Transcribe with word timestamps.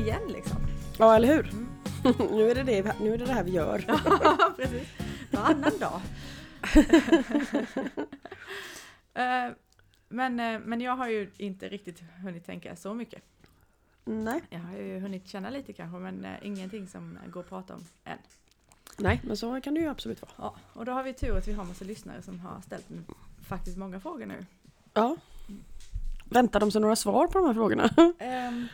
igen 0.00 0.22
liksom. 0.28 0.56
Ja, 0.98 1.16
eller 1.16 1.28
hur? 1.28 1.48
Mm. 1.48 1.68
nu, 2.30 2.50
är 2.50 2.54
det 2.54 2.62
det, 2.62 3.00
nu 3.00 3.14
är 3.14 3.18
det 3.18 3.24
det 3.24 3.32
här 3.32 3.44
vi 3.44 3.50
gör. 3.50 3.84
ja, 3.88 4.52
precis. 4.56 4.88
Varannan 5.30 5.78
dag. 5.78 6.00
uh, 9.18 9.54
men, 10.08 10.40
uh, 10.40 10.60
men 10.64 10.80
jag 10.80 10.96
har 10.96 11.08
ju 11.08 11.30
inte 11.36 11.68
riktigt 11.68 12.02
hunnit 12.22 12.46
tänka 12.46 12.76
så 12.76 12.94
mycket. 12.94 13.22
Nej. 14.04 14.42
Jag 14.50 14.60
har 14.60 14.76
ju 14.76 15.00
hunnit 15.00 15.28
känna 15.28 15.50
lite 15.50 15.72
kanske, 15.72 15.98
men 15.98 16.24
uh, 16.24 16.30
ingenting 16.42 16.88
som 16.88 17.18
går 17.26 17.40
att 17.40 17.48
prata 17.48 17.74
om 17.74 17.84
än. 18.04 18.18
Nej, 18.98 19.20
men 19.24 19.36
så 19.36 19.60
kan 19.60 19.74
det 19.74 19.80
ju 19.80 19.88
absolut 19.88 20.22
vara. 20.22 20.32
Ja, 20.36 20.56
och 20.72 20.84
då 20.84 20.92
har 20.92 21.02
vi 21.02 21.12
tur 21.12 21.36
att 21.36 21.48
vi 21.48 21.52
har 21.52 21.64
massa 21.64 21.84
lyssnare 21.84 22.22
som 22.22 22.40
har 22.40 22.60
ställt 22.60 22.86
faktiskt 23.42 23.76
många 23.76 24.00
frågor 24.00 24.26
nu. 24.26 24.46
Ja. 24.94 25.16
Väntar 26.24 26.60
de 26.60 26.70
sig 26.70 26.80
några 26.80 26.96
svar 26.96 27.26
på 27.26 27.38
de 27.38 27.46
här 27.46 27.54
frågorna? 27.54 27.90
Um, 28.48 28.68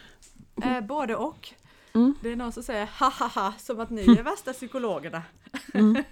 eh, 0.62 0.80
både 0.80 1.16
och. 1.16 1.54
Mm. 1.94 2.14
Det 2.22 2.28
är 2.28 2.36
någon 2.36 2.52
som 2.52 2.62
säger 2.62 2.86
ha 2.86 3.08
ha 3.08 3.26
ha 3.26 3.52
som 3.58 3.80
att 3.80 3.90
ni 3.90 4.02
är 4.02 4.22
värsta 4.22 4.52
psykologerna. 4.52 5.22
Mm. 5.74 5.92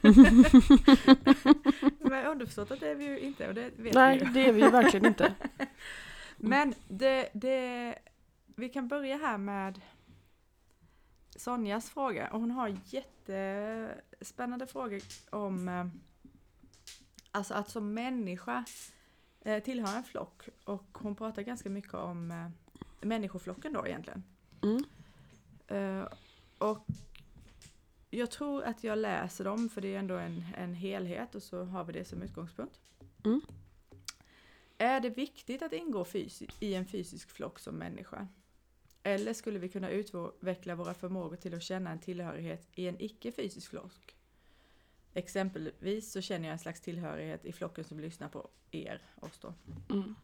Men 2.01 2.27
underförstått 2.27 2.71
att 2.71 2.81
det 2.81 2.89
är 2.89 2.95
vi 2.95 3.05
ju 3.05 3.21
inte 3.21 3.49
och 3.49 3.55
det 3.55 3.71
vet 3.77 3.95
Nej, 3.95 4.19
vi 4.19 4.25
ju. 4.25 4.33
det 4.33 4.49
är 4.49 4.53
vi 4.53 4.61
ju 4.61 4.71
verkligen 4.71 5.07
inte. 5.07 5.35
Men 6.37 6.75
det, 6.89 7.29
det, 7.33 7.99
vi 8.47 8.69
kan 8.69 8.89
börja 8.89 9.17
här 9.17 9.39
med 9.39 9.81
Sonjas 11.37 11.91
fråga 11.91 12.29
och 12.29 12.41
hon 12.41 12.51
har 12.51 12.77
jättespännande 12.85 14.67
frågor 14.67 15.01
om 15.31 15.69
eh, 15.69 15.87
alltså 17.31 17.55
att 17.55 17.71
som 17.71 17.95
människa 17.95 18.65
eh, 19.41 19.63
tillhöra 19.63 19.97
en 19.97 20.05
flock 20.05 20.49
och 20.65 20.99
hon 21.01 21.17
pratar 21.17 21.43
ganska 21.43 21.71
mycket 21.71 21.95
om 21.95 22.31
eh, 22.31 22.51
människoflocken 23.01 23.73
då 23.73 23.87
egentligen. 23.87 24.23
Mm. 24.65 26.07
och 26.59 26.87
jag 28.11 28.31
tror 28.31 28.63
att 28.63 28.85
jag 28.85 28.99
läser 28.99 29.45
dem 29.45 29.69
för 29.69 29.81
det 29.81 29.95
är 29.95 29.99
ändå 29.99 30.17
en, 30.17 30.45
en 30.57 30.75
helhet 30.75 31.35
och 31.35 31.43
så 31.43 31.65
har 31.65 31.85
vi 31.85 31.93
det 31.93 32.05
som 32.05 32.23
utgångspunkt. 32.23 32.81
Mm. 33.25 33.41
Är 34.79 35.01
det 35.01 35.11
viktigt 35.11 35.63
att 35.63 35.73
ingå 35.73 36.07
i 36.61 36.75
en 36.75 36.87
fysisk 36.87 37.31
flock 37.31 37.59
som 37.59 37.75
människa? 37.75 38.29
Eller 39.03 39.35
skulle 39.35 39.59
vi 39.59 39.69
kunna 39.69 39.91
utveckla 39.91 40.75
våra 40.75 40.95
förmågor 40.95 41.37
till 41.37 41.55
att 41.55 41.63
känna 41.63 41.91
en 41.91 41.99
tillhörighet 41.99 42.69
i 42.75 42.89
en 42.89 43.03
icke-fysisk 43.03 43.71
flock? 43.71 44.17
Exempelvis 45.15 46.13
så 46.13 46.21
känner 46.21 46.49
jag 46.49 46.53
en 46.53 46.59
slags 46.59 46.81
tillhörighet 46.81 47.45
i 47.45 47.53
flocken 47.53 47.85
som 47.85 48.01
lyssnar 48.01 48.29
på 48.29 48.49
er, 48.71 49.03
oss 49.21 49.39
då. 49.39 49.55
Mm. 49.91 50.15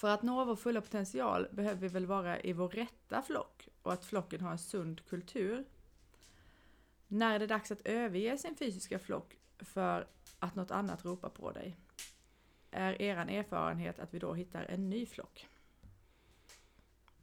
För 0.00 0.08
att 0.08 0.22
nå 0.22 0.44
vår 0.44 0.56
fulla 0.56 0.80
potential 0.80 1.48
behöver 1.52 1.80
vi 1.80 1.88
väl 1.88 2.06
vara 2.06 2.40
i 2.40 2.52
vår 2.52 2.68
rätta 2.68 3.22
flock 3.22 3.68
och 3.82 3.92
att 3.92 4.04
flocken 4.04 4.40
har 4.40 4.50
en 4.50 4.58
sund 4.58 5.06
kultur. 5.08 5.64
När 7.08 7.34
är 7.34 7.38
det 7.38 7.46
dags 7.46 7.70
att 7.70 7.80
överge 7.84 8.38
sin 8.38 8.56
fysiska 8.56 8.98
flock 8.98 9.38
för 9.58 10.06
att 10.38 10.54
något 10.54 10.70
annat 10.70 11.04
ropar 11.04 11.28
på 11.28 11.50
dig? 11.50 11.76
Är 12.70 13.02
eran 13.02 13.28
erfarenhet 13.28 13.98
att 13.98 14.14
vi 14.14 14.18
då 14.18 14.34
hittar 14.34 14.64
en 14.64 14.90
ny 14.90 15.06
flock? 15.06 15.48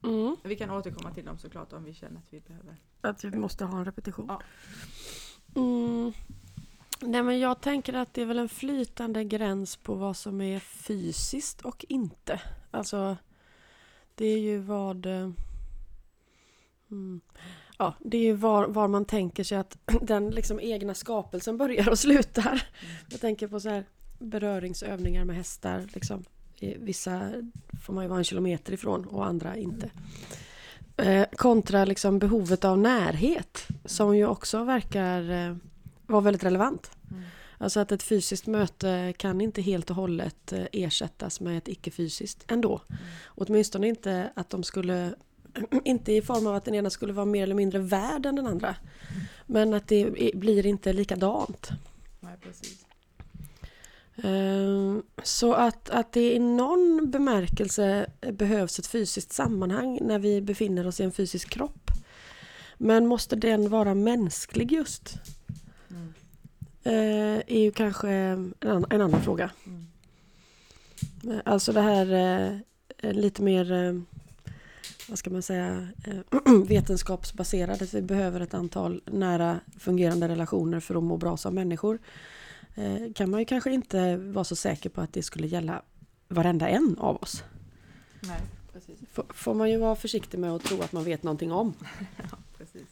Mm. 0.03 0.35
Vi 0.43 0.55
kan 0.55 0.71
återkomma 0.71 1.13
till 1.13 1.25
dem 1.25 1.37
såklart 1.37 1.73
om 1.73 1.83
vi 1.83 1.93
känner 1.93 2.17
att 2.17 2.33
vi 2.33 2.39
behöver. 2.39 2.75
Att 3.01 3.23
vi 3.23 3.37
måste 3.37 3.65
ha 3.65 3.77
en 3.77 3.85
repetition. 3.85 4.25
Ja. 4.27 4.41
Mm. 5.55 6.13
Nej 7.01 7.23
men 7.23 7.39
jag 7.39 7.61
tänker 7.61 7.93
att 7.93 8.13
det 8.13 8.21
är 8.21 8.25
väl 8.25 8.39
en 8.39 8.49
flytande 8.49 9.23
gräns 9.23 9.75
på 9.75 9.95
vad 9.95 10.17
som 10.17 10.41
är 10.41 10.59
fysiskt 10.59 11.61
och 11.61 11.85
inte. 11.89 12.41
Alltså 12.77 13.17
det 14.15 14.25
är 14.25 14.39
ju 14.39 14.57
vad... 14.57 15.05
Eh, 15.05 15.29
mm, 16.91 17.21
ja, 17.77 17.93
det 17.99 18.17
är 18.17 18.21
ju 18.21 18.33
var, 18.33 18.67
var 18.67 18.87
man 18.87 19.05
tänker 19.05 19.43
sig 19.43 19.57
att 19.57 19.77
den 20.01 20.29
liksom 20.29 20.59
egna 20.59 20.93
skapelsen 20.93 21.57
börjar 21.57 21.89
och 21.89 21.99
slutar. 21.99 22.47
Mm. 22.81 22.95
Jag 23.09 23.21
tänker 23.21 23.47
på 23.47 23.59
så 23.59 23.69
här 23.69 23.85
beröringsövningar 24.19 25.25
med 25.25 25.35
hästar. 25.35 25.87
Liksom. 25.93 26.23
Vissa 26.59 27.31
får 27.81 27.93
man 27.93 28.03
ju 28.03 28.07
vara 28.07 28.19
en 28.19 28.23
kilometer 28.23 28.73
ifrån 28.73 29.05
och 29.05 29.25
andra 29.25 29.57
inte. 29.57 29.89
Eh, 30.97 31.25
kontra 31.35 31.85
liksom 31.85 32.19
behovet 32.19 32.65
av 32.65 32.77
närhet 32.77 33.67
som 33.85 34.17
ju 34.17 34.27
också 34.27 34.63
verkar 34.63 35.29
eh, 35.29 35.55
vara 36.05 36.21
väldigt 36.21 36.43
relevant. 36.43 36.91
Mm. 37.11 37.23
Alltså 37.57 37.79
att 37.79 37.91
ett 37.91 38.03
fysiskt 38.03 38.47
möte 38.47 39.13
kan 39.17 39.41
inte 39.41 39.61
helt 39.61 39.89
och 39.89 39.95
hållet 39.95 40.53
eh, 40.53 40.65
ersättas 40.71 41.39
med 41.39 41.57
ett 41.57 41.67
icke-fysiskt 41.67 42.43
ändå. 42.47 42.81
Mm. 42.89 43.01
Åtminstone 43.25 43.87
inte 43.87 44.31
att 44.35 44.49
de 44.49 44.63
skulle 44.63 45.13
inte 45.83 46.11
i 46.13 46.21
form 46.21 46.47
av 46.47 46.55
att 46.55 46.65
den 46.65 46.75
ena 46.75 46.89
skulle 46.89 47.13
vara 47.13 47.25
mer 47.25 47.43
eller 47.43 47.55
mindre 47.55 47.79
värd 47.79 48.25
än 48.25 48.35
den 48.35 48.47
andra. 48.47 48.67
Mm. 48.67 49.23
Men 49.45 49.73
att 49.73 49.87
det 49.87 50.33
blir 50.35 50.65
inte 50.65 50.93
likadant. 50.93 51.69
Nej, 52.19 52.37
precis. 52.41 52.87
Ehm, 54.23 55.03
så 55.23 55.53
att, 55.53 55.89
att 55.89 56.11
det 56.11 56.33
i 56.33 56.39
någon 56.39 57.11
bemärkelse 57.11 58.07
behövs 58.31 58.79
ett 58.79 58.87
fysiskt 58.87 59.33
sammanhang 59.33 59.99
när 60.01 60.19
vi 60.19 60.41
befinner 60.41 60.87
oss 60.87 60.99
i 60.99 61.03
en 61.03 61.11
fysisk 61.11 61.49
kropp. 61.49 61.91
Men 62.77 63.07
måste 63.07 63.35
den 63.35 63.69
vara 63.69 63.93
mänsklig 63.93 64.71
just? 64.71 65.13
Eh, 66.87 67.37
är 67.47 67.59
ju 67.59 67.71
kanske 67.71 68.09
en, 68.09 68.53
en 68.61 69.01
annan 69.01 69.21
fråga. 69.21 69.51
Mm. 69.65 69.87
Alltså 71.45 71.73
det 71.73 71.81
här 71.81 72.13
eh, 72.97 73.13
lite 73.13 73.41
mer 73.41 73.71
eh, 73.71 74.01
vad 75.09 75.19
ska 75.19 75.29
man 75.29 75.41
säga, 75.41 75.87
vetenskapsbaserade. 76.67 77.87
vi 77.93 78.01
behöver 78.01 78.39
ett 78.39 78.53
antal 78.53 79.01
nära 79.05 79.59
fungerande 79.79 80.27
relationer 80.27 80.79
för 80.79 80.95
att 80.95 81.03
må 81.03 81.17
bra 81.17 81.37
som 81.37 81.55
människor. 81.55 81.99
Eh, 82.75 83.13
kan 83.15 83.29
man 83.29 83.39
ju 83.39 83.45
kanske 83.45 83.71
inte 83.71 84.17
vara 84.17 84.43
så 84.43 84.55
säker 84.55 84.89
på 84.89 85.01
att 85.01 85.13
det 85.13 85.23
skulle 85.23 85.47
gälla 85.47 85.81
varenda 86.27 86.69
en 86.69 86.95
av 86.99 87.15
oss. 87.15 87.43
Nej, 88.21 88.41
precis. 88.73 88.99
får 89.29 89.53
man 89.53 89.71
ju 89.71 89.77
vara 89.77 89.95
försiktig 89.95 90.39
med 90.39 90.51
att 90.51 90.63
tro 90.63 90.81
att 90.81 90.91
man 90.91 91.03
vet 91.03 91.23
någonting 91.23 91.51
om. 91.51 91.73
ja, 92.31 92.37
precis. 92.57 92.87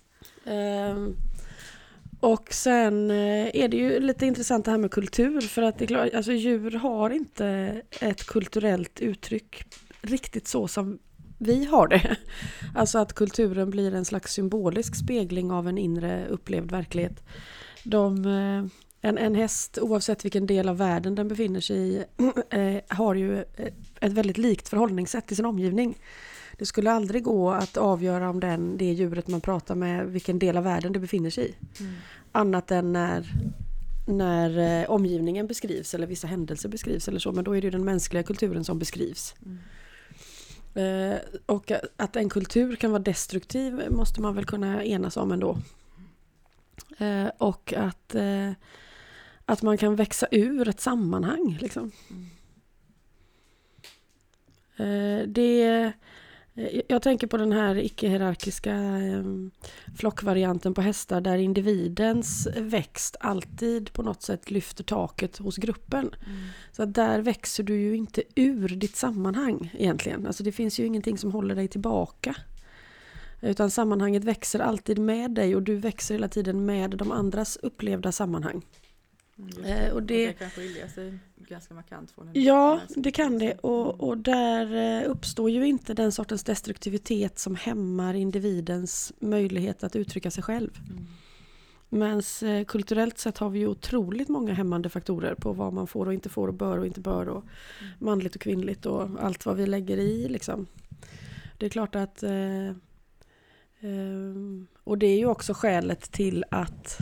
Och 2.25 2.53
sen 2.53 3.11
eh, 3.11 3.55
är 3.55 3.67
det 3.67 3.77
ju 3.77 3.99
lite 3.99 4.25
intressant 4.25 4.65
det 4.65 4.71
här 4.71 4.77
med 4.77 4.91
kultur 4.91 5.41
för 5.41 5.61
att 5.61 5.79
det 5.79 5.85
är 5.85 5.87
klart, 5.87 6.13
alltså 6.13 6.31
djur 6.31 6.71
har 6.71 7.09
inte 7.09 7.81
ett 8.01 8.25
kulturellt 8.25 8.99
uttryck 8.99 9.63
riktigt 10.01 10.47
så 10.47 10.67
som 10.67 10.99
vi 11.39 11.65
har 11.65 11.87
det. 11.87 12.17
Alltså 12.75 12.99
att 12.99 13.13
kulturen 13.13 13.69
blir 13.69 13.95
en 13.95 14.05
slags 14.05 14.33
symbolisk 14.33 14.95
spegling 14.95 15.51
av 15.51 15.67
en 15.67 15.77
inre 15.77 16.27
upplevd 16.27 16.71
verklighet. 16.71 17.23
De, 17.83 18.25
eh, 18.25 18.65
en, 19.09 19.17
en 19.17 19.35
häst, 19.35 19.77
oavsett 19.81 20.25
vilken 20.25 20.47
del 20.47 20.69
av 20.69 20.77
världen 20.77 21.15
den 21.15 21.27
befinner 21.27 21.59
sig 21.59 21.77
i, 21.77 22.03
eh, 22.49 22.97
har 22.97 23.15
ju 23.15 23.41
ett 23.99 24.13
väldigt 24.13 24.37
likt 24.37 24.69
förhållningssätt 24.69 25.27
till 25.27 25.35
sin 25.35 25.45
omgivning. 25.45 25.97
Det 26.57 26.65
skulle 26.65 26.91
aldrig 26.91 27.23
gå 27.23 27.51
att 27.51 27.77
avgöra 27.77 28.29
om 28.29 28.39
den, 28.39 28.77
det 28.77 28.93
djuret 28.93 29.27
man 29.27 29.41
pratar 29.41 29.75
med, 29.75 30.07
vilken 30.07 30.39
del 30.39 30.57
av 30.57 30.63
världen 30.63 30.93
det 30.93 30.99
befinner 30.99 31.29
sig 31.29 31.49
i. 31.49 31.55
Mm. 31.79 31.93
Annat 32.31 32.71
än 32.71 32.93
när, 32.93 33.31
när 34.07 34.81
eh, 34.81 34.89
omgivningen 34.89 35.47
beskrivs 35.47 35.93
eller 35.93 36.07
vissa 36.07 36.27
händelser 36.27 36.69
beskrivs 36.69 37.07
eller 37.07 37.19
så. 37.19 37.31
Men 37.31 37.43
då 37.43 37.57
är 37.57 37.61
det 37.61 37.69
den 37.69 37.85
mänskliga 37.85 38.23
kulturen 38.23 38.63
som 38.63 38.79
beskrivs. 38.79 39.35
Mm. 39.45 39.59
Eh, 40.75 41.17
och 41.45 41.71
att 41.97 42.15
en 42.15 42.29
kultur 42.29 42.75
kan 42.75 42.91
vara 42.91 43.03
destruktiv 43.03 43.81
måste 43.89 44.21
man 44.21 44.35
väl 44.35 44.45
kunna 44.45 44.83
enas 44.83 45.17
om 45.17 45.31
ändå. 45.31 45.57
Eh, 46.97 47.27
och 47.37 47.73
att 47.73 48.15
eh, 48.15 48.51
att 49.45 49.61
man 49.61 49.77
kan 49.77 49.95
växa 49.95 50.27
ur 50.31 50.67
ett 50.67 50.79
sammanhang. 50.81 51.57
Liksom. 51.61 51.91
Mm. 52.09 52.29
Det, 55.33 55.91
jag 56.87 57.01
tänker 57.01 57.27
på 57.27 57.37
den 57.37 57.51
här 57.51 57.77
icke-hierarkiska 57.77 58.73
ehm, 58.73 59.51
flockvarianten 59.97 60.73
på 60.73 60.81
hästar 60.81 61.21
där 61.21 61.37
individens 61.37 62.47
växt 62.57 63.15
alltid 63.19 63.93
på 63.93 64.03
något 64.03 64.21
sätt 64.21 64.51
lyfter 64.51 64.83
taket 64.83 65.37
hos 65.37 65.57
gruppen. 65.57 65.99
Mm. 66.25 66.37
Så 66.71 66.83
att 66.83 66.93
där 66.93 67.21
växer 67.21 67.63
du 67.63 67.81
ju 67.81 67.95
inte 67.95 68.23
ur 68.35 68.67
ditt 68.67 68.95
sammanhang 68.95 69.71
egentligen. 69.77 70.27
Alltså 70.27 70.43
det 70.43 70.51
finns 70.51 70.79
ju 70.79 70.85
ingenting 70.85 71.17
som 71.17 71.31
håller 71.31 71.55
dig 71.55 71.67
tillbaka. 71.67 72.35
Utan 73.41 73.71
sammanhanget 73.71 74.23
växer 74.23 74.59
alltid 74.59 74.99
med 74.99 75.31
dig 75.31 75.55
och 75.55 75.63
du 75.63 75.75
växer 75.75 76.15
hela 76.15 76.27
tiden 76.27 76.65
med 76.65 76.89
de 76.89 77.11
andras 77.11 77.57
upplevda 77.57 78.11
sammanhang. 78.11 78.61
Mm, 79.37 79.63
eh, 79.63 79.93
och 79.93 80.03
det, 80.03 80.27
det 80.27 80.33
kan 80.33 80.49
skilja 80.49 80.89
sig 80.89 81.19
ganska 81.37 81.73
markant 81.73 82.11
från 82.11 82.27
en 82.27 82.43
Ja, 82.43 82.81
det 82.95 83.11
kan 83.11 83.39
det. 83.39 83.53
Och, 83.53 84.07
och 84.07 84.17
där 84.17 84.75
eh, 85.03 85.09
uppstår 85.09 85.49
ju 85.49 85.67
inte 85.67 85.93
den 85.93 86.11
sortens 86.11 86.43
destruktivitet 86.43 87.39
som 87.39 87.55
hämmar 87.55 88.13
individens 88.13 89.13
möjlighet 89.19 89.83
att 89.83 89.95
uttrycka 89.95 90.31
sig 90.31 90.43
själv. 90.43 90.71
Mm. 90.89 91.05
Men 91.89 92.21
eh, 92.43 92.65
kulturellt 92.65 93.17
sett 93.17 93.37
har 93.37 93.49
vi 93.49 93.59
ju 93.59 93.67
otroligt 93.67 94.29
många 94.29 94.53
hämmande 94.53 94.89
faktorer 94.89 95.35
på 95.35 95.53
vad 95.53 95.73
man 95.73 95.87
får 95.87 96.05
och 96.05 96.13
inte 96.13 96.29
får 96.29 96.47
och 96.47 96.53
bör 96.53 96.77
och 96.77 96.85
inte 96.85 97.01
bör 97.01 97.29
och 97.29 97.43
mm. 97.81 97.93
manligt 97.99 98.35
och 98.35 98.41
kvinnligt 98.41 98.85
och 98.85 99.09
allt 99.19 99.45
vad 99.45 99.57
vi 99.57 99.65
lägger 99.65 99.97
i 99.97 100.27
liksom. 100.29 100.67
Det 101.57 101.65
är 101.65 101.69
klart 101.69 101.95
att 101.95 102.23
eh, 102.23 102.71
Ehm, 103.85 104.67
och 104.83 104.97
det 104.97 105.05
är 105.05 105.17
ju 105.17 105.25
också 105.25 105.53
skälet 105.53 106.11
till 106.11 106.43
att 106.51 106.97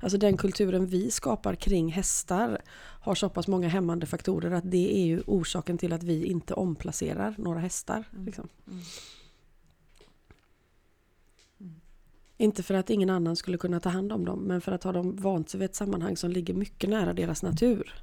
Alltså 0.00 0.18
den 0.18 0.36
kulturen 0.36 0.86
vi 0.86 1.10
skapar 1.10 1.54
kring 1.54 1.92
hästar 1.92 2.62
har 3.00 3.14
så 3.14 3.28
pass 3.28 3.48
många 3.48 3.68
hämmande 3.68 4.06
faktorer 4.06 4.50
att 4.50 4.70
det 4.70 4.96
är 4.96 5.06
ju 5.06 5.22
orsaken 5.26 5.78
till 5.78 5.92
att 5.92 6.02
vi 6.02 6.24
inte 6.24 6.54
omplacerar 6.54 7.34
några 7.38 7.58
hästar. 7.58 8.04
Mm. 8.12 8.24
Liksom. 8.24 8.48
Mm. 8.66 8.80
Mm. 11.60 11.74
Inte 12.36 12.62
för 12.62 12.74
att 12.74 12.90
ingen 12.90 13.10
annan 13.10 13.36
skulle 13.36 13.58
kunna 13.58 13.80
ta 13.80 13.88
hand 13.88 14.12
om 14.12 14.24
dem 14.24 14.38
men 14.38 14.60
för 14.60 14.72
att 14.72 14.82
ha 14.84 14.92
dem 14.92 15.16
vant 15.16 15.50
sig 15.50 15.60
vid 15.60 15.64
ett 15.64 15.74
sammanhang 15.74 16.16
som 16.16 16.30
ligger 16.30 16.54
mycket 16.54 16.90
nära 16.90 17.12
deras 17.12 17.42
natur. 17.42 17.94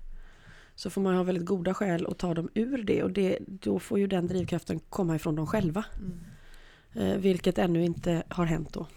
Så 0.76 0.90
får 0.90 1.02
man 1.02 1.16
ha 1.16 1.24
väldigt 1.24 1.46
goda 1.46 1.74
skäl 1.74 2.08
att 2.08 2.18
ta 2.18 2.34
dem 2.34 2.50
ur 2.54 2.84
det 2.84 3.04
och 3.04 3.12
det, 3.12 3.38
då 3.48 3.80
får 3.80 4.00
ju 4.00 4.08
den 4.08 4.28
drivkraften 4.28 4.80
komma 4.80 5.16
ifrån 5.16 5.36
dem 5.36 5.48
själva. 5.48 5.86
Mm. 6.00 6.20
Eh, 6.94 7.18
vilket 7.18 7.58
ännu 7.58 7.86
inte 7.86 8.24
har 8.30 8.46
hänt 8.46 8.74
då. 8.74 8.88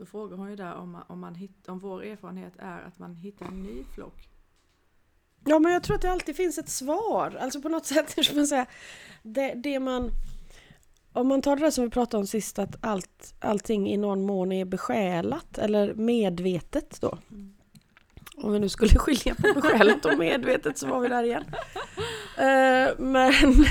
Så 0.00 0.06
frågar 0.06 0.36
hon 0.36 0.50
ju 0.50 0.56
där 0.56 0.74
om, 0.74 0.90
man, 0.90 1.02
om, 1.08 1.20
man 1.20 1.34
hitt, 1.34 1.68
om 1.68 1.78
vår 1.78 2.04
erfarenhet 2.04 2.52
är 2.58 2.82
att 2.82 2.98
man 2.98 3.14
hittar 3.14 3.46
en 3.46 3.62
ny 3.62 3.84
flock. 3.94 4.28
Ja 5.44 5.58
men 5.58 5.72
jag 5.72 5.82
tror 5.82 5.96
att 5.96 6.02
det 6.02 6.10
alltid 6.10 6.36
finns 6.36 6.58
ett 6.58 6.68
svar. 6.68 7.38
Alltså 7.40 7.60
på 7.62 7.68
något 7.68 7.86
sätt, 7.94 8.18
hur 8.18 8.22
ska 8.22 8.36
man 8.36 8.46
säga. 8.46 8.66
Det, 9.22 9.54
det 9.54 9.80
man... 9.80 10.10
Om 11.12 11.28
man 11.28 11.42
tar 11.42 11.56
det 11.56 11.62
där 11.62 11.70
som 11.70 11.84
vi 11.84 11.90
pratade 11.90 12.20
om 12.20 12.26
sist 12.26 12.58
att 12.58 12.76
allt, 12.84 13.34
allting 13.38 13.90
i 13.90 13.96
någon 13.96 14.22
mån 14.22 14.52
är 14.52 14.64
besjälat 14.64 15.58
eller 15.58 15.94
medvetet 15.94 17.00
då. 17.00 17.18
Mm. 17.30 17.54
Om 18.42 18.52
vi 18.52 18.58
nu 18.58 18.68
skulle 18.68 18.90
skilja 18.98 19.34
på 19.34 19.60
besjälat 19.60 20.04
och 20.04 20.18
medvetet 20.18 20.78
så 20.78 20.86
var 20.86 21.00
vi 21.00 21.08
där 21.08 21.22
igen. 21.22 21.44
Eh, 22.38 22.98
men 22.98 23.42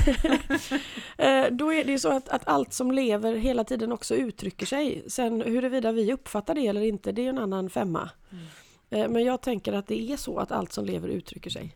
eh, 1.18 1.50
då 1.50 1.72
är 1.72 1.84
det 1.84 1.92
ju 1.92 1.98
så 1.98 2.08
att, 2.08 2.28
att 2.28 2.48
allt 2.48 2.72
som 2.72 2.90
lever 2.92 3.34
hela 3.34 3.64
tiden 3.64 3.92
också 3.92 4.14
uttrycker 4.14 4.66
sig. 4.66 5.04
Sen 5.08 5.42
huruvida 5.42 5.92
vi 5.92 6.12
uppfattar 6.12 6.54
det 6.54 6.66
eller 6.66 6.80
inte, 6.80 7.12
det 7.12 7.20
är 7.20 7.24
ju 7.24 7.28
en 7.28 7.38
annan 7.38 7.70
femma. 7.70 8.10
Mm. 8.30 8.44
Eh, 8.90 9.08
Men 9.08 9.24
jag 9.24 9.40
tänker 9.40 9.72
att 9.72 9.86
det 9.86 10.12
är 10.12 10.16
så 10.16 10.38
att 10.38 10.52
allt 10.52 10.72
som 10.72 10.84
lever 10.84 11.08
uttrycker 11.08 11.50
sig. 11.50 11.74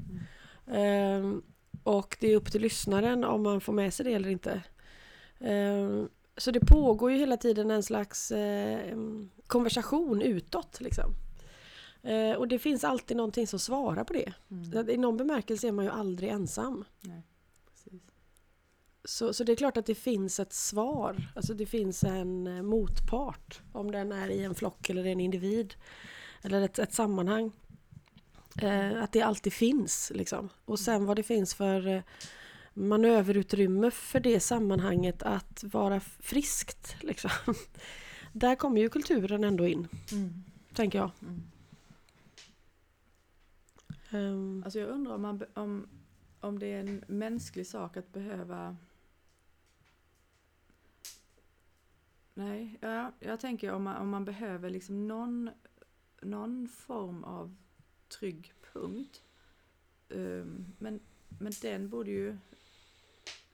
Ehm, 0.73 1.43
Och 1.83 2.17
det 2.21 2.33
är 2.33 2.37
upp 2.37 2.53
till 2.53 2.63
lyssnaren 2.63 3.25
om 3.25 3.43
man 3.43 3.61
får 3.61 3.73
med 3.73 3.95
sig 3.95 4.05
det 4.07 4.13
eller 4.15 4.29
inte. 4.29 4.63
Så 6.37 6.51
det 6.51 6.61
pågår 6.61 7.13
ju 7.13 7.19
hela 7.19 7.37
tiden 7.37 7.71
en 7.71 7.83
slags 7.83 8.33
konversation 9.47 10.23
utåt. 10.23 10.81
Liksom. 10.81 11.05
Eh, 12.05 12.33
Och 12.37 12.49
det 12.49 12.59
finns 12.59 12.85
alltid 12.85 13.17
någonting 13.17 13.47
som 13.47 13.59
svarar 13.59 14.05
på 14.05 14.13
det. 14.13 14.33
Mm. 14.51 14.91
I 14.91 14.97
någon 14.97 15.17
bemärkelse 15.17 15.69
är 15.69 15.73
man 15.73 15.85
ju 15.85 15.91
aldrig 15.91 16.31
ensam. 16.31 16.85
Nej. 17.01 17.23
Så, 19.05 19.33
så 19.35 19.45
det 19.45 19.53
är 19.53 19.57
klart 19.57 19.77
att 19.77 19.87
det 19.87 19.95
finns 19.95 20.41
ett 20.41 20.53
svar. 20.53 21.29
Alltså 21.37 21.55
det 21.55 21.67
finns 21.67 22.05
en 22.05 22.47
eh, 22.47 22.63
motpart. 22.63 23.61
Om 23.73 23.91
den 23.91 24.13
är 24.13 24.29
i 24.29 24.45
en 24.45 24.55
flock 24.55 24.91
eller 24.91 25.05
en 25.07 25.21
individ. 25.21 25.75
Eller 26.43 26.63
ett, 26.63 26.79
ett 26.79 26.93
sammanhang. 26.95 27.53
Eh, 28.63 29.03
att 29.03 29.13
det 29.13 29.23
alltid 29.23 29.53
finns. 29.53 30.13
Liksom. 30.15 30.49
Och 30.65 30.79
sen 30.79 31.05
vad 31.07 31.17
det 31.17 31.23
finns 31.23 31.55
för 31.55 31.87
eh, 31.87 32.03
manöverutrymme 32.75 33.91
för 33.91 34.21
det 34.21 34.41
sammanhanget 34.41 35.23
att 35.23 35.65
vara 35.65 36.01
friskt. 36.01 36.97
Liksom. 37.01 37.31
Där 38.33 38.55
kommer 38.57 38.81
ju 38.81 38.89
kulturen 38.89 39.45
ändå 39.45 39.67
in, 39.67 39.89
Mm. 40.13 40.45
tänker 40.75 40.99
jag. 40.99 41.11
Mm. 41.23 41.43
Ehm, 44.15 44.63
Alltså 44.65 44.79
jag 44.79 44.89
undrar 44.89 45.15
om, 45.15 45.23
man, 45.23 45.45
om, 45.55 45.89
om 46.41 46.59
det 46.59 46.67
är 46.67 46.81
en 46.81 47.05
mänsklig 47.09 47.67
sak 47.67 47.97
att 47.97 48.13
behöva... 48.13 48.77
Nej, 52.35 52.79
ja, 52.81 53.13
jag 53.21 53.41
tänker 53.41 53.73
om 53.73 53.83
man, 53.83 53.97
om 53.97 54.09
man 54.09 54.25
behöver 54.25 54.71
liksom 54.71 55.09
någon, 55.09 55.51
någon 56.23 56.69
form 56.69 57.25
av 57.25 57.57
trygg 58.09 58.53
punkt. 58.73 59.23
Ehm, 60.09 60.67
men, 60.79 61.01
men 61.39 61.53
den 61.63 61.89
borde 61.89 62.11
ju 62.11 62.37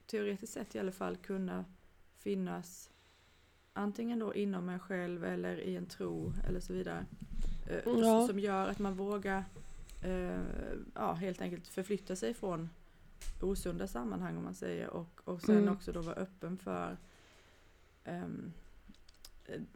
teoretiskt 0.06 0.52
sett 0.52 0.74
i 0.74 0.78
alla 0.78 0.92
fall 0.92 1.16
kunna 1.16 1.64
finnas 2.18 2.90
antingen 3.72 4.18
då 4.18 4.34
inom 4.34 4.68
en 4.68 4.80
själv 4.80 5.24
eller 5.24 5.60
i 5.60 5.76
en 5.76 5.86
tro 5.86 6.32
eller 6.48 6.60
så 6.60 6.72
vidare. 6.72 7.06
Eh, 7.68 7.80
Ja. 7.86 8.26
Som 8.28 8.38
gör 8.38 8.68
att 8.68 8.78
man 8.78 8.94
vågar 8.94 9.44
eh, 10.02 10.40
ja, 10.94 11.12
helt 11.12 11.40
enkelt 11.40 11.68
förflytta 11.68 12.16
sig 12.16 12.34
från 12.34 12.70
osunda 13.40 13.86
sammanhang 13.86 14.36
om 14.36 14.44
man 14.44 14.54
säger 14.54 14.90
och, 14.90 15.20
och 15.24 15.42
sen 15.42 15.58
Mm. 15.58 15.72
också 15.72 15.92
då 15.92 16.00
vara 16.00 16.16
öppen 16.16 16.58
för 16.58 16.96
eh, 18.04 18.24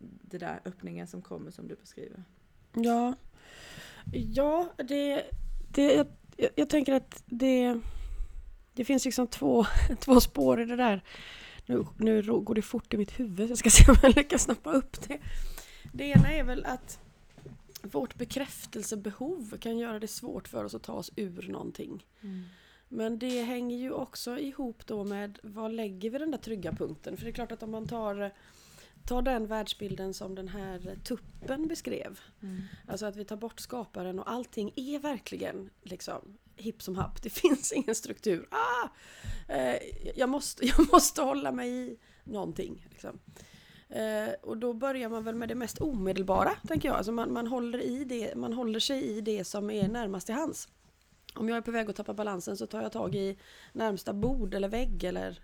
det 0.00 0.38
där 0.38 0.60
öppningen 0.64 1.06
som 1.06 1.22
kommer 1.22 1.50
som 1.50 1.68
du 1.68 1.76
beskriver. 1.76 2.24
Ja, 2.72 3.14
ja 4.12 4.68
det, 4.76 5.24
det, 5.70 6.06
jag, 6.36 6.50
jag, 6.54 6.70
tänker 6.70 6.92
att 6.92 7.22
det, 7.26 7.80
det 8.72 8.84
finns 8.84 9.04
liksom 9.04 9.26
två, 9.26 9.66
två 10.00 10.20
spår 10.20 10.60
i 10.60 10.64
det 10.64 10.76
där. 10.76 11.04
Nu, 11.66 11.86
nu 11.98 12.22
går 12.22 12.54
det 12.54 12.62
fort 12.62 12.94
i 12.94 12.96
mitt 12.96 13.20
huvud, 13.20 13.50
jag 13.50 13.58
ska 13.58 13.70
se 13.70 13.90
om 13.90 13.96
jag 14.02 14.16
lyckas 14.16 14.42
snappa 14.42 14.72
upp 14.72 15.08
det. 15.08 15.18
Det 15.92 16.04
ena 16.04 16.32
är 16.32 16.44
väl 16.44 16.64
att 16.64 17.00
vårt 17.84 18.14
bekräftelsebehov 18.14 19.56
kan 19.60 19.78
göra 19.78 19.98
det 19.98 20.08
svårt 20.08 20.48
för 20.48 20.64
oss 20.64 20.74
att 20.74 20.82
ta 20.82 20.92
oss 20.92 21.10
ur 21.16 21.48
någonting. 21.48 22.06
Men 22.88 23.18
det 23.18 23.42
hänger 23.42 23.76
ju 23.76 23.90
också 23.90 24.38
ihop 24.38 24.86
då 24.86 25.04
med 25.04 25.38
vad 25.42 25.72
lägger 25.72 26.10
vi 26.10 26.18
den 26.18 26.30
där 26.30 26.38
trygga 26.38 26.72
punkten? 26.72 27.16
För 27.16 27.24
det 27.24 27.30
är 27.30 27.34
klart 27.34 27.52
att 27.52 27.62
om 27.62 27.70
man 27.70 27.88
tar, 27.88 28.32
tar 29.06 29.22
den 29.22 29.46
världsbilden 29.46 30.14
som 30.14 30.34
den 30.34 30.48
här 30.48 30.98
tuppen 31.04 31.68
beskrev. 31.68 32.20
Mm. 32.42 32.62
Alltså 32.88 33.06
att 33.06 33.16
vi 33.16 33.24
tar 33.24 33.36
bort 33.36 33.60
skaparen 33.60 34.18
och 34.18 34.30
allting 34.30 34.72
är 34.76 34.98
verkligen 34.98 35.70
liksom 35.82 36.38
hipp 36.56 36.82
som 36.82 36.96
happ. 36.96 37.22
Det 37.22 37.30
finns 37.40 37.72
ingen 37.72 37.94
struktur. 37.94 38.48
Ah! 38.50 38.88
Eh, 39.48 39.78
jag, 40.14 40.28
måste, 40.28 40.66
jag 40.76 40.92
måste 40.92 41.22
hålla 41.22 41.52
mig 41.52 41.70
i 41.70 41.96
någonting. 42.24 42.86
Liksom. 42.90 43.18
Eh, 43.88 44.32
och 44.42 44.56
då 44.56 44.72
börjar 44.72 45.08
man 45.08 45.24
väl 45.24 45.34
med 45.34 45.48
det 45.48 45.54
mest 45.54 45.80
omedelbara, 45.80 46.50
tänker 46.68 46.88
jag. 46.88 46.96
Alltså 46.96 47.12
man, 47.12 47.32
man, 47.32 47.46
håller 47.46 47.80
i 47.80 48.04
det, 48.04 48.34
man 48.34 48.52
håller 48.52 48.80
sig 48.80 49.02
i 49.02 49.20
det 49.20 49.44
som 49.44 49.70
är 49.70 49.88
närmast 49.88 50.26
till 50.26 50.34
hands. 50.34 50.68
Om 51.34 51.48
jag 51.48 51.58
är 51.58 51.62
på 51.62 51.70
väg 51.70 51.90
att 51.90 51.96
tappa 51.96 52.14
balansen 52.14 52.56
så 52.56 52.66
tar 52.66 52.82
jag 52.82 52.92
tag 52.92 53.14
i 53.14 53.38
närmsta 53.72 54.12
bord 54.12 54.54
eller 54.54 54.68
vägg 54.68 55.04
eller 55.04 55.40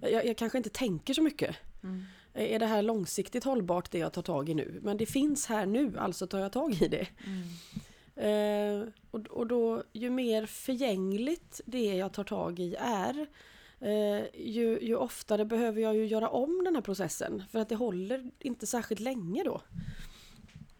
jag, 0.00 0.26
jag 0.26 0.36
kanske 0.36 0.58
inte 0.58 0.70
tänker 0.70 1.14
så 1.14 1.22
mycket. 1.22 1.56
Mm. 1.82 2.04
Är 2.34 2.58
det 2.58 2.66
här 2.66 2.82
långsiktigt 2.82 3.44
hållbart 3.44 3.90
det 3.90 3.98
jag 3.98 4.12
tar 4.12 4.22
tag 4.22 4.48
i 4.48 4.54
nu? 4.54 4.80
Men 4.82 4.96
det 4.96 5.06
finns 5.06 5.46
här 5.46 5.66
nu, 5.66 5.98
alltså 5.98 6.26
tar 6.26 6.38
jag 6.38 6.52
tag 6.52 6.82
i 6.82 6.88
det. 6.88 7.06
Mm. 7.26 7.48
Eh, 8.16 8.88
och, 9.10 9.26
och 9.26 9.46
då 9.46 9.82
ju 9.92 10.10
mer 10.10 10.46
förgängligt 10.46 11.60
det 11.66 11.94
jag 11.94 12.12
tar 12.12 12.24
tag 12.24 12.58
i 12.60 12.76
är 12.78 13.26
eh, 13.84 14.24
ju, 14.34 14.78
ju 14.80 14.96
oftare 14.96 15.44
behöver 15.44 15.80
jag 15.80 15.96
ju 15.96 16.06
göra 16.06 16.28
om 16.28 16.64
den 16.64 16.74
här 16.74 16.82
processen 16.82 17.42
för 17.50 17.58
att 17.58 17.68
det 17.68 17.76
håller 17.76 18.30
inte 18.38 18.66
särskilt 18.66 19.00
länge 19.00 19.42
då. 19.42 19.60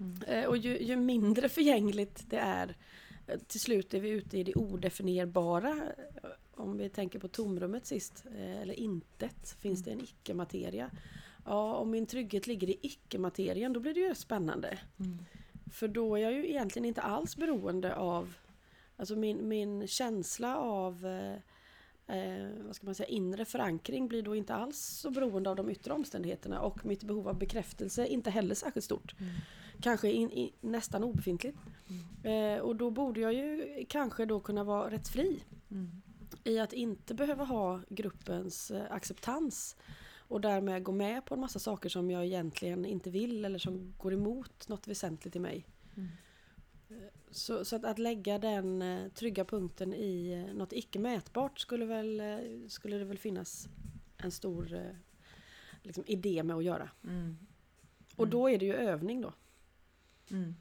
Mm. 0.00 0.22
Eh, 0.26 0.44
och 0.44 0.56
ju, 0.56 0.82
ju 0.82 0.96
mindre 0.96 1.48
förgängligt 1.48 2.30
det 2.30 2.38
är 2.38 2.76
eh, 3.26 3.38
till 3.38 3.60
slut 3.60 3.94
är 3.94 4.00
vi 4.00 4.08
ute 4.08 4.38
i 4.38 4.42
det 4.42 4.54
odefinierbara. 4.54 5.70
Eh, 5.70 6.30
Om 6.54 6.78
vi 6.78 6.88
tänker 6.88 7.18
på 7.18 7.28
tomrummet 7.28 7.86
sist, 7.86 8.24
eh, 8.38 8.62
eller 8.62 8.74
intet, 8.74 9.56
finns 9.60 9.84
det 9.84 9.90
en 9.90 10.00
icke-materia? 10.00 10.90
Ja, 11.44 11.74
om 11.74 11.90
min 11.90 12.06
trygghet 12.06 12.46
ligger 12.46 12.70
i 12.70 12.78
icke-materien 12.82 13.72
då 13.72 13.80
blir 13.80 13.94
det 13.94 14.00
ju 14.00 14.14
spännande. 14.14 14.78
Mm. 14.98 15.18
För 15.72 15.88
då 15.88 16.16
är 16.16 16.20
jag 16.20 16.32
ju 16.32 16.48
egentligen 16.50 16.86
inte 16.86 17.02
alls 17.02 17.36
beroende 17.36 17.96
av 17.96 18.34
Alltså 18.96 19.16
min, 19.16 19.48
min 19.48 19.86
känsla 19.86 20.56
av 20.56 21.06
eh, 22.06 22.64
vad 22.66 22.76
ska 22.76 22.86
man 22.86 22.94
säga, 22.94 23.08
inre 23.08 23.44
förankring 23.44 24.08
blir 24.08 24.22
då 24.22 24.36
inte 24.36 24.54
alls 24.54 24.78
så 24.78 25.10
beroende 25.10 25.50
av 25.50 25.56
de 25.56 25.70
yttre 25.70 25.92
omständigheterna 25.92 26.60
och 26.60 26.86
mitt 26.86 27.04
behov 27.04 27.28
av 27.28 27.38
bekräftelse 27.38 28.06
inte 28.06 28.30
heller 28.30 28.54
särskilt 28.54 28.84
stort. 28.84 29.14
Mm. 29.20 29.32
Kanske 29.80 30.10
in, 30.12 30.30
i, 30.32 30.52
nästan 30.60 31.04
obefintligt. 31.04 31.58
Eh, 32.24 32.58
och 32.58 32.76
då 32.76 32.90
borde 32.90 33.20
jag 33.20 33.34
ju 33.34 33.84
kanske 33.88 34.24
då 34.24 34.40
kunna 34.40 34.64
vara 34.64 34.90
rätt 34.90 35.08
fri 35.08 35.42
Mm. 35.70 36.02
i 36.44 36.58
att 36.58 36.72
inte 36.72 37.14
behöva 37.14 37.44
ha 37.44 37.80
gruppens 37.88 38.70
eh, 38.70 38.84
acceptans 38.90 39.76
och 40.28 40.40
därmed 40.40 40.82
gå 40.82 40.92
med 40.92 41.24
på 41.24 41.34
en 41.34 41.40
massa 41.40 41.58
saker 41.58 41.88
som 41.88 42.10
jag 42.10 42.24
egentligen 42.24 42.84
inte 42.84 43.10
vill 43.10 43.44
eller 43.44 43.58
som 43.58 43.94
går 43.98 44.12
emot 44.14 44.68
något 44.68 44.88
väsentligt 44.88 45.36
i 45.36 45.38
mig. 45.38 45.66
Mm. 46.94 47.10
Så, 47.30 47.64
så 47.64 47.76
att, 47.76 47.84
att 47.84 47.98
lägga 47.98 48.38
den 48.38 48.82
eh, 48.82 49.08
trygga 49.08 49.44
punkten 49.44 49.94
i 49.94 50.32
eh, 50.32 50.54
något 50.54 50.72
icke 50.72 50.98
mätbart 50.98 51.58
skulle, 51.58 51.84
väl, 51.84 52.20
eh, 52.20 52.38
skulle 52.68 52.98
det 52.98 53.04
väl 53.04 53.18
finnas 53.18 53.68
en 54.16 54.30
stor 54.30 54.86
liksom, 55.82 56.04
idé 56.06 56.42
med 56.42 56.56
att 56.56 56.64
göra. 56.64 56.90
Mm. 57.04 57.36
Och 58.16 58.28
då 58.28 58.50
är 58.50 58.58
det 58.58 58.64
ju 58.66 58.74
övning 58.74 59.20
då. 59.20 59.32
Mm. 60.30 60.54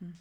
Mm. 0.00 0.14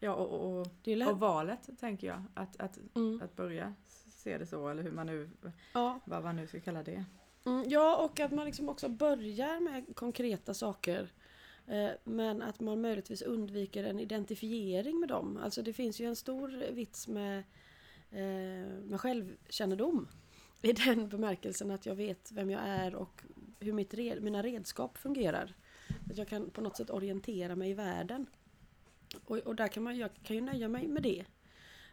Ja, 0.00 0.14
och, 0.14 0.58
och, 0.60 0.66
Det 0.82 0.92
är 0.92 0.96
lätt. 0.96 1.08
och 1.08 1.18
valet 1.20 1.68
tänker 1.80 2.06
jag. 2.06 2.22
Att, 2.34 2.60
att, 2.60 2.78
Mm. 2.94 3.20
att 3.22 3.36
börja 3.36 3.74
se 4.10 4.38
det 4.38 4.46
så, 4.46 4.68
eller 4.68 4.82
hur 4.82 4.92
man 4.92 5.06
nu, 5.06 5.30
Ja. 5.74 6.00
vad 6.04 6.22
man 6.24 6.36
nu 6.36 6.46
ska 6.46 6.60
kalla 6.60 6.82
det. 6.82 7.04
Mm, 7.46 7.64
ja, 7.68 8.04
och 8.04 8.20
att 8.20 8.32
man 8.32 8.46
liksom 8.46 8.68
också 8.68 8.88
börjar 8.88 9.60
med 9.60 9.96
konkreta 9.96 10.54
saker. 10.54 11.12
Eh, 11.68 11.90
men 12.04 12.42
att 12.42 12.60
man 12.60 12.80
möjligtvis 12.80 13.22
undviker 13.22 13.84
en 13.84 14.00
identifiering 14.00 15.00
med 15.00 15.08
dem. 15.08 15.38
Alltså 15.42 15.62
det 15.62 15.72
finns 15.72 16.00
ju 16.00 16.06
en 16.06 16.16
stor 16.16 16.72
vits 16.72 17.08
med, 17.08 17.38
eh, 18.10 18.68
med 18.84 19.00
självkännedom. 19.00 20.08
I 20.62 20.72
den 20.72 21.08
bemärkelsen 21.08 21.70
att 21.70 21.86
jag 21.86 21.94
vet 21.94 22.32
vem 22.32 22.50
jag 22.50 22.60
är 22.62 22.94
och 22.94 23.22
hur 23.60 23.72
mitt 23.72 23.94
red, 23.94 24.22
mina 24.22 24.42
redskap 24.42 24.98
fungerar. 24.98 25.54
Att 26.10 26.18
jag 26.18 26.28
kan 26.28 26.50
på 26.50 26.60
något 26.60 26.76
sätt 26.76 26.90
orientera 26.90 27.56
mig 27.56 27.70
i 27.70 27.74
världen. 27.74 28.26
Och, 29.24 29.38
och 29.38 29.56
där 29.56 29.68
kan 29.68 29.82
man, 29.82 29.98
jag 29.98 30.10
kan 30.22 30.36
ju 30.36 30.42
nöja 30.42 30.68
mig 30.68 30.88
med 30.88 31.02
det. 31.02 31.24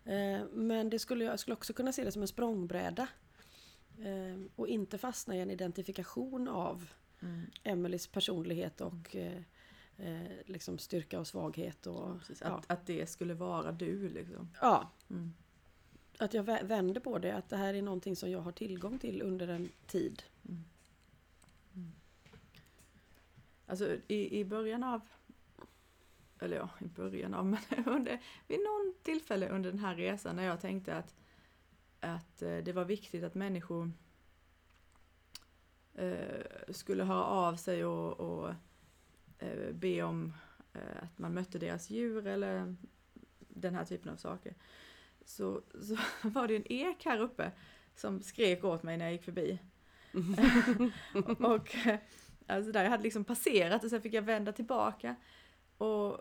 Eh, 0.06 0.46
men 0.52 0.90
det 0.90 1.00
skulle, 1.00 1.24
jag 1.24 1.40
skulle 1.40 1.56
också 1.56 1.74
kunna 1.74 1.94
se 1.94 2.04
det 2.04 2.12
som 2.12 2.22
en 2.22 2.28
språngbräda. 2.28 3.08
Och 4.56 4.68
inte 4.68 4.98
fastna 4.98 5.36
i 5.36 5.40
en 5.40 5.52
identifikation 5.52 6.48
av 6.48 6.88
Mm. 7.24 7.46
Emelies 7.64 8.08
personlighet 8.08 8.82
och 8.82 9.16
eh, 9.16 9.42
eh, 10.04 10.32
liksom 10.46 10.78
styrka 10.78 11.20
och 11.20 11.28
svaghet. 11.28 11.88
Och, 11.88 12.20
Precis, 12.20 12.42
ja. 12.42 12.48
att, 12.48 12.72
att 12.72 12.86
det 12.86 13.08
skulle 13.10 13.34
vara 13.34 13.72
du 13.72 14.10
liksom. 14.10 14.50
ja, 14.62 14.92
Mm. 15.10 15.34
att 16.20 16.34
jag 16.34 16.46
vä- 16.46 16.66
vänder 16.66 17.02
på 17.02 17.20
det. 17.20 17.32
Att 17.36 17.50
det 17.50 17.58
här 17.58 17.74
är 17.74 17.82
någonting 17.82 18.16
som 18.16 18.32
jag 18.32 18.40
har 18.42 18.52
tillgång 18.52 19.00
till 19.00 19.22
under 19.22 19.48
en 19.48 19.70
tid. 19.88 20.24
Mm. 20.50 20.64
Mm. 21.76 21.92
Alltså 23.68 23.98
i, 24.08 24.40
i 24.40 24.46
början 24.46 24.84
av, 24.84 25.02
eller 26.40 26.58
ja, 26.58 26.70
i 26.80 26.88
början 26.88 27.34
av, 27.34 27.46
men 27.70 27.86
under, 27.86 28.22
vid 28.48 28.60
någon 28.60 28.94
tillfälle 29.04 29.50
under 29.50 29.70
den 29.72 29.80
här 29.80 29.96
resan 29.96 30.36
när 30.36 30.44
jag 30.44 30.62
tänkte 30.62 30.96
att, 30.98 31.16
att 32.00 32.42
eh, 32.42 32.58
det 32.58 32.74
var 32.74 32.86
viktigt 32.86 33.24
att 33.24 33.36
människor 33.36 33.92
eh, 35.96 36.42
skulle 36.70 37.04
höra 37.04 37.24
av 37.26 37.56
sig 37.56 37.86
och, 37.86 38.20
och 38.20 38.54
be 39.74 40.04
om 40.04 40.34
eh, 40.74 41.04
att 41.04 41.20
man 41.20 41.34
mötte 41.34 41.60
deras 41.60 41.90
djur 41.90 42.28
eller 42.28 42.76
den 43.48 43.76
här 43.76 43.86
typen 43.86 44.12
av 44.12 44.18
saker. 44.18 44.56
Så, 45.26 45.62
så 45.82 45.98
var 46.22 46.48
det 46.48 46.56
en 46.56 46.72
ek 46.72 47.06
här 47.06 47.20
uppe 47.20 47.52
som 47.96 48.22
skrek 48.22 48.64
åt 48.64 48.84
mig 48.84 48.98
när 48.98 49.06
jag 49.06 49.12
gick 49.12 49.24
förbi. 49.24 49.60
och 51.40 51.76
eh, 51.88 52.00
alltså 52.48 52.72
där 52.72 52.84
jag 52.84 52.90
hade 52.90 53.04
liksom 53.04 53.24
passerat 53.24 53.84
och 53.84 53.90
sen 53.90 54.02
fick 54.02 54.14
jag 54.14 54.22
vända 54.22 54.52
tillbaka. 54.52 55.16
Och, 55.78 56.12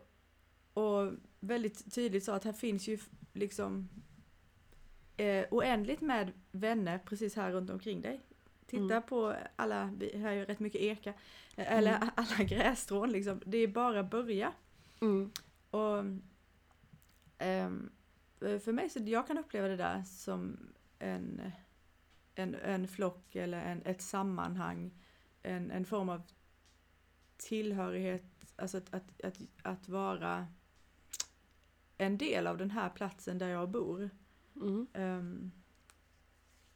och 0.73 1.13
väldigt 1.41 1.95
tydligt 1.95 2.25
sa 2.25 2.35
att 2.35 2.45
här 2.45 2.53
finns 2.53 2.89
ju 2.89 2.99
liksom 3.33 3.89
eh, 5.17 5.47
oändligt 5.51 6.01
med 6.01 6.33
vänner 6.51 6.99
precis 6.99 7.37
här 7.37 7.53
runt 7.53 7.71
omkring 7.71 8.01
dig. 8.01 8.21
Titta 8.73 8.85
Mm. 8.97 9.03
på 9.03 9.37
alla, 9.57 9.91
vi 9.99 10.23
har 10.23 10.31
ju 10.31 10.45
rätt 10.45 10.61
mycket 10.61 10.81
eka, 10.81 11.11
eh, 11.57 11.73
eller 11.73 11.97
Mm. 11.97 12.09
alla 12.15 12.45
grässtrån 12.45 13.11
liksom. 13.11 13.41
Det 13.47 13.59
är 13.59 13.69
bara 13.69 14.03
börja. 14.03 14.53
Mm. 15.01 15.31
Och 15.71 16.05
ehm, 17.39 17.91
för 18.41 18.73
mig 18.73 18.91
så 18.91 18.99
jag 18.99 19.27
kan 19.27 19.39
uppleva 19.39 19.69
det 19.69 19.77
där 19.77 20.03
som 20.03 20.59
en, 20.99 21.53
en, 22.35 22.55
en 22.55 22.89
flock 22.89 23.35
eller 23.37 23.61
en, 23.61 23.83
ett 23.85 24.03
sammanhang, 24.03 24.91
en, 25.43 25.71
en 25.71 25.85
form 25.85 26.09
av 26.09 26.23
tillhörighet, 27.37 28.25
alltså 28.57 28.79
att, 28.79 28.95
att, 28.95 29.21
att, 29.25 29.39
att 29.63 29.89
vara 29.89 30.47
en 31.99 32.19
del 32.19 32.47
av 32.47 32.59
den 32.59 32.71
här 32.71 32.91
platsen 32.91 33.39
där 33.39 33.49
jag 33.49 33.71
bor. 33.71 34.11
Mm. 34.57 35.51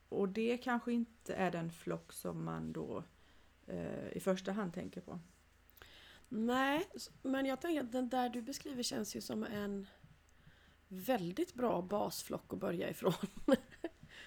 Och 0.09 0.29
det 0.29 0.57
kanske 0.59 0.93
inte 0.93 1.35
är 1.35 1.51
den 1.51 1.71
flock 1.73 2.13
som 2.13 2.45
man 2.45 2.73
då 2.73 3.05
eh, 3.67 4.09
i 4.13 4.21
första 4.21 4.53
hand 4.53 4.75
tänker 4.75 5.01
på. 5.01 5.21
Nej, 6.29 6.85
men 7.23 7.47
jag 7.47 7.61
tänker 7.61 7.81
att 7.81 7.93
den 7.93 8.09
där 8.09 8.29
du 8.29 8.43
beskriver 8.43 8.83
känns 8.83 9.17
ju 9.17 9.21
som 9.21 9.45
en 9.45 9.87
väldigt 10.89 11.55
bra 11.55 11.83
basflock 11.83 12.53
att 12.53 12.59
börja 12.59 12.91
ifrån. 12.91 13.13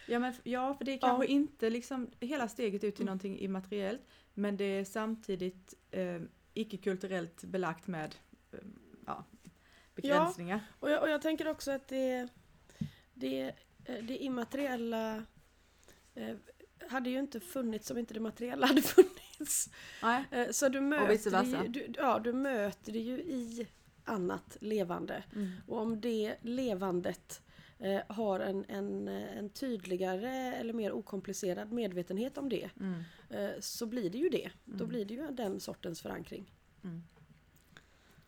Ja, 0.08 0.20
men, 0.20 0.34
ja 0.44 0.74
för 0.74 0.86
det 0.86 0.92
är 0.92 0.96
Ja. 1.02 1.08
kanske 1.08 1.26
inte 1.28 1.70
liksom 1.70 2.12
hela 2.20 2.48
steget 2.48 2.84
ut 2.84 2.96
till 2.96 3.04
Mm. 3.04 3.06
någonting 3.06 3.40
immateriellt 3.40 4.02
men 4.34 4.58
det 4.58 4.64
är 4.64 4.86
samtidigt 4.86 5.74
eh, 5.92 6.22
icke-kulturellt 6.54 7.44
belagt 7.44 7.88
med 7.88 8.16
eh, 8.52 8.60
ja, 9.06 9.24
begränsningar. 9.96 10.62
Och 10.80 10.90
jag, 10.90 11.02
och 11.02 11.10
jag 11.10 11.22
tänker 11.22 11.48
också 11.48 11.72
att 11.72 11.88
det, 11.88 12.28
det, 13.14 13.42
eh, 13.86 14.04
det 14.04 14.18
immateriella 14.18 15.26
hade 16.90 17.10
ju 17.10 17.20
inte 17.20 17.40
funnits 17.40 17.92
om 17.92 17.98
inte 17.98 18.14
det 18.14 18.20
materiella 18.20 18.68
hade 18.68 18.82
funnits. 19.38 19.70
Nej. 20.04 20.24
Eh, 20.32 20.50
Så 20.52 20.70
du 20.70 20.82
möter, 20.82 21.44
ju, 21.64 21.68
du, 21.68 21.94
ja, 21.98 22.20
du 22.20 22.34
möter 22.34 22.92
det 22.92 23.00
ju 23.00 23.18
i 23.18 23.68
annat 24.04 24.58
levande. 24.62 25.24
Mm. 25.36 25.50
Och 25.68 25.78
om 25.78 26.02
det 26.02 26.36
levandet 26.42 27.42
eh, 27.80 28.02
har 28.08 28.40
en, 28.40 28.66
en, 28.68 29.08
eh, 29.08 29.38
en 29.38 29.50
tydligare 29.50 30.32
eller 30.56 30.74
mer 30.74 30.92
okomplicerad 30.92 31.72
medvetenhet 31.72 32.38
om 32.38 32.50
det 32.50 32.70
Mm. 32.80 33.04
eh, 33.30 33.52
så 33.60 33.86
blir 33.86 34.10
det 34.10 34.18
ju 34.18 34.30
det. 34.30 34.50
Då 34.66 34.74
Mm. 34.84 34.88
blir 34.88 35.06
det 35.06 35.14
ju 35.14 35.28
den 35.32 35.60
sortens 35.60 36.02
förankring. 36.02 36.52
Mm. 36.84 37.04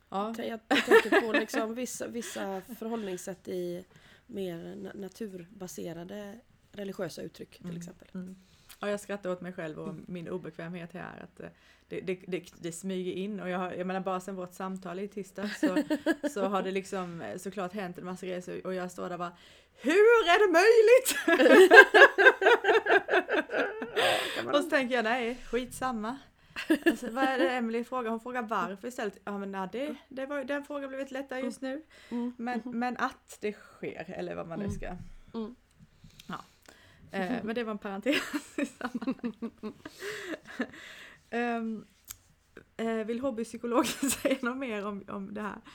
Ja. 0.10 0.34
Jag, 0.38 0.48
jag 0.48 0.68
tänker 0.86 1.22
på 1.22 1.32
liksom 1.34 1.76
vissa, 1.76 2.08
vissa 2.08 2.62
förhållningssätt 2.62 3.48
i 3.48 3.86
mer 4.28 4.58
na- 4.58 4.98
naturbaserade 4.98 6.40
religiösa 6.72 7.22
uttryck 7.22 7.52
till 7.58 7.66
Mm. 7.66 7.78
exempel. 7.78 8.08
Mm. 8.14 8.36
Ja, 8.80 8.90
jag 8.90 9.00
skrattar 9.00 9.30
åt 9.30 9.42
mig 9.42 9.54
själv 9.54 9.80
och 9.80 9.96
min 10.08 10.30
obekvämhet 10.30 10.94
här. 10.94 11.20
Att 11.24 11.40
eh, 11.40 11.50
det, 11.88 12.02
det, 12.02 12.20
det, 12.28 12.44
det 12.60 12.72
smyger 12.72 13.12
in 13.12 13.40
och 13.40 13.50
jag, 13.50 13.78
jag 13.78 13.88
menar 13.88 14.00
bara 14.00 14.20
sen 14.20 14.36
vårt 14.36 14.54
samtal 14.54 15.00
i 15.00 15.08
tisdags 15.08 15.60
så, 15.60 15.84
så 16.30 16.46
har 16.46 16.62
det 16.64 16.72
liksom 16.72 17.22
eh, 17.22 17.38
såklart 17.38 17.74
hänt 17.74 17.98
en 17.98 18.06
massa 18.06 18.26
grejer 18.26 18.66
och 18.68 18.74
jag 18.74 18.92
står 18.92 19.10
där 19.10 19.18
bara 19.18 19.32
Hur 19.82 19.92
är 20.28 20.48
det 20.48 20.52
möjligt? 20.54 21.18
och 24.56 24.64
så 24.64 24.70
tänker 24.70 24.96
jag 24.96 25.04
nej, 25.04 25.36
skitsamma. 25.36 26.18
Alltså, 26.86 27.12
vad 27.12 27.24
är 27.24 27.40
det 27.40 27.50
Emily 27.50 27.84
frågar? 27.84 28.10
Hon 28.12 28.20
frågar 28.20 28.42
varför 28.42 28.88
istället. 28.88 29.18
Ja 29.24 29.38
men 29.38 29.52
nej, 29.52 29.70
det, 29.72 29.96
det 30.10 30.26
var, 30.26 30.44
den 30.44 30.64
frågan 30.64 30.90
blev 30.90 31.00
lite 31.00 31.14
lättare 31.14 31.40
just 31.40 31.62
nu. 31.62 31.82
Mm. 32.10 32.34
Men, 32.38 32.62
men 32.66 32.98
att 32.98 33.38
det 33.42 33.54
sker, 33.54 34.06
eller 34.18 34.36
vad 34.36 34.48
man 34.48 34.60
nu 34.60 34.66
Mm. 34.66 34.76
ska. 34.78 34.88
Mm. 35.34 35.56
Eh, 37.12 37.44
men 37.44 37.56
det 37.56 37.64
var 37.64 37.72
en 37.72 37.78
parentes 37.78 38.16
i 38.58 38.66
sammanhanget. 38.66 39.54
Ehm, 41.30 41.86
eh, 42.78 43.06
vill 43.06 43.20
hobbypsykologen 43.20 44.10
säga 44.10 44.38
något 44.42 44.58
mer 44.58 44.86
om, 44.86 45.04
om 45.08 45.34
det 45.34 45.42
här? 45.42 45.62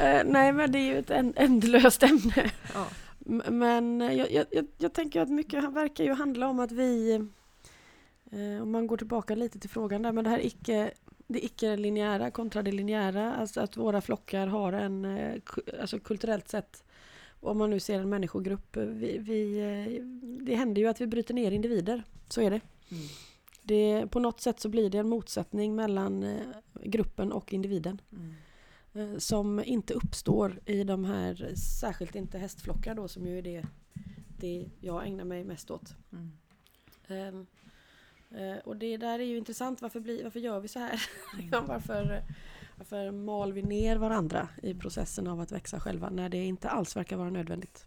Eh, 0.00 0.22
nej 0.24 0.52
men 0.52 0.72
det 0.72 0.78
är 0.78 0.82
ju 0.82 0.98
ett 0.98 1.10
ändlöst 1.36 2.02
ämne. 2.02 2.50
Ja. 2.74 2.86
Men 3.50 4.00
jag, 4.00 4.32
jag, 4.32 4.66
jag, 4.78 4.92
tänker 4.92 5.20
att 5.20 5.28
mycket 5.28 5.64
verkar 5.64 6.04
ju 6.04 6.12
handla 6.12 6.48
om 6.48 6.60
att 6.60 6.72
vi, 6.72 7.14
eh, 8.30 8.62
om 8.62 8.70
man 8.70 8.86
går 8.86 8.96
tillbaka 8.96 9.34
lite 9.34 9.58
till 9.58 9.70
frågan 9.70 10.02
där, 10.02 10.12
men 10.12 10.24
det 10.24 10.30
här 10.30 10.46
icke, 10.46 10.90
det 11.26 11.44
icke-linjära 11.44 12.30
kontra 12.30 12.62
det 12.62 12.72
linjära, 12.72 13.34
alltså 13.34 13.60
att 13.60 13.76
våra 13.76 14.00
flockar 14.00 14.46
har 14.46 14.72
en, 14.72 15.04
eh, 15.04 15.40
alltså 15.80 15.98
kulturellt 15.98 16.48
sett, 16.48 16.84
om 17.40 17.58
man 17.58 17.70
nu 17.70 17.80
ser 17.80 18.00
en 18.00 18.08
människogrupp, 18.08 18.76
eh, 18.76 18.84
vi, 18.84 19.18
vi, 19.18 19.58
eh, 19.58 20.04
det 20.44 20.54
händer 20.54 20.82
ju 20.82 20.88
att 20.88 21.00
vi 21.00 21.06
bryter 21.06 21.34
ner 21.34 21.50
individer, 21.50 22.02
så 22.28 22.40
är 22.40 22.50
det. 22.50 22.60
Mm. 22.88 23.02
det. 23.62 24.06
På 24.10 24.20
något 24.20 24.40
sätt 24.40 24.60
så 24.60 24.68
blir 24.68 24.90
det 24.90 24.98
en 24.98 25.08
motsättning 25.08 25.76
mellan 25.76 26.22
eh, 26.22 26.40
gruppen 26.82 27.32
och 27.32 27.52
individen 27.52 28.00
Mm. 28.12 29.20
som 29.20 29.64
inte 29.64 29.94
uppstår 29.94 30.60
i 30.66 30.84
de 30.84 31.04
här, 31.04 31.54
särskilt 31.80 32.14
inte 32.14 32.38
hästflockar 32.38 32.94
då 32.94 33.08
som 33.08 33.26
ju 33.26 33.38
är 33.38 33.42
det, 33.42 33.64
det 34.38 34.66
jag 34.80 35.06
ägnar 35.06 35.24
mig 35.24 35.44
mest 35.44 35.70
åt. 35.70 35.94
Mm. 36.12 37.46
Eh, 38.30 38.58
och 38.64 38.76
det 38.76 38.96
där 38.96 39.18
är 39.18 39.24
ju 39.24 39.38
intressant, 39.38 39.82
varför, 39.82 40.00
blir, 40.00 40.22
varför 40.22 40.40
gör 40.40 40.60
vi 40.60 40.68
så 40.68 40.78
här? 40.78 41.02
Mm. 41.38 41.66
Varför, 41.68 42.22
varför 42.76 43.10
mal 43.10 43.52
vi 43.52 43.62
ner 43.62 43.96
varandra 43.96 44.48
i 44.62 44.74
processen 44.74 45.26
av 45.26 45.40
att 45.40 45.52
växa 45.52 45.80
själva 45.80 46.10
när 46.10 46.28
det 46.28 46.44
inte 46.44 46.68
alls 46.68 46.96
verkar 46.96 47.16
vara 47.16 47.30
nödvändigt? 47.30 47.86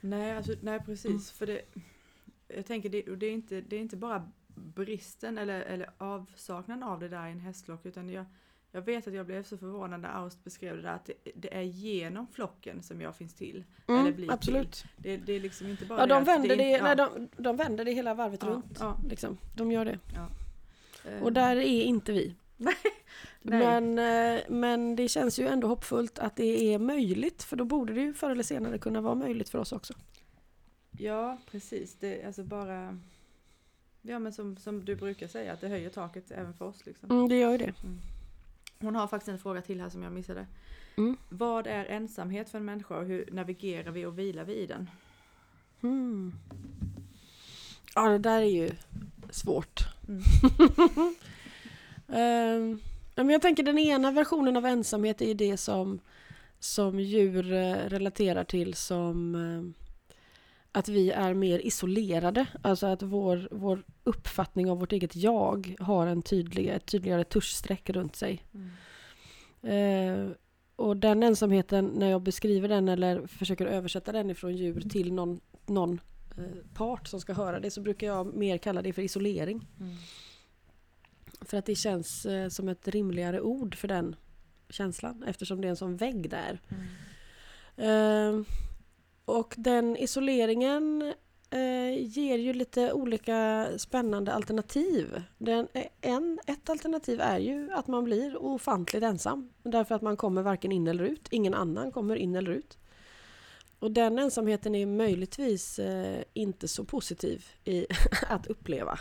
Nej, 0.00 0.36
alltså, 0.36 0.52
nej 0.62 0.80
precis. 0.80 1.06
Mm. 1.10 1.20
För 1.20 1.46
det, 1.46 1.60
jag 2.56 2.66
tänker 2.66 2.88
det, 2.88 3.02
det, 3.02 3.26
är 3.26 3.32
inte, 3.32 3.60
det 3.60 3.76
är 3.76 3.80
inte 3.80 3.96
bara 3.96 4.28
bristen 4.54 5.38
eller, 5.38 5.60
eller 5.60 5.90
avsaknaden 5.98 6.82
av 6.82 7.00
det 7.00 7.08
där 7.08 7.26
i 7.28 7.30
en 7.32 7.40
hästflock 7.40 7.86
utan 7.86 8.08
jag, 8.10 8.24
jag 8.72 8.82
vet 8.82 9.06
att 9.08 9.14
jag 9.14 9.26
blev 9.26 9.42
så 9.42 9.58
förvånad 9.58 10.00
när 10.00 10.08
Aust 10.08 10.44
beskrev 10.44 10.76
det 10.76 10.82
där 10.82 10.92
att 10.94 11.06
det, 11.06 11.14
det 11.34 11.54
är 11.56 11.62
genom 11.62 12.26
flocken 12.26 12.82
som 12.82 13.00
jag 13.00 13.16
finns 13.16 13.34
till. 13.34 13.64
Eller 13.88 14.02
blir 14.12 14.24
Mm, 14.24 14.30
absolut. 14.34 14.84
Det, 14.96 15.16
det 15.16 15.32
är 15.32 15.40
liksom 15.40 15.66
inte 15.68 15.84
bara 15.86 16.00
Ja, 16.00 16.06
de 16.06 16.24
vänder 16.24 16.56
det, 16.56 16.72
är- 16.74 16.82
nej, 16.82 16.96
de, 16.96 17.28
de 17.36 17.56
vänder 17.56 17.84
det 17.84 17.92
hela 17.92 18.14
varvet 18.14 18.42
ja, 18.42 18.48
runt. 18.48 18.76
Ja, 18.80 18.96
Liksom. 19.08 19.38
De 19.56 19.72
gör 19.72 19.84
det. 19.84 19.98
eh, 21.04 21.22
Och 21.22 21.32
där 21.32 21.56
är 21.56 21.82
inte 21.82 22.12
vi. 22.12 22.34
Nej. 23.42 23.80
Men, 23.80 23.98
eh, 23.98 24.42
men 24.48 24.96
det 24.96 25.08
känns 25.08 25.38
ju 25.38 25.46
ändå 25.46 25.68
hoppfullt 25.68 26.18
att 26.18 26.36
det 26.36 26.74
är 26.74 26.78
möjligt 26.78 27.42
för 27.42 27.56
då 27.56 27.64
borde 27.64 27.92
det 27.92 28.00
ju 28.00 28.14
förr 28.14 28.30
eller 28.30 28.42
senare 28.42 28.78
kunna 28.78 29.00
vara 29.00 29.14
möjligt 29.14 29.48
för 29.48 29.58
oss 29.58 29.72
också. 29.72 29.94
Ja, 30.98 31.38
precis. 31.50 31.96
Det, 32.00 32.24
alltså 32.24 32.42
bara... 32.44 32.98
Ja, 34.02 34.18
men 34.18 34.32
som, 34.32 34.56
som 34.56 34.84
du 34.84 34.96
brukar 34.96 35.28
säga, 35.28 35.52
att 35.52 35.60
det 35.60 35.68
höjer 35.68 35.90
taket 35.90 36.30
även 36.30 36.54
för 36.54 36.64
oss. 36.64 36.86
Liksom. 36.86 37.10
Mm, 37.10 37.28
det 37.28 37.38
gör 37.38 37.50
ju 37.50 37.58
det. 37.58 37.74
Hon 38.78 38.94
har 38.94 39.06
faktiskt 39.06 39.28
en 39.28 39.38
fråga 39.38 39.62
till 39.62 39.80
här 39.80 39.88
som 39.88 40.02
jag 40.02 40.12
missade. 40.12 40.46
Mm. 40.96 41.16
Vad 41.28 41.66
är 41.66 41.84
ensamhet 41.84 42.50
för 42.50 42.58
en 42.58 42.64
människa 42.64 42.96
och 42.96 43.06
hur 43.06 43.28
navigerar 43.32 43.90
vi 43.90 44.06
och 44.06 44.18
vilar 44.18 44.44
vi 44.44 44.54
i 44.54 44.66
den? 44.66 44.90
Mm. 45.82 46.32
Ja, 47.94 48.08
det 48.08 48.18
där 48.18 48.40
är 48.40 48.50
ju 48.50 48.70
svårt. 49.30 49.80
Mm. 50.08 50.22
Men 53.24 53.32
jag 53.32 53.42
tänker 53.42 53.62
den 53.62 53.78
ena 53.78 54.10
versionen 54.10 54.56
av 54.56 54.66
ensamhet 54.66 55.20
är 55.20 55.26
ju 55.26 55.34
det 55.34 55.56
som, 55.56 56.00
som 56.58 57.00
djur 57.00 57.52
eh, 57.52 57.74
relaterar 57.74 58.44
till 58.44 58.74
som 58.74 59.34
eh, 59.34 59.88
att 60.72 60.88
vi 60.88 61.10
är 61.10 61.34
mer 61.34 61.58
isolerade. 61.58 62.46
Alltså 62.62 62.86
att 62.86 63.02
vår, 63.02 63.48
vår 63.50 63.82
uppfattning 64.04 64.70
av 64.70 64.78
vårt 64.78 64.92
eget 64.92 65.16
jag 65.16 65.74
har 65.80 66.06
en 66.06 66.22
tydlig, 66.22 66.66
ett 66.68 66.86
tydligare 66.86 67.24
tuschstreck 67.24 67.90
runt 67.90 68.16
sig. 68.16 68.44
Mm. 68.54 68.70
Eh, 69.62 70.32
och 70.76 70.96
den 70.96 71.22
ensamheten, 71.22 71.86
när 71.86 72.10
jag 72.10 72.22
beskriver 72.22 72.68
den 72.68 72.88
eller 72.88 73.26
försöker 73.26 73.66
översätta 73.66 74.12
den 74.12 74.30
ifrån 74.30 74.56
djur 74.56 74.80
till 74.80 75.12
någon, 75.12 75.40
någon 75.66 76.00
eh, 76.38 76.74
part 76.74 77.08
som 77.08 77.20
ska 77.20 77.32
höra 77.32 77.60
det 77.60 77.70
så 77.70 77.80
brukar 77.80 78.06
jag 78.06 78.34
mer 78.34 78.58
kalla 78.58 78.82
det 78.82 78.92
för 78.92 79.02
isolering. 79.02 79.66
Mm. 79.80 79.96
För 81.40 81.56
att 81.56 81.66
det 81.66 81.74
känns 81.74 82.26
eh, 82.26 82.48
som 82.48 82.68
ett 82.68 82.88
rimligare 82.88 83.40
ord 83.40 83.74
för 83.74 83.88
den 83.88 84.16
känslan 84.68 85.22
eftersom 85.22 85.60
det 85.60 85.68
är 85.68 85.70
en 85.70 85.76
sån 85.76 85.96
vägg 85.96 86.30
där. 86.30 86.60
Mm. 87.76 88.38
Eh, 88.38 88.46
och 89.24 89.54
den 89.56 89.96
isoleringen 89.96 91.12
eh, 91.50 92.06
ger 92.06 92.38
ju 92.38 92.52
lite 92.52 92.92
olika 92.92 93.68
spännande 93.76 94.32
alternativ. 94.32 95.22
Den, 95.38 95.68
eh, 95.72 95.86
en, 96.00 96.38
ett 96.46 96.70
alternativ 96.70 97.20
är 97.20 97.38
ju 97.38 97.72
att 97.72 97.86
man 97.86 98.04
blir 98.04 98.42
ofantligt 98.42 99.04
ensam. 99.04 99.50
Därför 99.62 99.94
att 99.94 100.02
man 100.02 100.16
kommer 100.16 100.42
varken 100.42 100.72
in 100.72 100.86
eller 100.86 101.04
ut. 101.04 101.28
Ingen 101.30 101.54
annan 101.54 101.92
kommer 101.92 102.16
in 102.16 102.36
eller 102.36 102.50
ut. 102.50 102.78
Och 103.78 103.90
den 103.90 104.18
ensamheten 104.18 104.74
är 104.74 104.86
möjligtvis 104.86 105.78
eh, 105.78 106.22
inte 106.32 106.68
så 106.68 106.84
positiv 106.84 107.46
i 107.64 107.86
att 108.28 108.46
uppleva. 108.46 108.98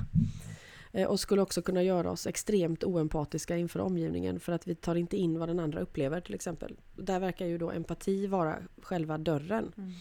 Eh, 0.97 1.07
och 1.07 1.19
skulle 1.19 1.41
också 1.41 1.61
kunna 1.61 1.83
göra 1.83 2.11
oss 2.11 2.27
extremt 2.27 2.83
oempatiska 2.83 3.57
inför 3.57 3.79
omgivningen 3.79 4.39
för 4.39 4.53
att 4.53 4.67
vi 4.67 4.75
tar 4.75 4.95
inte 4.95 5.17
in 5.17 5.39
vad 5.39 5.49
den 5.49 5.59
andra 5.59 5.79
upplever 5.79 6.21
till 6.21 6.35
exempel. 6.35 6.75
Där 6.95 7.19
verkar 7.19 7.45
ju 7.45 7.57
då 7.57 7.71
empati 7.71 8.27
vara 8.27 8.57
själva 8.81 9.17
dörren. 9.17 9.73
Mm. 9.77 9.91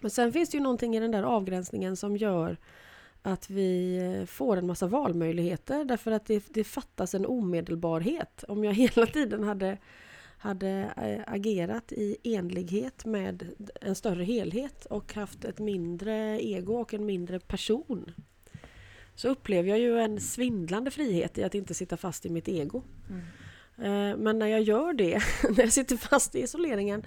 Men 0.00 0.10
sen 0.10 0.32
finns 0.32 0.50
det 0.50 0.56
ju 0.56 0.62
någonting 0.62 0.96
i 0.96 1.00
den 1.00 1.10
där 1.10 1.22
avgränsningen 1.22 1.96
som 1.96 2.16
gör 2.16 2.56
att 3.22 3.50
vi 3.50 3.96
eh, 3.96 4.26
får 4.26 4.56
en 4.56 4.66
massa 4.66 4.86
valmöjligheter 4.86 5.84
därför 5.84 6.10
att 6.10 6.26
det, 6.26 6.44
det 6.48 6.64
fattas 6.64 7.14
en 7.14 7.26
omedelbarhet. 7.26 8.44
Om 8.48 8.64
jag 8.64 8.72
hela 8.74 9.06
tiden 9.06 9.42
hade, 9.42 9.78
hade 10.38 10.92
eh, 10.96 11.34
agerat 11.34 11.92
i 11.92 12.16
enlighet 12.22 13.04
med 13.04 13.54
en 13.80 13.94
större 13.94 14.24
helhet 14.24 14.86
och 14.86 15.14
haft 15.14 15.44
ett 15.44 15.58
mindre 15.58 16.44
ego 16.44 16.74
och 16.74 16.94
en 16.94 17.06
mindre 17.06 17.40
person 17.40 18.12
så 19.14 19.28
upplever 19.28 19.68
jag 19.68 19.78
ju 19.78 19.98
en 19.98 20.20
svindlande 20.20 20.90
frihet 20.90 21.38
i 21.38 21.44
att 21.44 21.54
inte 21.54 21.74
sitta 21.74 21.96
fast 21.96 22.26
i 22.26 22.30
mitt 22.30 22.48
ego. 22.48 22.82
Mm. 23.10 23.22
Eh, 23.78 24.16
Men 24.16 24.38
när 24.38 24.46
jag 24.46 24.62
gör 24.62 24.92
det, 24.92 25.22
när 25.50 25.60
jag 25.60 25.72
sitter 25.72 25.96
fast 25.96 26.34
i 26.34 26.40
isoleringen 26.42 27.06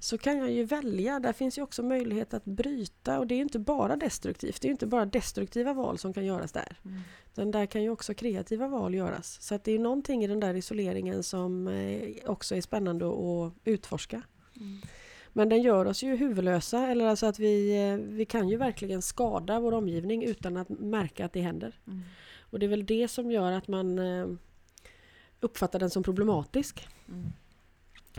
så 0.00 0.18
kan 0.18 0.38
jag 0.38 0.50
ju 0.50 0.64
välja. 0.64 1.20
Där 1.20 1.32
finns 1.32 1.58
ju 1.58 1.62
också 1.62 1.82
möjlighet 1.82 2.34
att 2.34 2.44
bryta 2.44 3.18
och 3.18 3.26
det 3.26 3.34
är 3.34 3.36
ju 3.36 3.42
inte 3.42 3.58
bara 3.58 3.96
destruktivt. 3.96 4.60
Det 4.60 4.66
är 4.66 4.68
ju 4.68 4.72
inte 4.72 4.86
bara 4.86 5.06
destruktiva 5.06 5.72
val 5.72 5.98
som 5.98 6.12
kan 6.12 6.24
göras 6.24 6.52
där. 6.52 6.78
Mm. 6.84 7.00
Utan 7.32 7.50
där 7.50 7.66
kan 7.66 7.82
ju 7.82 7.90
också 7.90 8.14
kreativa 8.14 8.68
val 8.68 8.94
göras. 8.94 9.38
Så 9.42 9.54
att 9.54 9.64
det 9.64 9.72
är 9.72 9.78
någonting 9.78 10.24
i 10.24 10.26
den 10.26 10.40
där 10.40 10.54
isoleringen 10.54 11.22
som 11.22 11.68
eh, 11.68 12.30
också 12.30 12.56
är 12.56 12.60
spännande 12.60 13.06
att 13.06 13.52
utforska. 13.64 14.22
Mm. 14.56 14.80
Men 15.36 15.48
den 15.48 15.62
gör 15.62 15.84
oss 15.84 16.02
ju 16.02 16.16
huvudlösa 16.16 16.86
eller 16.86 17.06
alltså 17.06 17.26
att 17.26 17.38
vi, 17.38 17.76
eh, 17.90 17.96
vi 17.96 18.24
kan 18.24 18.48
ju 18.48 18.56
verkligen 18.56 19.02
skada 19.02 19.60
vår 19.60 19.72
omgivning 19.72 20.24
utan 20.24 20.56
att 20.56 20.68
märka 20.68 21.24
att 21.24 21.32
det 21.32 21.40
händer. 21.40 21.80
Mm. 21.86 22.02
Och 22.40 22.58
det 22.58 22.66
är 22.66 22.70
väl 22.70 22.86
det 22.86 23.08
som 23.08 23.30
gör 23.30 23.52
att 23.52 23.68
man 23.68 23.98
eh, 23.98 24.28
uppfattar 25.40 25.78
den 25.78 25.90
som 25.90 26.02
problematisk. 26.02 26.88
Mm. 27.08 27.32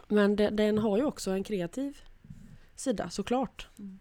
Men 0.08 0.36
de, 0.36 0.50
den 0.50 0.78
har 0.78 0.98
ju 0.98 1.04
också 1.04 1.32
en 1.32 1.44
kreativ 1.44 1.98
sida 2.76 3.10
såklart. 3.10 3.68
Mm. 3.80 4.00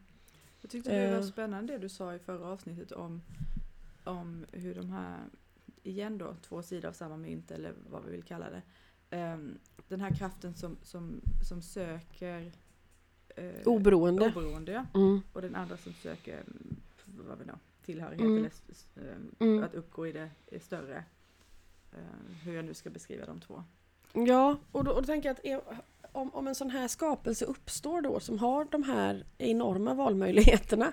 Jag 0.60 0.70
tyckte 0.70 1.00
det 1.00 1.10
var 1.10 1.16
Eh. 1.16 1.22
spännande 1.22 1.72
det 1.72 1.78
du 1.78 1.88
sa 1.88 2.14
i 2.14 2.18
förra 2.18 2.46
avsnittet 2.46 2.92
om, 2.92 3.22
om 4.04 4.46
hur 4.52 4.74
de 4.74 4.90
här, 4.90 5.18
igen 5.82 6.18
då, 6.18 6.36
två 6.42 6.62
sidor 6.62 6.88
av 6.88 6.92
samma 6.92 7.16
mynt 7.16 7.50
eller 7.50 7.74
vad 7.90 8.04
vi 8.04 8.10
vill 8.10 8.22
kalla 8.22 8.50
det. 8.50 8.62
Ehm, 9.10 9.58
den 9.88 10.00
här 10.00 10.14
kraften 10.14 10.54
som, 10.54 10.76
som, 10.82 11.20
som 11.48 11.62
söker 11.62 12.52
eh, 13.36 13.44
Oberoende. 13.64 14.26
oberoende 14.26 14.72
ja. 14.72 14.86
Mm. 15.00 15.20
och 15.32 15.42
den 15.42 15.54
andra 15.54 15.76
som 15.76 15.92
söker 15.92 16.34
mm, 16.34 16.76
vad 17.28 17.38
vi 17.38 17.44
då, 17.44 17.52
tillhörighet 17.84 18.20
Mm. 18.20 18.38
eller 18.38 19.12
ehm, 19.12 19.30
Mm. 19.38 19.64
att 19.64 19.74
uppgå 19.74 20.06
i 20.06 20.12
det 20.12 20.30
i 20.46 20.58
större. 20.58 21.04
Eh, 21.92 21.98
hur 22.44 22.54
jag 22.56 22.64
nu 22.64 22.74
ska 22.74 22.90
beskriva 22.90 23.26
de 23.26 23.40
två. 23.40 23.64
Ja, 24.12 24.56
och 24.72 24.84
då, 24.84 24.90
och 24.90 25.02
då 25.02 25.06
tänker 25.06 25.28
jag 25.28 25.34
att 25.34 25.44
är, 25.44 25.60
om, 26.12 26.34
om 26.34 26.46
en 26.48 26.54
sån 26.54 26.70
här 26.70 26.88
skapelse 26.88 27.44
uppstår 27.44 28.00
då 28.02 28.20
som 28.20 28.38
har 28.38 28.64
de 28.70 28.82
här 28.82 29.24
enorma 29.38 29.94
valmöjligheterna 29.94 30.92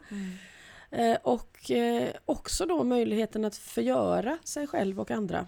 eh, 0.92 1.18
och 1.24 1.72
eh, 1.72 2.10
också 2.26 2.66
då 2.66 2.84
möjligheten 2.84 3.46
att 3.46 3.56
förgöra 3.56 4.38
sig 4.44 4.68
själv 4.68 5.00
och 5.00 5.12
andra. 5.12 5.46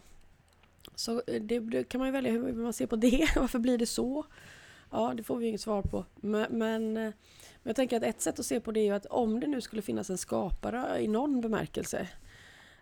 Så 0.96 1.22
eh, 1.28 1.42
det, 1.42 1.60
det 1.60 1.84
kan 1.84 2.00
man 2.00 2.08
ju 2.08 2.12
välja 2.12 2.32
hur 2.32 2.54
man 2.54 2.74
ser 2.74 2.88
på 2.88 2.96
det. 2.96 3.28
Varför 3.36 3.60
blir 3.60 3.78
det 3.78 3.86
så? 3.86 4.26
Ja, 4.92 5.14
det 5.18 5.24
får 5.24 5.38
vi 5.38 5.48
inget 5.48 5.62
svar 5.62 5.82
på. 5.82 6.06
Men, 6.16 6.58
men, 6.58 6.98
eh, 6.98 7.04
men 7.04 7.14
jag 7.64 7.76
tänker 7.76 7.98
att 7.98 8.04
ett 8.04 8.22
sätt 8.22 8.40
att 8.40 8.46
se 8.46 8.60
på 8.60 8.72
det 8.72 8.80
är 8.80 8.86
ju 8.86 8.92
att 8.92 9.06
om 9.06 9.40
det 9.40 9.48
nu 9.48 9.62
skulle 9.62 9.82
finnas 9.82 10.10
en 10.10 10.18
skapare 10.18 11.02
i 11.02 11.08
någon 11.08 11.42
bemärkelse 11.42 12.08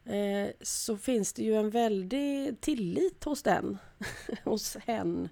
eh, 0.05 0.47
så 0.61 0.97
finns 0.97 1.33
det 1.33 1.43
ju 1.43 1.55
en 1.55 1.69
väldig 1.69 2.61
tillit 2.61 3.23
hos 3.23 3.43
den, 3.43 3.77
hos 4.43 4.75
hen, 4.75 5.29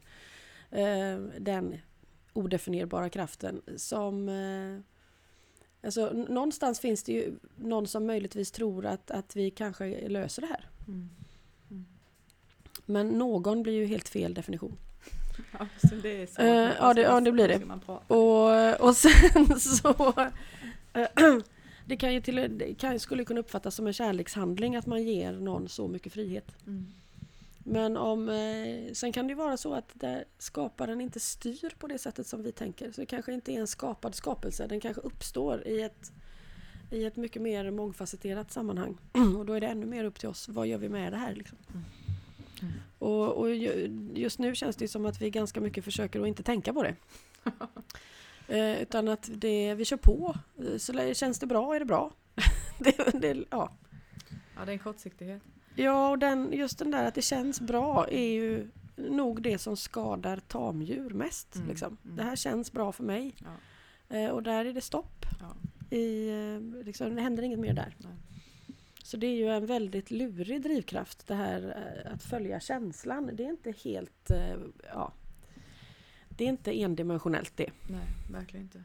eh, 0.70 1.18
den 1.40 1.78
odefinierbara 2.34 3.10
kraften 3.10 3.62
som 3.78 4.30
eh, 4.30 4.80
Alltså, 5.84 6.12
någonstans 6.14 6.80
finns 6.80 7.04
det 7.04 7.12
ju 7.12 7.36
någon 7.56 7.88
som 7.88 8.06
möjligtvis 8.06 8.52
tror 8.52 8.86
att, 8.86 9.12
att 9.12 9.36
vi 9.36 9.52
kanske 9.52 10.10
löser 10.10 10.42
det 10.42 10.48
här. 10.48 10.70
Mm. 10.88 11.10
Men 12.86 13.08
någon 13.10 13.64
blir 13.64 13.74
ju 13.74 13.86
helt 13.86 14.10
fel 14.10 14.34
definition. 14.34 14.78
Ja, 15.60 15.68
så 15.90 15.96
det 15.96 16.22
är 16.22 16.26
så. 16.28 16.42
Eh, 16.42 16.72
ja, 16.80 16.94
det- 16.94 17.02
ja, 17.02 17.20
det 17.22 17.32
blir 17.32 17.48
det. 17.48 17.54
Och, 18.08 18.88
och 18.88 18.96
sen 18.96 19.60
så... 19.60 20.14
eh, 20.94 21.08
Det 21.86 21.98
kan 21.98 22.14
ju 22.14 22.22
till, 22.22 22.36
det 22.58 22.74
kan, 22.74 23.00
skulle 23.00 23.26
kunna 23.26 23.40
uppfattas 23.40 23.76
som 23.76 23.88
en 23.88 23.94
kärlekshandling 23.94 24.76
att 24.76 24.86
man 24.86 25.04
ger 25.04 25.32
någon 25.32 25.70
så 25.70 25.88
mycket 25.88 26.14
frihet. 26.14 26.56
Mm. 26.68 26.86
Men 27.64 27.98
om, 27.98 28.30
eh, 28.30 28.94
sen 28.94 29.12
kan 29.12 29.28
det 29.28 29.32
ju 29.32 29.36
vara 29.38 29.58
så 29.58 29.74
att 29.74 29.90
där 29.94 30.26
skaparen 30.38 31.02
inte 31.02 31.20
styr 31.20 31.74
på 31.80 31.88
det 31.88 31.98
sättet 31.98 32.28
som 32.28 32.44
vi 32.44 32.52
tänker. 32.52 32.92
Så 32.92 33.02
det 33.02 33.06
kanske 33.06 33.34
inte 33.34 33.52
är 33.54 33.60
en 33.60 33.68
skapad 33.68 34.16
skapelse. 34.16 34.68
Den 34.68 34.80
kanske 34.80 35.02
uppstår 35.02 35.68
i 35.68 35.82
ett, 35.82 36.12
i 36.92 37.06
ett 37.06 37.16
mycket 37.16 37.42
mer 37.42 37.72
mångfacetterat 37.72 38.52
sammanhang. 38.52 38.98
Och 39.38 39.46
då 39.46 39.54
är 39.54 39.62
det 39.62 39.68
ännu 39.68 39.86
mer 39.86 40.04
upp 40.04 40.20
till 40.20 40.30
oss. 40.30 40.50
Vad 40.50 40.68
gör 40.68 40.78
vi 40.78 40.90
med 40.90 41.14
det 41.14 41.18
här? 41.18 41.36
Liksom? 41.36 41.58
Mm. 41.70 41.84
Mm. 42.62 42.74
Och, 43.00 43.28
och 43.38 43.56
ju- 43.56 44.10
just 44.16 44.40
nu 44.40 44.56
känns 44.56 44.76
det 44.76 44.88
som 44.88 45.06
att 45.06 45.22
vi 45.22 45.30
ganska 45.30 45.62
mycket 45.62 45.84
försöker 45.84 46.22
att 46.22 46.28
inte 46.28 46.44
tänka 46.44 46.74
på 46.74 46.84
det. 46.84 46.96
eh, 48.48 48.82
utan 48.82 49.08
att 49.08 49.30
det, 49.34 49.74
vi 49.76 49.86
kör 49.86 49.98
på. 49.98 50.36
Eh, 50.60 50.78
Så 50.78 51.14
känns 51.14 51.40
det 51.40 51.46
bra 51.48 51.76
är 51.76 51.80
det 51.80 51.86
bra. 51.86 52.12
det, 52.80 53.22
det, 53.22 53.44
ja. 53.50 53.72
Ja, 54.56 54.66
det 54.66 54.72
är 54.72 54.74
en 54.74 54.80
kortsiktighet. 54.80 55.42
Ja, 55.76 56.10
och 56.10 56.20
den, 56.20 56.54
just 56.54 56.80
den 56.80 56.92
där 56.92 57.06
att 57.08 57.16
det 57.16 57.22
känns 57.22 57.62
bra 57.62 58.08
är 58.10 58.30
ju 58.32 58.68
nog 58.96 59.42
det 59.42 59.58
som 59.58 59.78
skadar 59.78 60.38
tamdjur 60.38 61.10
mest. 61.10 61.56
Mm, 61.56 61.68
Liksom. 61.68 61.98
mm. 62.04 62.16
Det 62.16 62.24
här 62.24 62.36
känns 62.36 62.72
bra 62.72 62.92
för 62.92 63.04
mig. 63.04 63.36
Ja. 64.10 64.18
Eh, 64.18 64.30
och 64.30 64.44
där 64.44 64.66
är 64.66 64.74
det 64.74 64.82
stopp. 64.82 65.26
Ja. 65.40 65.56
I, 65.98 66.30
eh, 66.30 66.84
liksom, 66.86 67.16
det 67.16 67.22
händer 67.22 67.44
inget 67.44 67.60
mer 67.60 67.74
där. 67.74 67.96
Nej. 67.98 68.12
Så 69.04 69.18
det 69.18 69.28
är 69.28 69.36
ju 69.36 69.48
en 69.48 69.66
väldigt 69.66 70.12
lurig 70.12 70.62
drivkraft 70.62 71.28
det 71.28 71.36
här 71.36 71.92
eh, 72.06 72.14
att 72.14 72.24
följa 72.24 72.60
känslan. 72.60 73.30
Det 73.34 73.44
är 73.44 73.50
inte 73.50 73.72
helt, 73.72 74.32
eh, 74.32 74.58
ja. 74.94 75.14
Det 76.30 76.44
är 76.44 76.50
inte 76.50 76.82
endimensionellt 76.82 77.58
det. 77.58 77.72
Nej, 77.90 78.08
verkligen 78.32 78.66
inte. 78.66 78.84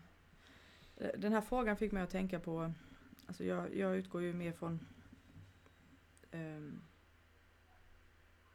Eh, 0.96 1.10
Den 1.18 1.32
här 1.32 1.40
frågan 1.40 1.76
fick 1.76 1.92
mig 1.92 2.02
att 2.02 2.10
tänka 2.10 2.40
på, 2.40 2.72
alltså 3.26 3.44
jag, 3.44 3.76
jag 3.76 3.96
utgår 3.96 4.22
ju 4.22 4.32
mer 4.32 4.52
från 4.52 4.80
ehm, 6.30 6.80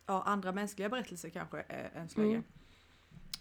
ja, 0.06 0.24
andra 0.24 0.52
mänskliga 0.52 0.90
berättelser 0.90 1.30
kanske 1.30 1.62
än 1.62 2.10
så 2.10 2.20
länge. 2.22 2.36
Mm. 2.36 2.44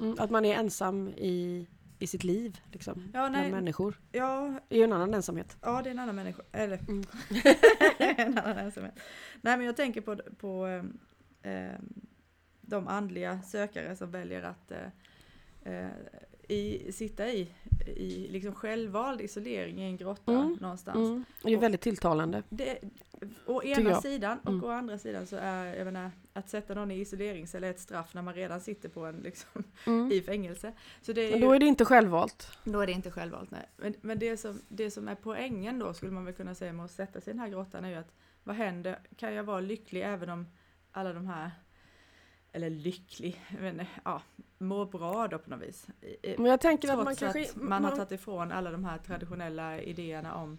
Mm, 0.00 0.16
att 0.18 0.30
man 0.30 0.44
är 0.44 0.54
ensam 0.54 1.08
i, 1.08 1.66
i 2.00 2.06
sitt 2.06 2.24
liv, 2.24 2.60
liksom. 2.72 3.10
Ja, 3.14 3.28
nej. 3.28 3.30
Bland 3.30 3.50
människor. 3.50 4.00
Ja, 4.12 4.60
Det 4.68 4.74
är 4.74 4.78
ju 4.78 4.84
en 4.84 4.92
annan 4.92 5.14
ensamhet. 5.14 5.56
ja, 5.60 5.82
det 5.82 5.88
är 5.88 5.90
en 5.90 5.98
annan 5.98 6.14
människa. 6.16 6.42
Eller 6.52 6.78
Mm. 6.78 7.04
en 7.98 8.38
annan 8.38 8.58
ensamhet. 8.58 8.94
Nej 9.40 9.56
men 9.56 9.66
jag 9.66 9.76
tänker 9.76 10.00
på, 10.00 10.16
på 10.38 10.66
eh, 11.42 11.70
de 12.60 12.88
andliga 12.88 13.42
sökare 13.42 13.96
som 13.96 14.10
väljer 14.10 14.42
att 14.42 14.70
eh, 14.72 14.86
eh, 15.74 15.90
i, 16.48 16.92
sitta 16.92 17.28
i, 17.28 17.54
i 17.86 18.28
liksom 18.30 18.54
självvald 18.54 19.20
isolering 19.20 19.78
i 19.80 19.84
en 19.84 19.96
grotta 19.96 20.32
Mm, 20.32 20.58
någonstans. 20.60 20.96
Mm. 20.96 21.24
Det 21.42 21.52
är 21.52 21.56
väldigt 21.58 21.80
tilltalande. 21.80 22.42
Det, 22.48 22.78
å 23.46 23.62
ena 23.62 24.00
sidan 24.00 24.38
och 24.38 24.48
Mm. 24.48 24.64
å 24.64 24.68
andra 24.68 24.98
sidan 24.98 25.26
så 25.26 25.36
är 25.36 25.74
jag 25.74 25.84
menar, 25.84 26.10
att 26.32 26.48
sätta 26.48 26.74
någon 26.74 26.90
i 26.90 27.00
isoleringscell 27.00 27.64
är 27.64 27.70
ett 27.70 27.80
straff 27.80 28.14
när 28.14 28.22
man 28.22 28.34
redan 28.34 28.60
sitter 28.60 28.88
på 28.88 29.06
en 29.06 29.16
liksom, 29.16 29.64
Mm. 29.86 30.12
i 30.12 30.22
fängelse. 30.22 30.72
Så 31.02 31.12
det 31.12 31.32
är 31.32 31.36
ju, 31.36 31.42
då 31.42 31.52
är 31.52 31.58
det 31.58 31.66
inte 31.66 31.84
självvalt. 31.84 32.58
då 32.64 32.80
är 32.80 32.86
det 32.86 32.92
inte 32.92 33.10
självvalt. 33.10 33.50
Nej. 33.50 33.68
Men, 33.76 33.94
men 34.00 34.18
det, 34.18 34.36
som, 34.36 34.60
det 34.68 34.90
som 34.90 35.08
är 35.08 35.14
poängen 35.14 35.78
då 35.78 35.94
skulle 35.94 36.12
man 36.12 36.24
väl 36.24 36.34
kunna 36.34 36.54
säga 36.54 36.72
med 36.72 36.84
att 36.84 36.90
sätta 36.90 37.20
sig 37.20 37.30
i 37.30 37.32
den 37.34 37.40
här 37.40 37.48
grottan 37.48 37.84
är 37.84 37.88
ju 37.88 37.94
att 37.94 38.12
vad 38.44 38.56
händer? 38.56 38.98
Kan 39.16 39.34
jag 39.34 39.44
vara 39.44 39.60
lycklig 39.60 40.02
även 40.02 40.30
om 40.30 40.46
alla 40.92 41.12
de 41.12 41.26
här 41.26 41.50
eller 42.52 42.70
lycklig, 42.70 43.44
men 43.60 43.86
ja, 44.04 44.22
mår 44.58 44.86
bra 44.86 45.28
då 45.28 45.38
på 45.38 45.50
något 45.50 45.62
vis. 45.62 45.86
Men 46.38 46.46
jag 46.46 46.60
tänker 46.60 46.88
att 46.88 46.96
man 46.96 47.06
Trots 47.06 47.20
kanske... 47.20 47.42
att 47.42 47.56
man 47.56 47.84
har 47.84 47.96
tagit 47.96 48.12
ifrån 48.12 48.52
alla 48.52 48.70
de 48.70 48.84
här 48.84 48.98
traditionella 48.98 49.80
idéerna 49.80 50.34
om 50.34 50.58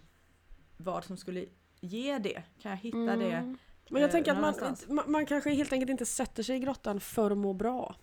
vad 0.76 1.04
som 1.04 1.16
skulle 1.16 1.46
ge 1.80 2.18
det. 2.18 2.42
Kan 2.62 2.70
jag 2.70 2.78
hitta 2.78 3.16
det? 3.16 3.56
Mm. 3.90 3.92
Men 3.92 4.02
jag 4.02 4.08
eh, 4.08 4.12
tänker 4.12 4.32
att 4.32 4.40
man, 4.40 4.76
man, 4.88 5.10
man 5.10 5.26
kanske 5.26 5.50
helt 5.50 5.72
enkelt 5.72 5.90
inte 5.90 6.06
sätter 6.06 6.42
sig 6.42 6.56
i 6.56 6.58
grottan 6.58 7.00
för 7.00 7.30
att 7.30 7.38
må 7.38 7.52
bra. 7.52 7.96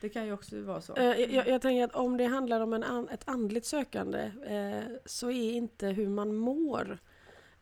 Det 0.00 0.08
kan 0.08 0.26
ju 0.26 0.32
också 0.32 0.60
vara 0.60 0.80
så. 0.80 0.94
Eh, 0.94 1.34
jag, 1.34 1.48
jag 1.48 1.62
tänker 1.62 1.84
att 1.84 1.94
om 1.94 2.16
det 2.16 2.24
handlar 2.24 2.60
om 2.60 2.72
en 2.72 3.08
ett 3.08 3.28
andligt 3.28 3.66
sökande 3.66 4.30
eh, 4.46 4.84
så 5.04 5.30
är 5.30 5.52
inte 5.52 5.86
hur 5.86 6.08
man 6.08 6.34
mår 6.34 6.98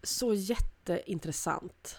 så 0.02 0.34
jätteintressant. 0.34 1.96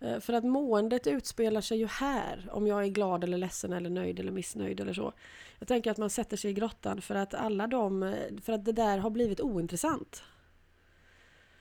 Eh, 0.00 0.20
för 0.20 0.32
att 0.32 0.44
måendet 0.44 1.06
utspelar 1.06 1.60
sig 1.60 1.78
ju 1.78 1.86
här, 1.86 2.48
om 2.52 2.66
jag 2.66 2.84
är 2.84 2.88
glad 2.88 3.24
eller 3.24 3.38
ledsen 3.38 3.72
eller 3.72 3.90
nöjd 3.90 4.20
eller 4.20 4.32
missnöjd 4.32 4.80
eller 4.80 4.92
så. 4.92 5.12
Jag 5.58 5.68
tänker 5.68 5.90
att 5.90 5.98
man 5.98 6.10
sätter 6.10 6.36
sig 6.36 6.50
i 6.50 6.54
grottan 6.54 7.00
för 7.02 7.14
att 7.14 7.34
alla 7.34 7.66
de, 7.66 8.02
eh, 8.02 8.14
för 8.42 8.52
att 8.52 8.64
det 8.64 8.72
där 8.72 8.98
har 8.98 9.10
blivit 9.10 9.40
ointressant. 9.40 10.22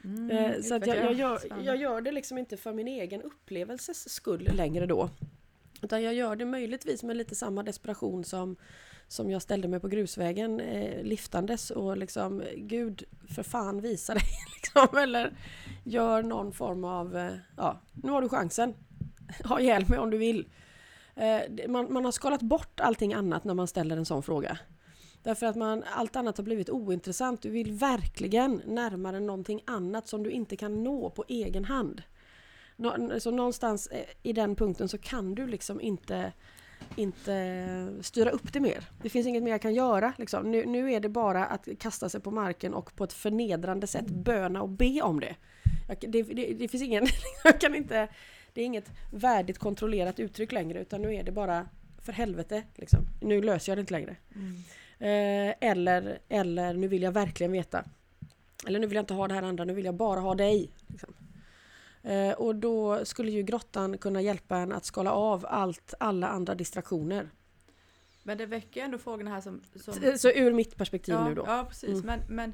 Mm, 0.05 0.29
Eh, 0.29 0.61
så 0.61 0.75
att 0.75 0.87
jag, 0.87 0.97
jag, 0.97 1.13
gör, 1.13 1.39
jag 1.63 1.77
gör 1.77 2.01
det 2.01 2.11
liksom 2.11 2.37
inte 2.37 2.57
för 2.57 2.73
min 2.73 2.87
egen 2.87 3.21
upplevelses 3.21 4.09
skull 4.09 4.49
längre 4.53 4.85
då. 4.85 5.09
Utan 5.81 6.03
jag 6.03 6.13
gör 6.13 6.35
det 6.35 6.45
möjligtvis 6.45 7.03
med 7.03 7.17
lite 7.17 7.35
samma 7.35 7.63
desperation 7.63 8.23
som, 8.23 8.55
som 9.07 9.31
jag 9.31 9.41
ställde 9.41 9.67
mig 9.67 9.79
på 9.79 9.87
grusvägen 9.87 10.59
eh, 10.59 11.03
liftandes 11.03 11.71
och 11.71 11.97
liksom 11.97 12.43
Gud 12.57 13.03
för 13.35 13.43
fan 13.43 13.81
visa 13.81 14.13
dig 14.13 14.23
liksom, 14.55 14.97
eller 14.97 15.33
gör 15.83 16.23
någon 16.23 16.53
form 16.53 16.83
av, 16.83 17.17
eh, 17.17 17.33
ja 17.57 17.81
nu 17.93 18.11
har 18.11 18.21
du 18.21 18.29
chansen. 18.29 18.73
Ha 19.43 19.59
ihjäl 19.59 19.89
mig 19.89 19.99
om 19.99 20.09
du 20.09 20.17
vill. 20.17 20.47
Eh, 21.15 21.67
man, 21.67 21.93
man 21.93 22.05
har 22.05 22.11
skalat 22.11 22.41
bort 22.41 22.79
allting 22.79 23.13
annat 23.13 23.43
när 23.43 23.53
man 23.53 23.67
ställer 23.67 23.97
en 23.97 24.05
sån 24.05 24.23
fråga. 24.23 24.57
Därför 25.25 25.45
att 25.45 25.55
man, 25.55 25.83
allt 25.95 26.15
annat 26.15 26.37
har 26.37 26.43
blivit 26.43 26.69
ointressant. 26.69 27.41
Du 27.41 27.49
vill 27.49 27.71
verkligen 27.71 28.61
närmare 28.65 29.19
någonting 29.19 29.61
annat 29.65 30.07
som 30.07 30.23
du 30.23 30.31
inte 30.31 30.55
kan 30.55 30.83
nå 30.83 31.09
på 31.09 31.25
egen 31.27 31.65
hand. 31.65 32.01
Nå, 32.75 33.19
så 33.19 33.31
någonstans 33.31 33.87
eh, 33.87 34.05
i 34.23 34.33
den 34.33 34.55
punkten 34.55 34.89
så 34.89 34.97
kan 34.97 35.35
du 35.35 35.47
liksom 35.47 35.81
inte, 35.81 36.33
inte 36.95 37.93
styra 38.01 38.29
upp 38.29 38.53
det 38.53 38.59
mer. 38.59 38.83
Det 39.01 39.09
finns 39.09 39.27
inget 39.27 39.43
mer 39.43 39.51
jag 39.51 39.61
kan 39.61 39.73
göra. 39.73 40.13
Liksom. 40.17 40.51
Nu, 40.51 40.65
nu 40.65 40.93
är 40.93 40.99
det 40.99 41.09
bara 41.09 41.45
att 41.45 41.67
kasta 41.79 42.09
sig 42.09 42.21
på 42.21 42.31
marken 42.31 42.73
och 42.73 42.95
på 42.95 43.03
ett 43.03 43.13
förnedrande 43.13 43.87
sätt 43.87 44.07
böna 44.07 44.61
och 44.61 44.69
be 44.69 45.01
om 45.01 45.19
det. 45.19 45.35
Jag, 45.87 45.97
det, 46.11 46.23
det, 46.23 46.53
det 46.53 46.67
finns 46.67 46.83
ingen, 46.83 47.07
jag 47.43 47.61
kan 47.61 47.75
inte, 47.75 48.07
det 48.53 48.61
är 48.61 48.65
inget 48.65 48.91
värdigt 49.13 49.57
kontrollerat 49.57 50.19
uttryck 50.19 50.51
längre 50.51 50.81
utan 50.81 51.01
nu 51.01 51.15
är 51.15 51.23
det 51.23 51.31
bara 51.31 51.67
för 52.01 52.13
helvete. 52.13 52.63
Liksom. 52.75 52.99
Nu 53.21 53.41
löser 53.41 53.71
jag 53.71 53.77
det 53.77 53.81
inte 53.81 53.93
längre. 53.93 54.15
Mm. 54.35 54.63
Eh, 55.05 55.53
eller, 55.61 56.19
eller 56.29 56.73
nu 56.73 56.87
vill 56.87 57.01
jag 57.01 57.11
verkligen 57.11 57.51
veta. 57.51 57.83
Eller 58.67 58.79
nu 58.79 58.87
vill 58.87 58.95
jag 58.95 59.03
inte 59.03 59.13
ha 59.13 59.27
det 59.27 59.33
här 59.33 59.43
andra, 59.43 59.63
nu 59.65 59.73
vill 59.73 59.85
jag 59.85 59.95
bara 59.95 60.19
ha 60.19 60.35
dig. 60.35 60.71
Liksom. 60.87 61.13
Eh, 62.03 62.31
och 62.31 62.55
då 62.55 63.05
skulle 63.05 63.31
ju 63.31 63.43
grottan 63.43 63.97
kunna 63.97 64.21
hjälpa 64.21 64.57
en 64.57 64.71
att 64.71 64.85
skala 64.85 65.11
av 65.11 65.45
allt, 65.49 65.93
alla 65.99 66.27
andra 66.27 66.55
distraktioner. 66.55 67.29
Men 68.23 68.37
det 68.37 68.45
väcker 68.45 68.83
ändå 68.83 68.97
frågorna 68.97 69.31
här 69.31 69.41
som... 69.41 69.61
som 69.75 69.93
Så, 69.93 70.17
så 70.17 70.29
ur 70.29 70.53
mitt 70.53 70.75
perspektiv 70.77 71.15
ja, 71.15 71.27
nu 71.29 71.35
då. 71.35 71.43
Ja, 71.47 71.65
precis. 71.69 72.03
Mm. 72.03 72.05
Men, 72.05 72.19
men 72.29 72.53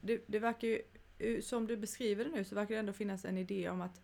det, 0.00 0.24
det 0.26 0.38
verkar 0.38 0.68
ju, 0.68 1.42
som 1.42 1.66
du 1.66 1.76
beskriver 1.76 2.24
det 2.24 2.30
nu, 2.30 2.44
så 2.44 2.54
verkar 2.54 2.74
det 2.74 2.78
ändå 2.80 2.92
finnas 2.92 3.24
en 3.24 3.38
idé 3.38 3.68
om 3.68 3.80
att 3.80 4.00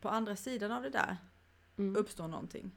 på 0.00 0.08
andra 0.08 0.36
sidan 0.36 0.72
av 0.72 0.82
det 0.82 0.90
där 0.90 1.16
Mm. 1.78 1.96
uppstår 1.96 2.28
någonting. 2.28 2.70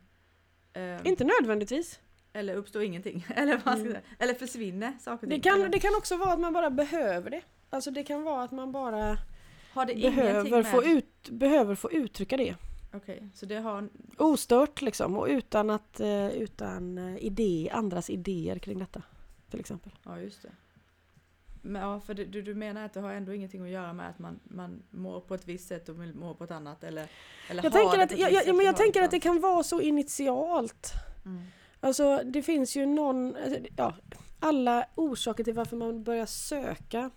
Ehm, 0.73 1.05
Inte 1.05 1.23
nödvändigtvis. 1.23 1.99
Eller 2.33 2.55
uppstår 2.55 2.83
ingenting. 2.83 3.25
Eller, 3.35 3.61
vad 3.65 3.75
Mm. 3.75 3.87
säga. 3.91 4.01
eller 4.19 4.33
försvinner 4.33 4.93
saker 4.99 5.27
Det 5.27 5.39
kan, 5.39 5.55
Eller 5.55 5.69
det 5.69 5.79
kan 5.79 5.95
också 5.95 6.17
vara 6.17 6.33
att 6.33 6.39
man 6.39 6.53
bara 6.53 6.69
behöver 6.69 7.29
det. 7.29 7.41
Alltså 7.69 7.91
det 7.91 8.03
kan 8.03 8.23
vara 8.23 8.43
att 8.43 8.51
man 8.51 8.71
bara 8.71 9.17
har 9.73 9.85
det 9.85 9.93
ingenting 9.93 10.15
behöver 10.15 10.63
få, 10.63 10.83
ut, 10.83 11.29
behöver 11.29 11.75
få 11.75 11.91
uttrycka 11.91 12.37
det. 12.37 12.55
Okej, 12.93 13.29
så 13.33 13.45
det 13.45 13.55
har... 13.55 13.89
Ostört 14.17 14.81
liksom 14.81 15.17
och 15.17 15.27
utan 15.27 15.69
att 15.69 15.99
eh, 15.99 16.29
utan 16.29 16.97
eh, 16.97 17.25
idé, 17.25 17.69
andras 17.73 18.09
idéer 18.09 18.59
kring 18.59 18.79
detta. 18.79 19.01
Till 19.49 19.59
exempel. 19.59 19.91
Ja, 20.03 20.19
just 20.19 20.41
det. 20.41 20.51
Men 21.61 21.81
ja, 21.81 21.99
för 21.99 22.13
du, 22.13 22.41
du 22.41 22.55
menar 22.55 22.85
att 22.85 22.93
det 22.93 22.99
har 22.99 23.11
ändå 23.11 23.33
ingenting 23.33 23.61
att 23.63 23.69
göra 23.69 23.93
med 23.93 24.09
att 24.09 24.19
man, 24.19 24.39
man 24.43 24.83
mår 24.89 25.19
på 25.19 25.35
ett 25.35 25.47
visst 25.47 25.67
sätt 25.67 25.89
och 25.89 26.01
vill 26.01 26.13
må 26.15 26.35
på 26.35 26.43
ett 26.43 26.51
annat 26.51 26.83
eller, 26.83 27.07
eller 27.49 27.63
Jag 27.63 27.73
tänker, 27.73 27.99
att, 27.99 28.17
jag, 28.17 28.31
jag, 28.31 28.55
men 28.55 28.65
jag 28.65 28.77
tänker 28.77 29.01
att 29.01 29.11
det 29.11 29.19
kan 29.19 29.41
vara 29.41 29.63
så 29.63 29.81
initialt. 29.81 30.93
Mm. 31.25 31.43
Alltså 31.83 32.21
det 32.25 32.41
finns 32.41 32.75
ju 32.75 32.85
någon, 32.85 33.35
alltså, 33.35 33.59
ja, 33.77 33.95
alla 34.39 34.85
orsaker 34.95 35.43
till 35.43 35.53
varför 35.53 35.77
man 35.77 36.03
börjar 36.03 36.25
söka 36.25 37.09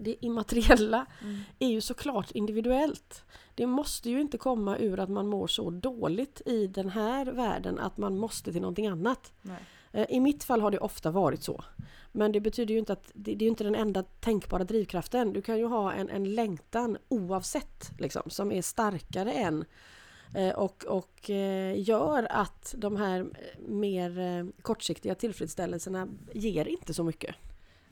det 0.00 0.24
immateriella 0.24 1.06
Mm. 1.22 1.40
är 1.58 1.68
ju 1.68 1.80
såklart 1.80 2.30
individuellt. 2.30 3.24
Det 3.54 3.66
måste 3.66 4.10
ju 4.10 4.20
inte 4.20 4.38
komma 4.38 4.78
ur 4.78 5.00
att 5.00 5.10
man 5.10 5.26
mår 5.26 5.46
så 5.46 5.70
dåligt 5.70 6.42
i 6.46 6.66
den 6.66 6.88
här 6.88 7.26
världen 7.26 7.78
att 7.78 7.96
man 7.98 8.18
måste 8.18 8.52
till 8.52 8.60
någonting 8.60 8.86
annat. 8.86 9.32
Nej. 9.42 9.56
Eh, 9.92 10.06
I 10.08 10.20
mitt 10.20 10.44
fall 10.44 10.60
har 10.60 10.70
det 10.70 10.78
ofta 10.78 11.10
varit 11.10 11.42
så. 11.42 11.64
Men 12.12 12.32
det 12.32 12.40
betyder 12.40 12.74
ju 12.74 12.78
inte 12.78 12.92
att 12.92 13.10
det, 13.14 13.34
det 13.34 13.44
är 13.44 13.48
inte 13.48 13.64
den 13.64 13.74
enda 13.74 14.02
tänkbara 14.02 14.64
drivkraften. 14.64 15.32
Du 15.32 15.42
kan 15.42 15.58
ju 15.58 15.66
ha 15.66 15.92
en, 15.92 16.08
en 16.08 16.34
längtan 16.34 16.98
oavsett 17.08 17.90
liksom, 17.98 18.22
som 18.26 18.52
är 18.52 18.62
starkare 18.62 19.32
än 19.32 19.64
Eh, 20.34 20.50
och, 20.50 20.84
och 20.84 21.30
eh, 21.30 21.80
gör 21.80 22.26
att 22.30 22.74
de 22.78 22.96
här 22.96 23.26
mer 23.68 24.18
eh, 24.18 24.62
kortsiktiga 24.62 25.14
tillfredsställelserna 25.14 26.08
ger 26.32 26.68
inte 26.68 26.94
så 26.94 27.04
mycket. 27.04 27.34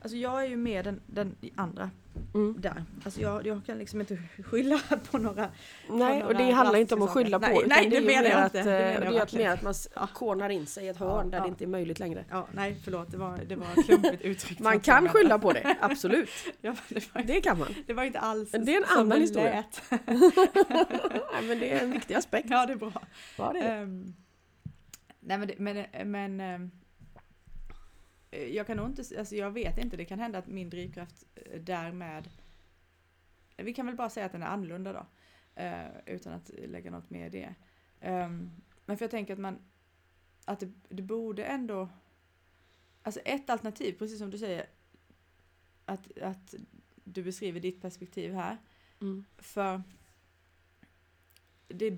Alltså 0.01 0.17
jag 0.17 0.43
är 0.43 0.47
ju 0.47 0.57
med 0.57 0.85
den, 0.85 1.01
den 1.07 1.35
andra 1.55 1.89
Mm. 2.33 2.55
där. 2.61 2.83
Alltså 3.05 3.21
jag, 3.21 3.47
jag 3.47 3.65
kan 3.65 3.77
liksom 3.77 3.99
inte 4.01 4.17
skylla 4.45 4.79
på 5.11 5.17
några... 5.17 5.41
Nej, 5.89 6.19
några 6.19 6.27
och 6.27 6.35
det 6.35 6.51
handlar 6.51 6.79
inte 6.79 6.95
om 6.95 7.01
att 7.01 7.09
skylla 7.09 7.39
på. 7.39 7.45
Nej, 7.47 7.63
nej, 7.67 7.83
det 7.83 7.89
det 7.89 7.95
ju 8.01 8.05
menar 8.07 8.29
jag 8.29 8.39
att, 8.39 8.55
inte. 8.55 8.59
eh, 8.59 8.65
Det 8.65 8.91
jag 8.93 9.01
det 9.01 9.05
är 9.05 9.09
att 9.09 9.15
verkligen. 9.15 9.47
mer 9.47 9.53
att 9.53 9.61
man 9.61 9.71
s- 9.71 9.87
konar 10.13 10.49
in 10.49 10.65
sig 10.65 10.85
i 10.85 10.87
ett 10.87 10.97
hörn 10.97 11.25
Ja, 11.25 11.31
där 11.31 11.37
ja. 11.37 11.43
det 11.43 11.49
inte 11.49 11.63
är 11.63 11.67
möjligt 11.67 11.99
längre. 11.99 12.25
Ja, 12.29 12.47
nej 12.51 12.77
förlåt, 12.83 13.11
det 13.11 13.17
var, 13.17 13.37
det 13.47 13.55
var 13.55 13.83
klumpigt 13.83 14.21
uttryckt. 14.21 14.61
Man 14.61 14.79
kan 14.79 15.09
skylla 15.09 15.39
på 15.39 15.51
det, 15.53 15.77
absolut. 15.81 16.29
Ja, 16.61 16.75
det, 16.89 17.13
var, 17.15 17.21
Det 17.23 17.41
kan 17.41 17.59
man. 17.59 17.67
det 17.87 17.93
var 17.93 18.03
inte 18.03 18.19
alls 18.19 18.51
Men 18.51 18.65
det 18.65 18.75
är 18.75 18.77
en 18.77 18.99
annan 18.99 19.21
historia. 19.21 19.63
Nej, 20.05 21.43
men 21.47 21.59
det 21.59 21.71
är 21.73 21.83
en 21.83 21.91
viktig 21.91 22.13
aspekt. 22.13 22.47
Ja, 22.49 22.65
det 22.65 22.73
är 22.73 22.77
bra. 22.77 22.91
Ja, 23.37 23.51
det 23.53 23.59
är. 23.59 23.81
Ehm, 23.81 24.13
nej 25.19 25.37
men, 25.37 25.51
men, 25.57 26.11
men 26.11 26.39
eh, 26.63 26.69
jag 28.31 28.67
kan 28.67 28.77
nog 28.77 28.89
inte, 28.89 29.19
alltså 29.19 29.35
jag 29.35 29.51
vet 29.51 29.77
inte, 29.77 29.97
det 29.97 30.05
kan 30.05 30.19
hända 30.19 30.39
att 30.39 30.47
min 30.47 30.69
drivkraft 30.69 31.25
eh, 31.35 31.61
därmed, 31.61 32.29
vi 33.57 33.73
kan 33.73 33.85
väl 33.85 33.95
bara 33.95 34.09
säga 34.09 34.25
att 34.25 34.31
den 34.31 34.43
är 34.43 34.47
annorlunda 34.47 34.93
då, 34.93 35.05
eh, 35.61 35.85
utan 36.05 36.33
att 36.33 36.51
lägga 36.65 36.91
något 36.91 37.09
mer 37.09 37.25
i 37.25 37.29
det. 37.29 37.55
Ehm, 37.99 38.51
men 38.85 38.97
för 38.97 39.05
jag 39.05 39.11
tänker 39.11 39.33
att 39.33 39.39
man, 39.39 39.59
att 40.45 40.59
det, 40.59 40.71
det 40.89 41.03
borde 41.03 41.43
ändå, 41.45 41.89
alltså 43.01 43.19
ett 43.19 43.49
alternativ, 43.49 43.93
precis 43.93 44.19
som 44.19 44.31
du 44.31 44.37
säger, 44.37 44.65
att, 45.85 46.17
att 46.17 46.55
du 47.03 47.23
beskriver 47.23 47.59
ditt 47.59 47.81
perspektiv 47.81 48.33
här, 48.33 48.57
Mm. 49.01 49.25
för 49.37 49.81
det, 51.67 51.97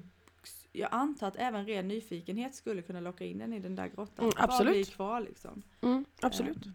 jag 0.73 0.89
antar 0.91 1.27
att 1.27 1.36
även 1.36 1.65
ren 1.65 1.88
nyfikenhet 1.88 2.55
skulle 2.55 2.81
kunna 2.81 2.99
locka 2.99 3.25
in 3.25 3.41
en 3.41 3.53
i 3.53 3.59
den 3.59 3.75
där 3.75 3.88
grottan. 3.88 4.25
Mm, 4.25 4.33
Bara 4.36 4.43
absolut. 4.43 4.73
bli 4.73 4.86
kvar 4.86 5.21
liksom. 5.21 5.63
Mm, 5.81 6.05
absolut. 6.21 6.67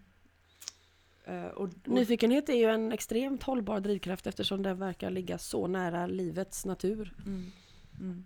Eh, 1.24 1.44
och, 1.44 1.62
och, 1.62 1.88
Nyfikenhet 1.88 2.48
är 2.48 2.54
ju 2.54 2.64
en 2.64 2.92
extremt 2.92 3.42
hållbar 3.42 3.80
drivkraft 3.80 4.26
eftersom 4.26 4.62
den 4.62 4.78
verkar 4.78 5.10
ligga 5.10 5.38
så 5.38 5.66
nära 5.66 6.06
livets 6.06 6.64
natur. 6.64 7.14
mm, 7.26 7.52
mm. 8.00 8.24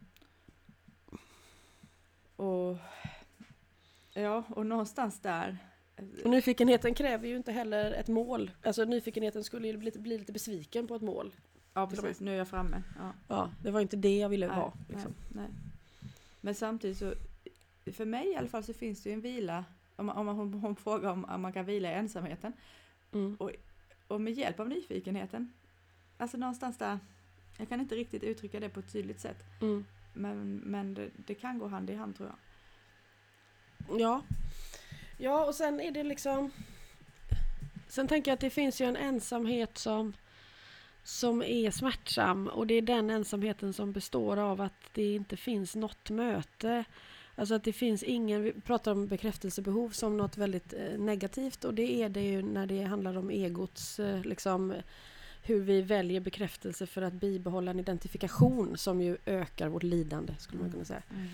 och 2.37 2.77
ja, 4.15 4.45
och 4.49 4.67
någonstans 4.67 5.21
där. 5.21 5.59
Och 6.25 6.31
nyfikenheten 6.31 6.95
kräver 6.95 7.29
ju 7.29 7.37
inte 7.37 7.53
heller 7.53 7.93
ett 7.93 8.09
mål. 8.09 8.51
Alltså 8.63 8.85
nyfikenheten 8.85 9.45
skulle 9.45 9.69
ju 9.69 9.77
bli, 9.77 9.91
bli 9.91 10.19
lite 10.19 10.33
besviken 10.33 10.87
på 10.87 10.95
ett 10.95 11.03
mål. 11.03 11.33
Ja 11.75 11.83
och 11.83 11.91
precis, 11.91 12.21
nu 12.21 12.31
är 12.33 12.37
jag 12.39 12.49
framme. 12.49 12.83
Ja. 12.99 13.13
Ja, 13.29 13.51
det 13.63 13.71
var 13.71 13.81
inte 13.81 13.97
det 13.97 14.19
jag 14.19 14.29
ville 14.29 14.47
Nej, 14.47 14.57
vara. 14.57 14.73
Liksom. 14.89 15.15
nej, 15.29 15.47
nej. 15.49 16.11
Men 16.41 16.55
samtidigt 16.55 16.99
så, 16.99 17.15
för 17.93 18.05
mig 18.05 18.29
i 18.33 18.37
alla 18.37 18.49
fall 18.49 18.65
så 18.65 18.75
finns 18.75 19.03
det 19.03 19.09
ju 19.11 19.15
en 19.15 19.21
vila, 19.21 19.65
om, 19.97 20.07
man- 20.07 20.17
om 20.17 20.27
man, 20.27 20.37
hon, 20.37 20.55
hon 20.55 20.77
frågar 20.77 21.11
om, 21.11 21.25
om 21.25 21.41
man 21.41 21.53
kan 21.53 21.65
vila 21.65 21.91
i 21.91 21.95
ensamheten, 21.95 22.53
Mm. 23.13 23.37
och 24.09 24.21
med 24.21 24.33
hjälp 24.33 24.61
av 24.61 24.69
nyfikenheten. 24.69 25.53
Alltså 26.19 26.37
någonstans 26.37 26.79
där, 26.79 26.99
jag 27.59 27.69
kan 27.69 27.81
inte 27.81 27.95
riktigt 27.95 28.23
uttrycka 28.23 28.61
det 28.61 28.69
på 28.69 28.81
ett 28.81 28.93
tydligt 28.93 29.21
sätt, 29.21 29.45
Mm. 29.61 29.85
men, 30.15 30.57
men 30.57 30.95
det, 30.95 31.09
det 31.27 31.35
kan 31.35 31.59
gå 31.59 31.69
hand 31.69 31.91
i 31.91 31.95
hand 31.95 32.17
tror 32.17 32.29
jag. 33.89 34.01
Ja. 34.01 34.23
Ja, 35.19 35.47
och 35.47 35.55
sen 35.55 35.81
är 35.81 35.91
det 35.91 36.03
liksom... 36.05 36.51
Sen 37.89 38.09
tänker 38.09 38.31
jag 38.31 38.35
att 38.35 38.41
det 38.41 38.51
finns 38.51 38.81
ju 38.81 38.85
en 38.87 38.97
ensamhet 38.97 39.79
som, 39.79 40.13
som 41.05 41.43
är 41.43 41.71
smärtsam 41.71 42.47
och 42.49 42.67
det 42.67 42.75
är 42.75 42.83
den 42.83 43.11
ensamheten 43.11 43.73
som 43.73 43.93
består 43.93 44.37
av 44.37 44.61
att 44.61 44.91
det 44.93 45.15
inte 45.15 45.37
finns 45.37 45.77
något 45.77 46.11
möte. 46.11 46.85
Alltså 47.35 47.55
att 47.55 47.65
det 47.65 47.73
finns 47.73 48.03
ingen, 48.03 48.43
vi 48.43 48.53
pratar 48.53 48.93
om 48.93 49.07
bekräftelsebehov 49.07 49.91
som 49.91 50.17
något 50.17 50.37
väldigt 50.37 50.73
eh, 50.73 50.99
negativt 50.99 51.65
och 51.65 51.75
det 51.75 52.03
är 52.03 52.09
det 52.09 52.23
ju 52.23 52.43
när 52.43 52.67
det 52.67 52.83
handlar 52.83 53.19
om 53.19 53.31
egots, 53.31 54.01
eh, 54.01 54.25
liksom 54.25 54.75
hur 55.43 55.61
vi 55.61 55.83
väljer 55.83 56.21
bekräftelse 56.21 56.87
för 56.87 57.03
att 57.03 57.13
bibehålla 57.13 57.71
en 57.71 57.81
identifikation 57.81 58.79
som 58.79 59.01
ju 59.01 59.17
ökar 59.27 59.69
vårt 59.69 59.83
lidande 59.83 60.35
skulle 60.39 60.63
man 60.63 60.73
kunna 60.73 60.85
säga. 60.85 61.03
Mm. 61.11 61.23
Mm. 61.23 61.33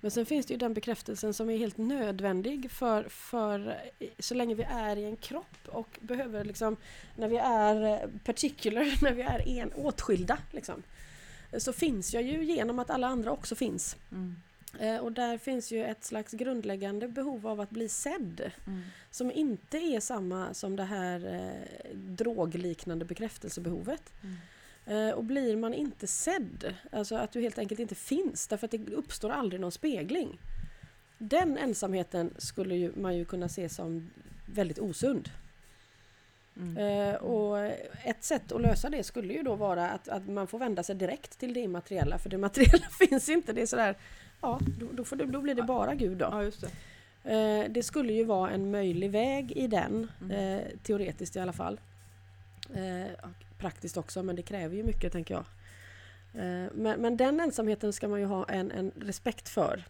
Men 0.00 0.10
sen 0.10 0.26
finns 0.26 0.46
det 0.46 0.54
ju 0.54 0.58
den 0.58 0.74
bekräftelsen 0.74 1.34
som 1.34 1.50
är 1.50 1.56
helt 1.56 1.76
nödvändig 1.76 2.70
för, 2.70 3.08
för 3.08 3.80
så 4.18 4.34
länge 4.34 4.54
vi 4.54 4.62
är 4.62 4.96
i 4.96 5.04
en 5.04 5.16
kropp 5.16 5.68
och 5.68 5.98
behöver 6.00 6.44
liksom 6.44 6.76
när 7.16 7.28
vi 7.28 7.36
är 7.36 7.82
eh, 7.82 8.10
particular, 8.24 8.98
när 9.02 9.12
vi 9.12 9.22
är 9.22 9.48
en, 9.48 9.72
åtskilda 9.72 10.38
liksom, 10.50 10.82
så 11.58 11.72
finns 11.72 12.14
jag 12.14 12.22
ju 12.22 12.44
genom 12.44 12.78
att 12.78 12.90
alla 12.90 13.06
andra 13.06 13.32
också 13.32 13.54
finns. 13.54 13.96
Mm. 14.12 14.36
Eh, 14.80 14.96
och 14.96 15.12
där 15.12 15.38
finns 15.38 15.72
ju 15.72 15.84
ett 15.84 16.04
slags 16.04 16.32
grundläggande 16.32 17.08
behov 17.08 17.46
av 17.46 17.60
att 17.60 17.70
bli 17.70 17.88
sedd 17.88 18.50
Mm. 18.66 18.82
som 19.10 19.32
inte 19.32 19.78
är 19.78 20.00
samma 20.00 20.54
som 20.54 20.76
det 20.76 20.84
här 20.84 21.34
eh, 21.34 21.96
drogliknande 21.96 23.04
bekräftelsebehovet. 23.04 24.12
Mm. 24.22 24.36
Eh, 24.86 25.10
och 25.10 25.24
blir 25.24 25.56
man 25.56 25.74
inte 25.74 26.06
sedd, 26.06 26.74
alltså 26.92 27.16
att 27.16 27.32
du 27.32 27.40
helt 27.40 27.58
enkelt 27.58 27.80
inte 27.80 27.94
finns 27.94 28.46
därför 28.48 28.64
att 28.64 28.70
det 28.70 28.94
uppstår 28.94 29.30
aldrig 29.30 29.60
någon 29.60 29.72
spegling. 29.72 30.38
Den 31.18 31.58
ensamheten 31.58 32.34
skulle 32.38 32.76
ju, 32.76 32.92
man 32.96 33.16
ju 33.16 33.24
kunna 33.24 33.48
se 33.48 33.68
som 33.68 34.10
väldigt 34.54 34.78
osund. 34.78 35.30
Mm. 36.56 36.76
Eh, 36.76 37.14
och 37.14 37.58
ett 38.04 38.24
sätt 38.24 38.52
att 38.52 38.62
lösa 38.62 38.90
det 38.90 39.02
skulle 39.02 39.34
ju 39.34 39.42
då 39.42 39.54
vara 39.54 39.90
att, 39.90 40.08
att 40.08 40.28
man 40.28 40.46
får 40.46 40.58
vända 40.58 40.82
sig 40.82 40.94
direkt 40.96 41.38
till 41.38 41.54
det 41.54 41.60
immateriella 41.60 42.18
för 42.18 42.30
det 42.30 42.38
materiella 42.38 42.86
finns 43.08 43.28
inte. 43.28 43.52
Det 43.52 43.62
är 43.62 43.66
sådär, 43.66 43.96
ja 44.40 44.60
då, 44.80 44.86
då, 44.92 45.04
får 45.04 45.16
det, 45.16 45.24
då 45.24 45.40
blir 45.40 45.54
det 45.54 45.62
bara 45.62 45.94
Gud 45.94 46.18
då. 46.18 46.24
Ja 46.24 46.50
det. 46.60 46.70
Eh, 47.34 47.70
det 47.70 47.82
skulle 47.82 48.12
ju 48.12 48.24
vara 48.24 48.50
en 48.50 48.70
möjlig 48.70 49.10
väg 49.10 49.52
i 49.52 49.66
den, 49.66 50.10
Mm. 50.20 50.30
eh, 50.30 50.64
teoretiskt 50.82 51.36
i 51.36 51.40
alla 51.40 51.52
fall. 51.52 51.80
Eh, 52.74 53.12
och 53.22 53.45
praktiskt 53.58 53.96
också, 53.96 54.22
men 54.22 54.36
det 54.36 54.42
kräver 54.42 54.76
ju 54.76 54.82
mycket 54.82 55.12
tänker 55.12 55.34
jag. 55.34 55.44
Eh, 56.34 56.70
men, 56.74 57.00
men 57.00 57.16
den 57.16 57.40
ensamheten 57.40 57.92
ska 57.92 58.08
man 58.08 58.20
ju 58.20 58.26
ha 58.26 58.44
en, 58.44 58.70
en 58.70 58.90
respekt 58.90 59.48
för. 59.48 59.84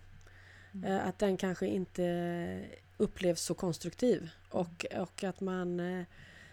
Mm. 0.74 0.84
Eh, 0.92 1.06
att 1.08 1.18
den 1.18 1.36
kanske 1.36 1.66
inte 1.66 2.64
upplevs 2.96 3.40
så 3.40 3.54
konstruktiv. 3.54 4.30
Och, 4.50 4.86
och 4.98 5.24
att 5.24 5.40
man 5.40 5.80
eh, 5.80 6.04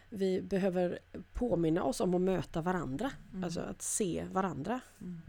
vi 0.10 0.41
behöver 0.41 0.99
påminna 1.34 1.84
oss 1.84 1.99
om 1.99 2.13
att 2.15 2.21
möta 2.21 2.62
varandra. 2.62 3.12
Mm. 3.32 3.43
Alltså 3.43 3.60
att 3.62 3.82
se 3.82 4.26
varandra. 4.32 4.80
Mm. 5.02 5.21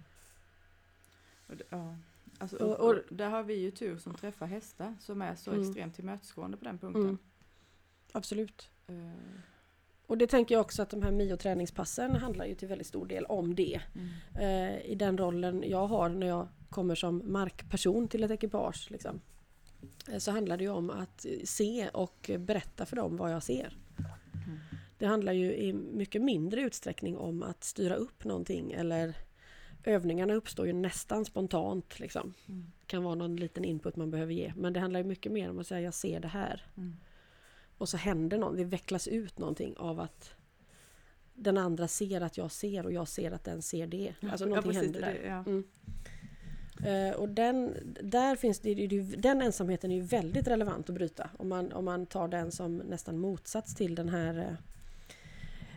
Och 1.46 1.56
det, 1.56 1.64
ja. 1.68 1.96
alltså, 2.38 2.56
Och- 2.56 2.88
och, 2.90 2.96
där 3.10 3.30
har 3.30 3.42
vi 3.42 3.54
ju 3.54 3.70
tur 3.70 3.98
som 3.98 4.14
träffar 4.14 4.46
hästar 4.46 4.94
som 5.00 5.22
är 5.22 5.34
så 5.34 5.50
Mm. 5.50 5.62
extremt 5.62 5.94
tillmötesgående 5.94 6.56
på 6.56 6.64
den 6.64 6.78
punkten. 6.78 7.02
Mm. 7.02 7.18
Absolut. 8.12 8.70
Eh, 8.86 8.94
Och 10.06 10.18
det 10.18 10.26
tänker 10.26 10.54
jag 10.54 10.62
också 10.62 10.82
att 10.82 10.90
de 10.90 11.02
här 11.02 11.10
Mio-träningspassen 11.10 12.16
handlar 12.16 12.44
ju 12.44 12.54
till 12.54 12.68
väldigt 12.68 12.86
stor 12.86 13.06
del 13.06 13.24
om 13.24 13.54
det. 13.54 13.80
mm. 13.94 14.74
eh, 14.74 14.90
i 14.90 14.94
den 14.94 15.18
rollen 15.18 15.64
jag 15.66 15.86
har 15.86 16.08
när 16.08 16.26
jag 16.26 16.48
kommer 16.70 16.94
som 16.94 17.32
markperson 17.32 18.08
till 18.08 18.24
ett 18.24 18.30
ekipage. 18.30 18.90
Liksom. 18.90 19.20
Eh, 20.12 20.18
så 20.18 20.30
handlar 20.30 20.56
det 20.56 20.64
ju 20.64 20.70
om 20.70 20.90
att 20.90 21.26
se 21.44 21.88
och 21.88 22.30
berätta 22.38 22.86
för 22.86 22.96
dem 22.96 23.16
vad 23.16 23.32
jag 23.32 23.42
ser. 23.42 23.76
Mm. 24.46 24.58
Det 24.98 25.06
handlar 25.06 25.32
ju 25.32 25.54
i 25.54 25.72
mycket 25.72 26.22
mindre 26.22 26.60
utsträckning 26.60 27.16
om 27.16 27.42
att 27.42 27.64
styra 27.64 27.94
upp 27.94 28.24
någonting 28.24 28.72
eller 28.72 29.14
övningarna 29.84 30.34
uppstår 30.34 30.66
ju 30.66 30.72
nästan 30.72 31.24
spontant. 31.24 32.00
Liksom. 32.00 32.34
Mm. 32.48 32.72
Det 32.80 32.86
kan 32.86 33.04
vara 33.04 33.14
någon 33.14 33.36
liten 33.36 33.64
input 33.64 33.96
man 33.96 34.10
behöver 34.10 34.32
ge. 34.32 34.52
Men 34.56 34.72
det 34.72 34.80
handlar 34.80 35.00
ju 35.00 35.06
mycket 35.06 35.32
mer 35.32 35.50
om 35.50 35.58
att 35.58 35.66
säga 35.66 35.80
jag 35.80 35.94
ser 35.94 36.20
det 36.20 36.28
här. 36.28 36.66
Mm. 36.76 36.96
Och 37.78 37.88
så 37.88 37.96
händer 37.96 38.38
något, 38.38 38.56
det 38.56 38.64
vecklas 38.64 39.08
ut 39.08 39.38
någonting 39.38 39.76
av 39.76 40.00
att 40.00 40.30
den 41.34 41.58
andra 41.58 41.88
ser 41.88 42.20
att 42.20 42.36
jag 42.38 42.50
ser 42.50 42.86
och 42.86 42.92
jag 42.92 43.08
ser 43.08 43.30
att 43.30 43.44
den 43.44 43.62
ser 43.62 43.86
det. 43.86 44.14
Alltså 44.30 44.46
någonting 44.46 44.72
ja, 44.72 44.80
precis, 44.80 44.94
händer 44.94 45.00
där. 45.00 45.20
det, 45.22 45.28
ja. 45.28 45.44
Mm. 45.46 45.64
Eh, 46.84 47.14
och 47.16 47.28
den, 47.28 47.74
där 48.02 48.36
finns 48.36 48.60
det, 48.60 48.74
det, 48.74 48.86
det, 48.86 49.00
den 49.02 49.42
ensamheten 49.42 49.90
är 49.90 49.94
ju 49.96 50.02
väldigt 50.02 50.48
relevant 50.48 50.88
att 50.88 50.94
bryta. 50.94 51.30
Om 51.38 51.48
man, 51.48 51.72
om 51.72 51.84
man 51.84 52.06
tar 52.06 52.28
den 52.28 52.52
som 52.52 52.76
nästan 52.76 53.18
motsats 53.18 53.74
till 53.74 53.94
den 53.94 54.08
här 54.08 54.38
eh, 54.38 54.54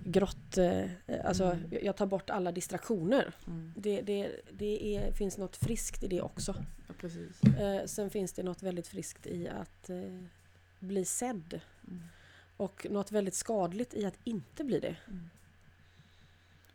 grott... 0.06 0.58
Eh, 0.58 0.82
alltså 1.26 1.44
Mm. 1.44 1.70
jag- 1.82 1.96
tar 1.98 2.06
bort 2.06 2.30
alla 2.30 2.52
distraktioner. 2.52 3.34
Mm. 3.48 3.74
Det, 3.78 4.02
det, 4.02 4.32
det 4.52 4.96
är, 4.98 5.12
finns 5.12 5.38
något 5.38 5.56
friskt 5.58 6.04
i 6.04 6.08
det 6.08 6.22
också. 6.22 6.56
ja, 6.88 6.94
precis. 7.00 7.42
Sen 7.86 8.10
finns 8.10 8.34
det 8.34 8.44
något 8.44 8.64
väldigt 8.64 8.88
friskt 8.88 9.28
i 9.28 9.48
att 9.48 9.90
bli 10.80 11.06
sedd. 11.06 11.62
Mm. 11.88 12.04
Och 12.58 12.88
något 12.90 13.12
väldigt 13.12 13.34
skadligt 13.36 13.94
i 13.94 14.06
att 14.06 14.18
inte 14.24 14.64
bli 14.64 14.80
det. 14.80 14.96
Mm. 15.08 15.30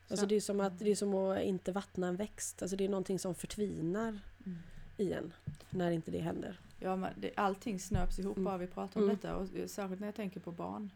Alltså 0.09 0.17
Så- 0.25 0.27
det 0.29 0.35
är 0.35 0.41
som 0.41 0.61
att 0.61 0.79
det 0.79 0.91
är 0.91 0.95
som 0.95 1.15
att 1.15 1.41
inte 1.43 1.73
vattna 1.73 2.07
en 2.09 2.17
växt. 2.17 2.63
Alltså 2.63 2.77
det 2.77 2.85
är 2.85 2.89
någonting 2.89 3.19
som 3.19 3.35
förtvinar 3.35 4.19
Mm. 4.47 4.59
i 4.97 5.13
en 5.13 5.33
när 5.71 5.91
inte 5.91 6.11
det 6.11 6.21
händer. 6.21 6.61
Ja, 6.81 6.97
men 6.97 7.13
det, 7.21 7.33
allting 7.37 7.81
snöps 7.81 8.19
ihop 8.19 8.37
Mm. 8.37 8.45
bara 8.45 8.59
vi 8.59 8.67
pratar 8.67 9.01
om 9.01 9.05
Mm. 9.05 9.17
detta 9.17 9.37
och 9.37 9.49
särskilt 9.71 10.01
när 10.01 10.09
jag 10.09 10.15
tänker 10.15 10.41
på 10.41 10.53
barn 10.53 10.91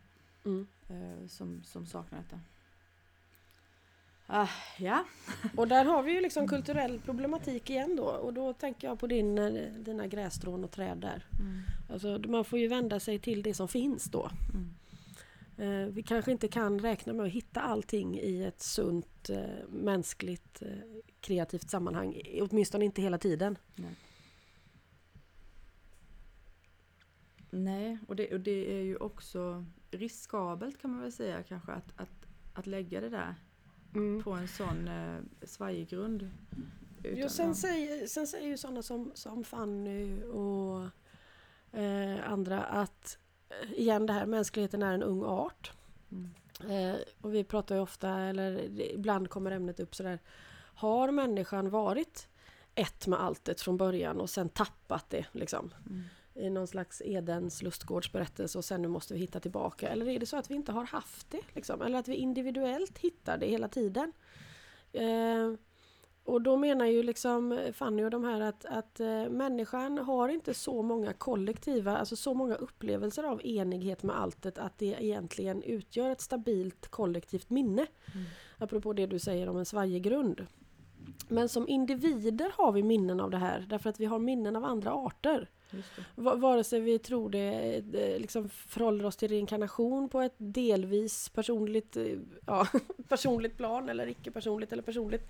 Mm. 0.45 0.66
eh, 0.88 1.27
som, 1.29 1.62
som 1.64 1.87
saknar 1.87 2.19
detta. 2.19 2.40
Ah, 4.27 4.49
ja. 4.79 5.05
Och 5.57 5.69
där 5.69 5.85
har 5.85 6.03
vi 6.03 6.12
ju 6.12 6.21
liksom 6.21 6.49
kulturell 6.49 7.01
problematik 7.01 7.71
igen 7.71 7.97
då. 7.97 8.05
Och 8.05 8.35
då 8.35 8.53
tänker 8.53 8.89
jag 8.89 8.99
på 8.99 9.07
din, 9.07 9.39
eh, 9.39 9.73
dina 9.73 10.07
grässtrån 10.07 10.65
och 10.65 10.71
träd 10.71 10.99
där. 10.99 11.27
Mm. 11.41 11.62
Alltså 11.91 12.21
man 12.29 12.45
får 12.45 12.59
ju 12.59 12.69
vända 12.69 13.01
sig 13.01 13.19
till 13.19 13.43
det 13.43 13.55
som 13.55 13.69
finns 13.69 14.05
då. 14.05 14.31
Mm. 14.55 14.75
Eh, 15.59 15.93
vi 15.93 16.03
kanske 16.03 16.33
inte 16.33 16.49
kan 16.49 16.79
räkna 16.79 17.12
med 17.12 17.27
att 17.27 17.33
hitta 17.33 17.61
allting 17.61 18.19
i 18.19 18.45
ett 18.45 18.61
sunt, 18.61 19.31
eh, 19.31 19.69
mänskligt, 19.69 20.62
kreativt 21.21 21.71
sammanhang. 21.71 22.21
Åtminstone 22.41 22.85
inte 22.85 23.03
hela 23.03 23.19
tiden. 23.19 23.59
Nej, 27.51 27.99
och 28.09 28.17
det, 28.17 28.35
och 28.35 28.41
det 28.41 28.79
är 28.79 28.83
ju 28.83 28.97
också 28.97 29.65
riskabelt 29.91 30.81
kan 30.81 30.91
man 30.91 31.01
väl 31.01 31.12
säga 31.12 31.43
kanske 31.43 31.73
att, 31.73 31.93
att, 31.97 32.27
att 32.55 32.67
lägga 32.67 33.01
det 33.01 33.09
där 33.09 33.35
på 34.25 34.33
en 34.33 34.49
sån 34.49 34.89
eh, 34.89 35.19
svajig 35.43 35.89
grund. 35.89 36.31
Jo, 37.05 37.11
Utan- 37.11 37.31
sen, 37.31 37.55
säger, 37.55 38.07
sen 38.07 38.27
säger 38.27 38.49
ju 38.49 38.57
sådana 38.57 38.83
som, 38.83 39.13
som 39.15 39.45
Fanny 39.45 40.23
och 40.23 40.83
eh, 41.79 42.33
andra 42.33 42.63
att 42.63 43.19
eh, 43.49 43.73
igen 43.73 44.07
det 44.07 44.13
här 44.13 44.27
mänskligheten 44.27 44.83
är 44.83 44.95
en 44.95 45.03
ung 45.03 45.23
art. 45.25 45.73
Mm. 46.11 46.31
Eh, 46.71 47.01
och 47.21 47.35
vi 47.35 47.45
pratar 47.45 47.75
ju 47.75 47.81
ofta, 47.81 48.11
eller 48.11 48.81
ibland 48.81 49.31
kommer 49.31 49.51
ämnet 49.51 49.81
upp 49.81 49.95
sådär. 49.95 50.19
Har 50.75 51.11
människan 51.11 51.71
varit 51.71 52.29
ett 52.75 53.07
med 53.07 53.21
alltet 53.21 53.61
från 53.61 53.77
början 53.77 54.21
och 54.21 54.31
sen 54.31 54.49
tappat 54.49 55.11
det 55.11 55.27
liksom? 55.33 55.75
Mm. 55.87 56.03
I 56.38 56.51
någon 56.51 56.66
slags 56.66 57.03
Edens 57.05 57.62
lustgårdsberättelse 57.62 58.59
och 58.59 58.64
sen 58.64 58.83
nu 58.83 58.88
måste 58.88 59.14
vi 59.14 59.20
hitta 59.20 59.40
tillbaka. 59.40 59.88
Eller 59.88 60.09
är 60.09 60.18
det 60.18 60.27
så 60.27 60.37
att 60.37 60.51
vi 60.51 60.55
inte 60.55 60.72
har 60.72 60.85
haft 60.85 61.31
det? 61.31 61.40
Liksom? 61.55 61.83
Eller 61.83 61.99
att 61.99 62.09
vi 62.09 62.14
individuellt 62.14 62.99
hittar 62.99 63.38
det 63.38 63.46
hela 63.46 63.68
tiden? 63.68 64.12
Eh, 64.92 65.53
och 66.27 66.42
då 66.42 66.57
menar 66.57 66.87
ju 66.87 67.03
liksom 67.03 67.61
Fanny 67.72 68.05
och 68.05 68.11
de 68.11 68.25
här 68.25 68.40
att, 68.40 68.64
att 68.64 69.01
eh, 69.01 69.29
människan 69.29 69.99
har 69.99 70.29
inte 70.29 70.55
så 70.55 70.83
många 70.83 71.12
kollektiva, 71.12 71.96
alltså 71.96 72.16
så 72.16 72.35
många 72.35 72.55
upplevelser 72.55 73.22
av 73.22 73.46
enighet 73.46 74.03
med 74.03 74.20
alltet 74.20 74.59
att 74.59 74.79
det 74.79 74.96
egentligen 75.01 75.62
utgör 75.62 76.11
ett 76.11 76.20
stabilt 76.20 76.88
kollektivt 76.88 77.51
minne. 77.51 77.87
Mm. 78.14 78.27
Apropå 78.59 78.92
det 78.92 79.07
du 79.07 79.18
säger 79.18 79.49
om 79.49 79.57
en 79.57 79.64
svajig 79.64 80.03
grund. 80.03 80.46
Men 81.29 81.49
som 81.49 81.68
individer 81.68 82.53
har 82.55 82.72
vi 82.72 82.83
minnen 82.83 83.20
av 83.20 83.31
det 83.31 83.38
här 83.38 83.66
därför 83.68 83.90
att 83.90 84.01
vi 84.01 84.05
har 84.05 84.18
minnen 84.18 84.57
av 84.57 84.64
andra 84.64 84.92
arter. 84.92 85.51
Vare 86.14 86.64
sig 86.64 86.81
vi 86.81 86.98
tror 86.98 87.31
det, 87.31 87.83
liksom 88.18 88.48
förhåller 88.48 89.05
oss 89.05 89.16
till 89.16 89.29
reinkarnation 89.29 90.09
på 90.09 90.20
ett 90.20 90.35
delvis 90.37 91.29
personligt, 91.29 91.96
eh, 91.96 92.05
ja, 92.46 92.66
personligt 93.09 93.57
plan 93.57 93.88
eller 93.88 94.07
icke-personligt 94.07 94.72
eller 94.72 94.83
personligt. 94.83 95.29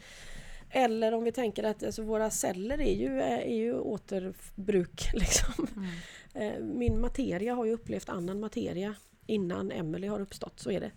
Eller 0.70 1.14
om 1.14 1.24
vi 1.24 1.32
tänker 1.32 1.64
att 1.64 1.84
alltså, 1.84 2.02
våra 2.02 2.30
celler 2.30 2.80
är 2.80 2.94
ju, 2.94 3.20
är 3.20 3.54
ju 3.54 3.78
återbruk. 3.78 5.10
Liksom. 5.14 5.66
Mm. 5.76 5.88
Eh, 6.34 6.64
min 6.64 7.00
materia 7.00 7.54
har 7.54 7.64
ju 7.64 7.72
upplevt 7.72 8.08
annan 8.08 8.40
materia 8.40 8.94
innan 9.26 9.72
Emelie 9.72 10.10
har 10.10 10.20
uppstått, 10.20 10.60
så 10.60 10.70
är 10.70 10.80
det. 10.80 10.90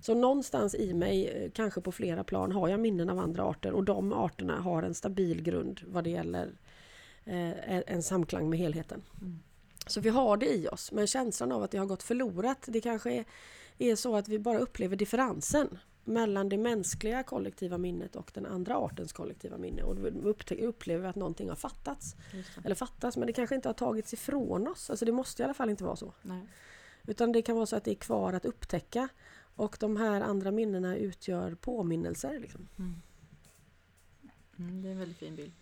Så 0.00 0.14
någonstans 0.14 0.74
i 0.74 0.94
mig, 0.94 1.28
eh, 1.28 1.50
kanske 1.50 1.80
på 1.80 1.92
flera 1.92 2.24
plan, 2.24 2.52
har 2.52 2.68
jag 2.68 2.80
minnen 2.80 3.10
av 3.10 3.18
andra 3.18 3.44
arter 3.44 3.72
och 3.72 3.84
de 3.84 4.12
arterna 4.12 4.60
har 4.60 4.82
en 4.82 4.94
stabil 4.94 5.42
grund 5.42 5.80
vad 5.86 6.04
det 6.04 6.10
gäller 6.10 6.46
eh, 6.46 6.52
en 7.24 8.02
samklang 8.02 8.50
med 8.50 8.58
helheten. 8.58 9.02
Mm. 9.20 9.38
Så 9.86 10.00
vi 10.00 10.08
har 10.08 10.36
det 10.36 10.54
i 10.54 10.68
oss, 10.68 10.92
men 10.92 11.06
känslan 11.06 11.52
av 11.52 11.62
att 11.62 11.70
det 11.70 11.78
har 11.78 11.86
gått 11.86 12.02
förlorat, 12.02 12.64
det 12.66 12.80
kanske 12.80 13.12
är, 13.12 13.24
är 13.78 13.96
så 13.96 14.16
att 14.16 14.28
vi 14.28 14.38
bara 14.38 14.58
upplever 14.58 14.96
differensen 14.96 15.78
mellan 16.04 16.48
det 16.48 16.58
mänskliga 16.58 17.22
kollektiva 17.22 17.78
minnet 17.78 18.16
och 18.16 18.30
den 18.34 18.46
andra 18.46 18.76
artens 18.76 19.12
kollektiva 19.12 19.58
minne. 19.58 19.82
Och 19.82 19.96
upplever 20.58 21.08
att 21.08 21.16
någonting 21.16 21.48
har 21.48 21.56
fattats. 21.56 22.16
Eller 22.64 22.74
fattas, 22.74 23.16
men 23.16 23.26
det 23.26 23.32
kanske 23.32 23.54
inte 23.54 23.68
har 23.68 23.74
tagits 23.74 24.12
ifrån 24.12 24.68
oss. 24.68 24.90
Alltså 24.90 25.04
det 25.04 25.12
måste 25.12 25.42
i 25.42 25.44
alla 25.44 25.54
fall 25.54 25.70
inte 25.70 25.84
vara 25.84 25.96
så. 25.96 26.12
Nej. 26.22 26.42
Utan 27.06 27.32
det 27.32 27.42
kan 27.42 27.56
vara 27.56 27.66
så 27.66 27.76
att 27.76 27.84
det 27.84 27.90
är 27.90 27.94
kvar 27.94 28.32
att 28.32 28.44
upptäcka. 28.44 29.08
Och 29.56 29.76
de 29.80 29.96
här 29.96 30.20
andra 30.20 30.50
minnena 30.50 30.96
utgör 30.96 31.54
påminnelser. 31.54 32.40
Liksom. 32.40 32.68
Mm. 32.78 32.94
Mm, 34.58 34.82
det 34.82 34.88
är 34.88 34.92
en 34.92 34.98
väldigt 34.98 35.18
fin 35.18 35.36
bild. 35.36 35.52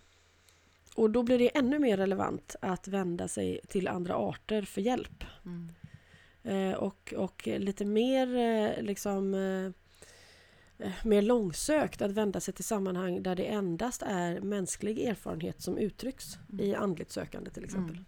Och 0.95 1.09
då 1.09 1.23
blir 1.23 1.39
det 1.39 1.57
ännu 1.57 1.79
mer 1.79 1.97
relevant 1.97 2.55
att 2.61 2.87
vända 2.87 3.27
sig 3.27 3.59
till 3.67 3.87
andra 3.87 4.15
arter 4.15 4.61
för 4.61 4.81
hjälp. 4.81 5.23
Mm. 5.45 5.71
Eh, 6.43 6.77
och, 6.77 7.13
och 7.17 7.47
lite 7.47 7.85
mer 7.85 8.35
eh, 8.35 8.83
liksom 8.83 9.33
eh, 9.33 9.71
mer 11.03 11.21
långsökt 11.21 12.01
att 12.01 12.11
vända 12.11 12.39
sig 12.39 12.53
till 12.53 12.63
sammanhang 12.63 13.23
där 13.23 13.35
det 13.35 13.45
endast 13.45 14.01
är 14.01 14.41
mänsklig 14.41 14.99
erfarenhet 14.99 15.61
som 15.61 15.77
uttrycks 15.77 16.37
mm. 16.51 16.65
i 16.65 16.75
andligt 16.75 17.11
sökande 17.11 17.49
till 17.49 17.63
exempel. 17.63 17.95
Mm. 17.95 18.05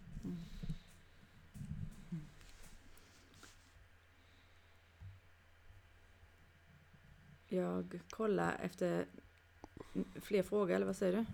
Jag 7.48 8.00
kollar 8.10 8.60
efter 8.64 9.06
fler 10.22 10.44
frågor, 10.44 10.76
eller 10.76 10.86
vad 10.86 10.96
säger 10.96 11.18
du? 11.18 11.26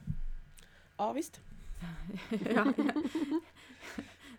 Ja, 1.00 1.14
visst. 1.14 1.42
ja, 2.30 2.74
ja. 2.78 2.94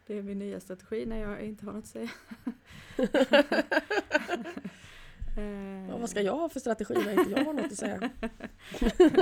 Det 0.07 0.19
är 0.19 0.23
min 0.23 0.39
nya 0.39 0.61
strategi 0.61 1.07
när 1.07 1.17
jag 1.17 1.41
inte 1.41 1.67
har 1.67 1.73
något 1.73 1.85
att 1.85 1.91
säga. 1.91 2.11
ja, 5.89 5.97
vad 5.99 6.11
ska 6.11 6.23
jag 6.23 6.37
ha 6.37 6.49
för 6.49 6.61
strategi 6.61 6.95
när 6.95 7.21
inte 7.21 7.31
jag 7.31 7.45
har 7.45 7.53
något 7.53 7.65
att 7.65 7.79
säga? 7.79 8.11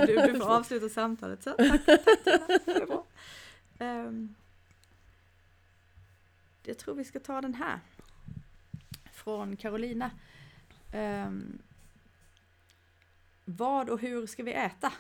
du, 0.07 0.33
du 0.33 0.39
får 0.41 0.57
avsluta 0.57 0.89
samtalet. 0.89 1.43
Så, 1.43 1.51
tack, 1.51 1.85
tack, 2.25 2.65
det 2.65 2.87
bra. 2.87 3.07
Um, 3.79 4.35
jag 6.63 6.79
tror 6.79 6.95
vi 6.95 7.05
ska 7.05 7.21
ta 7.21 7.41
den 7.41 7.55
här. 7.55 7.81
Från 9.13 9.57
Carolina. 9.57 10.11
Um, 10.93 11.59
vad 13.45 13.91
och 13.91 14.01
hur 14.01 14.27
ska 14.27 14.43
vi 14.43 14.53
äta? 14.53 14.93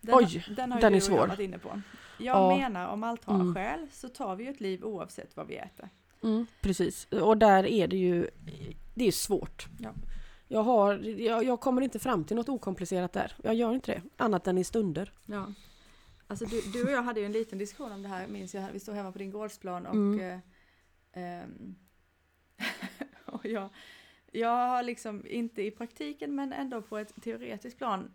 Den, 0.00 0.14
Oj, 0.14 0.44
den, 0.56 0.72
har 0.72 0.80
den 0.80 0.94
är 0.94 1.00
svår. 1.00 1.26
Varit 1.26 1.40
inne 1.40 1.58
på. 1.58 1.82
Jag 2.18 2.36
ja. 2.36 2.56
menar 2.56 2.88
om 2.88 3.04
allt 3.04 3.24
har 3.24 3.34
mm. 3.34 3.54
själ 3.54 3.86
så 3.92 4.08
tar 4.08 4.36
vi 4.36 4.46
ett 4.46 4.60
liv 4.60 4.84
oavsett 4.84 5.36
vad 5.36 5.46
vi 5.46 5.56
äter. 5.56 5.88
Mm, 6.22 6.46
precis, 6.60 7.04
och 7.04 7.38
där 7.38 7.66
är 7.66 7.88
det 7.88 7.96
ju 7.96 8.30
det 8.94 9.08
är 9.08 9.12
svårt. 9.12 9.66
Ja. 9.78 9.90
Jag, 10.48 10.62
har, 10.62 10.94
jag, 10.98 11.44
jag, 11.44 11.60
kommer 11.60 11.82
inte 11.82 11.98
fram 11.98 12.24
till 12.24 12.36
något 12.36 12.48
okomplicerat 12.48 13.12
där. 13.12 13.32
Jag 13.42 13.54
gör 13.54 13.74
inte 13.74 13.92
det, 13.92 14.02
annat 14.16 14.46
än 14.46 14.58
i 14.58 14.64
stunder. 14.64 15.12
Ja. 15.26 15.52
Alltså 16.26 16.44
du, 16.44 16.60
du 16.72 16.84
och 16.84 16.90
jag 16.90 17.02
hade 17.02 17.20
ju 17.20 17.26
en 17.26 17.32
liten 17.32 17.58
diskussion 17.58 17.92
om 17.92 18.02
det 18.02 18.08
här, 18.08 18.26
minns 18.26 18.54
jag. 18.54 18.72
Vi 18.72 18.80
stod 18.80 18.94
hemma 18.94 19.12
på 19.12 19.18
din 19.18 19.30
gårdsplan 19.30 19.86
och, 19.86 19.94
mm. 19.94 20.40
eh, 21.12 21.40
eh, 21.42 21.48
och 23.24 23.46
jag, 23.46 23.68
jag 24.32 24.68
har 24.68 24.82
liksom 24.82 25.26
inte 25.26 25.62
i 25.62 25.70
praktiken 25.70 26.34
men 26.34 26.52
ändå 26.52 26.82
på 26.82 26.98
ett 26.98 27.22
teoretiskt 27.22 27.78
plan. 27.78 28.10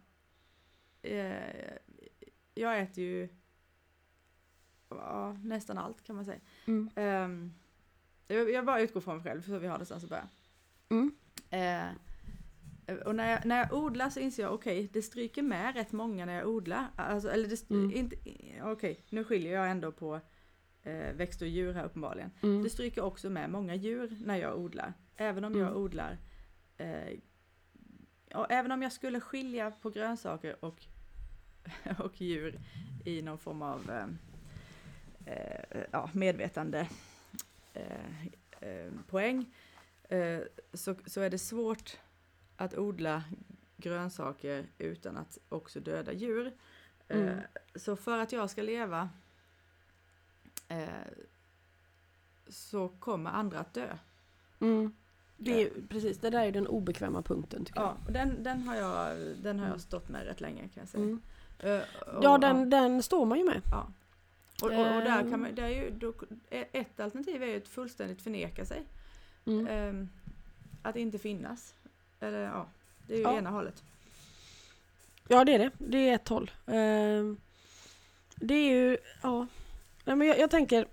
Eh, 1.03 1.77
jag 2.53 2.79
äter 2.79 3.03
ju 3.03 3.29
ja, 4.89 5.37
nästan 5.43 5.77
allt 5.77 6.03
kan 6.03 6.15
man 6.15 6.25
säga. 6.25 6.39
Mm. 6.65 6.89
Eh, 6.95 8.37
jag 8.37 8.65
bara 8.65 8.81
utgår 8.81 9.01
från 9.01 9.15
mig 9.15 9.23
själv 9.23 9.41
så 9.41 9.59
vi 9.59 9.67
har 9.67 9.73
någonstans 9.73 10.03
att 10.03 10.09
börja. 10.09 10.27
Mm. 10.89 11.15
Eh, 11.49 11.85
och 13.05 13.15
när 13.15 13.31
jag, 13.31 13.45
när 13.45 13.57
jag 13.57 13.73
odlar 13.73 14.09
så 14.09 14.19
inser 14.19 14.43
jag, 14.43 14.53
okej, 14.53 14.77
okay, 14.79 14.89
det 14.93 15.01
stryker 15.01 15.41
med 15.41 15.75
rätt 15.75 15.91
många 15.91 16.25
när 16.25 16.33
jag 16.33 16.47
odlar. 16.47 16.87
Alltså, 16.95 17.29
eller 17.29 17.47
det, 17.47 17.69
mm. 17.69 17.91
inte, 17.91 18.15
okej, 18.61 18.71
okay, 18.71 18.95
nu 19.09 19.23
skiljer 19.23 19.53
jag 19.53 19.71
ändå 19.71 19.91
på 19.91 20.19
eh, 20.83 21.13
växt 21.13 21.41
och 21.41 21.47
djur 21.47 21.73
här 21.73 21.85
uppenbarligen. 21.85 22.31
Mm. 22.41 22.63
Det 22.63 22.69
stryker 22.69 23.01
också 23.01 23.29
med 23.29 23.49
många 23.49 23.75
djur 23.75 24.17
när 24.25 24.37
jag 24.37 24.57
odlar. 24.57 24.93
Även 25.15 25.43
om 25.43 25.53
mm. 25.53 25.65
jag 25.65 25.77
odlar 25.77 26.17
eh, 26.77 27.19
och 28.33 28.51
även 28.51 28.71
om 28.71 28.81
jag 28.81 28.91
skulle 28.91 29.19
skilja 29.19 29.71
på 29.71 29.89
grönsaker 29.89 30.65
och, 30.65 30.85
och 31.99 32.21
djur 32.21 32.59
i 33.05 33.21
någon 33.21 33.37
form 33.37 33.61
av 33.61 33.89
eh, 33.89 35.35
eh, 35.35 35.83
ja, 35.91 36.09
medvetande 36.13 36.89
eh, 37.73 38.25
eh 38.59 38.91
poäng 39.09 39.53
eh, 40.03 40.39
så, 40.73 40.95
så 41.05 41.21
är 41.21 41.29
det 41.29 41.37
svårt 41.37 41.97
att 42.57 42.77
odla 42.77 43.23
grönsaker 43.77 44.65
utan 44.77 45.17
att 45.17 45.37
också 45.49 45.79
döda 45.79 46.13
djur. 46.13 46.53
Mm. 47.07 47.39
Så 47.75 47.95
för 47.95 48.19
att 48.19 48.31
jag 48.31 48.49
ska 48.49 48.61
leva 48.61 49.09
så 52.47 52.89
kommer 52.89 53.31
andra 53.31 53.59
att 53.59 53.73
dö. 53.73 53.97
Mm. 54.59 54.93
Det 55.37 55.61
är, 55.61 55.69
precis, 55.89 56.17
det 56.17 56.29
där 56.29 56.45
är 56.45 56.51
den 56.51 56.67
obekväma 56.67 57.21
punkten 57.21 57.65
tycker 57.65 57.81
ja, 57.81 57.97
jag. 58.05 58.13
Den, 58.13 58.43
den, 58.43 58.61
har 58.61 58.75
jag, 58.75 59.17
den 59.41 59.59
har 59.59 59.65
jag 59.65 59.71
mm. 59.71 59.79
stått 59.79 60.09
med 60.09 60.25
rätt 60.25 60.41
länge 60.41 60.61
kan 60.61 60.81
jag 60.81 60.87
säga. 60.87 61.03
Mm. 61.03 61.21
Uh, 61.63 61.81
och, 62.15 62.23
ja, 62.23 62.37
den, 62.37 62.69
den 62.69 63.03
står 63.03 63.25
man 63.25 63.37
ju 63.37 63.43
med. 63.43 63.61
Ja. 63.71 63.87
Och, 64.61 64.71
och, 64.71 64.95
och 64.95 65.01
där 65.01 65.29
kan 65.29 65.41
man, 65.41 65.55
det 65.55 65.61
är 65.61 65.69
ju, 65.69 65.89
då, 65.89 66.13
ett 66.49 66.99
alternativ 66.99 67.43
är 67.43 67.47
ju 67.47 67.57
att 67.57 67.67
fullständigt 67.67 68.21
förneka 68.21 68.65
sig. 68.65 68.83
Mm. 69.45 69.67
Um, 69.67 70.09
att 70.81 70.95
inte 70.95 71.19
finnas. 71.19 71.75
Eller 72.19 72.43
ja, 72.43 72.65
det 73.07 73.13
är 73.13 73.17
ju 73.17 73.23
ja. 73.23 73.37
ena 73.37 73.49
hållet. 73.49 73.83
Ja 75.27 75.45
det 75.45 75.53
är 75.53 75.59
det, 75.59 75.71
det 75.77 76.09
är 76.09 76.15
ett 76.15 76.27
håll. 76.27 76.51
Uh, 76.67 77.35
det 78.35 78.53
är 78.53 78.71
ju, 78.71 78.97
ja. 79.21 79.47
Nej, 80.05 80.15
men 80.15 80.27
jag, 80.27 80.39
jag 80.39 80.51
tänker, 80.51 80.87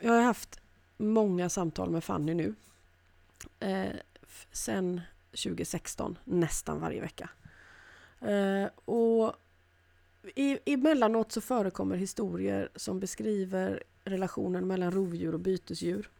jag 0.00 0.12
har 0.12 0.22
haft 0.22 0.60
många 0.96 1.48
samtal 1.48 1.90
med 1.90 2.04
Fanny 2.04 2.34
nu. 2.34 2.54
Eh, 3.60 3.92
sen 4.52 5.00
2016, 5.30 6.18
nästan 6.24 6.80
varje 6.80 7.00
vecka. 7.00 7.28
Eh, 8.24 8.68
och 8.84 9.34
i, 10.34 10.58
emellanåt 10.72 11.32
så 11.32 11.40
förekommer 11.40 11.96
historier 11.96 12.68
som 12.76 13.00
beskriver 13.00 13.82
relationen 14.04 14.66
mellan 14.66 14.90
rovdjur 14.90 15.32
och 15.32 15.40
bytesdjur. 15.40 16.10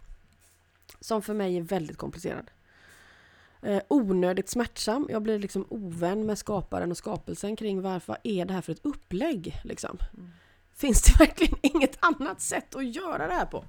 Som 1.00 1.22
för 1.22 1.34
mig 1.34 1.56
är 1.56 1.62
väldigt 1.62 1.96
komplicerad. 1.96 2.50
Eh, 3.62 3.82
onödigt 3.88 4.48
smärtsam. 4.48 5.06
Jag 5.10 5.22
blir 5.22 5.38
liksom 5.38 5.66
ovän 5.68 6.26
med 6.26 6.38
skaparen 6.38 6.90
och 6.90 6.96
skapelsen 6.96 7.56
kring 7.56 7.82
varför 7.82 8.16
är 8.24 8.44
det 8.44 8.54
här 8.54 8.60
för 8.60 8.72
ett 8.72 8.84
upplägg? 8.86 9.60
Liksom. 9.64 9.98
Mm. 10.14 10.30
Finns 10.74 11.02
det 11.02 11.24
verkligen 11.24 11.58
inget 11.62 11.98
annat 12.00 12.40
sätt 12.40 12.74
att 12.74 12.94
göra 12.94 13.26
det 13.26 13.34
här 13.34 13.46
på? 13.46 13.64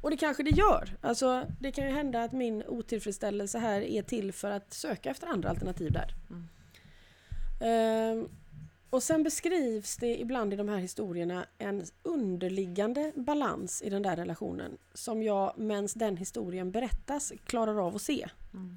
Och 0.00 0.10
det 0.10 0.16
kanske 0.16 0.42
det 0.42 0.50
gör. 0.50 0.96
Alltså, 1.00 1.46
det 1.60 1.72
kan 1.72 1.84
ju 1.84 1.90
hända 1.90 2.24
att 2.24 2.32
min 2.32 2.62
otillfredsställelse 2.66 3.58
här 3.58 3.80
är 3.80 4.02
till 4.02 4.32
för 4.32 4.50
att 4.50 4.72
söka 4.72 5.10
efter 5.10 5.26
andra 5.26 5.50
alternativ 5.50 5.92
där. 5.92 6.14
Mm. 6.30 6.48
Uh, 7.64 8.26
och 8.90 9.02
sen 9.02 9.22
beskrivs 9.22 9.96
det 9.96 10.20
ibland 10.20 10.52
i 10.52 10.56
de 10.56 10.68
här 10.68 10.78
historierna 10.78 11.46
en 11.58 11.84
underliggande 12.02 13.12
balans 13.16 13.82
i 13.82 13.90
den 13.90 14.02
där 14.02 14.16
relationen 14.16 14.78
som 14.94 15.22
jag, 15.22 15.58
medan 15.58 15.88
den 15.94 16.16
historien 16.16 16.70
berättas, 16.70 17.32
klarar 17.44 17.86
av 17.86 17.96
att 17.96 18.02
se. 18.02 18.28
Mm. 18.52 18.76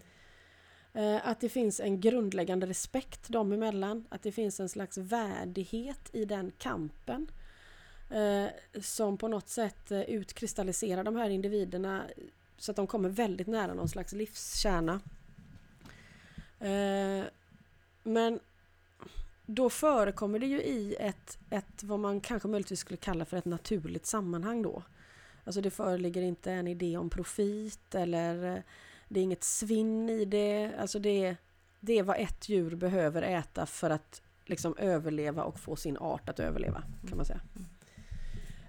Uh, 0.96 1.28
att 1.28 1.40
det 1.40 1.50
finns 1.50 1.80
en 1.80 2.02
grundläggande 2.02 2.68
respekt 2.68 3.30
dem 3.30 3.52
emellan, 3.52 4.06
att 4.10 4.24
det 4.24 4.32
finns 4.32 4.60
en 4.60 4.70
slags 4.70 4.98
värdighet 4.98 6.10
i 6.14 6.26
den 6.26 6.52
kampen 6.58 7.28
eh, 8.10 8.48
som 8.82 9.18
på 9.18 9.28
något 9.28 9.50
sätt 9.50 9.92
eh, 9.92 10.02
utkristalliserar 10.02 11.04
de 11.04 11.16
här 11.16 11.30
individerna 11.30 12.04
så 12.58 12.72
att 12.72 12.76
de 12.76 12.88
kommer 12.88 13.10
väldigt 13.10 13.48
nära 13.48 13.74
någon 13.74 13.90
slags 13.90 14.14
livskärna. 14.14 15.02
Eh, 16.60 17.26
men 18.04 18.40
då 19.50 19.70
förekommer 19.70 20.40
det 20.40 20.46
ju 20.46 20.62
i 20.62 20.96
ett, 21.00 21.38
ett, 21.50 21.84
vad 21.84 22.00
man 22.00 22.22
kanske 22.22 22.48
möjligtvis 22.48 22.80
skulle 22.80 22.98
kalla 22.98 23.26
för 23.26 23.38
ett 23.38 23.46
naturligt 23.46 24.06
sammanhang 24.06 24.62
då. 24.62 24.84
Alltså 25.44 25.62
det 25.62 25.72
föreligger 25.72 26.22
inte 26.22 26.52
en 26.52 26.68
idé 26.68 26.98
om 26.98 27.10
profit 27.10 27.96
eller 27.96 28.56
eh, 28.56 28.62
det 29.08 29.20
är 29.20 29.24
inget 29.24 29.44
svinn 29.44 30.10
i 30.10 30.26
det. 30.26 30.72
Alltså 30.80 31.00
det, 31.00 31.36
det 31.80 32.00
är 32.00 32.04
vad 32.04 32.18
ett 32.20 32.50
djur 32.50 32.76
behöver 32.76 33.22
äta 33.22 33.66
för 33.66 33.90
att 33.90 34.22
liksom 34.46 34.78
överleva 34.78 35.44
och 35.44 35.60
få 35.60 35.76
sin 35.76 35.98
art 35.98 36.30
att 36.30 36.40
överleva 36.40 36.84
kan 37.10 37.18
man 37.18 37.26
säga. 37.26 37.42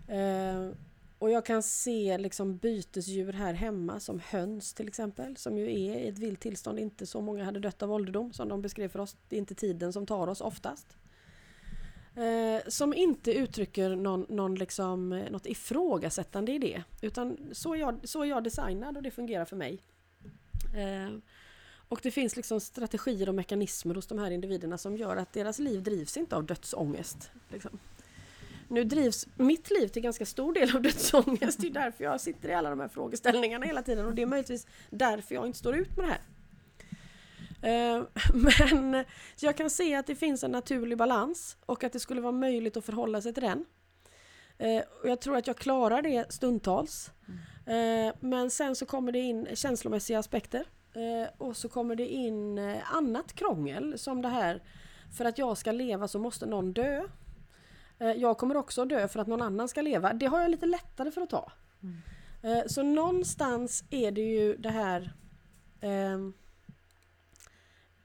Eh, 0.08 0.72
och 1.18 1.30
jag 1.30 1.46
kan 1.46 1.62
se 1.62 2.18
liksom 2.18 2.56
bytesdjur 2.56 3.32
här 3.32 3.54
hemma 3.54 4.00
som 4.00 4.20
höns 4.20 4.74
till 4.74 4.88
exempel 4.88 5.36
som 5.36 5.58
ju 5.58 5.64
är 5.64 5.98
i 5.98 6.08
ett 6.08 6.18
vilt 6.18 6.40
tillstånd. 6.40 6.78
Inte 6.78 7.06
så 7.06 7.20
många 7.20 7.44
hade 7.44 7.60
dött 7.60 7.82
av 7.82 7.92
ålderdom 7.92 8.32
som 8.32 8.48
de 8.48 8.62
beskrev 8.62 8.88
för 8.88 8.98
oss. 8.98 9.16
Det 9.28 9.36
är 9.36 9.38
inte 9.38 9.54
tiden 9.54 9.92
som 9.92 10.06
tar 10.06 10.26
oss 10.26 10.40
oftast. 10.40 10.96
Eh, 12.14 12.68
som 12.68 12.94
inte 12.94 13.32
uttrycker 13.32 13.96
någon, 13.96 14.26
någon 14.28 14.54
liksom, 14.54 15.12
eh, 15.12 15.30
något 15.30 15.46
ifrågasättande 15.46 16.52
i 16.52 16.58
det. 16.58 16.82
Utan 17.02 17.38
så 17.52 17.74
är, 17.74 17.78
jag, 17.78 18.08
så 18.08 18.22
är 18.22 18.26
jag 18.26 18.44
designad 18.44 18.96
och 18.96 19.02
det 19.02 19.10
fungerar 19.10 19.44
för 19.44 19.56
mig. 19.56 19.82
Eh, 20.76 21.18
och 21.88 22.00
det 22.02 22.10
finns 22.10 22.36
liksom 22.36 22.60
strategier 22.60 23.28
och 23.28 23.34
mekanismer 23.34 23.94
hos 23.94 24.06
de 24.06 24.18
här 24.18 24.30
individerna 24.30 24.78
som 24.78 24.96
gör 24.96 25.16
att 25.16 25.32
deras 25.32 25.58
liv 25.58 25.82
drivs 25.82 26.16
inte 26.16 26.36
av 26.36 26.46
dödsångest. 26.46 27.30
Liksom. 27.48 27.78
Nu 28.68 28.84
drivs 28.84 29.26
mitt 29.36 29.70
liv 29.70 29.88
till 29.88 30.02
ganska 30.02 30.26
stor 30.26 30.52
del 30.52 30.76
av 30.76 30.82
dödsångest. 30.82 31.60
Det 31.60 31.66
är 31.66 31.70
därför 31.70 32.04
jag 32.04 32.20
sitter 32.20 32.48
i 32.48 32.54
alla 32.54 32.70
de 32.70 32.80
här 32.80 32.88
frågeställningarna 32.88 33.66
hela 33.66 33.82
tiden 33.82 34.06
och 34.06 34.14
det 34.14 34.22
är 34.22 34.26
möjligtvis 34.26 34.66
därför 34.90 35.34
jag 35.34 35.46
inte 35.46 35.58
står 35.58 35.76
ut 35.76 35.96
med 35.96 36.06
det 36.06 36.10
här. 36.10 36.20
Eh, 37.62 38.02
men 38.34 39.04
jag 39.40 39.56
kan 39.56 39.70
se 39.70 39.94
att 39.94 40.06
det 40.06 40.14
finns 40.14 40.44
en 40.44 40.50
naturlig 40.50 40.98
balans 40.98 41.56
och 41.66 41.84
att 41.84 41.92
det 41.92 42.00
skulle 42.00 42.20
vara 42.20 42.32
möjligt 42.32 42.76
att 42.76 42.84
förhålla 42.84 43.22
sig 43.22 43.34
till 43.34 43.42
den. 43.42 43.64
Eh, 44.58 44.82
och 45.02 45.08
jag 45.08 45.20
tror 45.20 45.36
att 45.36 45.46
jag 45.46 45.56
klarar 45.56 46.02
det 46.02 46.32
stundtals. 46.32 47.10
Eh, 47.66 48.14
men 48.20 48.50
sen 48.50 48.76
så 48.76 48.86
kommer 48.86 49.12
det 49.12 49.18
in 49.18 49.48
känslomässiga 49.54 50.18
aspekter. 50.18 50.64
Och 51.38 51.56
så 51.56 51.68
kommer 51.68 51.96
det 51.96 52.06
in 52.06 52.58
annat 52.84 53.32
krångel 53.32 53.98
som 53.98 54.22
det 54.22 54.28
här 54.28 54.62
för 55.16 55.24
att 55.24 55.38
jag 55.38 55.58
ska 55.58 55.72
leva 55.72 56.08
så 56.08 56.18
måste 56.18 56.46
någon 56.46 56.72
dö. 56.72 57.02
Jag 57.98 58.38
kommer 58.38 58.56
också 58.56 58.84
dö 58.84 59.08
för 59.08 59.20
att 59.20 59.26
någon 59.26 59.42
annan 59.42 59.68
ska 59.68 59.82
leva. 59.82 60.12
Det 60.12 60.26
har 60.26 60.40
jag 60.40 60.50
lite 60.50 60.66
lättare 60.66 61.10
för 61.10 61.20
att 61.20 61.30
ta. 61.30 61.52
Mm. 61.82 62.68
Så 62.68 62.82
någonstans 62.82 63.84
är 63.90 64.10
det 64.10 64.20
ju 64.20 64.56
det 64.56 64.70
här 64.70 65.12
ehm, 65.80 66.32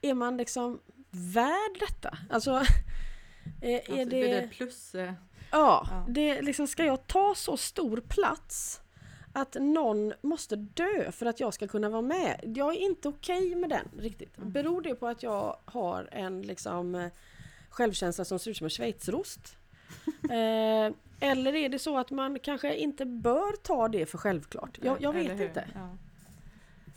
är 0.02 0.14
man 0.14 0.36
liksom 0.36 0.80
värd 1.10 1.78
detta? 1.80 2.18
Alltså, 2.30 2.50
är, 3.62 3.78
alltså, 3.78 3.94
det... 3.94 4.40
det 4.40 4.48
plus... 4.48 4.94
Eh, 4.94 5.12
ja, 5.50 5.86
ja, 5.90 6.06
det 6.08 6.42
liksom, 6.42 6.66
ska 6.66 6.84
jag 6.84 7.06
ta 7.06 7.34
så 7.36 7.56
stor 7.56 8.00
plats 8.00 8.80
att 9.32 9.56
någon 9.60 10.12
måste 10.22 10.56
dö 10.56 11.12
för 11.12 11.26
att 11.26 11.40
jag 11.40 11.54
ska 11.54 11.68
kunna 11.68 11.88
vara 11.88 12.02
med. 12.02 12.52
Jag 12.56 12.74
är 12.74 12.80
inte 12.80 13.08
okej 13.08 13.46
okay 13.46 13.56
med 13.56 13.70
den 13.70 13.88
riktigt. 13.98 14.38
Mm. 14.38 14.52
Beror 14.52 14.82
det 14.82 14.94
på 14.94 15.06
att 15.06 15.22
jag 15.22 15.56
har 15.64 16.08
en 16.12 16.42
liksom 16.42 16.94
eh, 16.94 17.10
självkänsla 17.68 18.24
som 18.24 18.38
ser 18.38 18.50
ut 18.50 18.56
som 18.56 18.64
en 18.64 18.70
schweizerost? 18.70 19.56
eh, 20.30 20.94
eller 21.20 21.54
är 21.54 21.68
det 21.68 21.78
så 21.78 21.98
att 21.98 22.10
man 22.10 22.38
kanske 22.38 22.76
inte 22.76 23.06
bör 23.06 23.56
ta 23.62 23.88
det 23.88 24.06
för 24.06 24.18
självklart? 24.18 24.78
Jag, 24.82 24.96
jag 25.00 25.12
vet 25.12 25.40
inte. 25.40 25.64
Ja. 25.74 25.96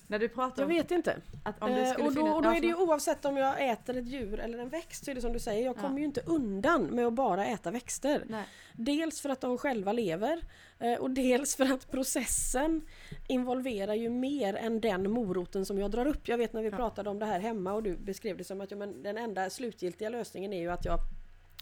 När 0.09 0.19
du 0.19 0.29
pratar 0.29 0.63
jag 0.63 0.67
vet 0.67 0.91
inte. 0.91 1.17
Att 1.43 1.61
om 1.61 1.71
det 1.71 1.81
eh, 1.81 2.05
och, 2.05 2.13
då, 2.13 2.27
och 2.27 2.41
då 2.41 2.49
är 2.49 2.61
det 2.61 2.67
ju 2.67 2.75
oavsett 2.75 3.25
om 3.25 3.37
jag 3.37 3.69
äter 3.69 3.97
ett 3.97 4.07
djur 4.07 4.39
eller 4.39 4.57
en 4.57 4.69
växt 4.69 5.05
så 5.05 5.11
är 5.11 5.15
det 5.15 5.21
som 5.21 5.33
du 5.33 5.39
säger, 5.39 5.65
jag 5.65 5.75
kommer 5.75 5.95
ja. 5.95 5.99
ju 5.99 6.05
inte 6.05 6.21
undan 6.25 6.83
med 6.83 7.07
att 7.07 7.13
bara 7.13 7.45
äta 7.45 7.71
växter. 7.71 8.25
Nej. 8.29 8.45
Dels 8.73 9.21
för 9.21 9.29
att 9.29 9.41
de 9.41 9.57
själva 9.57 9.93
lever 9.93 10.43
eh, 10.79 10.93
och 10.93 11.11
dels 11.11 11.55
för 11.55 11.73
att 11.73 11.91
processen 11.91 12.81
involverar 13.27 13.93
ju 13.93 14.09
mer 14.09 14.55
än 14.55 14.81
den 14.81 15.11
moroten 15.11 15.65
som 15.65 15.79
jag 15.79 15.91
drar 15.91 16.05
upp. 16.05 16.27
Jag 16.27 16.37
vet 16.37 16.53
när 16.53 16.61
vi 16.61 16.69
ja. 16.69 16.77
pratade 16.77 17.09
om 17.09 17.19
det 17.19 17.25
här 17.25 17.39
hemma 17.39 17.73
och 17.73 17.83
du 17.83 17.97
beskrev 17.97 18.37
det 18.37 18.43
som 18.43 18.61
att 18.61 18.71
ja, 18.71 18.77
men 18.77 19.03
den 19.03 19.17
enda 19.17 19.49
slutgiltiga 19.49 20.09
lösningen 20.09 20.53
är 20.53 20.59
ju 20.59 20.69
att 20.69 20.85
jag 20.85 20.99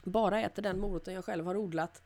bara 0.06 0.42
äter 0.42 0.62
den 0.62 0.80
moroten 0.80 1.14
jag 1.14 1.26
själv 1.26 1.46
har 1.46 1.58
odlat 1.58 2.02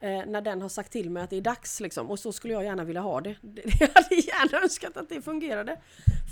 eh, 0.00 0.26
när 0.26 0.40
den 0.40 0.62
har 0.62 0.68
sagt 0.68 0.92
till 0.92 1.10
mig 1.10 1.22
att 1.22 1.30
det 1.30 1.36
är 1.36 1.40
dags 1.40 1.80
liksom. 1.80 2.10
Och 2.10 2.18
så 2.18 2.32
skulle 2.32 2.54
jag 2.54 2.64
gärna 2.64 2.84
vilja 2.84 3.00
ha 3.00 3.20
det. 3.20 3.36
Jag 3.80 3.88
hade 3.94 4.14
gärna 4.14 4.62
önskat 4.62 4.96
att 4.96 5.08
det 5.08 5.22
fungerade 5.22 5.76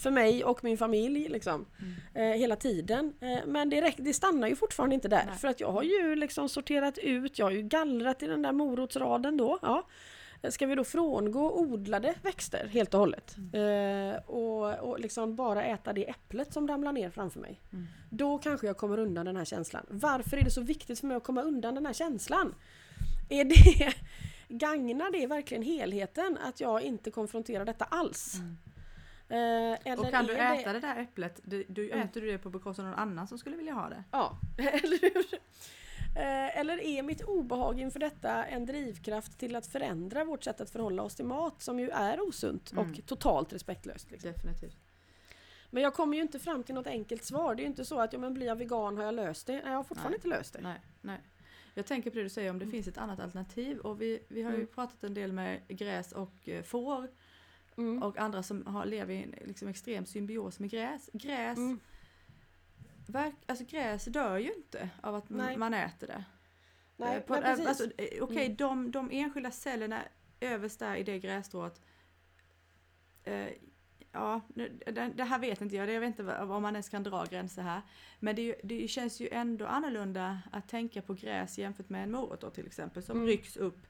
för 0.02 0.10
mig 0.10 0.44
och 0.44 0.64
min 0.64 0.78
familj 0.78 1.28
liksom. 1.28 1.66
Mm. 1.78 2.32
Eh, 2.32 2.38
hela 2.38 2.56
tiden. 2.56 3.12
Eh, 3.20 3.38
men 3.46 3.70
det, 3.70 3.94
det 3.96 4.14
stannar 4.14 4.48
ju 4.48 4.56
fortfarande 4.56 4.94
inte 4.94 5.08
där. 5.08 5.24
Nej. 5.26 5.38
För 5.38 5.48
att 5.48 5.60
jag 5.60 5.72
har 5.72 5.82
ju 5.82 6.16
liksom 6.16 6.48
sorterat 6.48 6.98
ut, 6.98 7.38
jag 7.38 7.46
har 7.46 7.50
ju 7.50 7.62
gallrat 7.62 8.22
i 8.22 8.26
den 8.26 8.42
där 8.42 8.52
morotsraden 8.52 9.36
då. 9.36 9.58
Ja. 9.62 9.86
Ska 10.50 10.66
vi 10.66 10.74
då 10.74 10.84
frångå 10.84 11.60
odlade 11.60 12.14
växter 12.22 12.68
helt 12.68 12.94
och 12.94 13.00
hållet? 13.00 13.36
Mm. 13.36 14.10
Eh, 14.10 14.16
och, 14.16 14.78
och 14.78 15.00
liksom 15.00 15.36
bara 15.36 15.64
äta 15.64 15.92
det 15.92 16.10
äpplet 16.10 16.52
som 16.52 16.68
ramlar 16.68 16.92
ner 16.92 17.10
framför 17.10 17.40
mig. 17.40 17.60
Mm. 17.72 17.86
Då 18.10 18.38
kanske 18.38 18.66
jag 18.66 18.76
kommer 18.76 18.98
undan 18.98 19.26
den 19.26 19.36
här 19.36 19.44
känslan. 19.44 19.86
Varför 19.88 20.36
är 20.36 20.44
det 20.44 20.50
så 20.50 20.60
viktigt 20.60 21.00
för 21.00 21.06
mig 21.06 21.16
att 21.16 21.24
komma 21.24 21.42
undan 21.42 21.74
den 21.74 21.86
här 21.86 21.92
känslan? 21.92 22.54
Är 23.28 23.44
det, 23.44 23.94
gagnar 24.48 25.10
det 25.12 25.26
verkligen 25.26 25.62
helheten 25.62 26.38
att 26.48 26.60
jag 26.60 26.82
inte 26.82 27.10
konfronterar 27.10 27.64
detta 27.64 27.84
alls? 27.84 28.34
Mm. 28.34 28.56
Eh, 29.30 30.00
och 30.00 30.10
kan 30.10 30.26
du 30.26 30.36
äta 30.36 30.72
det... 30.72 30.80
det 30.80 30.86
där 30.86 31.00
äpplet, 31.00 31.40
du, 31.44 31.64
du 31.68 31.90
mm. 31.90 32.06
äter 32.06 32.20
du 32.20 32.30
det 32.30 32.38
på 32.38 32.50
bekostnad 32.50 32.86
av 32.86 32.90
någon 32.90 33.00
annan 33.00 33.28
som 33.28 33.38
skulle 33.38 33.56
vilja 33.56 33.72
ha 33.72 33.88
det? 33.88 34.04
Ja, 34.10 34.38
eller 34.58 35.00
hur? 35.00 35.24
Eh, 36.16 36.58
eller 36.58 36.80
är 36.80 37.02
mitt 37.02 37.22
obehag 37.22 37.80
inför 37.80 38.00
detta 38.00 38.44
en 38.44 38.66
drivkraft 38.66 39.38
till 39.38 39.56
att 39.56 39.66
förändra 39.66 40.24
vårt 40.24 40.44
sätt 40.44 40.60
att 40.60 40.70
förhålla 40.70 41.02
oss 41.02 41.14
till 41.14 41.24
mat 41.24 41.62
som 41.62 41.80
ju 41.80 41.90
är 41.90 42.28
osunt 42.28 42.72
mm. 42.72 42.90
och 42.90 43.06
totalt 43.06 43.52
respektlöst? 43.52 44.10
Liksom. 44.10 44.32
Definitivt. 44.32 44.76
Men 45.70 45.82
jag 45.82 45.94
kommer 45.94 46.16
ju 46.16 46.22
inte 46.22 46.38
fram 46.38 46.62
till 46.62 46.74
något 46.74 46.86
enkelt 46.86 47.24
svar. 47.24 47.54
Det 47.54 47.60
är 47.60 47.64
ju 47.64 47.70
inte 47.70 47.84
så 47.84 48.00
att 48.00 48.12
ja, 48.12 48.18
men 48.18 48.34
blir 48.34 48.46
jag 48.46 48.56
vegan 48.56 48.96
har 48.96 49.04
jag 49.04 49.14
löst 49.14 49.46
det. 49.46 49.52
Nej, 49.52 49.62
jag 49.64 49.76
har 49.76 49.84
fortfarande 49.84 50.10
nej, 50.10 50.16
inte 50.16 50.38
löst 50.38 50.52
det. 50.52 50.60
Nej, 50.60 50.80
nej. 51.00 51.20
Jag 51.74 51.86
tänker 51.86 52.10
på 52.10 52.16
det 52.16 52.22
du 52.22 52.28
säger 52.28 52.50
om 52.50 52.58
det 52.58 52.64
mm. 52.64 52.72
finns 52.72 52.88
ett 52.88 52.98
annat 52.98 53.20
alternativ 53.20 53.78
och 53.78 54.00
vi, 54.00 54.20
vi 54.28 54.42
har 54.42 54.50
ju 54.50 54.56
mm. 54.56 54.66
pratat 54.66 55.04
en 55.04 55.14
del 55.14 55.32
med 55.32 55.60
gräs 55.68 56.12
och 56.12 56.48
eh, 56.48 56.62
får 56.62 57.08
mm. 57.76 58.02
och 58.02 58.18
andra 58.18 58.42
som 58.42 58.66
har, 58.66 58.86
lever 58.86 59.14
i 59.14 59.22
en 59.22 59.34
liksom, 59.44 59.68
extrem 59.68 60.06
symbios 60.06 60.58
med 60.58 60.70
gräs. 60.70 61.10
Gräs, 61.12 61.58
mm. 61.58 61.80
Verk, 63.08 63.34
alltså 63.46 63.64
gräs 63.64 64.04
dör 64.04 64.38
ju 64.38 64.54
inte 64.54 64.88
av 65.02 65.14
att 65.14 65.30
Nej. 65.30 65.56
man 65.56 65.74
äter 65.74 66.06
det. 66.06 66.24
Nej, 66.96 67.16
eh, 67.16 67.22
på, 67.22 67.34
eh, 67.34 67.50
alltså, 67.50 67.84
Okej, 67.84 68.22
okay, 68.22 68.44
mm. 68.44 68.56
de, 68.56 68.90
de 68.90 69.10
enskilda 69.12 69.50
cellerna 69.50 70.02
överst 70.40 70.78
där 70.78 70.96
i 70.96 71.02
det 71.02 71.18
grässtrået 71.18 71.80
eh, 73.24 73.48
ja, 74.12 74.40
det, 74.48 75.12
det, 75.14 75.24
här 75.24 75.38
vet 75.38 75.60
inte 75.60 75.76
jag, 75.76 75.90
jag 75.90 76.00
vet 76.00 76.18
inte 76.18 76.36
om 76.38 76.62
man 76.62 76.74
ens 76.74 76.88
kan 76.88 77.02
dra 77.02 77.24
gränser 77.24 77.62
här. 77.62 77.82
Men 78.20 78.36
det, 78.36 78.54
det 78.64 78.88
känns 78.88 79.20
ju 79.20 79.28
ändå 79.32 79.66
annorlunda 79.66 80.38
att 80.52 80.68
tänka 80.68 81.02
på 81.02 81.14
gräs 81.14 81.58
jämfört 81.58 81.88
med 81.88 82.02
en 82.02 82.10
morot 82.10 82.40
då, 82.40 82.50
till 82.50 82.66
exempel 82.66 83.02
som 83.02 83.16
mm. 83.16 83.28
rycks 83.28 83.56
upp 83.56 83.86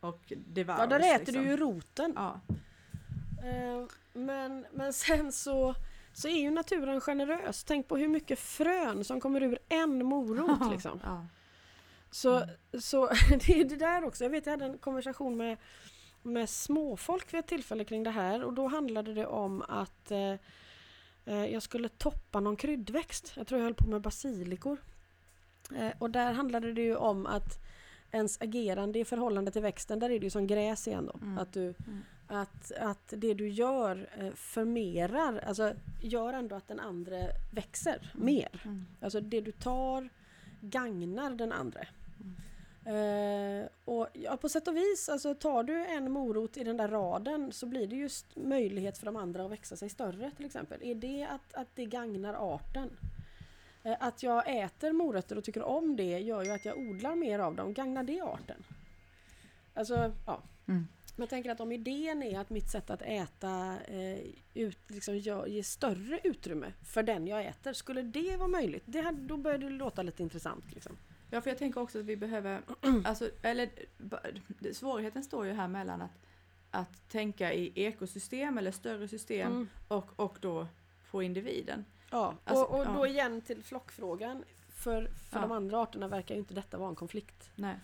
och 0.00 0.32
devours. 0.36 0.78
Ja, 0.78 0.86
där 0.86 1.00
äter 1.00 1.18
liksom. 1.18 1.42
du 1.42 1.50
ju 1.50 1.56
roten. 1.56 2.12
Ja. 2.16 2.40
Uh, 3.44 3.88
men, 4.12 4.66
men 4.72 4.92
sen 4.92 5.32
så, 5.32 5.74
så 6.18 6.28
är 6.28 6.38
ju 6.42 6.50
naturen 6.50 7.00
generös. 7.00 7.64
Tänk 7.64 7.88
på 7.88 7.96
hur 7.96 8.08
mycket 8.08 8.38
frön 8.38 9.04
som 9.04 9.20
kommer 9.20 9.42
ur 9.42 9.58
en 9.68 10.06
morot 10.06 10.70
liksom. 10.70 11.00
Ja. 11.04 11.26
Så, 12.10 12.36
mm. 12.36 12.48
så 12.80 13.06
det 13.46 13.60
är 13.60 13.64
det 13.64 13.76
där 13.76 14.04
också. 14.04 14.24
Jag 14.24 14.30
vet 14.30 14.46
jag 14.46 14.52
hade 14.52 14.64
en 14.64 14.78
konversation 14.78 15.36
med 15.36 15.56
med 16.22 16.48
småfolk 16.50 17.34
vid 17.34 17.38
ett 17.38 17.46
tillfälle 17.46 17.84
kring 17.84 18.02
det 18.02 18.10
här 18.10 18.44
och 18.44 18.52
då 18.52 18.66
handlade 18.66 19.14
det 19.14 19.26
om 19.26 19.62
att 19.62 20.10
eh, 20.10 20.34
eh, 21.24 21.46
jag 21.46 21.62
skulle 21.62 21.88
toppa 21.88 22.40
någon 22.40 22.56
kryddväxt. 22.56 23.32
Jag 23.36 23.46
tror 23.46 23.60
jag 23.60 23.64
höll 23.64 23.74
på 23.74 23.88
med 23.88 24.00
basilikor. 24.00 24.78
Eh, 25.76 25.92
och 25.98 26.10
där 26.10 26.32
handlade 26.32 26.72
det 26.72 26.82
ju 26.82 26.96
om 26.96 27.26
att 27.26 27.58
ens 28.10 28.40
agerande 28.40 28.98
i 28.98 29.04
förhållande 29.04 29.50
till 29.50 29.62
växten, 29.62 29.98
där 29.98 30.10
är 30.10 30.18
det 30.18 30.26
ju 30.26 30.30
som 30.30 30.46
gräs 30.46 30.88
igen 30.88 31.10
då. 31.12 31.18
Mm. 31.22 31.38
Att, 31.38 31.52
du, 31.52 31.62
mm. 31.62 32.04
Att, 32.28 32.72
att 32.72 33.14
det 33.16 33.34
du 33.34 33.48
gör 33.48 34.08
eh, 34.18 34.32
förmerar, 34.34 35.38
alltså 35.46 35.72
gör 36.02 36.32
ändå 36.32 36.56
att 36.56 36.68
den 36.68 36.80
andra 36.80 37.16
växer 37.50 38.10
mm. 38.14 38.26
mer. 38.26 38.62
Mm. 38.64 38.86
Alltså 39.00 39.20
det 39.20 39.40
du 39.40 39.52
tar 39.52 40.08
gagnar 40.60 41.30
den 41.30 41.52
andra. 41.52 41.80
Uh, 42.88 43.66
och 43.84 44.08
ja, 44.12 44.36
på 44.36 44.48
sätt 44.48 44.68
och 44.68 44.76
vis, 44.76 45.08
alltså 45.08 45.34
tar 45.34 45.62
du 45.62 45.86
en 45.86 46.12
morot 46.12 46.56
i 46.56 46.64
den 46.64 46.76
där 46.76 46.88
raden 46.88 47.52
så 47.52 47.66
blir 47.66 47.86
det 47.86 47.96
just 47.96 48.36
möjlighet 48.36 48.98
för 48.98 49.06
de 49.06 49.16
andra 49.16 49.44
att 49.44 49.50
växa 49.50 49.76
sig 49.76 49.88
större 49.88 50.30
till 50.36 50.46
exempel. 50.46 50.82
Är 50.82 50.94
det 50.94 51.26
att, 51.30 51.54
att 51.54 51.68
det 51.74 51.84
gagnar 51.84 52.54
arten? 52.54 52.90
Uh, 53.86 53.94
att 54.00 54.22
jag 54.22 54.62
äter 54.62 54.92
morötter 54.92 55.38
och 55.38 55.44
tycker 55.44 55.62
om 55.62 55.96
det 55.96 56.18
gör 56.18 56.42
ju 56.42 56.50
att 56.50 56.64
jag 56.64 56.78
odlar 56.78 57.14
mer 57.14 57.38
av 57.38 57.54
dem. 57.54 57.74
Gagnar 57.74 58.02
det 58.02 58.20
arten? 58.20 58.64
Alltså, 59.74 60.12
ja. 60.26 60.42
Mm. 60.68 60.86
Men 61.18 61.22
jag 61.22 61.30
tänker 61.30 61.50
att 61.50 61.60
om 61.60 61.72
idén 61.72 62.22
är 62.22 62.40
att 62.40 62.50
mitt 62.50 62.70
sätt 62.70 62.90
att 62.90 63.02
äta 63.02 63.76
eh, 63.88 64.18
ut, 64.54 64.78
liksom, 64.86 65.18
ger 65.18 65.62
större 65.62 66.20
utrymme 66.24 66.72
för 66.84 67.02
den 67.02 67.26
jag 67.26 67.44
äter. 67.46 67.72
Skulle 67.72 68.02
det 68.02 68.36
vara 68.36 68.48
möjligt? 68.48 68.82
Det 68.86 69.00
hade, 69.00 69.20
då 69.22 69.36
börjar 69.36 69.58
det 69.58 69.70
låta 69.70 70.02
lite 70.02 70.22
intressant. 70.22 70.64
Liksom. 70.74 70.96
Ja, 71.30 71.40
för 71.40 71.50
jag 71.50 71.58
tänker 71.58 71.80
också 71.80 71.98
att 71.98 72.04
vi 72.04 72.16
behöver, 72.16 72.60
alltså, 73.04 73.30
eller 73.42 73.70
svårigheten 74.72 75.24
står 75.24 75.46
ju 75.46 75.52
här 75.52 75.68
mellan 75.68 76.02
att, 76.02 76.10
att 76.70 77.08
tänka 77.08 77.52
i 77.52 77.72
ekosystem 77.74 78.58
eller 78.58 78.72
större 78.72 79.08
system 79.08 79.52
Mm. 79.52 79.68
och, 79.88 80.20
och 80.20 80.38
då 80.40 80.66
på 81.10 81.22
individen. 81.22 81.84
Ja, 82.10 82.34
Alltså, 82.44 82.64
och, 82.64 82.80
och 82.80 82.86
ja. 82.86 82.92
då 82.96 83.06
igen 83.06 83.40
till 83.40 83.62
flockfrågan. 83.62 84.44
För, 84.68 85.02
för 85.30 85.36
Ja. 85.38 85.40
de 85.40 85.52
andra 85.52 85.78
arterna 85.82 86.08
verkar 86.08 86.34
ju 86.34 86.38
inte 86.38 86.54
detta 86.54 86.78
vara 86.78 86.88
en 86.88 86.94
konflikt. 86.96 87.50
Nej, 87.54 87.76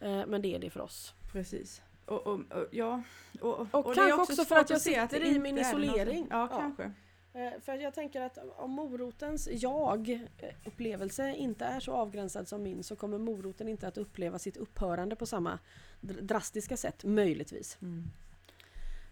Eh, 0.00 0.26
men 0.26 0.42
det 0.42 0.54
är 0.54 0.58
det 0.58 0.70
för 0.70 0.80
oss. 0.80 1.14
precis. 1.32 1.82
Och, 2.12 2.26
och, 2.26 2.40
och, 2.52 2.66
ja, 2.70 3.02
och, 3.40 3.60
Och 3.74 3.90
är 3.90 3.94
kanske 3.94 4.12
också 4.14 4.34
för 4.36 4.44
svårt 4.44 4.58
att 4.58 4.70
jag 4.70 4.80
sitter 4.80 5.24
i 5.24 5.28
inte 5.28 5.40
min 5.40 5.58
isolering. 5.58 6.26
Ja, 6.30 6.48
Ja. 6.50 6.58
kanske. 6.58 6.92
Eh, 7.34 7.60
För 7.60 7.74
jag 7.74 7.94
tänker 7.94 8.20
att 8.20 8.38
om 8.56 8.70
morotens 8.70 9.48
jag-upplevelse 9.52 11.34
inte 11.34 11.64
är 11.64 11.80
så 11.80 11.92
avgränsad 11.92 12.48
som 12.48 12.62
min 12.62 12.82
så 12.82 12.96
kommer 12.96 13.18
moroten 13.18 13.68
inte 13.68 13.88
att 13.88 13.98
uppleva 13.98 14.38
sitt 14.38 14.56
upphörande 14.56 15.16
på 15.16 15.26
samma 15.26 15.58
dr- 16.00 16.20
drastiska 16.20 16.76
sätt, 16.76 17.04
möjligtvis. 17.04 17.78
Mm. 17.82 18.04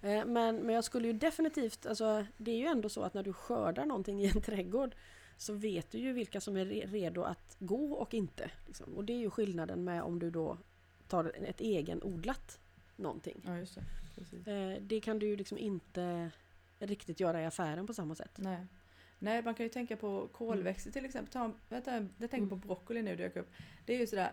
Eh, 0.02 0.24
Men, 0.26 0.56
men 0.56 0.74
jag 0.74 0.84
skulle 0.84 1.06
ju 1.06 1.12
definitivt, 1.12 1.86
alltså 1.86 2.26
det 2.36 2.50
är 2.50 2.56
ju 2.58 2.66
ändå 2.66 2.88
så 2.88 3.02
att 3.02 3.14
när 3.14 3.22
du 3.22 3.32
skördar 3.32 3.84
någonting 3.86 4.20
i 4.22 4.26
en 4.26 4.42
trädgård 4.50 4.94
så 5.36 5.52
vet 5.52 5.90
du 5.90 5.98
ju 5.98 6.12
vilka 6.12 6.40
som 6.40 6.56
är 6.56 6.64
re- 6.64 6.86
redo 6.90 7.22
att 7.22 7.56
gå 7.58 7.92
och 7.92 8.14
inte. 8.14 8.50
Liksom. 8.66 8.92
Och 8.96 9.04
det 9.04 9.12
är 9.12 9.18
ju 9.18 9.30
skillnaden 9.30 9.84
med 9.84 10.02
om 10.02 10.18
du 10.18 10.30
då 10.30 10.58
tar 11.08 11.32
ett 11.44 11.60
egenodlat 11.60 12.58
någonting. 13.00 13.42
Ja, 13.46 13.58
just 13.58 13.78
det. 14.44 14.50
Eh, 14.52 14.82
Det 14.82 15.00
kan 15.00 15.18
du 15.18 15.26
ju 15.26 15.36
liksom 15.36 15.58
inte 15.58 16.30
riktigt 16.78 17.20
göra 17.20 17.42
i 17.42 17.46
affären 17.46 17.86
på 17.86 17.94
samma 17.94 18.14
sätt. 18.14 18.38
Nej. 18.38 18.66
Nej, 19.18 19.42
man 19.42 19.54
kan 19.54 19.66
ju 19.66 19.70
tänka 19.70 19.96
på 19.96 20.28
kolväxter 20.32 20.90
till 20.90 21.04
exempel. 21.04 21.32
Ta, 21.32 21.52
vänta, 21.68 21.94
jag 21.94 22.30
tänker 22.30 22.36
Mm. 22.36 22.48
på 22.48 22.56
broccoli 22.56 23.02
nu 23.02 23.16
dök 23.16 23.36
upp. 23.36 23.48
Det 23.86 23.94
är 23.94 23.98
ju 23.98 24.06
sådär, 24.06 24.32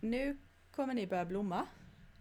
nu 0.00 0.36
kommer 0.70 0.94
ni 0.94 1.06
börja 1.06 1.24
blomma 1.24 1.66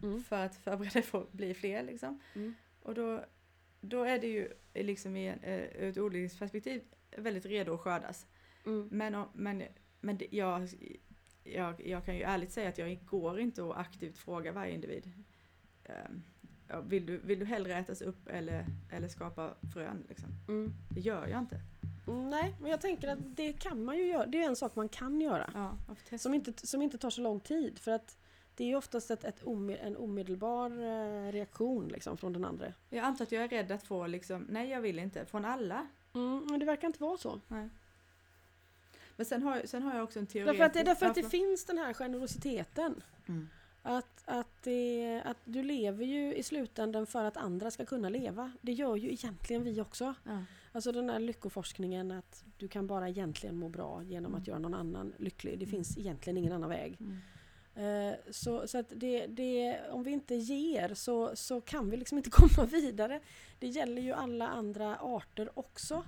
Mm. 0.03 0.23
för 0.23 0.45
att 0.45 0.55
förbereda 0.55 0.99
er 0.99 1.03
för 1.03 1.21
att 1.21 1.31
bli 1.31 1.53
fler 1.53 1.84
liksom. 1.84 2.19
Mm. 2.36 2.53
Och 2.81 2.93
då, 2.95 3.25
då 3.81 4.03
är 4.03 4.19
det 4.19 4.27
ju 4.27 4.53
liksom 4.73 5.15
i 5.15 5.27
en, 5.27 5.39
eh, 5.39 5.59
ur 5.59 5.84
ett 5.89 5.97
odlingsperspektiv 5.97 6.81
väldigt 7.17 7.45
redo 7.45 7.73
att 7.73 7.79
skördas. 7.79 8.25
Mm. 8.65 8.88
Men, 8.91 9.25
men, 9.34 9.63
men 10.01 10.17
det, 10.17 10.27
jag, 10.31 10.69
jag, 11.43 11.88
jag 11.88 12.05
kan 12.05 12.15
ju 12.15 12.21
ärligt 12.23 12.51
säga 12.51 12.69
att 12.69 12.77
jag 12.77 13.05
går 13.05 13.39
inte 13.39 13.63
att 13.63 13.77
aktivt 13.77 14.17
fråga 14.17 14.51
varje 14.51 14.73
individ. 14.73 15.11
Ehm, 15.86 16.23
vill, 16.89 17.05
du, 17.05 17.17
vill 17.17 17.39
du 17.39 17.45
hellre 17.45 17.75
ätas 17.77 18.01
upp 18.01 18.27
eller, 18.27 18.65
eller 18.91 19.07
skapa 19.07 19.53
frön? 19.73 20.05
Liksom? 20.09 20.29
Mm. 20.47 20.73
Det 20.89 20.99
gör 20.99 21.27
jag 21.27 21.39
inte. 21.39 21.59
Nej, 22.07 22.55
men 22.61 22.71
jag 22.71 22.81
tänker 22.81 23.07
att 23.07 23.19
det 23.36 23.53
kan 23.53 23.86
man 23.86 23.97
ju 23.97 24.05
göra. 24.05 24.25
Det 24.25 24.43
är 24.43 24.47
en 24.47 24.55
sak 24.55 24.75
man 24.75 24.89
kan 24.89 25.21
göra. 25.21 25.49
Ja. 25.53 26.17
Som 26.17 26.34
inte, 26.34 26.67
som 26.67 26.81
inte 26.81 26.97
tar 26.97 27.09
så 27.09 27.21
lång 27.21 27.39
tid. 27.39 27.79
För 27.79 27.91
att 27.91 28.17
det 28.55 28.63
är 28.63 28.67
ju 28.67 28.75
oftast 28.75 29.11
ett, 29.11 29.23
ett 29.23 29.43
ome, 29.43 29.75
en 29.75 29.97
omedelbar 29.97 30.71
eh, 30.71 31.31
reaktion 31.31 31.88
liksom, 31.88 32.17
från 32.17 32.34
den 32.34 32.45
andra. 32.45 32.73
Jag 32.89 33.05
antar 33.05 33.25
att 33.25 33.31
jag 33.31 33.43
är 33.43 33.47
rädd 33.47 33.71
att 33.71 33.84
få 33.84 34.07
liksom, 34.07 34.47
nej 34.49 34.69
jag 34.69 34.81
vill 34.81 34.99
inte, 34.99 35.25
från 35.25 35.45
alla. 35.45 35.88
Mm, 36.13 36.47
men 36.49 36.59
det 36.59 36.65
verkar 36.65 36.88
inte 36.88 37.01
vara 37.01 37.17
så. 37.17 37.41
Nej. 37.47 37.69
Men 39.15 39.25
sen 39.25 39.43
har, 39.43 39.61
sen 39.65 39.84
har 39.84 39.95
jag 39.95 40.03
också 40.03 40.19
en 40.19 40.27
teori. 40.27 40.45
Därför 40.45 40.63
att, 40.63 40.73
det, 40.73 40.84
därför 40.84 41.05
att 41.05 41.15
det 41.15 41.29
finns 41.29 41.65
den 41.65 41.77
här 41.77 41.93
generositeten. 41.93 43.01
Mm. 43.27 43.49
Att, 43.86 44.23
att, 44.25 44.63
det, 44.63 45.21
att 45.25 45.38
du 45.45 45.63
lever 45.63 46.05
ju 46.05 46.36
i 46.36 46.43
slutändan 46.43 47.05
för 47.05 47.23
att 47.23 47.38
andra 47.38 47.71
ska 47.71 47.86
kunna 47.86 48.09
leva. 48.09 48.51
Det 48.61 48.71
gör 48.71 48.95
ju 48.95 49.11
egentligen 49.11 49.63
vi 49.63 49.81
också. 49.81 50.13
Ja. 50.23 50.43
Alltså 50.71 50.91
den 50.91 51.09
här 51.09 51.19
lyckoforskningen 51.19 52.11
att 52.11 52.43
du 52.57 52.67
kan 52.67 52.88
bara 52.88 53.09
egentligen 53.09 53.57
må 53.57 53.69
bra 53.69 54.03
genom 54.03 54.31
Mm. 54.31 54.41
att 54.41 54.47
göra 54.47 54.59
någon 54.59 54.73
annan 54.73 55.13
lycklig. 55.17 55.59
Det 55.59 55.65
Mm. 55.65 55.71
finns 55.71 55.97
egentligen 55.97 56.38
ingen 56.38 56.53
annan 56.53 56.69
väg. 56.69 56.97
Mm. 56.99 57.17
Eh, 57.75 58.15
Så, 58.31 58.67
så 58.67 58.77
att 58.77 58.91
det, 58.95 59.25
det, 59.27 59.79
om 59.91 60.03
vi 60.03 60.11
inte 60.11 60.36
ger 60.36 60.93
så, 60.93 61.36
så 61.36 61.61
kan 61.61 61.89
vi 61.89 61.97
liksom 61.97 62.17
inte 62.17 62.29
komma 62.34 62.65
vidare. 62.67 63.19
Det 63.59 63.67
gäller 63.67 64.01
ju 64.01 64.11
alla 64.13 64.47
andra 64.47 64.97
arter 64.97 65.49
också. 65.59 66.03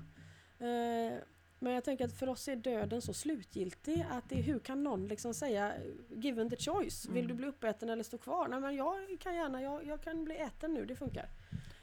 Men 1.65 1.73
jag 1.73 1.83
tänker 1.83 2.05
att 2.05 2.13
för 2.13 2.29
oss 2.29 2.47
är 2.47 2.55
döden 2.55 3.01
så 3.01 3.13
slutgiltig 3.13 4.05
att 4.11 4.29
det, 4.29 4.35
hur 4.35 4.59
kan 4.59 4.83
någon 4.83 5.07
liksom 5.07 5.33
säga 5.33 5.73
given 6.09 6.49
the 6.49 6.55
choice, 6.55 7.05
vill 7.05 7.17
Mm. 7.17 7.27
du 7.27 7.33
bli 7.33 7.47
uppäten 7.47 7.89
eller 7.89 8.03
stå 8.03 8.17
kvar? 8.17 8.47
Nej 8.47 8.59
men 8.59 8.75
jag 8.75 9.17
kan 9.19 9.35
gärna, 9.35 9.61
jag, 9.61 9.85
jag 9.85 10.01
kan 10.01 10.23
bli 10.25 10.37
äten 10.37 10.73
nu, 10.73 10.85
det 10.85 10.95
funkar. 10.95 11.25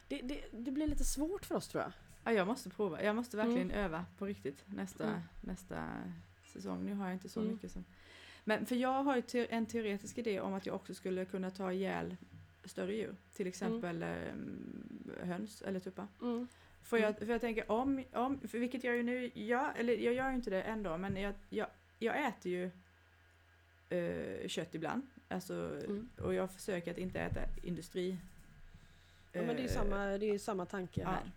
Det, 0.08 0.20
det, 0.22 0.44
det 0.52 0.70
blir 0.70 0.86
lite 0.86 1.04
svårt 1.04 1.44
för 1.44 1.54
oss 1.54 1.68
tror 1.68 1.82
jag. 1.82 1.92
Ja, 2.24 2.32
jag 2.32 2.46
måste 2.46 2.70
prova. 2.70 3.02
Jag 3.02 3.16
måste 3.16 3.36
verkligen 3.36 3.70
Mm. 3.70 3.84
öva 3.84 4.04
på 4.18 4.26
riktigt 4.26 4.64
nästa, 4.66 5.04
Mm. 5.04 5.20
nästa 5.40 5.88
säsong. 6.52 6.84
Nu 6.86 6.94
har 6.94 7.04
jag 7.06 7.14
inte 7.14 7.28
så 7.28 7.40
Mm. 7.40 7.52
mycket 7.52 7.70
som... 7.72 7.84
Men 8.44 8.66
för 8.66 8.74
jag 8.76 9.02
har 9.02 9.16
ju 9.16 9.46
en 9.50 9.66
teoretisk 9.66 10.18
idé 10.18 10.40
om 10.40 10.54
att 10.54 10.66
jag 10.66 10.74
också 10.74 10.94
skulle 10.94 11.24
kunna 11.24 11.50
ta 11.50 11.72
ihjäl 11.72 12.16
större 12.64 12.94
djur. 12.94 13.14
Till 13.34 13.46
exempel 13.46 14.02
ehm, 14.02 15.10
höns 15.22 15.62
eller 15.62 15.80
tuppar. 15.80 16.06
Mm. 16.22 16.48
För 16.82 16.96
jag, 16.98 17.18
för 17.18 17.26
jag 17.26 17.40
tänker 17.40 17.70
om, 17.70 18.04
om, 18.12 18.40
för 18.48 18.58
vilket 18.58 18.84
jag 18.84 18.96
ju 18.96 19.02
nu 19.02 19.30
gör, 19.34 19.72
eller 19.76 19.96
jag 19.96 20.14
gör 20.14 20.28
ju 20.30 20.34
inte 20.34 20.50
det 20.50 20.62
ändå, 20.62 20.96
men 20.96 21.16
jag, 21.16 21.34
jag, 21.48 21.66
jag 21.98 22.26
äter 22.26 22.52
ju 22.52 22.70
eh, 23.88 24.48
kött 24.48 24.74
ibland. 24.74 25.06
Alltså, 25.28 25.54
Mm. 25.88 26.08
Och 26.22 26.34
jag 26.34 26.50
försöker 26.52 26.90
att 26.90 26.98
inte 26.98 27.20
äta 27.20 27.40
industri. 27.62 28.16
Ja, 29.32 29.42
men 29.42 29.46
det 29.56 29.62
är 29.62 29.62
ju 29.62 29.68
eh, 29.68 29.72
samma, 29.74 30.04
det 30.06 30.26
är 30.26 30.32
ju 30.32 30.38
samma 30.38 30.66
tanke 30.66 31.00
Ja. 31.00 31.08
här. 31.08 31.30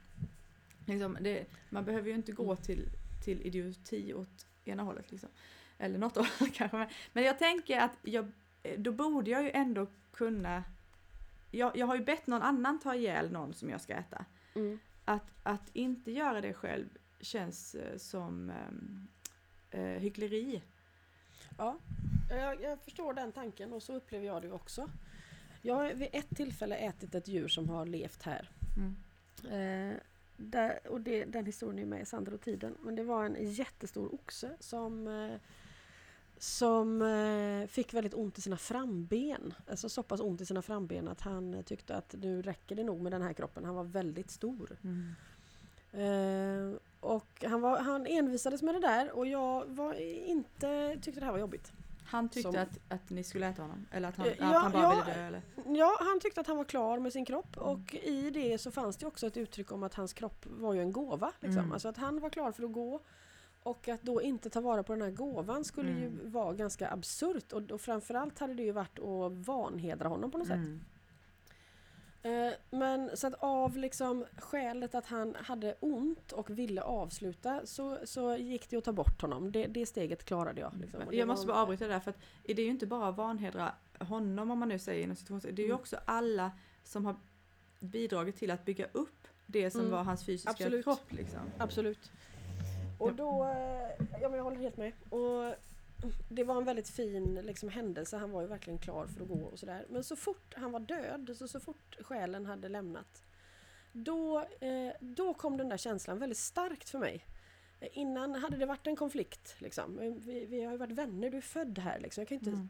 Liksom, 0.87 1.17
det, 1.21 1.45
man 1.69 1.85
behöver 1.85 2.09
ju 2.09 2.15
inte 2.15 2.31
gå 2.31 2.43
Mm. 2.51 2.57
till, 2.63 2.89
till 3.25 3.41
idioti 3.41 4.13
åt 4.13 4.45
ena 4.65 4.83
hållet. 4.83 5.11
Liksom. 5.11 5.29
Eller 5.77 5.97
något 5.99 6.15
håll 6.15 6.49
kanske. 6.53 6.77
Men, 6.77 6.87
men 7.13 7.23
jag 7.23 7.39
tänker 7.39 7.79
att 7.79 7.97
jag, 8.01 8.31
eh, 8.63 8.79
då 8.79 8.91
borde 8.91 9.31
jag 9.31 9.43
ju 9.43 9.51
ändå 9.51 9.87
kunna... 10.11 10.63
Jag, 11.51 11.77
jag 11.77 11.87
har 11.87 11.95
ju 11.95 12.03
bett 12.03 12.27
någon 12.27 12.41
annan 12.41 12.79
ta 12.79 12.95
ihjäl 12.95 13.31
någon 13.31 13.53
som 13.53 13.69
jag 13.69 13.81
ska 13.81 13.93
äta. 13.93 14.25
Mm. 14.55 14.79
Att, 15.05 15.31
att 15.43 15.69
inte 15.73 16.11
göra 16.11 16.41
det 16.41 16.53
själv 16.53 16.89
känns 17.19 17.75
eh, 17.75 17.97
som 17.97 18.49
ehm, 18.49 19.07
eh, 19.71 20.01
hyckleri. 20.01 20.61
Ja, 21.57 21.79
jag, 22.29 22.61
jag 22.61 22.81
förstår 22.81 23.13
den 23.13 23.31
tanken 23.31 23.73
och 23.73 23.83
så 23.83 23.93
upplever 23.93 24.25
jag 24.25 24.41
det 24.41 24.51
också. 24.51 24.89
Jag 25.61 25.75
har 25.75 25.93
vid 25.93 26.09
ett 26.13 26.35
tillfälle 26.35 26.75
ätit 26.75 27.15
ett 27.15 27.27
djur 27.27 27.47
som 27.47 27.69
har 27.69 27.85
levt 27.85 28.23
här. 28.23 28.49
Mm. 28.77 28.95
Eh, 29.51 29.97
där, 30.37 30.87
och 30.87 31.01
det, 31.01 31.25
den 31.25 31.45
historien 31.45 31.79
är 31.79 31.89
med 31.89 32.01
i 32.01 32.05
Sandra 32.05 32.33
och 32.33 32.41
tiden. 32.41 32.77
Men 32.81 32.95
det 32.95 33.03
var 33.03 33.25
en 33.25 33.51
jättestor 33.51 34.13
oxe 34.13 34.57
som, 34.59 35.07
eh, 35.07 35.39
som 36.37 37.01
eh, 37.01 37.67
fick 37.67 37.93
väldigt 37.93 38.13
ont 38.13 38.37
i 38.37 38.41
sina 38.41 38.57
framben. 38.57 39.53
Alltså 39.69 39.89
så 39.89 40.03
pass 40.03 40.21
ont 40.21 40.41
i 40.41 40.45
sina 40.45 40.61
framben 40.61 41.07
att 41.07 41.21
han 41.21 41.63
tyckte 41.65 41.95
att 41.95 42.15
nu 42.19 42.41
räcker 42.41 42.75
det 42.75 42.83
nog 42.83 43.01
med 43.01 43.11
den 43.11 43.21
här 43.21 43.33
kroppen. 43.33 43.65
Han 43.65 43.75
var 43.75 43.83
väldigt 43.83 44.31
stor. 44.31 44.77
Mm. 44.83 45.15
Eh, 45.93 46.77
och 46.99 47.43
han, 47.47 47.61
var, 47.61 47.79
han 47.79 48.05
envisades 48.07 48.61
med 48.61 48.75
det 48.75 48.79
där 48.81 49.11
och 49.11 49.27
jag 49.27 49.65
var 49.65 49.93
inte, 50.29 50.97
tyckte 51.01 51.19
det 51.19 51.25
här 51.25 51.33
var 51.33 51.39
jobbigt. 51.39 51.71
Han 52.07 52.29
tyckte 52.29 52.51
Som- 52.51 52.61
att, 52.61 52.79
att 52.93 53.09
ni 53.09 53.23
skulle 53.23 53.47
äta 53.47 53.61
honom? 53.61 53.85
Eller 53.91 54.09
att 54.09 54.15
han, 54.15 54.25
Eh, 54.27 54.31
att 54.33 54.39
ja, 54.39 54.59
han 54.59 54.71
bara 54.71 54.83
ja. 54.83 54.89
ville 55.05 55.15
dö? 55.17 55.27
Eller? 55.27 55.41
Ja, 55.79 55.97
han 55.99 56.19
tyckte 56.19 56.41
att 56.41 56.47
han 56.47 56.57
var 56.57 56.63
klar 56.63 56.99
med 56.99 57.13
sin 57.13 57.25
kropp 57.25 57.57
Mm. 57.57 57.69
och 57.69 57.95
i 57.95 58.29
det 58.29 58.57
så 58.57 58.71
fanns 58.71 58.97
det 58.97 59.05
också 59.05 59.27
ett 59.27 59.37
uttryck 59.37 59.71
om 59.71 59.83
att 59.83 59.93
hans 59.93 60.13
kropp 60.13 60.45
var 60.49 60.73
ju 60.73 60.81
en 60.81 60.91
gåva. 60.91 61.31
Liksom. 61.39 61.59
Mm. 61.59 61.71
Alltså 61.71 61.87
att 61.87 61.97
han 61.97 62.19
var 62.19 62.29
klar 62.29 62.51
för 62.51 62.63
att 62.63 62.71
gå 62.71 62.99
och 63.65 63.87
att 63.87 64.01
då 64.01 64.21
inte 64.21 64.49
ta 64.49 64.61
vara 64.61 64.83
på 64.83 64.93
den 64.93 65.01
här 65.01 65.11
gåvan 65.11 65.65
skulle 65.65 65.91
ju 65.91 66.05
Mm. 66.05 66.31
vara 66.31 66.53
ganska 66.53 66.89
absurt 66.91 67.51
och, 67.53 67.71
och 67.71 67.81
framförallt 67.81 68.39
hade 68.39 68.53
det 68.53 68.63
ju 68.63 68.71
varit 68.71 68.99
att 68.99 69.31
vanhedra 69.31 70.07
honom 70.09 70.31
på 70.31 70.37
något 70.37 70.47
sätt. 70.47 70.57
Mm. 70.57 70.81
Eh, 72.23 72.53
men 72.69 73.17
så 73.17 73.27
att 73.27 73.33
av 73.39 73.77
liksom 73.77 74.25
skälet 74.37 74.95
att 74.95 75.05
han 75.05 75.35
hade 75.35 75.75
ont 75.79 76.31
och 76.31 76.49
ville 76.49 76.81
avsluta 76.81 77.65
så, 77.65 77.97
så 78.03 78.35
gick 78.35 78.69
det 78.69 78.77
att 78.77 78.83
ta 78.83 78.91
bort 78.93 79.21
honom. 79.21 79.51
Det, 79.51 79.65
det 79.67 79.85
steget 79.85 80.23
klarade 80.25 80.61
jag. 80.61 80.71
Liksom. 80.81 80.99
Jag 81.11 81.27
måste 81.27 81.47
bara 81.47 81.57
avbryta 81.57 81.87
där 81.87 81.99
för 81.99 82.11
att 82.11 82.17
det 82.43 82.51
är 82.61 82.65
ju 82.65 82.71
inte 82.71 82.87
bara 82.87 83.11
vanhedra 83.11 83.71
honom 83.99 84.51
om 84.51 84.59
man 84.59 84.69
nu 84.69 84.79
säger 84.79 85.03
inom 85.03 85.15
Det 85.41 85.49
är 85.49 85.59
ju 85.59 85.65
Mm. 85.65 85.75
också 85.77 85.97
alla 86.05 86.51
som 86.83 87.05
har 87.05 87.15
bidragit 87.79 88.35
till 88.37 88.51
att 88.51 88.65
bygga 88.65 88.85
upp 88.91 89.27
det 89.45 89.71
som 89.71 89.81
Mm. 89.81 89.91
var 89.91 90.03
hans 90.03 90.25
fysiska 90.25 90.51
Absolut. 90.51 90.83
kropp. 90.83 91.11
Liksom. 91.11 91.39
Absolut. 91.57 92.11
Och 92.97 93.13
då, 93.15 93.43
eh, 93.43 94.05
ja 94.21 94.29
men 94.29 94.33
jag 94.33 94.43
håller 94.43 94.57
helt 94.57 94.77
med. 94.77 94.91
Och 95.09 95.55
det 96.29 96.43
var 96.43 96.57
en 96.57 96.65
väldigt 96.65 96.89
fin 96.89 97.35
liksom, 97.43 97.69
händelse, 97.69 98.17
han 98.17 98.31
var 98.31 98.41
ju 98.41 98.47
verkligen 98.47 98.79
klar 98.79 99.07
för 99.07 99.21
att 99.21 99.27
gå 99.27 99.35
och 99.45 99.59
sådär. 99.59 99.85
Men 99.89 100.03
så 100.03 100.15
fort 100.15 100.53
han 100.57 100.71
var 100.71 100.79
död, 100.79 101.31
så, 101.37 101.47
så 101.47 101.59
fort 101.59 101.97
själen 102.01 102.45
hade 102.45 102.69
lämnat, 102.69 103.23
då, 103.93 104.39
eh, 104.39 104.93
då 104.99 105.33
kom 105.33 105.57
den 105.57 105.69
där 105.69 105.77
känslan 105.77 106.19
väldigt 106.19 106.37
starkt 106.37 106.89
för 106.89 106.99
mig. 106.99 107.25
Eh, 107.79 107.87
Innan 107.93 108.35
hade 108.35 108.57
det 108.57 108.65
varit 108.65 108.87
en 108.87 108.95
konflikt. 108.95 109.55
Liksom. 109.59 109.99
Eh, 109.99 110.13
Vi, 110.13 110.45
vi 110.45 110.63
har 110.63 110.71
ju 110.71 110.77
varit 110.77 110.91
vänner, 110.93 111.29
du 111.29 111.37
är 111.37 111.41
född 111.41 111.79
här. 111.79 111.99
Liksom. 111.99 112.21
Jag 112.21 112.27
kan 112.27 112.37
inte 112.37 112.49
Mm. 112.49 112.69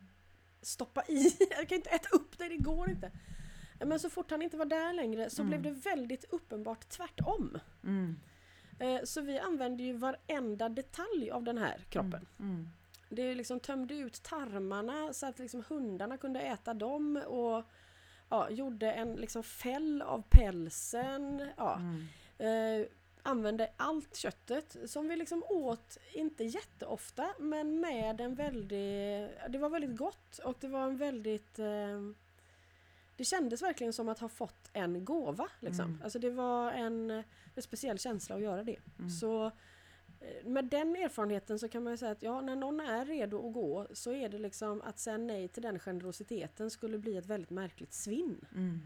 stoppa 0.62 1.04
i, 1.08 1.38
jag 1.50 1.70
kan 1.70 1.76
inte 1.76 1.90
äta 1.90 2.10
upp 2.16 2.38
dig, 2.38 2.50
det 2.50 2.58
går 2.58 2.90
inte. 2.90 3.12
Men 3.86 4.00
så 4.00 4.10
fort 4.10 4.32
han 4.32 4.42
inte 4.42 4.58
var 4.58 4.66
där 4.66 4.94
längre 4.94 5.30
så 5.30 5.42
Mm. 5.42 5.50
blev 5.50 5.62
det 5.62 5.80
väldigt 5.90 6.26
uppenbart 6.30 6.90
tvärtom. 6.90 7.58
Mm. 7.84 8.16
Eh, 8.80 9.04
Så 9.04 9.22
vi 9.22 9.40
använde 9.40 9.84
ju 9.84 9.94
varenda 9.94 10.70
detalj 10.70 11.32
av 11.32 11.44
den 11.44 11.58
här 11.58 11.80
kroppen. 11.90 12.26
Mm. 12.40 12.68
Det 13.10 13.36
liksom 13.36 13.60
tömde 13.60 13.96
ut 13.96 14.24
tarmarna 14.24 15.14
så 15.14 15.26
att 15.26 15.40
liksom 15.40 15.64
hundarna 15.70 16.18
kunde 16.18 16.40
äta 16.42 16.74
dem 16.74 17.18
och 17.28 17.64
ja, 18.30 18.50
gjorde 18.50 18.92
en 18.92 19.14
liksom 19.16 19.44
fäll 19.44 20.02
av 20.02 20.24
pälsen. 20.30 21.48
Ja, 21.58 21.80
Mm. 21.80 22.82
eh, 22.82 22.88
använde 23.24 23.72
allt 23.78 24.16
köttet 24.16 24.76
som 24.86 25.08
vi 25.08 25.16
liksom 25.16 25.44
åt, 25.50 25.98
inte 26.14 26.44
jätteofta, 26.44 27.34
men 27.40 27.80
med 27.80 28.22
en 28.22 28.36
väldigt... 28.36 29.30
Det 29.50 29.58
var 29.58 29.70
väldigt 29.70 29.98
gott 29.98 30.38
och 30.44 30.56
det 30.60 30.68
var 30.68 30.84
en 30.84 30.98
väldigt... 30.98 31.60
Eh, 31.60 32.02
det 33.18 33.24
kändes 33.26 33.62
verkligen 33.62 33.94
som 33.94 34.10
att 34.10 34.20
ha 34.20 34.30
fått 34.30 34.70
en 34.74 35.06
gåva. 35.06 35.48
Liksom. 35.60 35.86
Mm. 35.86 36.02
Alltså 36.04 36.20
det 36.20 36.30
var 36.30 36.72
en, 36.72 37.12
en 37.56 37.62
speciell 37.62 38.00
känsla 38.00 38.36
att 38.36 38.42
göra 38.42 38.64
det. 38.64 38.78
Mm. 39.00 39.10
Så 39.10 39.46
eh, 40.20 40.46
med 40.46 40.66
den 40.66 40.96
erfarenheten 40.96 41.60
så 41.60 41.70
kan 41.70 41.84
man 41.84 41.94
ju 41.94 41.98
säga 41.98 42.12
att 42.12 42.24
ja, 42.24 42.42
när 42.42 42.56
någon 42.56 42.80
är 42.80 43.06
redo 43.06 43.48
att 43.48 43.54
gå 43.54 43.88
så 43.94 44.12
är 44.14 44.30
det 44.30 44.38
liksom 44.38 44.82
att 44.82 45.00
säga 45.00 45.18
nej 45.18 45.48
till 45.48 45.64
den 45.64 45.80
generositeten 45.80 46.70
skulle 46.72 46.98
bli 46.98 47.18
ett 47.18 47.26
väldigt 47.26 47.50
märkligt 47.50 47.94
svinn. 47.94 48.46
Mm. 48.56 48.80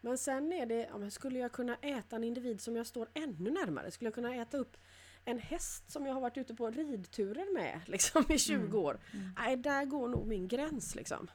Men 0.00 0.18
sen 0.18 0.52
är 0.52 0.66
det, 0.66 0.88
ja, 1.00 1.10
skulle 1.10 1.38
jag 1.38 1.52
kunna 1.52 1.76
äta 1.76 2.16
en 2.16 2.24
individ 2.24 2.60
som 2.60 2.76
jag 2.76 2.86
står 2.86 3.08
ännu 3.14 3.50
närmare? 3.50 3.90
Skulle 3.90 4.06
jag 4.06 4.14
kunna 4.14 4.34
äta 4.34 4.58
upp 4.58 4.76
en 5.24 5.38
häst 5.38 5.90
som 5.90 6.06
jag 6.06 6.14
har 6.14 6.20
varit 6.20 6.36
ute 6.38 6.54
på 6.54 6.70
ridturer 6.70 7.54
med 7.54 7.80
liksom, 7.86 8.24
i 8.28 8.38
20 8.38 8.54
Mm. 8.62 8.74
år? 8.74 9.00
Mm. 9.14 9.30
Nej, 9.38 9.56
där 9.56 9.84
går 9.84 10.08
nog 10.08 10.26
min 10.26 10.48
gräns 10.48 10.94
liksom. 10.94 11.30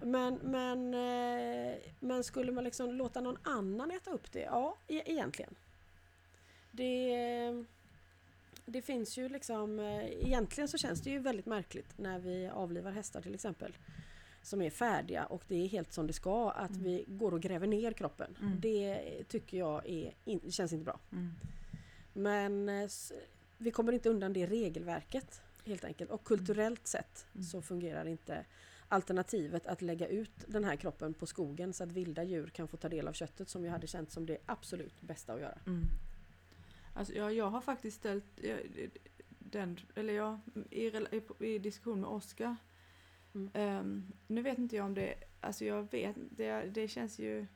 Men, 0.00 0.34
men, 0.34 0.94
eh, 0.94 1.76
men 2.00 2.24
skulle 2.24 2.52
man 2.52 2.64
liksom 2.64 2.94
låta 2.94 3.20
någon 3.20 3.38
annan 3.42 3.90
äta 3.90 4.10
upp 4.10 4.32
det? 4.32 4.40
Ja, 4.40 4.76
e- 4.88 5.02
egentligen. 5.06 5.54
Det, 6.72 7.64
det 8.66 8.82
finns 8.82 9.16
ju 9.18 9.28
liksom, 9.28 9.78
eh, 9.78 10.04
egentligen 10.04 10.68
så 10.68 10.78
känns 10.78 11.00
det 11.00 11.10
ju 11.10 11.18
väldigt 11.18 11.46
märkligt 11.46 11.98
när 11.98 12.18
vi 12.18 12.48
avlivar 12.48 12.90
hästar 12.92 13.20
till 13.22 13.34
exempel. 13.34 13.76
Som 14.42 14.62
är 14.62 14.70
färdiga 14.70 15.24
och 15.26 15.42
det 15.48 15.64
är 15.64 15.68
helt 15.68 15.92
som 15.92 16.06
det 16.06 16.12
ska 16.12 16.50
att 16.50 16.70
Mm. 16.70 16.82
vi 16.82 17.04
går 17.06 17.34
och 17.34 17.40
gräver 17.40 17.66
ner 17.66 17.92
kroppen. 17.92 18.36
Mm. 18.40 18.60
Det 18.60 19.00
tycker 19.28 19.58
jag 19.58 19.86
är, 19.88 20.14
in, 20.24 20.52
känns 20.52 20.72
inte 20.72 20.84
bra. 20.84 20.98
Mm. 21.12 21.30
Men 22.12 22.68
eh, 22.68 22.88
vi 23.58 23.70
kommer 23.70 23.92
inte 23.92 24.08
undan 24.08 24.32
det 24.32 24.46
regelverket 24.46 25.40
helt 25.64 25.84
enkelt. 25.84 26.10
Och 26.10 26.24
kulturellt 26.24 26.86
sett 26.86 27.26
Mm. 27.34 27.44
så 27.44 27.62
fungerar 27.62 28.04
inte 28.08 28.44
alternativet 28.88 29.66
att 29.66 29.82
lägga 29.82 30.08
ut 30.08 30.44
den 30.46 30.64
här 30.64 30.76
kroppen 30.76 31.14
på 31.14 31.26
skogen 31.26 31.72
så 31.72 31.84
att 31.84 31.92
vilda 31.92 32.24
djur 32.24 32.46
kan 32.46 32.68
få 32.68 32.76
ta 32.76 32.88
del 32.88 33.08
av 33.08 33.12
köttet 33.12 33.48
som 33.48 33.64
jag 33.64 33.72
hade 33.72 33.86
känt 33.86 34.12
som 34.12 34.26
det 34.26 34.38
absolut 34.46 35.00
bästa 35.00 35.32
att 35.32 35.40
göra. 35.40 35.58
Mm. 35.66 35.84
Alltså, 36.94 37.14
jag, 37.14 37.34
jag 37.34 37.50
har 37.50 37.60
faktiskt 37.60 37.96
ställt 37.96 38.24
jag, 38.36 38.60
den, 39.38 39.80
eller 39.94 40.12
jag, 40.12 40.38
i, 40.70 40.86
i, 40.86 41.22
i 41.38 41.58
diskussion 41.58 42.00
med 42.00 42.10
Oskar. 42.10 42.56
Mm. 43.34 43.50
Ehm, 43.54 44.12
nu 44.26 44.42
vet 44.42 44.58
inte 44.58 44.76
jag 44.76 44.86
om 44.86 44.94
det, 44.94 45.14
alltså 45.40 45.64
jag 45.64 45.90
vet, 45.90 46.16
det, 46.30 46.62
det 46.62 46.88
känns 46.88 47.18
ju, 47.18 47.46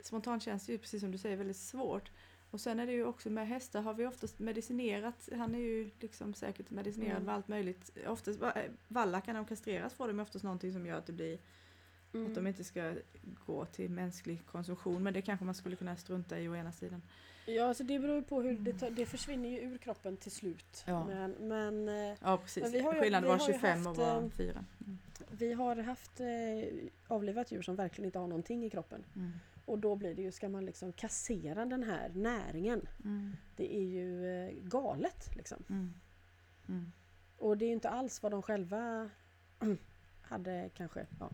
spontant 0.00 0.42
känns 0.42 0.66
det 0.66 0.72
ju 0.72 0.78
precis 0.78 1.00
som 1.00 1.10
du 1.10 1.18
säger 1.18 1.36
väldigt 1.36 1.56
svårt. 1.56 2.10
Och 2.54 2.60
sen 2.60 2.80
är 2.80 2.86
det 2.86 2.92
ju 2.92 3.04
också 3.04 3.30
med 3.30 3.48
hästar 3.48 3.82
har 3.82 3.94
vi 3.94 4.06
oftast 4.06 4.38
medicinerat, 4.38 5.28
han 5.36 5.54
är 5.54 5.58
ju 5.58 5.90
liksom 6.00 6.34
säkert 6.34 6.70
medicinerad 6.70 7.12
Mm. 7.12 7.24
med 7.26 7.34
allt 7.34 7.48
möjligt. 7.48 7.98
Oftast, 8.06 8.42
eh, 8.42 8.52
vallackar 8.88 9.32
när 9.32 9.40
de 9.40 9.46
kastreras 9.46 9.94
får 9.94 10.08
de 10.08 10.20
oftast 10.20 10.44
någonting 10.44 10.72
som 10.72 10.86
gör 10.86 10.98
att 10.98 11.06
det 11.06 11.12
blir 11.12 11.38
att 12.28 12.34
de 12.34 12.46
inte 12.46 12.64
ska 12.64 12.94
gå 13.46 13.64
till 13.64 13.90
mänsklig 13.90 14.46
konsumtion. 14.46 15.02
Men 15.02 15.14
det 15.14 15.22
kanske 15.22 15.44
man 15.44 15.54
skulle 15.54 15.76
kunna 15.76 15.96
strunta 15.96 16.38
i 16.40 16.48
å 16.48 16.54
ena 16.56 16.72
sidan. 16.72 17.02
Ja, 17.46 17.64
alltså 17.64 17.84
det 17.84 17.98
beror 17.98 18.16
ju 18.16 18.22
på 18.22 18.42
hur 18.42 18.58
det, 18.58 18.72
tar- 18.72 18.90
det 18.90 19.06
försvinner 19.06 19.48
ju 19.48 19.58
ur 19.60 19.78
kroppen 19.78 20.16
till 20.16 20.32
slut. 20.32 20.84
Ja. 20.86 21.04
Men, 21.06 21.30
men 21.30 21.88
eh, 21.88 22.16
Ja 22.22 22.36
precis, 22.38 22.62
Men 22.62 22.72
vi 22.72 22.80
har 22.80 22.94
ju- 22.94 23.00
skillnaden 23.00 23.28
var 23.30 23.38
har 23.38 23.46
ju 23.48 23.52
25 23.52 23.80
och 23.80 23.86
haft, 23.86 23.98
var 23.98 24.22
eh, 24.22 24.28
4. 24.28 24.64
Mm. 24.86 24.98
vi 25.30 25.52
har 25.52 25.76
haft 25.76 26.20
eh, 26.20 26.26
avlivat 27.08 27.52
djur 27.52 27.62
som 27.62 27.76
verkligen 27.76 28.06
inte 28.06 28.18
har 28.18 28.26
någonting 28.28 28.64
i 28.64 28.70
kroppen. 28.70 29.04
Mm. 29.16 29.32
Och 29.64 29.78
då 29.78 29.96
blir 29.96 30.14
det 30.14 30.22
ju, 30.22 30.32
ska 30.32 30.48
man 30.48 30.64
liksom 30.64 30.92
kassera 30.92 31.64
den 31.64 31.82
här 31.82 32.08
näringen? 32.14 32.88
Mm. 33.04 33.36
Det 33.56 33.76
är 33.76 33.84
ju 33.84 34.26
eh, 34.26 34.52
galet 34.62 35.36
liksom. 35.36 35.64
Mm. 35.68 35.94
Mm. 36.68 36.92
Och 37.36 37.58
det 37.58 37.64
är 37.64 37.66
ju 37.66 37.72
inte 37.72 37.90
alls 37.90 38.22
vad 38.22 38.32
de 38.32 38.42
själva 38.42 39.10
hade 40.22 40.70
kanske, 40.74 41.06
ja. 41.20 41.30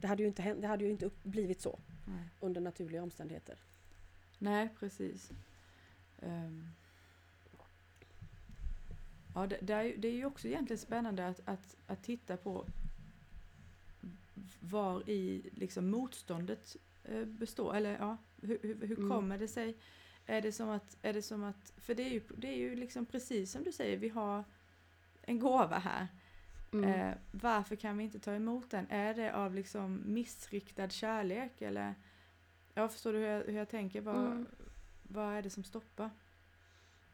Det 0.00 0.06
hade 0.06 0.22
ju 0.22 0.28
inte, 0.28 0.42
hänt, 0.42 0.60
det 0.60 0.68
hade 0.68 0.84
ju 0.84 0.90
inte 0.90 1.10
blivit 1.22 1.60
så 1.60 1.78
Nej. 2.06 2.28
under 2.40 2.60
naturliga 2.60 3.02
omständigheter. 3.02 3.58
Nej, 4.38 4.68
precis. 4.78 5.32
Ehm. 6.22 6.68
Ja, 9.34 9.46
det, 9.46 9.58
det, 9.60 9.72
är, 9.72 9.96
det 9.96 10.08
är 10.08 10.12
ju 10.12 10.24
också 10.24 10.48
egentligen 10.48 10.78
spännande 10.78 11.26
att, 11.26 11.40
att, 11.44 11.76
att 11.86 12.02
titta 12.02 12.36
på 12.36 12.66
var 14.60 15.10
i 15.10 15.50
liksom 15.52 15.90
motståndet 15.90 16.76
eh, 17.10 17.24
består. 17.24 17.74
Eller 17.76 17.98
ja, 17.98 18.16
hur, 18.42 18.58
hur, 18.62 18.86
hur 18.86 18.98
Mm. 18.98 19.10
kommer 19.10 19.38
det 19.38 19.48
sig? 19.48 19.76
Är 20.26 20.40
det 20.42 20.52
som 20.52 20.68
att, 20.68 20.96
är 21.02 21.12
det 21.12 21.22
som 21.22 21.44
att 21.44 21.72
för 21.76 21.94
det 21.94 22.02
är 22.02 22.10
ju, 22.10 22.20
det 22.36 22.48
är 22.48 22.56
ju 22.56 22.76
liksom 22.76 23.06
precis 23.06 23.52
som 23.52 23.64
du 23.64 23.72
säger, 23.72 23.96
vi 23.96 24.08
har 24.08 24.44
en 25.22 25.38
gåva 25.38 25.78
här. 25.78 26.08
Mm. 26.72 26.90
Eh, 26.90 27.14
varför 27.30 27.76
kan 27.76 27.98
vi 27.98 28.04
inte 28.04 28.18
ta 28.18 28.32
emot 28.34 28.70
den? 28.70 28.86
Är 28.90 29.14
det 29.14 29.34
av 29.34 29.54
liksom 29.54 30.02
missriktad 30.06 30.88
kärlek 30.88 31.62
eller? 31.62 31.94
Ja, 32.74 32.88
förstår 32.88 33.12
du 33.12 33.18
hur 33.18 33.26
jag, 33.26 33.44
hur 33.44 33.52
jag 33.58 33.68
tänker? 33.68 34.00
Vad, 34.00 34.16
Mm. 34.26 34.46
vad 35.02 35.34
är 35.34 35.42
det 35.42 35.50
som 35.50 35.64
stoppar? 35.64 36.10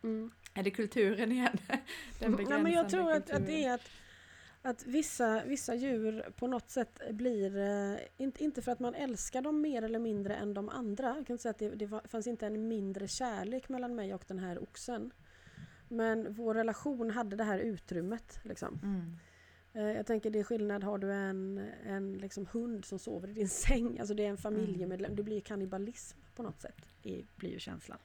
Mm. 0.02 0.30
Är 0.54 0.62
det 0.62 0.70
kulturen 0.70 1.32
igen? 1.32 1.56
Den 2.18 2.46
Ja, 2.50 2.58
men 2.58 2.72
jag 2.72 2.88
tror 2.90 3.12
att, 3.12 3.30
att 3.30 3.46
det 3.46 3.64
är 3.64 3.74
att, 3.74 3.88
att 4.66 4.86
vissa, 4.86 5.44
vissa 5.44 5.74
djur 5.74 6.24
på 6.36 6.46
något 6.46 6.70
sätt 6.70 7.00
blir, 7.10 7.56
eh, 7.56 7.98
inte, 8.16 8.44
inte 8.44 8.62
för 8.62 8.72
att 8.72 8.80
man 8.80 8.94
älskar 8.94 9.42
dem 9.42 9.60
mer 9.60 9.82
eller 9.82 9.98
mindre 9.98 10.34
än 10.34 10.54
de 10.54 10.68
andra. 10.68 11.06
Jag 11.06 11.26
kan 11.26 11.34
inte 11.34 11.42
säga 11.42 11.50
att 11.50 11.58
det, 11.58 11.68
det 11.68 12.00
fanns 12.08 12.26
inte 12.26 12.46
en 12.46 12.68
mindre 12.68 13.08
kärlek 13.08 13.68
mellan 13.68 13.94
mig 13.94 14.14
och 14.14 14.24
den 14.26 14.38
här 14.38 14.62
oxen. 14.62 15.12
Men 15.88 16.32
vår 16.32 16.54
relation 16.54 17.10
hade 17.10 17.36
det 17.36 17.44
här 17.44 17.58
utrymmet. 17.58 18.38
Liksom. 18.42 18.80
Mm. 18.82 19.16
Eh, 19.72 19.96
Jag 19.96 20.06
tänker 20.06 20.30
det 20.30 20.38
är 20.38 20.44
skillnad, 20.44 20.84
har 20.84 20.98
du 20.98 21.12
en, 21.12 21.58
en 21.86 22.12
liksom 22.12 22.46
hund 22.52 22.84
som 22.84 22.98
sover 22.98 23.28
i 23.28 23.32
din 23.32 23.48
säng, 23.68 23.98
alltså 23.98 24.14
det 24.14 24.24
är 24.24 24.30
en 24.30 24.36
familjemedlem, 24.36 25.16
det 25.16 25.22
blir 25.22 25.40
kannibalism 25.40 26.18
på 26.36 26.42
något 26.42 26.60
sätt, 26.60 26.86
i, 27.02 27.24
blir 27.36 27.50
ju 27.50 27.58
känslan. 27.58 27.98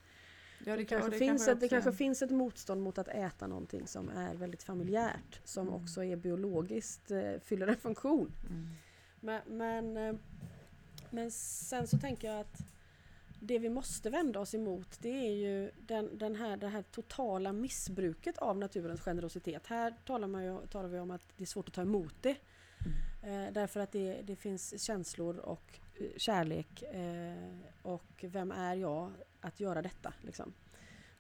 Ja, 0.66 0.76
Det, 0.76 0.86
kan- 0.86 1.00
kanske, 1.00 1.12
det 1.12 1.18
finns 1.26 1.48
ett, 1.48 1.60
det 1.60 1.68
kanske 1.70 1.92
finns 1.92 2.22
ett 2.22 2.32
motstånd 2.32 2.82
mot 2.82 2.98
att 2.98 3.08
äta 3.08 3.48
någonting 3.48 3.88
som 3.88 4.10
är 4.10 4.36
väldigt 4.36 4.64
familjärt, 4.64 5.42
som 5.44 5.68
Mm. 5.68 5.82
också 5.82 6.04
är 6.04 6.16
biologiskt, 6.16 7.12
eh, 7.12 7.32
fyller 7.44 7.68
en 7.68 7.78
funktion. 7.78 8.32
Mm. 8.50 8.68
Men, 9.20 9.42
men, 9.58 9.98
eh, 9.98 10.16
men 11.10 11.32
sen 11.32 11.88
så 11.88 11.98
tänker 11.98 12.28
jag 12.32 12.40
att 12.40 12.60
det 13.42 13.60
vi 13.60 13.70
måste 13.70 14.10
vända 14.10 14.40
oss 14.40 14.54
emot 14.56 14.98
det 15.02 15.10
är 15.28 15.32
ju 15.32 15.72
den, 15.88 16.18
den 16.18 16.36
här, 16.36 16.58
det 16.58 16.68
här 16.68 16.82
totala 16.82 17.54
missbruket 17.54 18.38
av 18.38 18.58
naturens 18.58 19.02
generositet. 19.02 19.68
Här 19.68 19.94
talar, 20.06 20.28
man 20.28 20.44
ju, 20.46 20.58
talar 20.68 20.90
vi 20.90 21.00
om 21.00 21.12
att 21.12 21.22
det 21.38 21.44
är 21.44 21.48
svårt 21.48 21.68
att 21.68 21.74
ta 21.74 21.82
emot 21.82 22.16
det. 22.22 22.36
Eh, 23.24 23.54
därför 23.54 23.80
att 23.80 23.92
det, 23.92 24.22
det 24.24 24.36
finns 24.36 24.82
känslor 24.84 25.38
och 25.38 25.80
eh, 26.00 26.08
kärlek 26.18 26.82
eh, 26.82 27.58
och 27.82 28.26
vem 28.28 28.52
är 28.52 28.76
jag 28.76 29.12
att 29.42 29.60
göra 29.60 29.82
detta? 29.82 30.14
Liksom. 30.22 30.54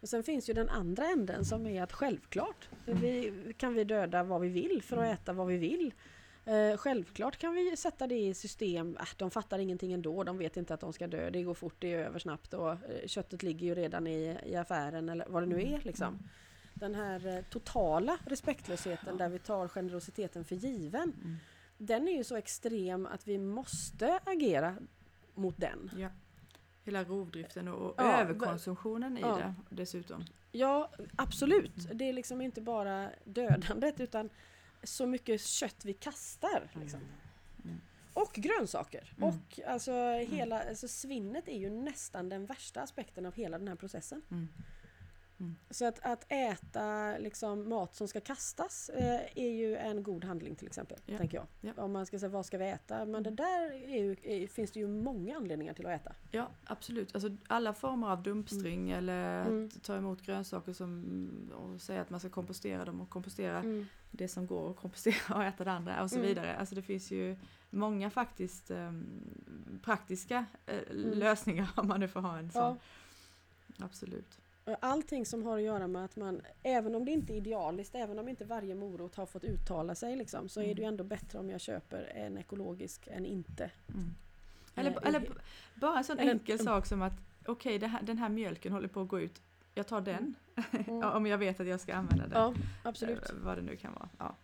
Och 0.01 0.09
sen 0.09 0.23
finns 0.23 0.49
ju 0.49 0.53
den 0.53 0.69
andra 0.69 1.05
änden 1.05 1.45
som 1.45 1.67
är 1.67 1.83
att 1.83 1.93
självklart 1.93 2.69
vi, 2.85 3.33
kan 3.57 3.73
vi 3.73 3.83
döda 3.83 4.23
vad 4.23 4.41
vi 4.41 4.49
vill 4.49 4.81
för 4.83 4.97
att 4.97 5.19
äta 5.19 5.33
vad 5.33 5.47
vi 5.47 5.57
vill. 5.57 5.93
Eh, 6.45 6.77
självklart 6.77 7.37
kan 7.37 7.53
vi 7.53 7.77
sätta 7.77 8.07
det 8.07 8.19
i 8.19 8.33
system. 8.33 8.97
Äh, 8.99 9.07
de 9.17 9.31
fattar 9.31 9.59
ingenting 9.59 9.93
ändå. 9.93 10.23
De 10.23 10.37
vet 10.37 10.57
inte 10.57 10.73
att 10.73 10.79
de 10.79 10.93
ska 10.93 11.07
dö. 11.07 11.29
Det 11.29 11.43
går 11.43 11.53
fort, 11.53 11.75
det 11.79 11.93
är 11.93 11.97
över 11.97 12.19
snabbt 12.19 12.53
och 12.53 12.71
eh, 12.71 12.77
köttet 13.07 13.43
ligger 13.43 13.67
ju 13.67 13.75
redan 13.75 14.07
i, 14.07 14.37
i 14.45 14.55
affären 14.55 15.09
eller 15.09 15.25
vad 15.29 15.43
det 15.43 15.47
nu 15.47 15.61
är. 15.61 15.81
Liksom. 15.83 16.19
Den 16.73 16.95
här 16.95 17.37
eh, 17.37 17.43
totala 17.49 18.17
respektlösheten 18.25 19.17
där 19.17 19.29
vi 19.29 19.39
tar 19.39 19.67
generositeten 19.67 20.45
för 20.45 20.55
given. 20.55 21.13
Mm. 21.23 21.37
Den 21.77 22.07
är 22.07 22.17
ju 22.17 22.23
så 22.23 22.35
extrem 22.35 23.05
att 23.05 23.27
vi 23.27 23.37
måste 23.37 24.19
agera 24.23 24.75
mot 25.33 25.57
den. 25.57 25.91
Ja. 25.97 26.09
Hela 26.89 27.03
rovdriften 27.03 27.67
och 27.67 27.93
Ja, 27.97 28.21
överkonsumtionen 28.21 29.17
i 29.17 29.21
ja. 29.21 29.37
det 29.37 29.53
dessutom. 29.69 30.25
Ja, 30.51 30.89
absolut. 31.15 31.89
Det 31.93 32.09
är 32.09 32.13
liksom 32.13 32.41
inte 32.41 32.61
bara 32.61 33.09
dödandet 33.23 33.99
utan 33.99 34.29
så 34.83 35.05
mycket 35.05 35.41
kött 35.41 35.85
vi 35.85 35.93
kastar. 35.93 36.69
Liksom. 36.73 36.99
Mm. 37.63 37.81
Och 38.13 38.33
grönsaker. 38.33 39.13
Mm. 39.17 39.29
Och 39.29 39.59
alltså 39.67 39.91
hela, 40.13 40.63
alltså 40.63 40.87
svinnet 40.87 41.47
är 41.47 41.57
ju 41.57 41.69
nästan 41.69 42.29
den 42.29 42.45
värsta 42.45 42.81
aspekten 42.81 43.25
av 43.25 43.33
hela 43.33 43.57
den 43.57 43.67
här 43.67 43.75
processen. 43.75 44.21
Mm. 45.39 45.51
Mm. 45.51 45.55
Så 45.69 45.85
att, 45.85 45.99
att 46.05 46.25
äta 46.31 47.17
liksom, 47.17 47.69
mat 47.69 47.95
som 47.95 48.07
ska 48.07 48.19
kastas 48.19 48.89
eh, 48.89 49.19
är 49.35 49.49
ju 49.49 49.75
en 49.75 50.03
god 50.03 50.23
handling 50.23 50.55
till 50.55 50.67
exempel. 50.67 50.97
Ja. 51.05 51.17
Tänker 51.17 51.37
jag. 51.37 51.47
Ja. 51.75 51.83
Om 51.83 51.91
man 51.91 52.05
ska 52.05 52.19
säga 52.19 52.29
vad 52.29 52.45
ska 52.45 52.57
vi 52.57 52.69
äta? 52.69 53.05
Men 53.05 53.23
det 53.23 53.31
där 53.31 53.71
är 53.71 54.03
ju, 54.03 54.15
är, 54.23 54.47
finns 54.47 54.71
det 54.71 54.79
ju 54.79 54.87
många 54.87 55.35
anledningar 55.37 55.73
till 55.73 55.85
att 55.85 56.01
äta. 56.01 56.15
Ja, 56.31 56.47
absolut. 56.65 57.15
Alltså, 57.15 57.29
alla 57.47 57.73
former 57.73 58.07
av 58.11 58.23
dumpstring 58.23 58.91
eller 58.91 59.41
Mm. 59.45 59.65
att 59.75 59.83
ta 59.83 59.95
emot 59.95 60.21
grönsaker 60.21 60.73
som, 60.73 61.51
och 61.55 61.81
säga 61.81 62.01
att 62.01 62.09
man 62.09 62.19
ska 62.19 62.29
kompostera 62.29 62.85
dem 62.85 63.01
och 63.01 63.09
kompostera 63.09 63.63
det 64.11 64.27
som 64.27 64.47
går 64.47 64.69
att 64.71 64.77
kompostera 64.77 65.35
och 65.35 65.43
äta 65.43 65.63
det 65.63 65.71
andra 65.71 66.03
och 66.03 66.09
så 66.09 66.15
Mm. 66.15 66.27
vidare. 66.27 66.55
Alltså 66.57 66.75
det 66.75 66.81
finns 66.81 67.11
ju 67.11 67.35
många 67.69 68.09
faktiskt 68.09 68.71
ehm, 68.71 69.21
praktiska 69.83 70.45
eh, 70.65 70.75
Mm. 70.91 71.17
lösningar 71.19 71.69
om 71.77 71.87
man 71.87 71.99
nu 71.99 72.07
får 72.07 72.19
ha 72.21 72.37
en 72.37 72.51
sån. 72.51 72.61
Ja. 72.61 72.77
Absolut. 73.85 74.38
Allting 74.79 75.25
som 75.25 75.43
har 75.43 75.57
att 75.57 75.63
göra 75.63 75.87
med 75.87 76.05
att 76.05 76.15
man, 76.15 76.41
även 76.63 76.95
om 76.95 77.05
det 77.05 77.11
inte 77.11 77.33
är 77.33 77.37
idealiskt, 77.37 77.95
även 77.95 78.19
om 78.19 78.29
inte 78.29 78.45
varje 78.45 78.75
morot 78.75 79.15
har 79.15 79.25
fått 79.25 79.43
uttala 79.43 79.95
sig 79.95 80.15
liksom, 80.15 80.49
så 80.49 80.59
är 80.59 80.63
det 80.63 80.69
ju 80.69 80.73
Mm. 80.83 80.87
ändå 80.93 81.03
bättre 81.03 81.39
om 81.39 81.49
jag 81.49 81.61
köper 81.61 82.03
en 82.15 82.37
ekologisk 82.37 83.07
än 83.07 83.25
inte. 83.25 83.71
Mm. 83.93 84.09
Eller, 84.75 84.91
Eh, 84.91 84.97
eller 85.03 85.21
bara 85.75 85.97
en 85.97 86.03
sån 86.03 86.19
eller- 86.19 86.31
enkel 86.31 86.59
sak 86.59 86.85
som 86.85 87.01
att 87.01 87.13
okej, 87.45 87.79
här- 87.79 88.01
den 88.03 88.17
här 88.17 88.29
mjölken 88.29 88.71
håller 88.73 88.87
på 88.87 89.01
att 89.01 89.07
gå 89.07 89.19
ut. 89.19 89.41
Jag 89.75 89.87
tar 89.87 90.01
den. 90.01 90.35
Mm. 90.71 90.99
Ja, 91.01 91.11
om 91.17 91.25
jag 91.27 91.37
vet 91.37 91.59
att 91.59 91.67
jag 91.67 91.79
ska 91.79 91.93
använda 91.93 92.23
den. 92.27 92.33
Ja, 92.41 92.53
absolut. 92.83 93.29
Eh, 93.29 93.35
vad 93.43 93.57
det 93.57 93.61
nu 93.61 93.75
kan 93.75 93.93
vara. 93.93 94.09
Ja. 94.17 94.35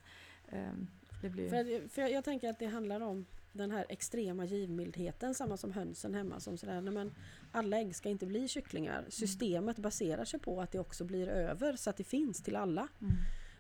Ehm, 0.50 0.88
det 1.22 1.30
blir... 1.30 1.50
För, 1.50 1.88
för 1.90 2.02
jag, 2.02 2.12
jag 2.12 2.24
tänker 2.24 2.50
att 2.50 2.60
det 2.60 2.66
handlar 2.66 3.02
om 3.02 3.26
den 3.54 3.72
här 3.72 3.86
extrema 3.90 4.46
givmildheten, 4.46 5.36
samma 5.36 5.58
som 5.58 5.72
hönsen 5.74 6.14
hemma. 6.16 6.40
Som 6.40 6.58
sådär, 6.58 6.82
men 6.82 7.12
alla 7.56 7.78
ägg 7.80 7.96
ska 7.96 8.10
inte 8.10 8.26
bli 8.26 8.48
kycklingar. 8.48 9.06
Systemet 9.10 9.78
baserar 9.78 10.26
sig 10.26 10.40
på 10.40 10.62
att 10.62 10.72
det 10.72 10.80
också 10.80 11.04
blir 11.06 11.28
över 11.28 11.76
så 11.76 11.90
att 11.90 11.98
det 11.98 12.04
finns 12.04 12.44
till 12.44 12.56
alla. 12.56 12.88
Mm. 13.02 13.14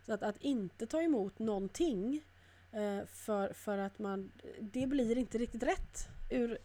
Så 0.06 0.14
att, 0.14 0.24
att 0.24 0.38
inte 0.38 0.86
ta 0.88 1.02
emot 1.02 1.40
någonting 1.40 2.24
eh, 2.72 3.06
för, 3.08 3.54
för 3.54 3.78
att 3.78 4.00
man, 4.00 4.32
det 4.62 4.88
blir 4.88 5.18
inte 5.18 5.38
riktigt 5.38 5.64
rätt 5.64 6.08
ur, 6.32 6.58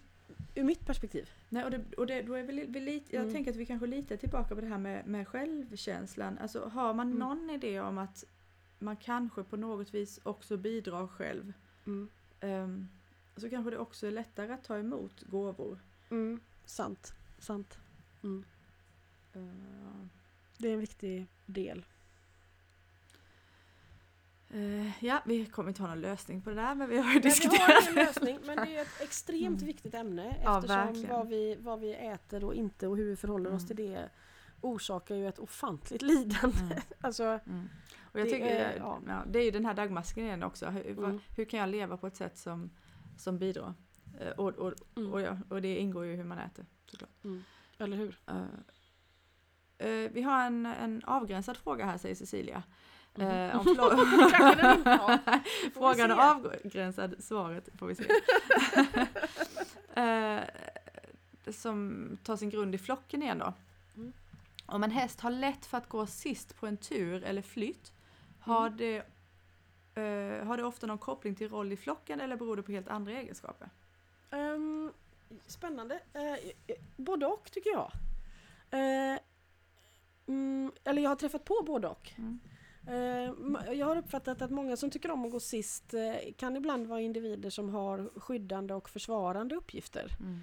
ur 0.55 0.65
mitt 0.65 0.87
perspektiv. 0.87 1.31
Nej, 1.49 1.65
och 1.65 1.71
det, 1.71 1.81
och 1.97 2.07
det, 2.07 2.23
då 2.23 2.35
är 2.35 2.43
vi, 2.43 2.65
vi 2.69 2.81
lite, 2.81 3.15
jag 3.17 3.23
Mm. 3.23 3.35
tänker 3.35 3.51
att 3.51 3.57
vi 3.57 3.67
kanske 3.67 3.87
lite 3.87 4.17
tillbaka 4.17 4.55
på 4.55 4.61
det 4.61 4.67
här 4.67 4.79
med, 4.79 5.07
med 5.07 5.29
självkänslan. 5.29 6.39
Alltså 6.39 6.69
har 6.69 6.95
man 6.95 7.07
Mm. 7.07 7.19
någon 7.19 7.51
idé 7.51 7.81
om 7.81 7.99
att 7.99 8.25
man 8.79 8.97
kanske 8.97 9.43
på 9.45 9.57
något 9.57 9.95
vis 9.95 10.21
också 10.23 10.57
bidrar 10.57 11.07
själv. 11.07 11.53
ehm, 12.41 12.89
så 13.37 13.51
kanske 13.51 13.71
det 13.71 13.79
också 13.79 14.07
är 14.07 14.11
lättare 14.11 14.53
att 14.53 14.65
ta 14.65 14.79
emot 14.79 15.23
gåvor. 15.23 15.79
Mm. 16.11 16.41
Sant, 16.65 17.13
sant. 17.41 17.79
Mm. 18.23 18.45
Eh, 19.33 20.07
Det 20.59 20.69
är 20.69 20.73
en 20.75 20.81
viktig 20.81 21.27
del. 21.47 21.85
eh, 24.51 25.05
ja, 25.05 25.23
vi 25.27 25.47
kommer 25.47 25.69
inte 25.69 25.83
ha 25.83 25.89
någon 25.89 26.01
lösning 26.01 26.43
på 26.43 26.51
det 26.51 26.57
där 26.57 26.75
men 26.75 26.89
vi 26.89 26.97
har 26.99 27.05
ju 27.05 27.13
Men 27.15 27.23
vi 27.23 27.29
diskuterat. 27.29 27.61
har 27.61 27.83
ingen 27.83 27.95
lösning 27.95 28.39
men 28.47 28.57
det 28.57 28.77
är 28.77 28.83
ett 28.83 29.01
extremt 29.01 29.57
Mm. 29.63 29.67
viktigt 29.67 29.95
ämne 29.95 30.37
Ja, 30.45 30.59
eftersom 30.59 30.77
verkligen. 30.77 31.11
vad, 31.11 31.29
vi, 31.29 31.57
vad 31.61 31.81
vi 31.81 31.95
äter 31.95 32.45
och 32.45 32.55
inte 32.55 32.87
och 32.89 32.97
hur 32.97 33.05
vi 33.05 33.17
förhåller 33.17 33.53
oss 33.53 33.63
Mm. 33.63 33.67
till 33.67 33.77
det 33.77 34.09
orsakar 34.61 35.15
ju 35.15 35.29
ett 35.29 35.39
ofantligt 35.39 36.03
lidande. 36.03 36.59
Mm. 36.65 36.79
Alltså, 37.01 37.25
Mm. 37.25 37.69
Och 38.13 38.21
jag 38.21 38.27
Det 38.27 38.31
tycker, 38.31 38.47
är- 38.47 38.77
ja. 38.77 39.01
ja. 39.07 39.23
det 39.27 39.39
är 39.39 39.45
ju 39.45 39.51
den 39.51 39.65
här 39.67 39.75
dagmasken 39.75 40.25
igen 40.25 40.43
också. 40.43 40.67
Hur, 40.67 40.95
vad- 40.95 41.05
Mm. 41.11 41.21
hur 41.37 41.45
kan 41.45 41.61
jag 41.61 41.69
leva 41.69 41.97
på 41.97 42.07
ett 42.07 42.17
sätt 42.17 42.39
som, 42.39 42.71
som 43.19 43.39
bidrar? 43.39 43.75
Eh, 44.21 44.29
och, 44.31 44.49
och, 44.49 44.73
mm, 44.97 45.13
och, 45.13 45.21
ja, 45.21 45.39
och 45.49 45.63
det 45.63 45.77
ingår 45.79 46.05
ju 46.05 46.17
hur 46.17 46.25
man 46.25 46.39
äter 46.39 46.67
såklart. 46.91 47.25
mm. 47.25 47.45
Eller 47.79 47.97
hur? 47.97 48.19
Eh, 48.27 49.89
eh, 49.89 50.11
vi 50.13 50.23
har 50.23 50.47
en, 50.47 50.67
en 50.67 51.03
avgränsad 51.05 51.57
fråga 51.57 51.87
här 51.87 51.99
säger 51.99 52.15
Cecilia. 52.15 52.63
Om 53.15 53.23
har. 53.79 53.97
får 53.97 54.07
vi 55.67 55.71
Frågan 55.75 56.11
är 56.11 56.31
avgränsad, 56.31 57.15
svaret 57.19 57.69
får 57.79 57.87
vi 57.87 57.95
se. 57.95 58.05
Som 61.53 62.09
tar 62.25 62.37
sin 62.37 62.51
grund 62.51 62.75
i 62.75 62.79
flocken 62.79 63.23
igen 63.23 63.39
då. 63.39 63.53
Mm. 63.97 64.13
Om 64.67 64.85
en 64.85 64.91
häst 64.91 65.21
har 65.21 65.31
lätt 65.31 65.67
för 65.67 65.79
att 65.79 65.89
gå 65.89 66.07
sist 66.07 66.57
på 66.57 66.67
en 66.67 66.77
tur 66.77 67.25
eller 67.25 67.43
flytt, 67.43 67.93
har, 68.41 68.67
Mm. 68.67 68.77
det, 68.77 69.03
har 70.47 70.57
det 70.57 70.65
ofta 70.65 70.87
någon 70.87 70.99
koppling 70.99 71.35
till 71.35 71.49
roll 71.49 71.73
i 71.73 71.77
flocken 71.77 72.21
eller 72.21 72.37
beror 72.37 72.57
det 72.57 72.63
på 72.63 72.73
helt 72.73 72.89
andra 72.89 73.13
egenskaper? 73.13 73.71
Ehm, 74.31 74.93
spännande. 75.47 75.95
Uh, 75.95 76.51
både 76.97 77.27
och 77.27 77.51
tycker 77.53 77.71
jag. 77.71 77.93
Eh, 78.71 79.19
mm, 80.27 80.73
eller 80.85 81.03
jag 81.03 81.11
har 81.11 81.17
träffat 81.17 81.45
på 81.45 81.63
både 81.67 81.89
och. 81.89 82.13
Mm. 82.19 82.41
Eh, 82.87 83.73
Jag 83.73 83.87
har 83.87 83.97
uppfattat 83.97 84.43
att 84.43 84.51
många 84.51 84.77
som 84.77 84.91
tycker 84.91 85.11
om 85.11 85.25
att 85.25 85.31
gå 85.33 85.41
sist 85.41 85.95
eh, 85.95 86.33
kan 86.37 86.57
ibland 86.57 86.87
vara 86.87 87.01
individer 87.01 87.51
som 87.51 87.69
har 87.69 88.11
skyddande 88.17 88.75
och 88.75 88.89
försvarande 88.89 89.55
uppgifter. 89.55 90.17
Mm. 90.21 90.41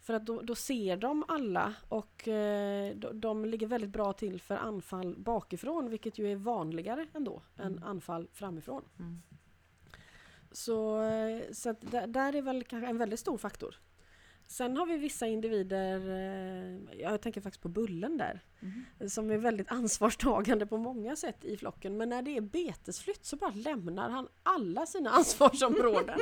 För 0.00 0.14
att 0.14 0.26
då, 0.26 0.40
då 0.42 0.54
ser 0.54 0.96
de 0.96 1.24
alla 1.28 1.74
och 1.88 2.28
eh, 2.28 2.96
de, 2.96 3.20
de 3.20 3.44
ligger 3.44 3.66
väldigt 3.66 3.90
bra 3.90 4.12
till 4.12 4.40
för 4.40 4.56
anfall 4.56 5.14
bakifrån 5.18 5.90
vilket 5.90 6.18
ju 6.18 6.32
är 6.32 6.36
vanligare 6.36 7.06
ändå 7.14 7.42
än 7.56 7.72
Mm. 7.72 7.84
anfall 7.84 8.28
framifrån. 8.32 8.84
Mm. 8.98 9.22
Så, 10.52 11.02
eh, 11.02 11.42
så 11.52 11.74
där, 11.80 12.06
där 12.06 12.34
är 12.36 12.42
väl 12.42 12.64
kanske 12.64 12.88
en 12.88 12.98
väldigt 12.98 13.20
stor 13.20 13.38
faktor. 13.38 13.74
Sen 14.46 14.76
har 14.76 14.86
vi 14.86 14.96
vissa 14.96 15.26
individer, 15.26 15.96
eh, 16.10 17.00
jag 17.00 17.20
tänker 17.20 17.40
faktiskt 17.40 17.62
på 17.62 17.68
Bullen 17.68 18.18
där, 18.18 18.40
Mm. 19.00 19.10
som 19.10 19.30
är 19.30 19.36
väldigt 19.38 19.70
ansvarstagande 19.72 20.66
på 20.66 20.76
många 20.76 21.16
sätt 21.16 21.44
i 21.44 21.56
flocken. 21.56 21.96
Men 21.96 22.08
när 22.08 22.22
det 22.22 22.36
är 22.36 22.40
betesflytt 22.40 23.24
så 23.24 23.36
bara 23.36 23.50
lämnar 23.54 24.10
han 24.10 24.28
alla 24.42 24.86
sina 24.86 25.10
ansvarsområden. 25.18 26.18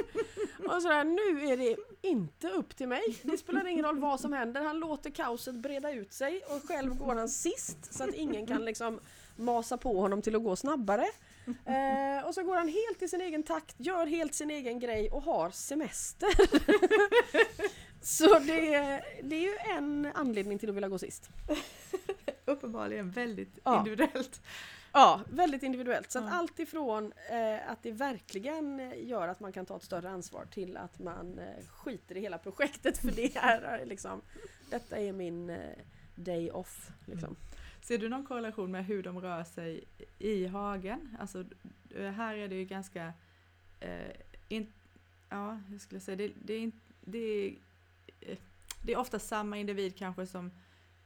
Och 0.69 0.83
sådär, 0.83 1.05
nu 1.05 1.47
är 1.53 1.57
det 1.57 1.77
inte 2.09 2.49
upp 2.49 2.77
till 2.77 2.89
mig. 2.89 3.03
Det 3.23 3.39
spelar 3.39 3.67
ingen 3.67 3.85
roll 3.85 3.99
vad 3.99 4.21
som 4.21 4.33
händer. 4.33 4.63
Han 4.63 4.79
låter 4.79 5.11
kaoset 5.11 5.55
breda 5.55 5.93
ut 5.93 6.13
sig 6.13 6.43
och 6.49 6.69
själv 6.69 6.95
går 6.95 7.15
han 7.15 7.29
sist 7.29 7.95
så 7.95 8.05
att 8.05 8.15
ingen 8.15 8.47
kan 8.47 8.65
liksom 8.65 9.01
masa 9.37 9.77
på 9.77 10.01
honom 10.01 10.23
till 10.23 10.37
att 10.37 10.45
gå 10.45 10.57
snabbare. 10.57 11.07
Eh, 11.47 12.27
och 12.27 12.35
så 12.35 12.43
går 12.43 12.57
han 12.57 12.69
helt 12.69 13.03
i 13.03 13.09
sin 13.09 13.21
egen 13.21 13.43
takt, 13.43 13.75
gör 13.79 14.07
helt 14.07 14.35
sin 14.35 14.51
egen 14.51 14.79
grej 14.81 15.11
och 15.11 15.23
har 15.23 15.51
semester. 15.51 16.29
Så 18.03 18.39
det, 18.39 18.71
det 19.23 19.37
är 19.37 19.41
ju 19.43 19.57
en 19.77 20.09
anledning 20.15 20.59
till 20.59 20.69
att 20.69 20.75
vilja 20.77 20.89
gå 20.89 20.99
sist. 20.99 21.31
Uppenbarligen 22.45 23.11
väldigt 23.11 23.59
Ja. 23.65 23.79
individuellt. 23.79 24.43
Ja, 24.93 25.21
väldigt 25.31 25.63
individuellt. 25.63 26.11
Så 26.11 26.19
att 26.19 26.25
Ja. 26.25 26.31
allt 26.31 26.59
ifrån 26.59 27.13
eh, 27.31 27.71
att 27.71 27.83
det 27.83 27.93
verkligen 27.93 28.93
gör 29.09 29.29
att 29.29 29.41
man 29.41 29.53
kan 29.53 29.67
ta 29.67 29.77
ett 29.77 29.83
större 29.83 30.11
ansvar 30.11 30.45
till 30.51 30.77
att 30.77 30.99
man 30.99 31.39
eh, 31.39 31.67
skiter 31.69 32.17
i 32.17 32.21
hela 32.21 32.39
projektet 32.39 32.99
för 32.99 33.11
det 33.11 33.37
är 33.37 33.79
eh, 33.81 33.87
liksom 33.87 34.21
Detta 34.71 34.97
är 34.99 35.13
min 35.13 35.51
eh, 35.51 35.57
day 36.15 36.51
off. 36.51 36.91
Liksom. 37.07 37.37
Ser 37.83 37.99
du 37.99 38.09
någon 38.09 38.27
korrelation 38.27 38.71
med 38.71 38.87
hur 38.87 39.03
de 39.03 39.21
rör 39.21 39.45
sig 39.45 39.85
i 40.19 40.47
hagen? 40.47 41.17
Alltså, 41.21 41.45
eh, 41.97 42.11
här 42.11 42.35
är 42.35 42.49
det 42.49 42.55
ju 42.55 42.65
ganska... 42.65 43.13
Eh, 43.81 44.11
in, 44.49 44.73
ja, 45.29 45.61
hur 45.69 45.79
skulle 45.79 45.97
jag 45.97 46.03
säga? 46.03 46.17
Det, 46.17 46.33
det, 46.45 46.55
är, 46.55 46.71
det, 47.01 47.19
är, 47.19 47.55
det 48.83 48.93
är 48.93 48.97
ofta 48.97 49.19
samma 49.19 49.57
individ 49.59 49.97
kanske 49.97 50.27
som 50.27 50.51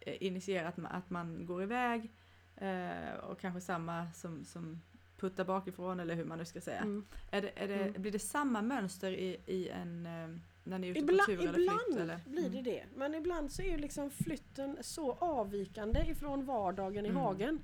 eh, 0.01 0.17
initierar 0.23 0.69
att 0.69 0.77
man, 0.77 0.93
att 0.93 1.11
man 1.11 1.47
går 1.47 1.63
iväg 1.63 2.11
eh, 2.57 3.15
och 3.23 3.41
kanske 3.41 3.61
samma 3.61 4.13
som, 4.13 4.45
som 4.45 4.83
puttar 5.17 5.45
bakifrån 5.45 6.01
eller 6.01 6.15
hur 6.15 6.25
man 6.25 6.39
nu 6.39 6.45
ska 6.45 6.61
säga. 6.61 6.81
Mm. 6.81 7.07
Är 7.31 7.43
det, 7.43 7.51
är 7.57 7.69
det, 7.69 7.75
Mm. 7.89 8.03
Blir 8.03 8.13
det 8.13 8.19
samma 8.19 8.63
mönster 8.63 9.11
i, 9.13 9.41
i 9.47 9.69
en... 9.69 10.07
eh, 10.07 10.29
När 10.65 10.79
ni 10.79 10.87
är 10.87 10.91
ute 10.91 11.01
Ibland, 11.01 11.21
på 11.21 11.27
tur 11.27 11.41
eller 11.49 11.59
ibland 11.61 11.81
flytt? 11.87 11.99
Eller? 11.99 12.21
blir 12.27 12.43
det 12.43 12.49
Mm. 12.59 12.65
det. 12.65 12.85
Men 12.97 13.15
ibland 13.15 13.53
så 13.53 13.63
är 13.63 13.71
ju 13.71 13.77
liksom 13.79 14.11
flytten 14.11 14.77
så 14.81 15.13
avvikande 15.13 16.01
ifrån 16.11 16.45
vardagen 16.45 17.07
i 17.07 17.09
Mm. 17.09 17.23
hagen 17.23 17.61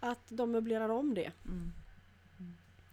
att 0.00 0.26
de 0.28 0.50
möblerar 0.50 0.88
om 0.88 1.14
det. 1.14 1.32
Mm. 1.44 1.72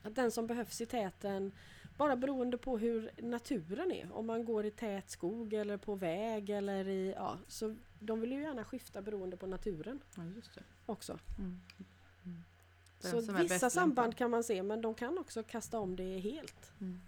Att 0.03 0.15
den 0.15 0.31
som 0.31 0.47
behövs 0.47 0.81
i 0.81 0.85
täten, 0.85 1.51
bara 1.97 2.15
beroende 2.15 2.57
på 2.57 2.77
hur 2.77 3.11
naturen 3.21 3.91
är. 3.91 4.11
Om 4.11 4.25
man 4.27 4.45
går 4.45 4.65
i 4.65 4.71
tät 4.71 5.09
skog 5.09 5.53
eller 5.53 5.77
på 5.77 5.95
väg 5.95 6.49
eller 6.49 6.87
i... 6.87 7.13
Ja, 7.17 7.37
så 7.47 7.75
de 7.99 8.21
vill 8.21 8.31
ju 8.31 8.41
gärna 8.41 8.63
skifta 8.63 9.01
beroende 9.01 9.37
på 9.37 9.47
naturen 9.47 9.99
Ja, 10.15 10.23
just 10.35 10.55
det. 10.55 10.63
också. 10.85 11.19
Mm. 11.37 11.61
Mm. 12.25 12.43
Så 12.99 13.15
vissa 13.19 13.31
lämpad. 13.33 13.71
samband 13.71 14.17
kan 14.17 14.31
man 14.31 14.43
se 14.43 14.63
men 14.63 14.81
de 14.81 14.95
kan 14.95 15.17
också 15.17 15.43
kasta 15.43 15.79
om 15.79 15.95
det 15.95 16.19
helt. 16.19 16.71
Mm. 16.81 17.01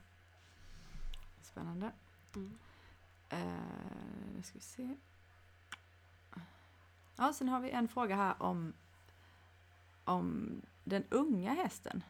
Spännande. 1.42 1.92
Mm. 2.36 2.58
Nu 4.36 4.44
ska 4.44 4.54
vi 4.54 4.60
se. 4.60 4.96
Ja, 7.16 7.34
sen 7.34 7.50
har 7.50 7.60
vi 7.60 7.70
en 7.70 7.88
fråga 7.88 8.16
här 8.16 8.42
om, 8.42 8.74
om 10.04 10.62
den 10.84 11.04
unga 11.10 11.54
hästen. 11.54 12.04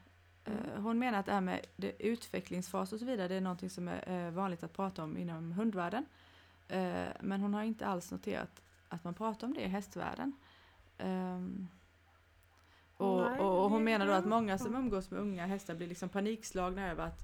Mm. 0.45 0.59
Eh, 0.65 0.81
hon 0.81 0.99
menar 0.99 1.19
att 1.19 1.25
det 1.25 1.33
här 1.33 1.41
med 1.41 1.65
det 1.77 2.03
utvecklingsfas 2.05 2.93
och 2.93 2.99
så 2.99 3.05
vidare, 3.05 3.27
det 3.27 3.35
är 3.35 3.41
någonting 3.41 3.69
som 3.69 3.87
är 3.87 4.25
eh, 4.27 4.31
vanligt 4.31 4.63
att 4.63 4.73
prata 4.73 5.03
om 5.03 5.17
inom 5.17 5.51
hundvärlden. 5.51 6.05
Eh, 6.67 7.05
men 7.21 7.41
hon 7.41 7.53
har 7.53 7.63
inte 7.63 7.85
alls 7.85 8.11
noterat 8.11 8.61
att 8.89 9.03
man 9.03 9.13
pratar 9.13 9.47
om 9.47 9.53
det 9.53 9.61
i 9.61 9.67
hästvärlden. 9.67 10.33
Ehm, 10.97 11.67
menar 13.83 14.07
då 14.07 14.11
att 14.13 14.25
många 14.25 14.57
som 14.57 14.75
umgås 14.75 15.11
med 15.11 15.19
unga 15.19 15.45
hästar 15.45 15.75
blir 15.75 15.87
liksom 15.87 16.09
panikslagna 16.09 16.91
över 16.91 17.03
att 17.03 17.19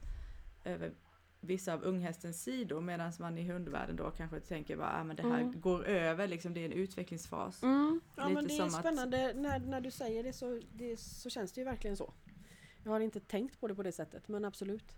över 0.63 0.91
vissa 1.39 1.73
av 1.73 1.83
unghästens 1.83 2.43
sidor 2.43 2.81
medan 2.81 3.11
man 3.19 3.37
i 3.37 3.43
hundvärlden 3.51 3.95
då 3.95 4.11
kanske 4.11 4.39
tänker 4.39 4.77
att 4.77 4.99
ah, 4.99 5.03
men 5.03 5.15
det 5.15 5.23
här 5.23 5.41
Mm. 5.41 5.61
går 5.61 5.85
över, 5.85 6.27
liksom, 6.27 6.53
det 6.53 6.59
är 6.59 6.65
en 6.65 6.71
utvecklingsfas. 6.71 7.63
Mm. 7.63 8.01
Ja 8.15 8.23
Lite 8.27 8.33
men 8.33 8.47
det 8.47 8.53
är 8.53 8.57
som 8.57 8.65
att- 8.67 8.73
spännande 8.73 9.33
när, 9.35 9.59
när 9.59 9.81
du 9.81 9.91
säger 9.91 10.23
det 10.23 10.33
så, 10.33 10.61
det 10.73 10.97
så 10.99 11.29
känns 11.29 11.51
det 11.51 11.61
ju 11.61 11.65
verkligen 11.65 11.97
så. 11.97 12.13
Jag 12.83 12.91
har 12.91 12.99
inte 12.99 13.19
tänkt 13.19 13.59
på 13.59 13.67
det 13.67 13.75
på 13.75 13.83
det 13.83 13.91
sättet 13.91 14.27
men 14.27 14.45
absolut. 14.45 14.95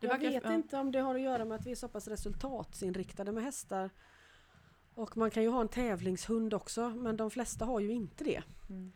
Det 0.00 0.06
jag 0.06 0.18
vet 0.18 0.44
ja. 0.44 0.54
inte 0.54 0.76
om 0.76 0.92
det 0.92 1.00
har 1.00 1.14
att 1.14 1.20
göra 1.20 1.44
med 1.44 1.54
att 1.54 1.66
vi 1.66 1.70
är 1.70 1.76
så 1.76 1.88
pass 1.88 2.08
resultatsinriktade 2.08 3.32
med 3.32 3.44
hästar. 3.44 3.90
Och 4.94 5.16
man 5.16 5.30
kan 5.30 5.42
ju 5.42 5.48
ha 5.48 5.60
en 5.60 5.68
tävlingshund 5.68 6.54
också 6.54 6.90
men 6.90 7.16
de 7.16 7.30
flesta 7.30 7.64
har 7.64 7.80
ju 7.80 7.90
inte 7.90 8.24
det. 8.24 8.42
Mm. 8.70 8.92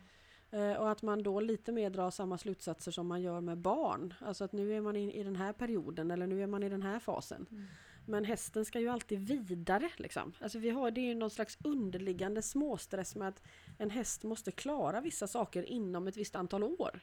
Eh, 0.51 0.77
och 0.77 0.91
att 0.91 1.01
man 1.01 1.23
då 1.23 1.39
lite 1.39 1.71
mer 1.71 1.89
drar 1.89 2.11
samma 2.11 2.37
slutsatser 2.37 2.91
som 2.91 3.07
man 3.07 3.21
gör 3.21 3.41
med 3.41 3.57
barn. 3.57 4.13
Alltså 4.19 4.43
att 4.43 4.51
nu 4.51 4.73
är 4.73 4.81
man 4.81 4.95
i, 4.95 5.19
i 5.19 5.23
den 5.23 5.35
här 5.35 5.53
perioden 5.53 6.11
eller 6.11 6.27
nu 6.27 6.43
är 6.43 6.47
man 6.47 6.63
i 6.63 6.69
den 6.69 6.81
här 6.81 6.99
fasen. 6.99 7.45
Mm. 7.51 7.65
Men 8.05 8.25
hästen 8.25 8.65
ska 8.65 8.79
ju 8.79 8.89
alltid 8.89 9.19
vidare. 9.19 9.89
Liksom. 9.97 10.33
Alltså 10.39 10.59
vi 10.59 10.69
har, 10.69 10.91
det 10.91 11.01
är 11.01 11.05
ju 11.05 11.15
någon 11.15 11.29
slags 11.29 11.57
underliggande 11.63 12.41
småstress 12.41 13.15
med 13.15 13.27
att 13.27 13.41
en 13.77 13.89
häst 13.89 14.23
måste 14.23 14.51
klara 14.51 15.01
vissa 15.01 15.27
saker 15.27 15.63
inom 15.63 16.07
ett 16.07 16.17
visst 16.17 16.35
antal 16.35 16.63
år. 16.63 16.99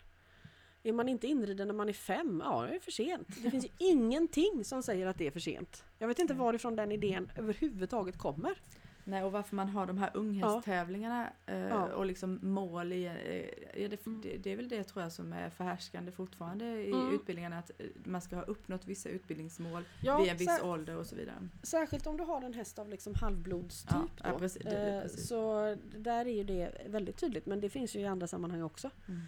Är 0.82 0.92
man 0.92 1.08
inte 1.08 1.26
inriden 1.26 1.68
när 1.68 1.74
man 1.74 1.88
är 1.88 1.92
fem, 1.92 2.42
ja 2.44 2.62
det 2.62 2.76
är 2.76 2.80
för 2.80 2.90
sent. 2.90 3.28
Det 3.42 3.50
finns 3.50 3.64
ju 3.64 3.70
ingenting 3.78 4.64
som 4.64 4.82
säger 4.82 5.06
att 5.06 5.18
det 5.18 5.26
är 5.26 5.30
för 5.30 5.40
sent. 5.40 5.84
Jag 5.98 6.08
vet 6.08 6.18
inte 6.18 6.34
varifrån 6.34 6.76
den 6.76 6.92
idén 6.92 7.30
överhuvudtaget 7.36 8.18
kommer. 8.18 8.58
Nej, 9.04 9.24
och 9.24 9.32
varför 9.32 9.56
man 9.56 9.68
har 9.68 9.86
de 9.86 9.98
här 9.98 10.10
unghästtävlingarna 10.14 11.32
eh, 11.46 11.58
Ja. 11.58 11.84
och 11.94 12.06
liksom 12.06 12.38
mål 12.42 12.92
i, 12.92 13.04
eh, 13.06 13.82
ja, 13.82 13.88
det, 13.88 14.00
det, 14.22 14.36
det 14.36 14.52
är 14.52 14.56
väl 14.56 14.68
det 14.68 14.84
tror 14.84 15.02
jag 15.02 15.12
som 15.12 15.32
är 15.32 15.50
förhärskande 15.50 16.12
fortfarande 16.12 16.64
i 16.64 16.92
Mm. 16.92 17.14
utbildningarna 17.14 17.58
att 17.58 17.70
eh, 17.78 17.86
man 18.04 18.20
ska 18.20 18.36
ha 18.36 18.42
uppnått 18.42 18.86
vissa 18.86 19.08
utbildningsmål 19.08 19.84
Ja, 20.02 20.18
vid 20.20 20.30
en 20.30 20.36
viss 20.36 20.60
ålder 20.62 20.96
och 20.96 21.06
så 21.06 21.16
vidare. 21.16 21.48
Särskilt 21.62 22.06
om 22.06 22.16
du 22.16 22.24
har 22.24 22.42
en 22.42 22.54
häst 22.54 22.78
av 22.78 22.88
liksom 22.88 23.14
halvblodstyp. 23.20 23.92
Ja, 23.96 24.06
ja, 24.24 24.32
då. 24.32 24.38
precis, 24.38 24.62
det- 24.62 25.00
precis. 25.02 25.28
Så 25.28 25.76
där 25.98 26.26
är 26.26 26.34
ju 26.36 26.44
det 26.44 26.72
väldigt 26.88 27.16
tydligt 27.16 27.46
men 27.46 27.60
det 27.60 27.68
finns 27.68 27.96
ju 27.96 28.00
i 28.00 28.06
andra 28.06 28.26
sammanhang 28.26 28.62
också. 28.62 28.90
Mm. 29.08 29.20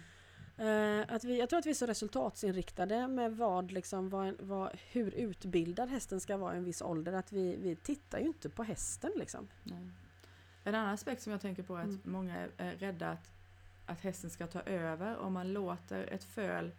Eh, 0.63 1.15
att 1.15 1.23
vi, 1.23 1.39
jag 1.39 1.49
tror 1.49 1.59
att 1.59 1.65
vi 1.65 1.69
är 1.69 1.73
så 1.73 1.85
resultatsinriktade 1.85 3.07
med 3.07 3.37
vad, 3.37 3.71
liksom, 3.71 4.09
vad, 4.09 4.33
vad, 4.41 4.69
hur 4.91 5.13
utbildad 5.15 5.89
hästen 5.89 6.19
ska 6.19 6.37
vara 6.37 6.53
i 6.53 6.57
en 6.57 6.63
viss 6.63 6.81
ålder 6.81 7.13
att 7.13 7.31
vi, 7.31 7.55
vi 7.55 7.75
tittar 7.75 8.19
ju 8.19 8.25
inte 8.27 8.49
på 8.49 8.63
hästen. 8.63 9.11
Liksom. 9.15 9.47
Nej. 9.63 9.89
En 10.63 10.75
annan 10.75 10.93
aspekt 10.93 11.21
som 11.21 11.31
jag 11.31 11.41
tänker 11.41 11.63
på 11.63 11.75
är 11.75 11.79
att 11.81 11.85
Mm. 11.85 12.01
många 12.03 12.37
är, 12.37 12.49
är 12.57 12.71
rädda 12.75 13.09
att, 13.09 13.29
att 13.85 14.01
hästen 14.01 14.29
ska 14.29 14.47
ta 14.47 14.61
över 14.61 15.17
om 15.17 15.33
man 15.33 15.53
låter 15.53 16.03
ett 16.13 16.23
föl 16.23 16.71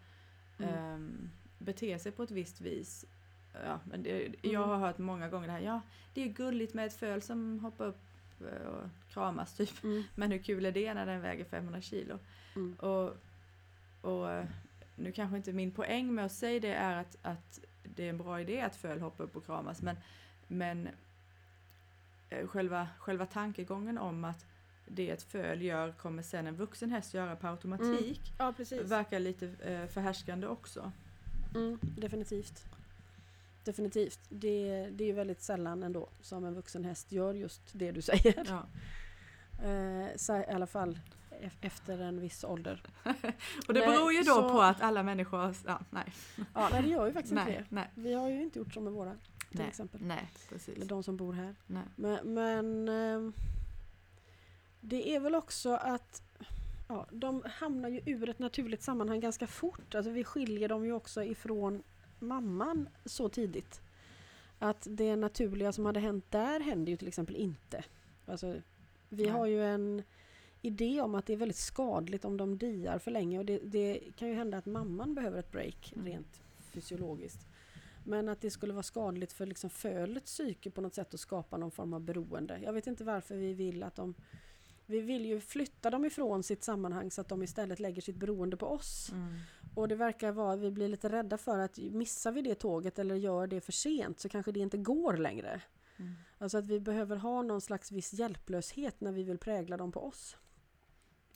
Mm. 0.59 0.74
ehm, 0.74 1.30
bete 1.59 1.99
sig 1.99 2.12
på 2.12 2.22
ett 2.22 2.30
visst 2.30 2.61
vis. 2.61 3.05
Ja, 3.64 3.80
men 3.85 4.03
det, 4.03 4.26
Mm. 4.26 4.35
Jag 4.43 4.66
har 4.66 4.76
hört 4.78 4.99
många 4.99 5.28
gånger 5.28 5.47
det 5.47 5.53
här, 5.53 5.61
ja 5.61 5.80
det 6.14 6.22
är 6.22 6.28
gulligt 6.28 6.74
med 6.74 6.87
ett 6.87 6.95
föl 6.95 7.22
som 7.22 7.59
hoppar 7.61 7.87
upp 7.87 8.01
eh, 8.41 8.66
och 8.68 8.89
kramas 9.11 9.57
typ. 9.57 9.85
Mm. 9.85 10.03
Men 10.14 10.30
hur 10.32 10.39
kul 10.39 10.66
är 10.66 10.72
det 10.72 10.95
när 10.95 11.07
den 11.07 11.20
väger 11.20 11.45
500 11.45 11.80
kilo? 11.80 12.18
Mm. 12.57 12.74
Och, 12.74 13.16
och 14.05 14.31
eh, 14.31 14.45
nu 14.97 15.13
kanske 15.13 15.37
inte 15.37 15.53
min 15.53 15.71
poäng 15.71 16.15
med 16.15 16.25
att 16.25 16.33
säga 16.33 16.61
det 16.61 16.75
är 16.75 16.97
att, 16.97 17.17
att 17.23 17.61
det 17.83 18.05
är 18.05 18.11
en 18.11 18.19
bra 18.19 18.41
idé 18.41 18.61
att 18.61 18.77
föl 18.77 19.01
hoppar 19.01 19.25
upp 19.25 19.37
och 19.37 19.47
kramas 19.47 19.83
men, 19.83 19.97
men 20.47 20.89
eh, 22.31 22.47
själva, 22.47 22.89
själva 22.99 23.27
tankegången 23.27 23.99
om 23.99 24.25
att 24.25 24.47
det 24.87 25.11
ett 25.11 25.23
föl 25.23 25.63
gör 25.63 25.93
kommer 25.93 26.23
sen 26.23 26.47
en 26.47 26.57
vuxen 26.57 26.91
häst 26.91 27.15
göra 27.15 27.37
på 27.37 27.47
automatik 27.47 28.21
Ja 28.39 28.53
precis. 28.57 28.81
verkar 28.83 29.21
lite 29.21 29.47
eh, 29.47 29.87
förhärskande 29.87 30.47
också. 30.47 30.93
Mm, 31.55 31.79
definitivt. 31.83 32.65
Definitivt. 33.65 34.21
Det, 34.29 34.89
det 34.93 35.11
är 35.11 35.13
väldigt 35.13 35.43
sällan 35.43 35.83
ändå 35.83 36.09
som 36.21 36.45
en 36.45 36.55
vuxen 36.55 36.85
häst 36.85 37.13
gör 37.13 37.35
just 37.35 37.63
det 37.73 37.93
du 37.93 38.03
säger. 38.03 38.47
Ja. 38.49 38.67
Eh, 39.69 40.07
så 40.17 40.37
I 40.37 40.45
alla 40.47 40.67
fall 40.67 40.99
efter 41.61 41.99
en 41.99 42.20
viss 42.20 42.45
ålder. 42.45 42.82
Och 43.68 43.74
det 43.74 43.80
Nej, 43.80 43.89
beror 43.89 44.12
ju 44.12 44.22
då 44.22 44.35
så- 44.35 44.49
på 44.49 44.61
att 44.61 44.80
alla 44.82 45.03
människor 45.03 45.55
ja, 45.66 45.80
nej, 45.91 46.12
Ja, 46.55 46.68
nej, 46.72 46.82
det 46.82 46.89
gör 46.89 47.07
ju 47.07 47.12
faktiskt 47.12 47.32
inte 47.32 47.45
nej, 47.45 47.55
det. 47.59 47.74
nej, 47.74 47.91
Vi 47.95 48.14
har 48.14 48.28
ju 48.28 48.43
inte 48.43 48.59
gjort 48.59 48.74
så 48.74 48.80
med 48.80 48.93
våra 48.93 49.11
till 49.51 49.59
nej, 49.59 49.68
exempel. 49.68 50.01
nej, 50.03 50.30
precis. 50.49 50.76
Eller 50.76 50.87
de 50.87 51.03
som 51.03 51.16
bor 51.16 51.32
här. 51.32 51.55
Nej. 51.66 51.82
Men, 51.97 52.35
men 52.35 52.89
ehm, 52.89 53.32
det 54.80 55.14
är 55.14 55.20
väl 55.20 55.35
också 55.35 55.74
att 55.74 56.22
ja, 56.89 57.07
de 57.11 57.43
hamnar 57.55 57.89
ju 57.89 58.01
ur 58.07 58.28
ett 58.28 58.39
naturligt 58.39 58.82
sammanhang 58.82 59.20
ganska 59.20 59.47
fort. 59.47 59.95
Alltså 59.95 60.11
vi 60.11 60.24
skiljer 60.24 60.68
dem 60.68 60.85
ju 60.85 60.93
också 60.93 61.22
ifrån 61.24 61.82
mamman 62.18 62.89
så 63.05 63.28
tidigt. 63.28 63.80
Att 64.59 64.87
det 64.91 65.16
naturliga 65.16 65.72
som 65.72 65.87
hade 65.87 66.01
hänt 66.01 66.24
där 66.30 66.61
händer 66.61 66.91
ju 66.91 66.97
till 66.97 67.09
exempel 67.09 67.37
inte. 67.37 67.85
Alltså, 68.26 68.55
vi 69.09 69.22
Nej. 69.22 69.32
har 69.32 69.47
ju 69.47 69.64
en 69.64 70.03
idé 70.65 71.01
om 71.01 71.15
att 71.15 71.27
det 71.27 71.33
är 71.33 71.37
väldigt 71.37 71.57
skadligt 71.57 72.25
om 72.25 72.37
de 72.37 72.59
diar 72.59 72.99
för 72.99 73.11
länge 73.11 73.39
och 73.39 73.45
det, 73.45 73.59
det 73.59 74.01
kan 74.17 74.29
ju 74.29 74.35
hända 74.35 74.59
att 74.59 74.67
mamman 74.67 75.15
behöver 75.15 75.39
ett 75.39 75.53
break 75.53 75.93
Mm. 75.93 76.07
rent 76.07 76.41
fysiologiskt. 76.71 77.47
Men 78.05 78.29
att 78.29 78.41
det 78.41 78.51
skulle 78.51 78.73
vara 78.73 78.83
skadligt 78.83 79.33
för 79.33 79.47
liksom 79.47 79.71
fölets 79.71 80.33
psyke 80.33 80.71
på 80.71 80.81
något 80.81 80.95
sätt 80.95 81.15
att 81.15 81.21
skapa 81.21 81.57
någon 81.57 81.71
form 81.71 81.95
av 81.95 82.01
beroende. 82.01 82.61
Jag 82.62 82.73
vet 82.73 82.87
inte 82.87 83.05
varför 83.05 83.37
vi 83.37 83.55
vill 83.55 83.83
att 83.83 83.97
de... 83.97 84.15
Vi 84.87 85.01
vill 85.01 85.27
ju 85.27 85.41
flytta 85.41 85.91
dem 85.91 86.05
ifrån 86.05 86.43
sitt 86.43 86.65
sammanhang 86.65 87.11
så 87.11 87.21
att 87.21 87.29
de 87.29 87.43
istället 87.43 87.81
lägger 87.81 88.03
sitt 88.03 88.17
beroende 88.17 88.57
på 88.57 88.67
oss. 88.67 89.11
Mm. 89.12 89.35
Och 89.75 89.89
det 89.89 89.95
verkar 89.95 90.33
vara 90.33 90.53
att 90.53 90.61
vi 90.61 90.71
blir 90.71 90.89
lite 90.89 91.09
rädda 91.09 91.39
för 91.39 91.59
att 91.59 91.79
missar 91.79 92.33
vi 92.33 92.43
det 92.43 92.55
tåget 92.55 92.99
eller 92.99 93.15
gör 93.15 93.47
det 93.47 93.61
för 93.61 93.73
sent 93.73 94.21
så 94.21 94.29
kanske 94.29 94.53
det 94.53 94.61
inte 94.61 94.77
går 94.77 95.17
längre. 95.17 95.62
Mm. 95.97 96.15
Alltså 96.39 96.59
att 96.59 96.67
vi 96.67 96.81
behöver 96.81 97.17
ha 97.17 97.43
någon 97.43 97.61
slags 97.61 97.93
viss 97.93 98.12
hjälplöshet 98.12 99.01
när 99.01 99.12
vi 99.12 99.23
vill 99.23 99.39
prägla 99.39 99.77
dem 99.77 99.93
på 99.93 100.01
oss. 100.07 100.37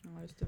Ja, 0.03 0.23
just 0.23 0.39
det. 0.39 0.47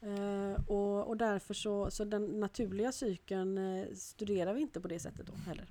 Eh, 0.00 0.64
och, 0.66 1.08
och 1.08 1.16
därför 1.16 1.54
så, 1.54 1.90
så 1.90 2.04
den 2.04 2.40
naturliga 2.40 2.92
cykeln 2.92 3.58
eh, 3.58 3.86
studerar 3.94 4.54
vi 4.54 4.60
inte 4.60 4.80
på 4.80 4.88
det 4.88 4.98
sättet 5.00 5.26
då 5.26 5.32
heller. 5.32 5.66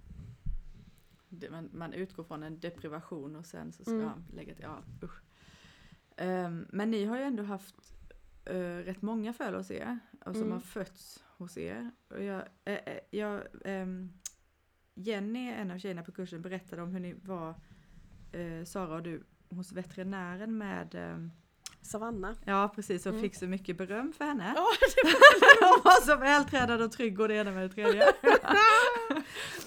det, 1.30 1.50
man, 1.50 1.70
man 1.74 1.94
utgår 1.94 2.24
från 2.24 2.44
en 2.44 2.60
deprivation 2.60 3.36
och 3.36 3.46
sen 3.46 3.72
så 3.72 3.84
ska 3.84 3.94
Mm. 3.94 4.10
lägga 4.34 4.54
till, 4.56 4.64
ja 4.64 4.78
usch. 5.04 5.22
Ehm, 6.18 6.68
men 6.70 6.92
ni 6.92 7.06
har 7.06 7.18
ju 7.18 7.24
ändå 7.24 7.44
haft 7.44 7.94
uh, 8.50 8.78
rätt 8.78 9.02
många 9.02 9.34
föl 9.34 9.54
hos 9.56 9.72
er 9.72 10.00
och 10.26 10.34
som 10.34 10.42
Mm. 10.42 10.52
har 10.52 10.60
fötts 10.60 11.24
hos 11.38 11.58
er. 11.58 11.92
Och 12.10 12.24
jag, 12.24 12.44
eh, 12.66 13.00
jag, 13.12 13.42
ehm, 13.66 14.12
Jenny, 14.94 15.50
en 15.50 15.72
av 15.72 15.78
tjejerna 15.78 16.04
på 16.04 16.12
kursen, 16.12 16.42
berättade 16.42 16.82
om 16.82 16.92
hur 16.92 17.00
ni 17.00 17.14
var, 17.14 17.56
eh, 18.32 18.64
Sara 18.66 18.96
och 18.96 19.04
du, 19.04 19.24
hos 19.50 19.72
veterinären 19.72 20.58
med 20.58 20.96
ehm, 20.96 21.32
Savanna. 21.82 22.36
Ja 22.46 22.72
precis, 22.76 23.06
och 23.06 23.10
Mm. 23.10 23.22
fick 23.22 23.36
så 23.36 23.48
mycket 23.48 23.78
beröm 23.78 24.14
för 24.14 24.26
henne. 24.26 24.54
Ja, 24.56 24.66
Hon 25.62 25.82
var 25.84 26.02
så 26.06 26.16
vältränad 26.16 26.82
och 26.82 26.92
trygg 26.92 27.20
och 27.20 27.28
det 27.28 27.36
ena 27.36 27.52
med 27.52 27.64
det 27.70 27.74
tredje. 27.76 28.04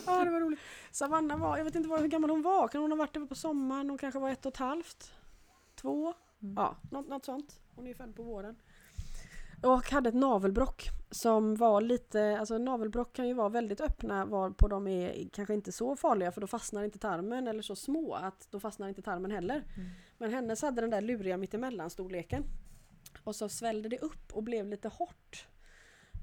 Ja, 0.07 0.25
det 0.25 0.31
var 0.31 0.41
roligt. 0.41 0.61
Savanna 0.93 1.37
var, 1.37 1.57
jag 1.59 1.65
vet 1.65 1.75
inte 1.75 1.89
hur 1.89 2.09
gammal 2.09 2.31
hon 2.31 2.43
var, 2.43 2.69
kan 2.69 2.81
hon 2.81 2.91
ha 2.93 2.97
varit 2.99 3.17
över 3.17 3.27
på 3.27 3.35
sommaren? 3.35 3.89
Hon 3.91 3.99
kanske 3.99 4.21
var 4.21 4.31
ett 4.31 4.47
och 4.47 4.53
ett 4.53 4.59
halvt? 4.59 5.13
Två? 5.81 6.15
Mm. 6.43 6.55
Ja, 6.57 6.77
något, 6.91 7.09
något 7.09 7.25
sånt. 7.25 7.61
Hon 7.75 7.85
är 7.85 7.89
ju 7.89 7.95
född 7.95 8.17
på 8.17 8.23
våren. 8.23 8.57
Och 9.63 9.91
hade 9.91 10.09
ett 10.09 10.15
navelbrock 10.15 10.89
som 11.11 11.57
var 11.57 11.81
lite, 11.81 12.37
alltså 12.41 12.59
navelbrock 12.59 13.13
kan 13.13 13.29
ju 13.29 13.35
vara 13.35 13.49
väldigt 13.49 13.81
öppna 13.81 14.25
varpå 14.25 14.69
de 14.69 14.87
är 14.89 15.29
kanske 15.33 15.55
inte 15.55 15.73
så 15.73 15.97
farliga 15.97 16.33
för 16.33 16.41
då 16.41 16.47
fastnar 16.47 16.85
inte 16.85 16.99
tarmen 16.99 17.49
eller 17.49 17.63
så 17.63 17.77
små 17.77 18.15
att 18.15 18.49
då 18.51 18.61
fastnar 18.61 18.89
inte 18.89 19.03
tarmen 19.03 19.31
heller. 19.31 19.55
Mm. 19.77 19.91
Men 20.25 20.33
hennes 20.33 20.63
hade 20.63 20.81
den 20.81 20.91
där 20.91 21.01
luriga 21.01 21.37
mittemellan 21.37 21.91
storleken. 21.91 22.45
Och 23.25 23.37
så 23.37 23.49
svällde 23.49 23.89
det 23.89 23.99
upp 23.99 24.33
och 24.33 24.43
blev 24.43 24.67
lite 24.67 24.89
hårt. 24.89 25.49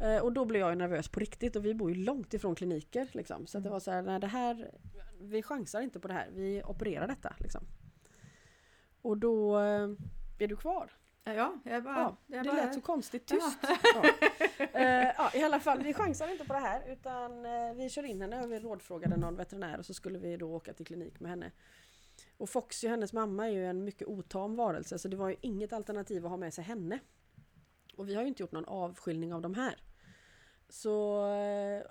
Eh, 0.01 0.17
och 0.17 0.33
då 0.33 0.45
blev 0.45 0.61
jag 0.61 0.77
nervös 0.77 1.09
på 1.09 1.19
riktigt 1.19 1.55
och 1.55 1.65
vi 1.65 1.73
bor 1.73 1.91
ju 1.91 2.03
långt 2.03 2.33
ifrån 2.33 2.55
kliniker. 2.55 3.09
Liksom. 3.11 3.47
Så 3.47 3.57
att 3.57 3.63
det 3.63 3.67
Mm. 3.67 3.73
var 3.73 3.79
så 3.79 3.91
här, 3.91 4.01
nej 4.01 4.19
det 4.19 4.27
här, 4.27 4.71
vi 5.19 5.43
chansar 5.43 5.81
inte 5.81 5.99
på 5.99 6.07
det 6.07 6.13
här, 6.13 6.29
vi 6.31 6.63
opererar 6.65 7.07
detta. 7.07 7.35
Liksom. 7.39 7.63
Och 9.01 9.17
då 9.17 9.59
eh, 9.59 9.89
är 10.39 10.47
du 10.47 10.55
kvar. 10.55 10.91
Ja, 11.23 11.55
jag 11.65 11.83
bara... 11.83 11.97
Ja, 11.99 12.17
jag 12.27 12.43
det 12.45 12.49
bara 12.49 12.65
lät 12.65 12.73
så 12.73 12.81
konstigt 12.81 13.25
tyst. 13.25 13.59
Ja. 13.95 14.03
Eh, 14.73 15.11
ja, 15.17 15.31
I 15.33 15.43
alla 15.43 15.59
fall, 15.59 15.83
vi 15.83 15.93
chansar 15.93 16.27
inte 16.31 16.45
på 16.45 16.53
det 16.53 16.59
här 16.59 16.91
utan 16.91 17.45
eh, 17.45 17.73
vi 17.75 17.89
kör 17.89 18.03
in 18.03 18.21
henne 18.21 18.43
och 18.43 18.51
vi 18.51 18.59
rådfrågade 18.59 19.17
någon 19.17 19.35
veterinär 19.35 19.77
och 19.79 19.85
så 19.85 19.93
skulle 19.93 20.19
vi 20.19 20.37
då 20.37 20.55
åka 20.55 20.73
till 20.73 20.85
klinik 20.85 21.19
med 21.19 21.29
henne. 21.29 21.51
Och 22.41 22.49
Foxy, 22.49 22.87
hennes 22.87 23.13
mamma, 23.13 23.47
är 23.47 23.51
ju 23.51 23.65
en 23.65 23.83
mycket 23.83 24.07
otam 24.07 24.55
varelse 24.55 24.99
så 24.99 25.07
det 25.07 25.17
var 25.17 25.29
ju 25.29 25.35
inget 25.41 25.73
alternativ 25.73 26.25
att 26.25 26.31
ha 26.31 26.37
med 26.37 26.53
sig 26.53 26.63
henne. 26.63 26.99
Och 27.95 28.09
vi 28.09 28.15
har 28.15 28.21
ju 28.21 28.27
inte 28.27 28.43
gjort 28.43 28.51
någon 28.51 28.65
avskiljning 28.65 29.33
av 29.33 29.41
de 29.41 29.53
här. 29.53 29.83
Så 30.69 31.25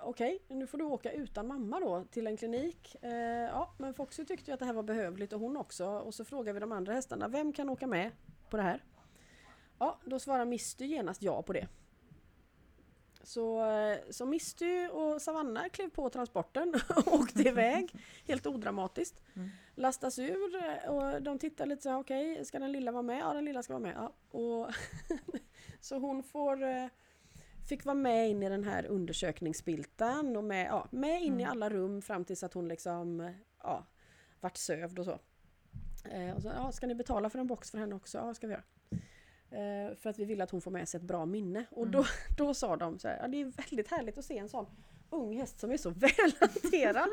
okej, 0.03 0.39
okej, 0.39 0.43
nu 0.49 0.67
får 0.67 0.79
du 0.79 0.85
åka 0.85 1.13
utan 1.13 1.47
mamma 1.47 1.81
då 1.81 2.05
till 2.11 2.27
en 2.27 2.37
klinik. 2.37 2.97
Eh, 3.03 3.13
ja, 3.45 3.75
men 3.79 3.95
Foxy 3.95 4.25
tyckte 4.25 4.51
ju 4.51 4.55
att 4.55 4.61
det 4.61 4.67
här 4.67 4.73
var 4.73 4.83
behövligt 4.83 5.33
och 5.33 5.41
hon 5.41 5.57
också. 5.57 5.87
Och 5.87 6.15
så 6.15 6.25
frågar 6.25 6.53
vi 6.53 6.61
de 6.61 6.73
andra 6.73 6.93
hästarna, 6.93 7.29
vem 7.29 7.53
kan 7.53 7.69
åka 7.69 7.87
med 7.87 8.11
på 8.51 8.57
det 8.57 8.63
här? 8.63 8.85
Ja, 9.79 10.01
då 10.05 10.19
svarar 10.19 10.45
Misty 10.45 10.87
genast 10.87 11.23
ja 11.23 11.43
på 11.43 11.53
det. 11.53 11.69
Så, 13.23 13.71
eh, 13.71 13.99
så 14.11 14.27
Misty 14.27 14.89
och 14.89 15.23
Savanna 15.23 15.69
klev 15.69 15.91
på 15.91 16.11
transporten 16.11 16.75
och 17.07 17.15
åkte 17.15 17.43
iväg 17.49 17.95
helt 18.27 18.47
odramatiskt. 18.47 19.23
Mm. 19.37 19.49
Lastas 19.75 20.19
ur 20.19 20.57
eh, 20.57 20.91
och 20.91 21.23
de 21.23 21.39
tittar 21.39 21.67
lite 21.67 21.83
så 21.83 21.89
här, 21.91 21.99
okej, 21.99 22.45
ska 22.45 22.59
den 22.59 22.73
lilla 22.73 22.93
vara 22.93 23.03
med? 23.03 23.19
Ja, 23.19 23.35
den 23.35 23.45
lilla 23.45 23.63
ska 23.63 23.73
vara 23.73 23.83
med. 23.83 23.95
Ja. 23.97 24.13
Och 24.39 24.71
så 25.81 25.99
hon 25.99 26.23
får, 26.23 26.63
eh, 26.63 26.87
fick 27.69 27.85
vara 27.85 27.95
med 27.95 28.31
in 28.31 28.43
i 28.43 28.49
den 28.49 28.65
här 28.65 28.87
undersökningsspiltan 28.87 30.37
och 30.37 30.45
med, 30.45 30.67
ja, 30.67 30.89
med 30.91 31.23
in 31.23 31.41
i 31.41 31.43
Mm. 31.43 31.51
alla 31.53 31.71
rum 31.71 32.03
fram 32.03 32.25
tills 32.25 32.43
att 32.43 32.55
hon 32.55 32.69
liksom, 32.69 33.35
ja, 33.63 33.87
vart 34.41 34.57
sövd 34.57 34.99
och 34.99 35.05
så. 35.05 35.19
Eh, 36.11 36.37
och 36.37 36.43
så 36.43 36.49
ja, 36.57 36.73
ska 36.73 36.87
ni 36.87 36.95
betala 36.95 37.31
för 37.31 37.39
en 37.39 37.47
box 37.47 37.71
för 37.71 37.79
henne 37.79 37.95
också? 37.95 38.19
Ja, 38.19 38.35
ska 38.35 38.47
vi 38.47 38.53
göra. 38.53 38.65
Eh, 39.51 39.95
för 39.97 40.11
att 40.11 40.19
vi 40.19 40.25
vill 40.25 40.41
att 40.41 40.51
hon 40.51 40.61
får 40.61 40.71
med 40.71 40.89
sig 40.89 40.99
ett 40.99 41.05
bra 41.07 41.27
minne. 41.27 41.65
Och 41.71 41.83
Mm. 41.87 41.93
då, 41.93 42.05
då 42.37 42.55
sa 42.55 42.77
de 42.77 42.99
så 42.99 43.09
här, 43.09 43.19
ja, 43.23 43.29
det 43.29 43.41
är 43.41 43.45
väldigt 43.45 43.89
härligt 43.89 44.19
att 44.19 44.25
se 44.25 44.39
en 44.39 44.49
sån 44.49 44.67
ung 45.11 45.37
häst 45.37 45.61
som 45.61 45.71
är 45.71 45.77
så 45.77 45.91
välhanterad. 45.97 47.09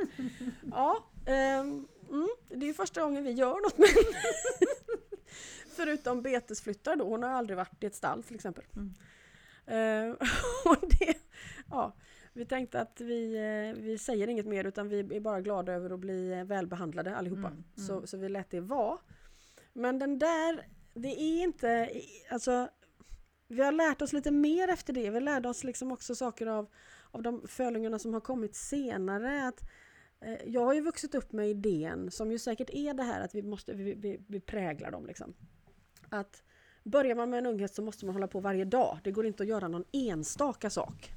ja, 0.71 1.03
ehm, 1.25 1.87
mm, 2.09 2.27
det 2.49 2.55
är 2.65 2.67
ju 2.67 2.73
första 2.73 3.01
gången 3.01 3.23
vi 3.23 3.31
gör 3.31 3.61
något 3.61 3.77
med. 3.77 3.87
Förutom 5.75 6.21
betesflyttar 6.21 6.95
då, 6.95 7.05
hon 7.05 7.23
har 7.23 7.29
aldrig 7.29 7.57
varit 7.57 7.83
i 7.83 7.85
ett 7.85 7.95
stall 7.95 8.23
till 8.23 8.35
exempel. 8.35 8.63
Mm. 8.75 8.93
Eh, 9.67 10.15
och 10.65 10.77
det, 10.99 11.13
ja, 11.69 11.93
vi 12.33 12.45
tänkte 12.45 12.81
att 12.81 13.01
vi, 13.01 13.35
eh, 13.35 13.81
vi 13.83 13.97
säger 13.97 14.27
inget 14.27 14.45
mer 14.45 14.63
utan 14.63 14.89
vi 14.89 14.99
är 14.99 15.19
bara 15.19 15.41
glada 15.41 15.73
över 15.73 15.89
att 15.89 15.99
bli 15.99 16.31
eh, 16.33 16.43
välbehandlade 16.43 17.15
allihopa. 17.15 17.47
Mm, 17.47 17.63
mm. 17.77 17.87
Så, 17.87 18.07
så 18.07 18.17
vi 18.17 18.29
lät 18.29 18.49
det 18.49 18.59
vara. 18.59 18.97
Men 19.73 19.99
den 19.99 20.19
där, 20.19 20.67
det 20.99 21.21
är 21.21 21.43
inte, 21.43 21.91
alltså 22.29 22.69
vi 23.47 23.61
har 23.61 23.71
lärt 23.71 24.01
oss 24.01 24.13
lite 24.13 24.31
mer 24.31 24.67
efter 24.67 24.93
det. 24.93 25.09
Vi 25.09 25.19
lärde 25.19 25.49
oss 25.49 25.63
liksom 25.63 25.91
också 25.91 26.15
saker 26.15 26.47
av, 26.47 26.67
av 27.11 27.21
de 27.21 27.47
fölungarna 27.47 27.99
som 27.99 28.13
har 28.13 28.21
kommit 28.21 28.55
senare. 28.55 29.47
Att, 29.47 29.63
eh, 30.21 30.37
jag 30.45 30.65
har 30.65 30.73
ju 30.73 30.81
vuxit 30.81 31.15
upp 31.15 31.31
med 31.31 31.49
idén, 31.49 32.11
som 32.11 32.31
ju 32.31 32.39
säkert 32.39 32.69
är 32.69 32.93
det 32.93 33.03
här 33.03 33.21
att 33.21 33.35
vi 33.35 33.43
måste, 33.43 33.73
vi, 33.73 33.93
vi, 33.93 34.21
vi 34.27 34.39
präglar 34.39 34.91
dem 34.91 35.05
liksom. 35.05 35.33
Att 36.09 36.43
börjar 36.83 37.15
man 37.15 37.29
med 37.29 37.37
en 37.37 37.45
unghäst 37.45 37.75
så 37.75 37.81
måste 37.81 38.05
man 38.05 38.15
hålla 38.15 38.27
på 38.27 38.39
varje 38.39 38.65
dag. 38.65 38.99
Det 39.03 39.11
går 39.11 39.25
inte 39.25 39.43
att 39.43 39.49
göra 39.49 39.67
någon 39.67 39.85
enstaka 39.91 40.69
sak. 40.69 41.13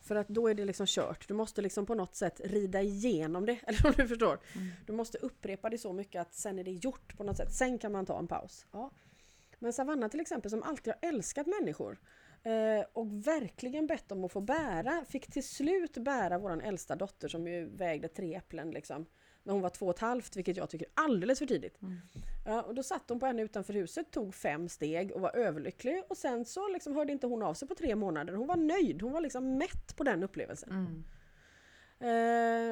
För 0.00 0.16
att 0.16 0.28
då 0.28 0.48
är 0.48 0.54
det 0.54 0.64
liksom 0.64 0.86
kört. 0.86 1.28
Du 1.28 1.34
måste 1.34 1.62
liksom 1.62 1.86
på 1.86 1.94
något 1.94 2.14
sätt 2.14 2.40
rida 2.44 2.82
igenom 2.82 3.46
det. 3.46 3.58
Eller 3.66 3.86
om 3.86 3.92
du 3.96 4.08
förstår. 4.08 4.38
Mm. 4.54 4.68
Du 4.86 4.92
måste 4.92 5.18
upprepa 5.18 5.70
det 5.70 5.78
så 5.78 5.92
mycket 5.92 6.20
att 6.20 6.34
sen 6.34 6.58
är 6.58 6.64
det 6.64 6.70
gjort 6.70 7.16
på 7.16 7.24
något 7.24 7.36
sätt. 7.36 7.52
Sen 7.52 7.78
kan 7.78 7.92
man 7.92 8.06
ta 8.06 8.18
en 8.18 8.26
paus. 8.26 8.66
Ja. 8.72 8.90
Men 9.62 9.72
Savanna 9.72 10.08
till 10.08 10.20
exempel 10.20 10.50
som 10.50 10.62
alltid 10.62 10.94
har 10.94 11.08
älskat 11.08 11.46
människor 11.46 11.98
eh, 12.42 12.86
och 12.92 13.26
verkligen 13.26 13.86
bett 13.86 14.12
om 14.12 14.24
att 14.24 14.32
få 14.32 14.40
bära, 14.40 15.04
fick 15.08 15.32
till 15.32 15.48
slut 15.48 15.98
bära 15.98 16.38
våran 16.38 16.60
äldsta 16.60 16.96
dotter 16.96 17.28
som 17.28 17.48
ju 17.48 17.76
vägde 17.76 18.08
tre 18.08 18.34
äpplen 18.34 18.70
liksom. 18.70 19.06
När 19.42 19.52
hon 19.52 19.62
var 19.62 19.70
två 19.70 19.86
och 19.86 19.94
ett 19.94 20.00
halvt, 20.00 20.36
vilket 20.36 20.56
jag 20.56 20.70
tycker 20.70 20.86
är 20.86 20.92
alldeles 20.94 21.38
för 21.38 21.46
tidigt. 21.46 21.82
Mm. 21.82 21.96
Ja, 22.46 22.62
och 22.62 22.74
då 22.74 22.82
satt 22.82 23.08
hon 23.08 23.20
på 23.20 23.26
henne 23.26 23.42
utanför 23.42 23.72
huset, 23.72 24.10
tog 24.10 24.34
fem 24.34 24.68
steg 24.68 25.12
och 25.12 25.20
var 25.20 25.36
överlycklig. 25.36 26.02
Och 26.08 26.16
sen 26.16 26.44
så 26.44 26.68
liksom 26.68 26.96
hörde 26.96 27.12
inte 27.12 27.26
hon 27.26 27.42
av 27.42 27.54
sig 27.54 27.68
på 27.68 27.74
tre 27.74 27.96
månader. 27.96 28.32
Hon 28.32 28.46
var 28.46 28.56
nöjd, 28.56 29.02
hon 29.02 29.12
var 29.12 29.20
liksom 29.20 29.58
mätt 29.58 29.96
på 29.96 30.04
den 30.04 30.22
upplevelsen. 30.22 30.70
Mm. 30.70 31.04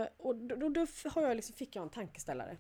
Eh, 0.02 0.08
och 0.16 0.36
då, 0.36 0.56
då, 0.56 0.68
då 0.68 0.86
har 1.10 1.22
jag 1.22 1.36
liksom, 1.36 1.56
fick 1.56 1.76
jag 1.76 1.82
en 1.82 1.90
tankeställare. 1.90 2.56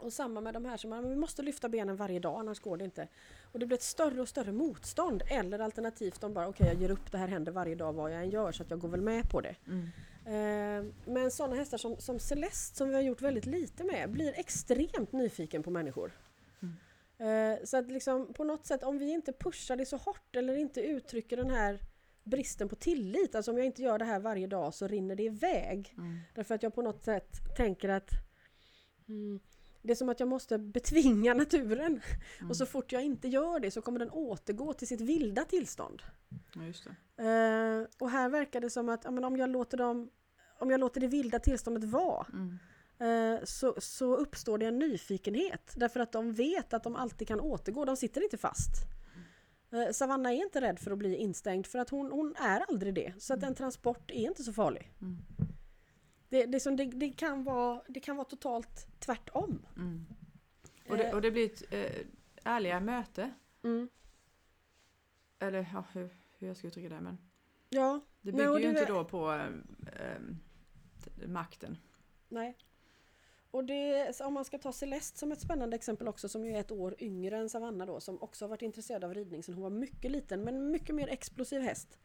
Och 0.00 0.12
samma 0.12 0.40
med 0.40 0.54
de 0.54 0.64
här 0.64 0.76
som 0.76 0.90
men 0.90 1.08
vi 1.08 1.16
måste 1.16 1.42
lyfta 1.42 1.68
benen 1.68 1.96
varje 1.96 2.20
dag 2.20 2.40
annars 2.40 2.60
går 2.60 2.76
det 2.76 2.84
inte. 2.84 3.08
Och 3.52 3.58
det 3.58 3.66
blir 3.66 3.76
ett 3.76 3.82
större 3.82 4.20
och 4.20 4.28
större 4.28 4.52
motstånd. 4.52 5.22
Eller 5.26 5.58
alternativt 5.58 6.20
de 6.20 6.34
bara 6.34 6.48
okej 6.48 6.66
jag 6.66 6.76
ger 6.76 6.90
upp 6.90 7.12
det 7.12 7.18
här 7.18 7.28
händer 7.28 7.52
varje 7.52 7.74
dag 7.74 7.92
vad 7.92 8.12
jag 8.12 8.22
än 8.22 8.30
gör 8.30 8.52
så 8.52 8.62
att 8.62 8.70
jag 8.70 8.80
går 8.80 8.88
väl 8.88 9.00
med 9.00 9.30
på 9.30 9.40
det. 9.40 9.56
Mm. 9.66 9.88
Eh, 10.26 10.92
men 11.04 11.30
sådana 11.30 11.56
hästar 11.56 11.78
som, 11.78 11.96
som 11.96 12.18
Celeste 12.18 12.76
som 12.76 12.88
vi 12.88 12.94
har 12.94 13.02
gjort 13.02 13.22
väldigt 13.22 13.46
lite 13.46 13.84
med 13.84 14.10
blir 14.10 14.38
extremt 14.38 15.12
nyfiken 15.12 15.62
på 15.62 15.70
människor. 15.70 16.12
Eh, 17.20 17.64
så 17.64 17.76
att 17.76 17.90
liksom 17.90 18.32
på 18.32 18.44
något 18.44 18.66
sätt 18.66 18.82
om 18.82 18.98
vi 18.98 19.10
inte 19.10 19.32
pushar 19.32 19.76
det 19.76 19.86
så 19.86 19.96
hårt 19.96 20.36
eller 20.36 20.56
inte 20.56 20.80
uttrycker 20.80 21.36
den 21.36 21.50
här 21.50 21.80
bristen 22.24 22.68
på 22.68 22.76
tillit, 22.76 23.34
alltså 23.34 23.50
om 23.50 23.56
jag 23.56 23.66
inte 23.66 23.82
gör 23.82 23.98
det 23.98 24.04
här 24.04 24.20
varje 24.20 24.46
dag 24.46 24.74
så 24.74 24.86
rinner 24.86 25.14
det 25.14 25.22
iväg. 25.22 25.94
Mm. 25.98 26.18
Därför 26.34 26.54
att 26.54 26.62
jag 26.62 26.74
på 26.74 26.82
något 26.82 27.04
sätt 27.04 27.56
tänker 27.56 27.88
att 27.88 28.10
mm, 29.08 29.40
det 29.82 29.90
är 29.92 29.96
som 29.96 30.08
att 30.08 30.20
jag 30.20 30.28
måste 30.28 30.58
betvinga 30.58 31.34
naturen. 31.34 32.00
Mm. 32.38 32.50
Och 32.50 32.56
så 32.56 32.66
fort 32.66 32.92
jag 32.92 33.02
inte 33.02 33.28
gör 33.28 33.60
det 33.60 33.70
så 33.70 33.82
kommer 33.82 33.98
den 33.98 34.10
återgå 34.10 34.72
till 34.72 34.88
sitt 34.88 35.00
vilda 35.00 35.44
tillstånd. 35.44 36.02
Ja. 37.16 37.24
Eh, 37.24 37.86
och 37.98 38.10
här 38.10 38.28
verkar 38.28 38.60
det 38.60 38.70
som 38.70 38.88
att 38.88 39.04
ja, 39.04 39.26
om, 39.26 39.36
jag 39.36 39.50
låter 39.50 39.76
dem, 39.78 40.10
om 40.58 40.70
jag 40.70 40.80
låter 40.80 41.00
det 41.00 41.06
vilda 41.06 41.38
tillståndet 41.38 41.84
vara 41.84 42.26
Mm. 42.32 42.58
eh, 43.34 43.44
så, 43.44 43.74
så 43.78 44.16
uppstår 44.16 44.58
det 44.58 44.66
en 44.66 44.78
nyfikenhet. 44.78 45.72
Därför 45.76 46.00
att 46.00 46.12
de 46.12 46.32
vet 46.32 46.72
att 46.74 46.82
de 46.84 46.96
alltid 46.96 47.28
kan 47.28 47.40
återgå, 47.40 47.84
de 47.84 47.96
sitter 47.96 48.22
inte 48.24 48.36
fast. 48.38 48.70
Eh, 49.72 49.92
Savanna 49.92 50.32
är 50.32 50.36
inte 50.36 50.60
rädd 50.60 50.78
för 50.78 50.90
att 50.90 50.98
bli 50.98 51.16
instängd 51.16 51.66
för 51.66 51.78
att 51.78 51.90
hon, 51.90 52.12
hon 52.12 52.34
är 52.36 52.60
aldrig 52.68 52.94
det. 52.94 53.12
Så 53.18 53.34
att 53.34 53.42
en 53.42 53.54
transport 53.54 54.10
är 54.10 54.14
inte 54.28 54.42
så 54.42 54.52
farlig. 54.52 54.92
Mm. 55.00 55.16
Det, 56.30 56.46
det, 56.46 56.60
som, 56.60 56.76
det, 56.76 56.84
det, 56.84 57.10
kan, 57.10 57.44
vara, 57.44 57.82
det 57.88 58.00
kan 58.00 58.16
vara 58.16 58.24
totalt 58.24 58.86
tvärtom. 58.98 59.66
Mm. 59.76 60.06
Och, 60.88 60.96
det, 60.96 61.12
och 61.12 61.22
det 61.22 61.30
blir 61.30 61.46
ett 61.46 61.72
eh, 61.72 62.06
ärligare 62.44 62.80
möte. 62.80 63.30
Mm. 63.62 63.88
Eller 65.38 65.68
ja, 65.72 65.84
hur, 65.92 66.08
hur 66.38 66.46
jag 66.46 66.56
ska 66.56 66.66
uttrycka 66.66 66.88
det. 66.88 67.00
Men 67.00 67.18
Ja, 67.68 68.00
det 68.20 68.32
Nej, 68.32 68.38
bygger 68.38 68.50
och 68.50 68.60
ju 68.60 68.68
inte 68.68 68.84
då 68.84 69.04
på 69.04 69.32
eh, 69.32 69.46
eh, 70.04 71.28
makten. 71.28 71.78
nej. 72.28 72.56
Och 73.52 73.64
det, 73.64 74.20
om 74.20 74.34
man 74.34 74.44
ska 74.44 74.58
ta 74.58 74.72
Celeste 74.72 75.18
som 75.18 75.32
ett 75.32 75.40
spännande 75.40 75.76
exempel 75.76 76.08
också 76.08 76.28
som 76.28 76.44
ju 76.44 76.56
är 76.56 76.60
ett 76.60 76.70
år 76.70 76.94
yngre 76.98 77.38
än 77.38 77.48
Savanna 77.48 77.86
då 77.86 78.00
som 78.00 78.22
också 78.22 78.44
har 78.44 78.48
varit 78.48 78.62
intresserad 78.62 79.04
av 79.04 79.14
ridning 79.14 79.42
sen 79.42 79.54
hon 79.54 79.62
var 79.62 79.70
mycket 79.70 80.10
liten 80.10 80.44
men 80.44 80.70
mycket 80.70 80.94
mer 80.94 81.08
explosiv 81.08 81.62
häst. 81.62 81.98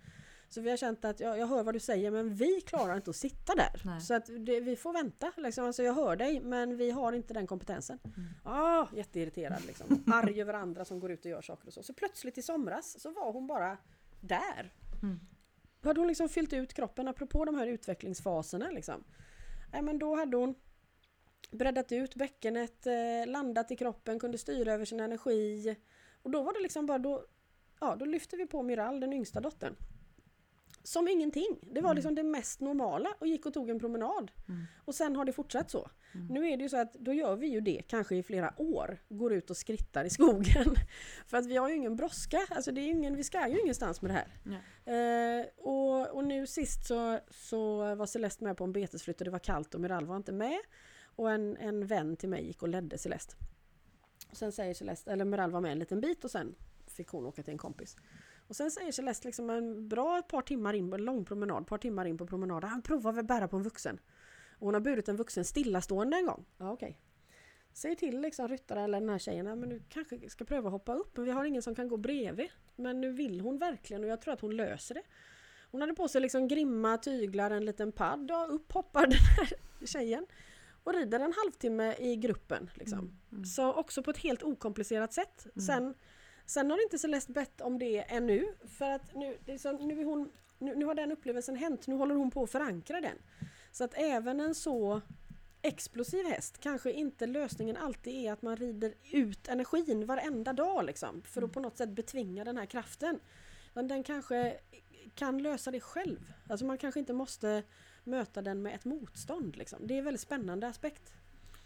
Så 0.55 0.61
vi 0.61 0.69
har 0.69 0.77
känt 0.77 1.05
att 1.05 1.19
jag, 1.19 1.37
jag 1.37 1.47
hör 1.47 1.63
vad 1.63 1.75
du 1.75 1.79
säger 1.79 2.11
men 2.11 2.35
vi 2.35 2.61
klarar 2.61 2.95
inte 2.95 3.09
att 3.09 3.15
sitta 3.15 3.55
där. 3.55 3.81
Nej. 3.85 4.01
Så 4.01 4.13
att 4.13 4.25
det, 4.39 4.59
vi 4.59 4.75
får 4.75 4.93
vänta. 4.93 5.31
Liksom. 5.37 5.65
Alltså 5.65 5.83
jag 5.83 5.93
hör 5.93 6.15
dig 6.15 6.41
men 6.41 6.77
vi 6.77 6.91
har 6.91 7.13
inte 7.13 7.33
den 7.33 7.47
kompetensen. 7.47 7.99
Mm. 8.03 8.29
Ah, 8.43 8.87
jätteirriterad 8.93 9.65
liksom. 9.67 10.03
Arg 10.07 10.41
över 10.41 10.53
andra 10.53 10.85
som 10.85 10.99
går 10.99 11.11
ut 11.11 11.25
och 11.25 11.31
gör 11.31 11.41
saker 11.41 11.67
och 11.67 11.73
så. 11.73 11.83
Så 11.83 11.93
plötsligt 11.93 12.37
i 12.37 12.41
somras 12.41 13.01
så 13.01 13.11
var 13.11 13.33
hon 13.33 13.47
bara 13.47 13.77
där. 14.21 14.73
Mm. 15.03 15.19
Då 15.81 15.89
hade 15.89 15.99
hon 15.99 16.07
liksom 16.07 16.29
fyllt 16.29 16.53
ut 16.53 16.73
kroppen 16.73 17.07
apropå 17.07 17.45
de 17.45 17.55
här 17.55 17.67
utvecklingsfaserna 17.67 18.69
liksom. 18.69 19.03
Nej 19.71 19.81
men 19.81 19.99
då 19.99 20.15
hade 20.15 20.37
hon 20.37 20.55
breddat 21.51 21.91
ut 21.91 22.15
bäckenet, 22.15 22.87
eh, 22.87 23.27
landat 23.27 23.71
i 23.71 23.75
kroppen, 23.75 24.19
kunde 24.19 24.37
styra 24.37 24.73
över 24.73 24.85
sin 24.85 24.99
energi. 24.99 25.75
Och 26.21 26.31
då 26.31 26.43
var 26.43 26.53
det 26.53 26.59
liksom 26.59 26.85
bara 26.85 26.99
då, 26.99 27.25
ja 27.79 27.95
då 27.95 28.05
lyfte 28.05 28.37
vi 28.37 28.45
på 28.45 28.63
Miral, 28.63 28.99
den 28.99 29.13
yngsta 29.13 29.41
dottern. 29.41 29.75
Som 30.85 31.07
ingenting. 31.07 31.59
Det 31.61 31.81
var 31.81 31.89
Mm. 31.89 31.95
liksom 31.95 32.15
det 32.15 32.23
mest 32.23 32.59
normala 32.61 33.09
och 33.19 33.27
gick 33.27 33.45
och 33.45 33.53
tog 33.53 33.69
en 33.69 33.79
promenad. 33.79 34.31
Mm. 34.47 34.63
Och 34.85 34.95
sen 34.95 35.15
har 35.15 35.25
det 35.25 35.33
fortsatt 35.33 35.69
så. 35.71 35.89
Mm. 36.13 36.27
Nu 36.27 36.47
är 36.49 36.57
det 36.57 36.63
ju 36.63 36.69
så 36.69 36.77
att 36.77 36.93
då 36.93 37.13
gör 37.13 37.35
vi 37.35 37.47
ju 37.47 37.61
det 37.61 37.81
kanske 37.87 38.15
i 38.15 38.23
flera 38.23 38.53
år. 38.57 38.97
Går 39.09 39.33
ut 39.33 39.49
och 39.49 39.57
skrittar 39.57 40.05
i 40.05 40.09
skogen. 40.09 40.75
För 41.27 41.37
att 41.37 41.45
vi 41.45 41.57
har 41.57 41.69
ju 41.69 41.75
ingen 41.75 41.95
brådska. 41.95 42.39
Alltså 42.49 42.71
det 42.71 42.81
är 42.81 42.87
ingen, 42.89 43.15
vi 43.15 43.23
ska 43.23 43.47
ju 43.47 43.59
ingenstans 43.61 44.01
med 44.01 44.11
det 44.11 44.13
här. 44.13 44.27
Eh, 45.39 45.45
och, 45.57 46.07
och 46.15 46.23
nu 46.23 46.47
sist 46.47 46.87
så, 46.87 47.19
så 47.31 47.95
var 47.95 48.05
Celeste 48.05 48.43
med 48.43 48.57
på 48.57 48.63
en 48.63 48.73
betesflytt 48.73 49.21
och 49.21 49.25
det 49.25 49.31
var 49.31 49.39
kallt 49.39 49.75
och 49.75 49.81
Miral 49.81 50.05
var 50.05 50.15
inte 50.17 50.31
med. 50.31 50.59
Och 51.15 51.31
en, 51.31 51.57
en 51.57 51.87
vän 51.87 52.15
till 52.17 52.29
mig 52.29 52.47
gick 52.47 52.61
och 52.61 52.69
ledde 52.69 52.97
Celeste. 52.97 53.35
Och 54.31 54.37
sen 54.37 54.51
säger 54.51 54.73
Celeste, 54.73 55.11
eller 55.11 55.25
Miral 55.25 55.51
var 55.51 55.61
med 55.61 55.71
en 55.71 55.79
liten 55.79 56.01
bit 56.01 56.23
och 56.25 56.31
sen 56.31 56.55
fick 56.87 57.07
hon 57.07 57.25
åka 57.25 57.43
till 57.43 57.51
en 57.51 57.57
kompis. 57.57 57.97
Och 58.47 58.55
sen 58.55 58.71
säger 58.71 58.91
Celeste 58.91 59.27
liksom 59.27 59.49
en 59.49 59.87
bra 59.87 60.17
ett 60.19 60.27
par 60.27 60.41
timmar 60.41 60.73
in 60.73 60.89
på 60.89 60.95
en 60.95 61.05
lång 61.05 61.25
promenad, 61.25 61.61
ett 61.61 61.67
par 61.67 61.77
timmar 61.77 62.05
in 62.05 62.17
på 62.17 62.27
promenaden. 62.27 62.69
Han 62.69 62.81
provar 62.81 63.11
väl 63.13 63.25
bära 63.25 63.47
på 63.47 63.57
en 63.57 63.63
vuxen. 63.63 63.99
Och 64.59 64.65
hon 64.67 64.73
har 64.73 64.81
burit 64.81 65.09
en 65.09 65.15
vuxen 65.15 65.45
stillastående 65.45 66.17
en 66.17 66.25
gång. 66.25 66.45
Ja 66.57 66.71
okej. 66.71 66.99
Säger 67.73 67.95
till 67.95 68.21
liksom 68.21 68.47
ryttaren 68.47 68.83
eller 68.83 68.99
den 68.99 69.09
här 69.09 69.17
tjejen, 69.19 69.45
"Ja, 69.45 69.55
men 69.55 69.69
du 69.69 69.81
kanske 69.89 70.29
ska 70.29 70.45
pröva 70.45 70.69
hoppa 70.69 70.93
upp 70.93 71.17
men 71.17 71.25
vi 71.25 71.31
har 71.31 71.45
ingen 71.45 71.61
som 71.61 71.75
kan 71.75 71.87
gå 71.87 71.97
bredvid. 71.97 72.49
Men 72.75 73.01
nu 73.01 73.11
vill 73.11 73.41
hon 73.41 73.57
verkligen 73.57 74.03
och 74.03 74.09
jag 74.09 74.21
tror 74.21 74.33
att 74.33 74.41
hon 74.41 74.55
löser 74.55 74.95
det. 74.95 75.03
Hon 75.71 75.81
hade 75.81 75.93
på 75.93 76.07
sig 76.07 76.21
liksom 76.21 76.47
grimma 76.47 76.97
tyglar, 76.97 77.51
en 77.51 77.65
liten 77.65 77.91
padd 77.91 78.31
och 78.31 78.55
upp 78.55 78.71
hoppar 78.71 79.01
den 79.07 79.19
här 79.37 79.53
tjejen. 79.85 80.25
Och 80.83 80.93
rider 80.93 81.19
en 81.19 81.33
halvtimme 81.43 81.95
i 81.99 82.15
gruppen. 82.15 82.69
Liksom. 82.73 82.99
Mm. 82.99 83.15
Mm. 83.31 83.45
Så 83.45 83.73
också 83.73 84.03
på 84.03 84.11
ett 84.11 84.17
helt 84.17 84.43
okomplicerat 84.43 85.13
sätt. 85.13 85.45
Mm. 85.45 85.65
Sen, 85.65 85.93
sen 86.45 86.71
har 86.71 86.83
inte 86.83 86.99
Celeste 86.99 87.31
bett 87.31 87.61
om 87.61 87.79
det 87.79 87.99
ännu. 87.99 88.45
För 88.67 88.91
att 88.91 89.15
nu, 89.15 89.37
så, 89.59 89.71
nu, 89.71 90.01
är 90.01 90.05
hon, 90.05 90.31
nu, 90.59 90.75
nu 90.75 90.85
har 90.85 90.95
den 90.95 91.11
upplevelsen 91.11 91.55
hänt. 91.55 91.87
Nu 91.87 91.95
håller 91.95 92.15
hon 92.15 92.31
på 92.31 92.43
att 92.43 92.51
förankra 92.51 93.01
den. 93.01 93.17
Så 93.71 93.83
att 93.83 93.93
även 93.93 94.39
en 94.39 94.55
så 94.55 95.01
explosiv 95.61 96.25
häst 96.25 96.57
kanske 96.59 96.91
inte 96.91 97.27
lösningen 97.27 97.77
alltid 97.77 98.13
är 98.13 98.33
att 98.33 98.41
man 98.41 98.57
rider 98.57 98.93
ut 99.11 99.47
energin 99.47 100.05
varenda 100.05 100.53
dag 100.53 100.85
liksom, 100.85 101.21
för 101.21 101.41
att 101.41 101.43
Mm. 101.43 101.49
på 101.53 101.59
något 101.59 101.77
sätt 101.77 101.89
betvinga 101.89 102.43
den 102.43 102.57
här 102.57 102.65
kraften. 102.65 103.19
Men 103.73 103.87
den 103.87 104.03
kanske 104.03 104.57
kan 105.15 105.37
lösa 105.37 105.71
det 105.71 105.79
själv. 105.79 106.33
Alltså 106.49 106.65
man 106.65 106.77
kanske 106.77 106.99
inte 106.99 107.13
måste 107.13 107.63
möta 108.03 108.41
den 108.41 108.61
med 108.61 108.75
ett 108.75 108.85
motstånd. 108.85 109.55
Liksom. 109.55 109.87
Det 109.87 109.93
är 109.93 109.97
en 109.97 110.05
väldigt 110.05 110.21
spännande 110.21 110.67
aspekt. 110.67 111.13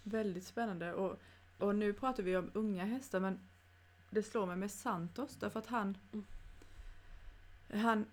Väldigt 0.04 0.46
spännande. 0.46 0.94
Och, 0.94 1.20
och 1.58 1.76
nu 1.76 1.94
pratar 1.94 2.24
vi 2.24 2.38
om 2.38 2.52
unga 2.54 2.86
hästar 2.86 3.20
men 3.20 3.49
det 4.10 4.24
slår 4.24 4.46
mig 4.46 4.56
med 4.56 4.72
Santos 4.72 5.36
därför 5.40 5.60
att 5.60 5.68
han 5.68 5.98
Mm. 6.14 6.26
Han, 7.74 8.06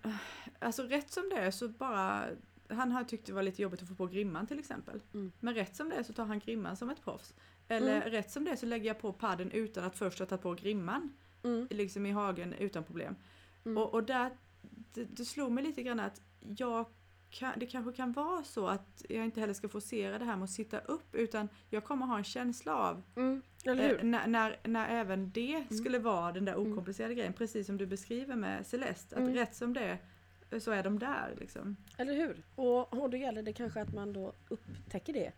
alltså 0.59 0.83
rätt 0.83 1.11
som 1.11 1.29
det 1.29 1.35
är 1.35 1.51
så 1.51 1.67
bara 1.67 2.25
Han 2.69 2.91
har 2.91 3.03
tyckt 3.03 3.25
det 3.25 3.33
var 3.33 3.43
lite 3.43 3.61
jobbigt 3.61 3.81
att 3.81 3.87
få 3.87 3.95
på 3.95 4.07
grimman 4.07 4.47
till 4.47 4.59
exempel. 4.59 5.01
Mm. 5.13 5.31
Men 5.39 5.53
rätt 5.53 5.75
som 5.75 5.89
det 5.89 5.95
är 5.95 6.03
så 6.03 6.13
tar 6.13 6.25
han 6.25 6.39
grimman 6.39 6.77
som 6.77 6.89
ett 6.89 7.03
proffs. 7.03 7.33
Eller 7.67 7.95
Mm. 7.97 8.09
rätt 8.09 8.31
som 8.31 8.45
det 8.45 8.51
är 8.51 8.55
så 8.55 8.65
lägger 8.65 8.87
jag 8.87 8.99
på 8.99 9.13
padden 9.13 9.51
utan 9.51 9.83
att 9.83 9.95
först 9.97 10.19
ha 10.19 10.25
tagit 10.25 10.41
på 10.41 10.53
grimman. 10.53 11.13
Mm. 11.43 11.67
Liksom 11.69 12.05
i 12.05 12.11
hagen 12.11 12.53
utan 12.53 12.83
problem. 12.83 13.15
Mm. 13.65 13.77
Och, 13.77 13.93
och 13.93 14.03
där, 14.03 14.31
det, 14.93 15.03
det 15.03 15.25
slog 15.25 15.51
mig 15.51 15.63
lite 15.63 15.83
grann 15.83 15.99
att 15.99 16.21
jag 16.57 16.85
det 17.55 17.65
kanske 17.65 17.91
kan 17.93 18.11
vara 18.11 18.43
så 18.43 18.67
att 18.67 19.05
jag 19.09 19.25
inte 19.25 19.39
heller 19.39 19.53
ska 19.53 19.69
forcera 19.69 20.19
det 20.19 20.25
här 20.25 20.35
med 20.35 20.43
att 20.43 20.49
sitta 20.49 20.79
upp 20.79 21.15
utan 21.15 21.49
jag 21.69 21.83
kommer 21.83 22.05
ha 22.05 22.17
en 22.17 22.23
känsla 22.23 22.75
av 22.75 23.03
Mm. 23.15 23.41
Eh, 23.65 24.03
när, 24.03 24.27
när, 24.27 24.59
när 24.63 24.89
även 24.89 25.31
det 25.31 25.63
skulle 25.77 25.99
vara 25.99 26.31
den 26.31 26.45
där 26.45 26.53
Mm. 26.53 26.71
okomplicerade 26.71 27.15
grejen, 27.15 27.33
precis 27.33 27.67
som 27.67 27.77
du 27.77 27.85
beskriver 27.85 28.35
med 28.35 28.65
Celeste, 28.65 29.15
att 29.15 29.21
Mm. 29.21 29.33
rätt 29.33 29.55
som 29.55 29.73
det 29.73 29.97
eh, 30.51 30.59
så 30.59 30.71
är 30.71 30.83
de 30.83 30.99
där 30.99 31.35
liksom. 31.39 31.77
Eller 31.97 32.13
hur? 32.13 32.43
Och, 32.55 32.93
och 33.01 33.09
då 33.09 33.17
gäller 33.17 33.41
det 33.41 33.53
kanske 33.53 33.81
att 33.81 33.93
man 33.93 34.13
då 34.13 34.33
upptäcker 34.49 35.13
det. 35.13 35.31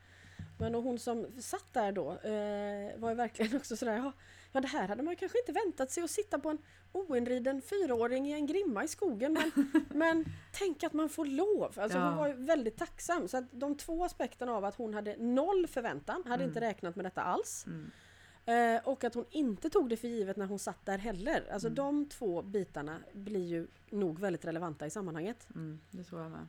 Men 0.59 0.75
hon 0.75 0.99
som 0.99 1.25
satt 1.41 1.73
där 1.73 1.91
då 1.91 2.11
eh, 2.11 2.99
var 2.99 3.09
ju 3.09 3.15
verkligen 3.15 3.55
också 3.57 3.75
sådär, 3.77 3.95
ja, 3.97 4.11
ja 4.51 4.61
det 4.61 4.67
här 4.67 4.87
hade 4.87 5.03
man 5.03 5.15
kanske 5.15 5.39
inte 5.39 5.51
väntat 5.51 5.91
sig 5.91 6.03
att 6.03 6.11
sitta 6.11 6.39
på 6.39 6.49
en 6.49 6.57
oinriden 6.91 7.61
fyraåring 7.61 8.27
i 8.27 8.31
en 8.33 8.45
grimma 8.45 8.83
i 8.83 8.87
skogen. 8.87 9.33
Men, 9.33 9.51
men 9.89 10.25
tänk 10.53 10.83
att 10.83 10.93
man 10.93 11.09
får 11.09 11.25
lov! 11.25 11.73
Alltså 11.79 11.97
Ja. 11.97 12.09
hon 12.09 12.17
var 12.17 12.29
väldigt 12.29 12.77
tacksam. 12.77 13.27
Så 13.27 13.37
att 13.37 13.45
de 13.51 13.75
två 13.77 14.03
aspekterna 14.05 14.51
av 14.53 14.65
att 14.65 14.75
hon 14.75 14.93
hade 14.93 15.15
noll 15.17 15.67
förväntan, 15.67 16.23
hade 16.25 16.43
Mm. 16.43 16.47
inte 16.47 16.61
räknat 16.61 16.95
med 16.95 17.05
detta 17.05 17.21
alls. 17.21 17.65
Mm. 17.67 17.91
Eh, 18.45 18.87
och 18.87 19.03
att 19.03 19.13
hon 19.13 19.25
inte 19.29 19.69
tog 19.69 19.89
det 19.89 19.97
för 19.97 20.07
givet 20.07 20.37
när 20.37 20.45
hon 20.45 20.59
satt 20.59 20.85
där 20.85 20.97
heller. 20.97 21.43
Alltså 21.51 21.67
Mm. 21.67 21.75
de 21.75 22.05
två 22.05 22.41
bitarna 22.41 22.99
blir 23.13 23.45
ju 23.47 23.67
nog 23.89 24.19
väldigt 24.19 24.45
relevanta 24.45 24.85
i 24.85 24.89
sammanhanget. 24.89 25.47
Mm, 25.55 25.79
det 25.91 26.03
tror 26.03 26.21
jag 26.21 26.31
med. 26.31 26.47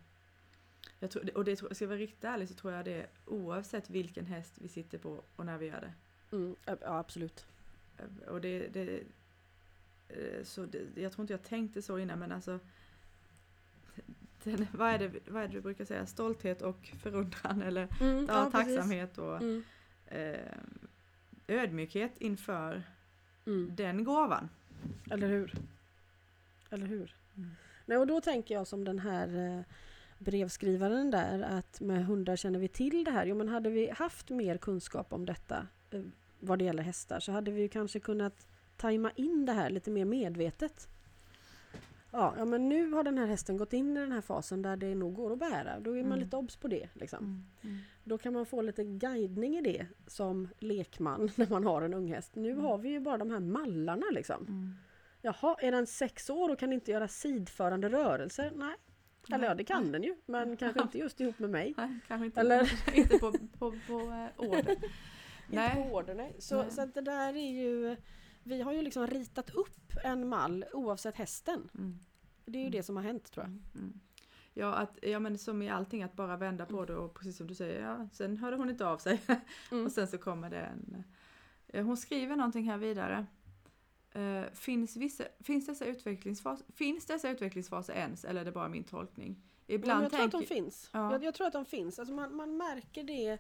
Jag 0.99 1.11
tror, 1.11 1.37
och 1.37 1.45
det 1.45 1.57
ska 1.57 1.67
jag 1.81 1.87
vara 1.89 1.99
riktigt 1.99 2.25
ärlig 2.25 2.49
så 2.49 2.55
tror 2.55 2.73
jag 2.73 2.85
det 2.85 3.07
oavsett 3.27 3.91
vilken 3.91 4.27
häst 4.27 4.53
vi 4.61 4.69
sitter 4.69 4.99
på 4.99 5.23
och 5.37 5.47
när 5.47 5.59
vi 5.59 5.67
gör 5.67 5.81
det. 5.81 5.93
Mm, 6.37 6.57
ja 6.67 6.77
absolut. 6.99 7.47
Och 8.29 8.41
det, 8.41 8.69
det, 8.69 9.01
eh, 10.09 10.45
så 10.45 10.67
det, 10.67 11.03
jag 11.03 11.13
tror 11.13 11.23
inte 11.23 11.33
jag 11.33 11.43
tänkte 11.43 11.83
så 11.83 11.99
innan 11.99 12.19
men 12.19 12.33
alltså 12.33 12.59
den, 14.45 14.67
vad, 14.73 14.89
är 14.89 14.99
det, 14.99 15.11
vad 15.29 15.43
är 15.43 15.49
det 15.49 15.55
du 15.55 15.61
brukar 15.61 15.85
säga? 15.85 16.07
Stolthet 16.07 16.63
och 16.63 16.93
förundran 17.03 17.63
eller 17.67 17.89
Mm, 18.01 18.27
ja, 18.29 18.51
precis. 18.53 18.77
tacksamhet 18.77 19.19
och 19.19 19.37
Mm, 19.37 19.63
eh, 20.07 20.55
ödmjukhet 21.49 22.13
inför 22.19 22.83
mm. 23.47 23.77
den 23.77 24.05
gåvan. 24.05 24.49
Eller 25.11 25.29
hur? 25.29 25.55
Eller 26.71 26.87
hur? 26.87 27.15
Mm. 27.37 27.51
Nej, 27.87 27.99
och 27.99 28.07
då 28.07 28.21
tänker 28.21 28.55
jag 28.55 28.67
som 28.67 28.85
den 28.85 28.99
här 28.99 29.57
eh, 29.59 29.63
brevskrivaren 30.19 31.11
där 31.11 31.41
att 31.43 31.81
med 31.81 32.07
hundar 32.07 32.37
känner 32.37 32.59
vi 32.59 32.69
till 32.69 33.05
det 33.05 33.11
här. 33.11 33.27
Jo 33.27 33.37
men 33.37 33.49
hade 33.49 33.71
vi 33.71 33.91
haft 33.91 34.31
mer 34.31 34.57
kunskap 34.59 35.13
om 35.13 35.27
detta 35.27 35.67
eh, 35.91 36.01
vad 36.41 36.59
det 36.59 36.65
gäller 36.65 36.83
hästar 36.83 37.21
så 37.21 37.33
hade 37.33 37.51
vi 37.51 37.69
kanske 37.69 38.01
kunnat 38.01 38.47
tajma 38.77 39.11
in 39.17 39.47
det 39.47 39.53
här 39.53 39.71
lite 39.71 39.91
mer 39.91 40.05
medvetet. 40.05 40.89
Ja, 42.13 42.35
ja 42.37 42.45
men 42.45 42.69
nu 42.69 42.91
har 42.93 43.05
den 43.05 43.19
här 43.19 43.27
hästen 43.27 43.57
gått 43.57 43.73
in 43.73 43.97
i 43.97 44.01
den 44.01 44.13
här 44.13 44.21
fasen 44.21 44.63
där 44.63 44.77
det 44.77 44.95
nog 44.95 45.15
går 45.15 45.33
att 45.33 45.39
bära. 45.39 45.81
Då 45.81 45.91
är 45.91 46.03
man 46.03 46.13
Mm. 46.13 46.19
lite 46.25 46.37
obs 46.37 46.57
på 46.57 46.69
det. 46.69 46.89
Liksom. 46.95 47.47
Mm. 47.63 47.79
Då 48.05 48.19
kan 48.19 48.33
man 48.33 48.47
få 48.47 48.63
lite 48.63 48.85
guidning 48.85 49.57
i 49.57 49.61
det 49.61 49.87
som 50.07 50.49
lekman 50.59 51.31
när 51.37 51.51
man 51.51 51.65
har 51.65 51.83
en 51.83 51.95
unghäst. 51.95 52.35
Nu 52.35 52.51
Mm. 52.51 52.65
har 52.65 52.79
vi 52.79 52.89
ju 52.89 53.01
bara 53.01 53.19
de 53.19 53.31
här 53.31 53.41
mallarna 53.41 54.07
liksom. 54.13 54.43
Mm. 54.47 54.75
Jaha, 55.23 55.57
är 55.61 55.73
den 55.73 55.87
sex 55.87 56.31
år 56.31 56.49
och 56.53 56.59
kan 56.59 56.73
inte 56.73 56.91
göra 56.91 57.09
sidförande 57.09 57.89
rörelser? 57.89 58.53
Nej. 58.57 58.75
Eller 59.33 59.45
ja, 59.47 59.55
det 59.55 59.65
kan 59.65 59.93
den 59.93 60.03
ju, 60.03 60.17
men 60.27 60.57
kanske 60.57 60.83
inte 60.83 60.99
just 60.99 61.21
ihop 61.21 61.39
med 61.39 61.51
mig. 61.51 61.75
Nej, 61.77 61.99
kanske 62.09 62.25
inte, 62.27 62.41
Eller- 62.41 62.73
inte 62.99 63.19
på, 63.19 63.33
på, 63.59 63.75
på 63.87 64.01
eh, 64.01 64.49
order. 65.51 65.63
Inte 65.67 65.75
Nej. 65.81 65.91
på 65.91 65.97
order, 65.97 66.15
nej. 66.15 66.37
Så, 66.39 66.63
Nej. 66.63 66.71
så 66.71 66.87
det 66.87 67.01
där 67.01 67.37
är 67.37 67.51
ju... 67.51 67.97
Vi 68.43 68.63
har 68.63 68.73
ju 68.73 68.83
liksom 68.83 69.07
ritat 69.07 69.51
upp 69.51 69.93
en 70.05 70.29
mall 70.29 70.65
oavsett 70.73 71.17
hästen. 71.17 71.69
Mm. 71.75 71.99
Det 72.45 72.59
är 72.59 72.63
ju 72.65 72.71
det 72.71 72.83
som 72.83 72.97
har 72.97 73.03
hänt 73.03 73.33
tror 73.33 73.45
jag. 73.47 73.81
Mm. 73.81 74.01
Ja, 74.55 74.75
att, 74.75 74.99
ja, 75.03 75.19
men 75.19 75.39
som 75.39 75.63
i 75.63 75.69
allting 75.71 76.03
att 76.03 76.17
bara 76.17 76.37
vända 76.37 76.67
på 76.67 76.85
det 76.85 76.97
och 76.97 77.15
precis 77.15 77.37
som 77.37 77.47
du 77.47 77.55
säger, 77.55 77.83
ja, 77.83 78.09
sen 78.13 78.37
hörde 78.37 78.57
hon 78.57 78.71
inte 78.71 78.87
av 78.87 78.99
sig. 78.99 79.21
Mm. 79.73 79.87
och 79.87 79.93
sen 79.93 80.09
så 80.09 80.19
kommer 80.19 80.51
det 80.51 80.61
en... 80.61 81.05
eh, 81.69 81.85
Hon 81.85 81.97
skriver 81.97 82.37
någonting 82.37 82.65
här 82.71 82.79
vidare. 82.79 83.27
Eh, 84.13 84.43
finns, 84.53 84.97
vissa, 84.97 85.25
finns, 85.41 85.67
dessa 85.67 85.85
utvecklingsfas, 85.85 86.63
finns 86.75 87.07
dessa 87.07 87.31
utvecklingsfaser 87.31 87.93
ens 87.95 88.25
eller 88.25 88.41
är 88.41 88.45
det 88.45 88.53
bara 88.53 88.69
min 88.69 88.85
tolkning? 88.85 89.43
Ja, 89.67 89.75
Ibland 89.75 89.97
men 89.99 90.03
jag 90.03 90.13
tror 90.13 90.25
att 90.25 90.31
de 90.31 90.39
tänker... 90.39 90.55
finns. 90.55 90.91
Ja. 90.93 91.13
Jag, 91.13 91.25
jag 91.25 91.35
tror 91.35 91.47
att 91.47 91.53
de 91.53 91.65
finns. 91.65 91.99
Alltså 91.99 92.15
man, 92.15 92.37
man 92.37 92.57
märker 92.57 93.05
det 93.05 93.39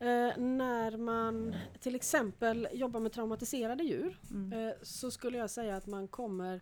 eh, 0.00 0.38
när 0.38 0.96
man 0.96 1.56
till 1.80 1.94
exempel 1.94 2.68
jobbar 2.72 3.00
med 3.00 3.12
traumatiserade 3.12 3.84
djur. 3.84 4.20
Mm. 4.30 4.52
Eh, 4.52 4.74
så 4.82 5.10
skulle 5.10 5.38
jag 5.38 5.50
säga 5.50 5.76
att 5.76 5.86
man 5.86 6.08
kommer 6.08 6.60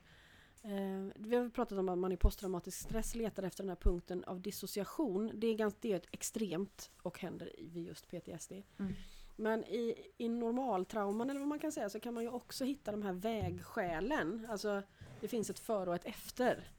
eh, 0.63 1.13
vi 1.15 1.37
har 1.37 1.49
pratat 1.49 1.79
om 1.79 1.89
att 1.89 1.99
man 1.99 2.13
i 2.13 2.17
posttraumatisk 2.17 2.79
stress 2.79 3.15
letar 3.15 3.43
efter 3.43 3.63
den 3.63 3.69
här 3.69 3.77
punkten 3.77 4.25
av 4.25 4.41
dissociation. 4.41 5.31
Det 5.35 5.47
är, 5.47 5.55
ganska, 5.55 5.79
det 5.83 5.93
är 5.93 5.97
ett 5.97 6.09
extremt 6.11 6.91
och 7.03 7.21
händer 7.21 7.53
vid 7.59 7.87
just 7.87 8.09
PTSD. 8.09 8.53
Mm. 8.79 8.95
Men 9.37 9.65
i, 9.65 10.13
i 10.19 10.29
normaltrauman 10.29 11.31
eller 11.31 11.41
vad 11.41 11.49
man 11.49 11.59
kan 11.59 11.73
säga 11.73 11.89
så 11.89 12.01
kan 12.01 12.15
man 12.15 12.23
ju 12.23 12.29
också 12.29 12.65
hitta 12.65 12.93
de 12.93 13.03
här 13.03 13.13
vägskälen. 13.13 14.47
Alltså 14.51 14.83
det 15.21 15.29
finns 15.29 15.51
ett 15.51 15.59
före 15.59 15.91
och 15.91 15.97
ett 15.97 16.05
efter. 16.05 16.71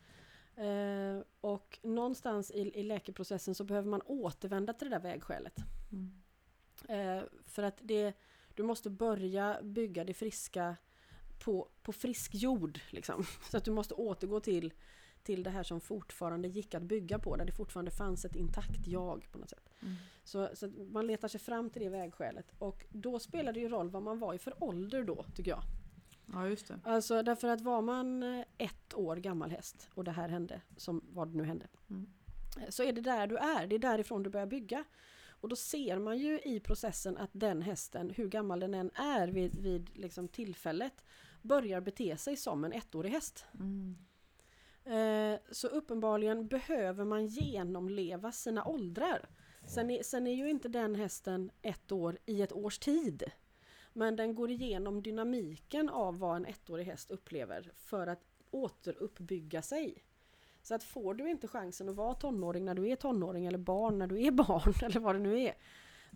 Eh, 0.56 1.24
och 1.42 1.80
någonstans 1.84 2.52
i, 2.52 2.80
i 2.80 2.84
läkeprocessen 2.84 3.56
så 3.56 3.64
behöver 3.64 3.90
man 3.90 4.02
återvända 4.06 4.74
till 4.74 4.90
det 4.90 4.96
där 4.96 5.04
vägskälet. 5.04 5.58
Mm. 5.92 6.12
Eh, 6.88 7.22
för 7.46 7.64
att 7.64 7.78
det, 7.82 8.14
du 8.56 8.64
måste 8.64 8.90
börja 8.90 9.60
bygga 9.64 10.04
det 10.04 10.14
friska 10.14 10.76
på, 11.40 11.70
på 11.84 11.94
frisk 11.94 12.36
jord. 12.36 12.80
Liksom. 12.90 13.26
Så 13.52 13.58
att 13.58 13.66
du 13.66 13.72
måste 13.72 13.94
återgå 13.94 14.40
till, 14.40 14.74
till 15.24 15.44
det 15.44 15.50
här 15.50 15.64
som 15.64 15.82
fortfarande 15.82 16.48
gick 16.48 16.76
att 16.76 16.84
bygga 16.84 17.20
på. 17.20 17.36
Där 17.36 17.46
det 17.46 17.52
fortfarande 17.52 17.92
fanns 17.92 18.26
ett 18.26 18.36
intakt 18.36 18.88
jag 18.88 19.28
på 19.32 19.38
något 19.38 19.50
sätt. 19.50 19.70
Mm. 19.82 19.96
Så, 20.24 20.50
så 20.54 20.68
man 20.68 21.08
letar 21.08 21.28
sig 21.28 21.40
fram 21.40 21.70
till 21.70 21.82
det 21.82 21.90
vägskälet. 21.90 22.54
Och 22.60 22.86
då 22.90 23.20
spelar 23.20 23.54
det 23.54 23.60
ju 23.60 23.70
roll 23.70 23.90
vad 23.90 24.04
man 24.04 24.20
var 24.20 24.34
i 24.34 24.38
för 24.38 24.64
ålder 24.64 25.04
då, 25.04 25.26
tycker 25.36 25.52
jag. 25.52 25.64
Ja, 26.34 26.48
just 26.48 26.68
det. 26.68 26.80
Alltså 26.84 27.24
därför 27.24 27.48
att 27.48 27.62
var 27.62 27.82
man 27.82 28.24
eh, 28.24 28.46
ett 28.58 28.94
år 28.94 29.16
gammal 29.16 29.52
häst 29.52 29.90
och 29.94 30.04
det 30.04 30.12
här 30.12 30.30
hände, 30.30 30.62
som 30.78 31.02
vad 31.10 31.28
det 31.28 31.38
nu 31.38 31.44
hände. 31.44 31.68
Mm. 31.90 32.08
Så 32.70 32.84
är 32.84 32.94
det 32.94 33.02
där 33.02 33.28
du 33.28 33.38
är, 33.38 33.68
det 33.68 33.76
är 33.76 33.80
därifrån 33.80 34.24
du 34.24 34.30
börjar 34.30 34.48
bygga. 34.48 34.84
Och 35.42 35.50
då 35.50 35.56
ser 35.56 36.00
man 36.00 36.18
ju 36.18 36.40
i 36.40 36.60
processen 36.60 37.18
att 37.18 37.30
den 37.34 37.62
hästen, 37.62 38.10
hur 38.10 38.28
gammal 38.28 38.60
den 38.60 38.74
än 38.74 38.92
är 38.94 39.28
vid, 39.28 39.60
vid 39.60 39.98
liksom 39.98 40.28
tillfället, 40.28 41.04
börjar 41.42 41.82
bete 41.82 42.18
sig 42.18 42.36
som 42.36 42.64
en 42.64 42.74
ettårig 42.74 43.10
häst. 43.12 43.46
Mm. 43.54 43.98
Eh, 44.84 45.40
Så 45.52 45.68
uppenbarligen 45.68 46.48
behöver 46.48 47.06
man 47.06 47.28
genomleva 47.28 48.32
sina 48.32 48.66
åldrar. 48.66 49.30
Sen 49.68 49.92
är, 49.92 50.04
sen 50.04 50.28
är 50.28 50.34
ju 50.34 50.50
inte 50.50 50.68
den 50.68 50.96
hästen 50.96 51.52
ett 51.62 51.92
år 51.92 52.18
i 52.26 52.42
ett 52.42 52.54
års 52.54 52.80
tid. 52.80 53.24
Men 53.94 54.16
den 54.16 54.36
går 54.36 54.52
igenom 54.52 55.02
dynamiken 55.02 55.90
av 55.90 56.20
vad 56.20 56.36
en 56.36 56.46
ettårig 56.46 56.86
häst 56.86 57.12
upplever 57.12 57.72
för 57.76 58.08
att 58.08 58.24
återuppbygga 58.52 59.62
sig. 59.62 60.04
Så 60.68 60.76
att 60.76 60.84
får 60.84 61.14
du 61.14 61.30
inte 61.30 61.48
chansen 61.48 61.90
att 61.90 61.96
vara 61.96 62.14
tonåring 62.14 62.66
när 62.66 62.76
du 62.76 62.88
är 62.90 62.96
tonåring 62.96 63.46
eller 63.46 63.58
barn 63.58 63.98
när 64.00 64.08
du 64.08 64.22
är 64.22 64.32
barn 64.48 64.74
eller 64.82 65.00
vad 65.00 65.16
det 65.16 65.20
nu 65.20 65.40
är. 65.40 65.54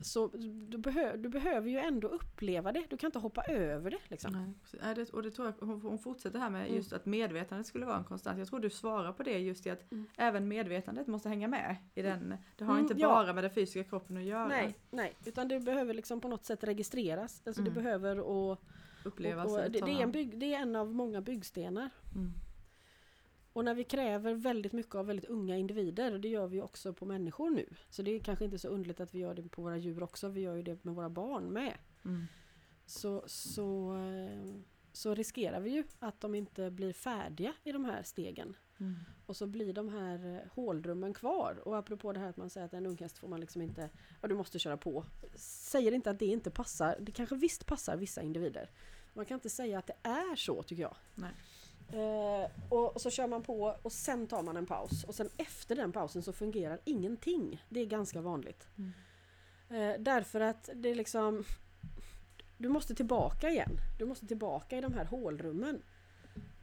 Så 0.01 0.27
du, 0.67 0.77
behö, 0.77 1.17
du 1.17 1.29
behöver 1.29 1.69
ju 1.69 1.77
ändå 1.77 2.07
uppleva 2.07 2.71
det. 2.71 2.83
Du 2.89 2.97
kan 2.97 3.07
inte 3.07 3.19
hoppa 3.19 3.43
över 3.43 3.91
det. 3.91 3.97
Liksom. 4.07 4.53
Nej, 4.83 4.95
det, 4.95 5.09
och 5.13 5.23
det 5.23 5.31
tror 5.31 5.47
jag, 5.59 5.67
hon, 5.67 5.81
hon 5.81 5.99
fortsätter 5.99 6.39
här 6.39 6.49
med 6.49 6.61
Mm. 6.61 6.75
just 6.75 6.93
att 6.93 7.05
medvetandet 7.05 7.67
skulle 7.67 7.85
vara 7.85 7.97
en 7.97 8.03
konstant. 8.03 8.39
Jag 8.39 8.47
tror 8.47 8.59
du 8.59 8.69
svarar 8.69 9.13
på 9.13 9.23
det 9.23 9.37
just 9.39 9.65
i 9.65 9.69
att 9.69 9.91
Mm. 9.91 10.05
även 10.17 10.47
medvetandet 10.47 11.07
måste 11.07 11.29
hänga 11.29 11.47
med 11.47 11.75
i 11.95 12.01
den. 12.01 12.35
Det 12.57 12.63
har 12.63 12.73
Mm, 12.73 12.85
inte 12.85 13.01
ja. 13.01 13.07
bara 13.07 13.33
med 13.33 13.43
den 13.43 13.51
fysiska 13.51 13.83
kroppen 13.83 14.17
att 14.17 14.23
göra. 14.23 14.47
Nej, 14.47 14.75
nej, 14.89 15.13
utan 15.25 15.47
det 15.47 15.59
behöver 15.59 15.93
liksom 15.93 16.21
på 16.21 16.27
något 16.27 16.45
sätt 16.45 16.63
registreras. 16.63 17.41
Alltså 17.45 17.61
Mm. 17.61 17.73
det 17.73 17.81
behöver 17.81 18.19
och, 18.19 18.61
Upplevas 19.05 19.45
och, 19.45 19.51
och 19.65 19.71
det, 19.71 19.79
det, 19.85 19.91
är 19.91 20.03
en 20.03 20.11
bygg, 20.11 20.39
det 20.39 20.53
är 20.53 20.59
en 20.59 20.75
av 20.75 20.93
många 20.95 21.21
byggstenar. 21.21 21.89
Och 23.53 23.65
när 23.65 23.73
vi 23.73 23.83
kräver 23.83 24.33
väldigt 24.33 24.73
mycket 24.73 24.95
av 24.95 25.05
väldigt 25.05 25.25
unga 25.25 25.57
individer, 25.57 26.13
och 26.13 26.19
det 26.19 26.29
gör 26.29 26.47
vi 26.47 26.61
också 26.61 26.93
på 26.93 27.05
människor 27.05 27.49
nu. 27.49 27.65
Så 27.89 28.01
det 28.01 28.11
är 28.11 28.19
kanske 28.19 28.45
inte 28.45 28.59
så 28.59 28.67
underligt 28.67 28.99
att 28.99 29.13
vi 29.13 29.19
gör 29.19 29.33
det 29.33 29.49
på 29.49 29.61
våra 29.61 29.77
djur 29.77 30.03
också, 30.03 30.29
vi 30.29 30.41
gör 30.41 30.55
ju 30.55 30.63
det 30.63 30.83
med 30.83 30.95
våra 30.95 31.09
barn 31.09 31.53
med. 31.53 31.77
Mm. 32.05 32.25
Så, 32.85 33.23
så, 33.27 33.95
eh, 33.95 34.55
så 34.93 35.15
riskerar 35.15 35.59
vi 35.59 35.69
ju 35.69 35.83
att 35.99 36.21
de 36.21 36.35
inte 36.35 36.71
blir 36.71 36.93
färdiga 36.93 37.53
i 37.63 37.71
de 37.71 37.85
här 37.85 38.03
stegen. 38.03 38.55
Mm. 38.79 38.95
Och 39.25 39.37
så 39.37 39.47
blir 39.47 39.73
de 39.73 39.89
här 39.89 40.35
eh, 40.35 40.51
hålrummen 40.51 41.13
kvar. 41.13 41.61
Och 41.65 41.77
apropå 41.77 42.13
det 42.13 42.19
här 42.19 42.29
att 42.29 42.37
man 42.37 42.49
säger 42.49 42.65
att 42.65 42.73
en 42.73 42.85
unghäst 42.85 43.17
får 43.17 43.27
man 43.27 43.39
liksom 43.39 43.61
inte, 43.61 43.89
ja 44.21 44.27
du 44.27 44.35
måste 44.35 44.59
köra 44.59 44.77
på. 44.77 45.05
Säger 45.35 45.91
inte 45.91 46.11
att 46.11 46.19
det 46.19 46.25
inte 46.25 46.51
passar, 46.51 46.97
det 46.99 47.11
kanske 47.11 47.35
visst 47.35 47.65
passar 47.65 47.97
vissa 47.97 48.21
individer. 48.21 48.69
Man 49.13 49.25
kan 49.25 49.35
inte 49.35 49.49
säga 49.49 49.79
att 49.79 49.87
det 49.87 49.97
är 50.03 50.35
så 50.35 50.63
tycker 50.63 50.81
jag. 50.83 50.95
Nej. 51.15 51.31
Eh, 51.93 52.49
och 52.69 53.01
så 53.01 53.09
kör 53.09 53.27
man 53.27 53.43
på 53.43 53.77
och 53.81 53.91
sen 53.91 54.27
tar 54.27 54.43
man 54.43 54.57
en 54.57 54.65
paus. 54.65 55.03
Och 55.03 55.15
sen 55.15 55.29
efter 55.37 55.75
den 55.75 55.91
pausen 55.91 56.23
så 56.23 56.33
fungerar 56.33 56.79
ingenting. 56.83 57.65
Det 57.69 57.79
är 57.79 57.85
ganska 57.85 58.21
vanligt. 58.21 58.67
Mm. 58.77 58.91
Eh, 59.69 59.99
därför 59.99 60.39
att 60.39 60.69
det 60.75 60.89
är 60.89 60.95
liksom 60.95 61.43
Du 62.57 62.69
måste 62.69 62.95
tillbaka 62.95 63.49
igen. 63.49 63.71
Du 63.99 64.05
måste 64.05 64.27
tillbaka 64.27 64.77
i 64.77 64.81
de 64.81 64.93
här 64.93 65.05
hålrummen. 65.05 65.81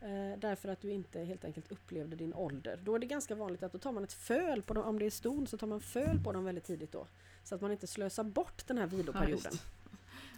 Eh, 0.01 0.39
därför 0.39 0.69
att 0.69 0.81
du 0.81 0.91
inte 0.91 1.21
helt 1.21 1.45
enkelt 1.45 1.73
upplevde 1.73 2.17
din 2.17 2.35
ålder. 2.35 2.81
Då 2.83 2.95
är 2.95 2.99
det 2.99 3.07
ganska 3.07 3.35
vanligt 3.35 3.63
att 3.63 3.73
då 3.73 3.79
tar 3.79 3.93
man 3.93 4.05
ett 4.05 4.13
föl 4.13 4.63
på 4.63 4.75
dem. 4.75 4.85
Om 4.85 4.99
det 4.99 5.07
är 5.07 5.11
ston 5.11 5.47
så 5.47 5.59
tar 5.59 5.67
man 5.67 5.81
föl 5.81 6.25
på 6.25 6.33
dem 6.33 6.45
väldigt 6.45 6.65
tidigt 6.65 6.93
då. 6.93 7.07
Så 7.45 7.55
att 7.55 7.61
man 7.61 7.73
inte 7.73 7.87
slösar 7.87 8.25
bort 8.25 8.67
den 8.67 8.79
här 8.79 8.87
viloperioden. 8.87 9.53
just. 9.53 9.63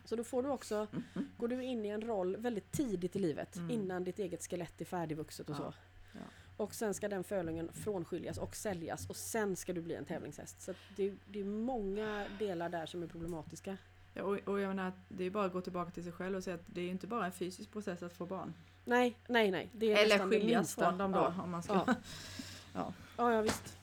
Så 0.04 0.16
då 0.16 0.24
får 0.24 0.42
du 0.42 0.48
också, 0.48 0.86
går 1.36 1.48
du 1.48 1.62
in 1.64 1.84
i 1.84 1.88
en 1.88 2.00
roll 2.02 2.36
väldigt 2.36 2.72
tidigt 2.72 3.16
i 3.16 3.18
livet 3.18 3.56
Mm. 3.56 3.70
innan 3.70 4.04
ditt 4.04 4.18
eget 4.18 4.42
skelett 4.50 4.80
är 4.80 4.84
färdigvuxet 4.84 5.50
och 5.50 5.56
Ja, 5.56 5.72
så. 5.72 5.72
ja. 6.12 6.20
Och 6.56 6.74
sen 6.74 6.94
ska 6.94 7.08
den 7.08 7.24
fölungen 7.24 7.72
frånskiljas 7.72 8.38
och 8.38 8.56
säljas 8.56 9.06
och 9.10 9.16
sen 9.16 9.56
ska 9.56 9.72
du 9.72 9.80
bli 9.82 9.94
en 9.94 10.04
tävlingshäst. 10.04 10.62
Så 10.62 10.74
det, 10.96 11.14
det 11.26 11.40
är 11.40 11.44
många 11.44 12.26
delar 12.38 12.68
där 12.68 12.86
som 12.86 13.02
är 13.02 13.06
problematiska. 13.06 13.76
Ja, 14.14 14.22
och, 14.22 14.38
och 14.48 14.60
jag 14.60 14.68
menar, 14.68 14.92
det 15.08 15.24
är 15.24 15.30
bara 15.30 15.44
att 15.46 15.52
gå 15.52 15.60
tillbaka 15.60 15.90
till 15.90 16.02
sig 16.04 16.12
själv 16.12 16.36
och 16.36 16.44
säga 16.44 16.54
att 16.56 16.64
det 16.66 16.80
är 16.80 16.88
inte 16.88 17.06
bara 17.06 17.26
en 17.26 17.32
fysisk 17.32 17.72
process 17.72 18.02
att 18.02 18.12
få 18.12 18.26
barn. 18.26 18.54
Nej, 18.84 19.16
nej, 19.28 19.50
nej. 19.50 19.68
Det 19.72 19.92
är 19.92 20.04
Eller 20.04 20.18
skiljas 20.18 20.74
från 20.74 20.98
dem 20.98 21.12
då 21.12 21.18
Ja. 21.36 21.42
om 21.42 21.50
man 21.50 21.62
ska... 21.62 21.74
Ja. 21.74 21.94
Ja. 22.74 22.92
Ja, 23.16 23.32
ja 23.32 23.40
visst. 23.42 23.78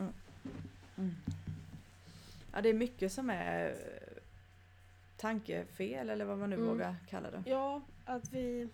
Mm. 0.98 1.16
Ja, 2.54 2.62
det 2.62 2.70
är 2.70 2.74
mycket 2.74 3.12
som 3.12 3.30
är 3.30 3.76
tankefel 5.18 6.10
eller 6.10 6.26
vad 6.26 6.38
man 6.38 6.50
nu 6.50 6.56
Mm. 6.56 6.68
vågar 6.68 6.96
kalla 7.10 7.32
det. 7.32 7.44
Ja, 7.46 7.82
att 8.06 8.34
vi... 8.34 8.70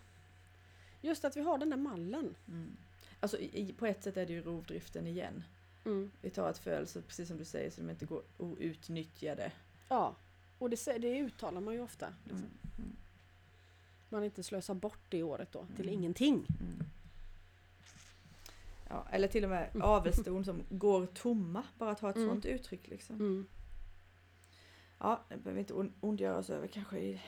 Just 1.02 1.26
att 1.26 1.38
vi 1.38 1.42
har 1.42 1.58
den 1.58 1.70
där 1.70 1.78
mallen. 1.78 2.36
Mm. 2.48 2.78
Alltså 3.20 3.38
i, 3.40 3.74
på 3.80 3.86
ett 3.86 4.04
sätt 4.04 4.18
är 4.18 4.26
det 4.26 4.34
ju 4.34 4.42
rovdriften 4.42 5.08
igen. 5.08 5.44
Mm. 5.86 6.12
Vi 6.22 6.30
tar 6.30 6.50
ett 6.50 6.58
föl, 6.58 6.88
så 6.88 7.02
precis 7.02 7.28
som 7.28 7.38
du 7.38 7.46
säger, 7.46 7.70
så 7.72 7.82
de 7.82 7.90
inte 7.90 8.06
går 8.06 8.22
outnyttjade. 8.38 9.52
Ja, 9.90 10.16
och 10.60 10.70
det, 10.70 10.86
det 10.98 11.20
uttalar 11.20 11.62
man 11.62 11.74
ju 11.74 11.80
ofta. 11.80 12.08
Liksom. 12.24 12.38
Mm. 12.38 12.50
Mm. 12.78 12.96
Man 14.10 14.24
inte 14.24 14.44
slösar 14.44 14.74
bort 14.74 15.00
det 15.10 15.24
året 15.24 15.52
då 15.52 15.66
till 15.76 15.86
Mm. 15.88 16.00
ingenting. 16.00 16.34
Mm. 16.60 16.86
Ja, 18.90 19.06
eller 19.12 19.28
till 19.28 19.44
och 19.44 19.50
med 19.50 19.70
Mm. 19.70 19.82
avelston 19.82 20.46
som 20.46 20.62
går 20.70 21.06
tomma, 21.06 21.64
bara 21.78 21.92
att 21.92 22.00
ha 22.00 22.10
ett 22.10 22.16
Mm. 22.16 22.30
sånt 22.30 22.46
uttryck. 22.46 22.88
Liksom. 22.88 23.48
Ja, 25.04 25.24
det 25.30 25.38
behöver 25.38 25.54
vi 25.54 25.60
inte 25.60 25.74
on- 25.74 25.94
ondgöra 26.02 26.38
oss 26.38 26.50
över 26.50 26.68
kanske. 26.68 27.00
I, 27.00 27.22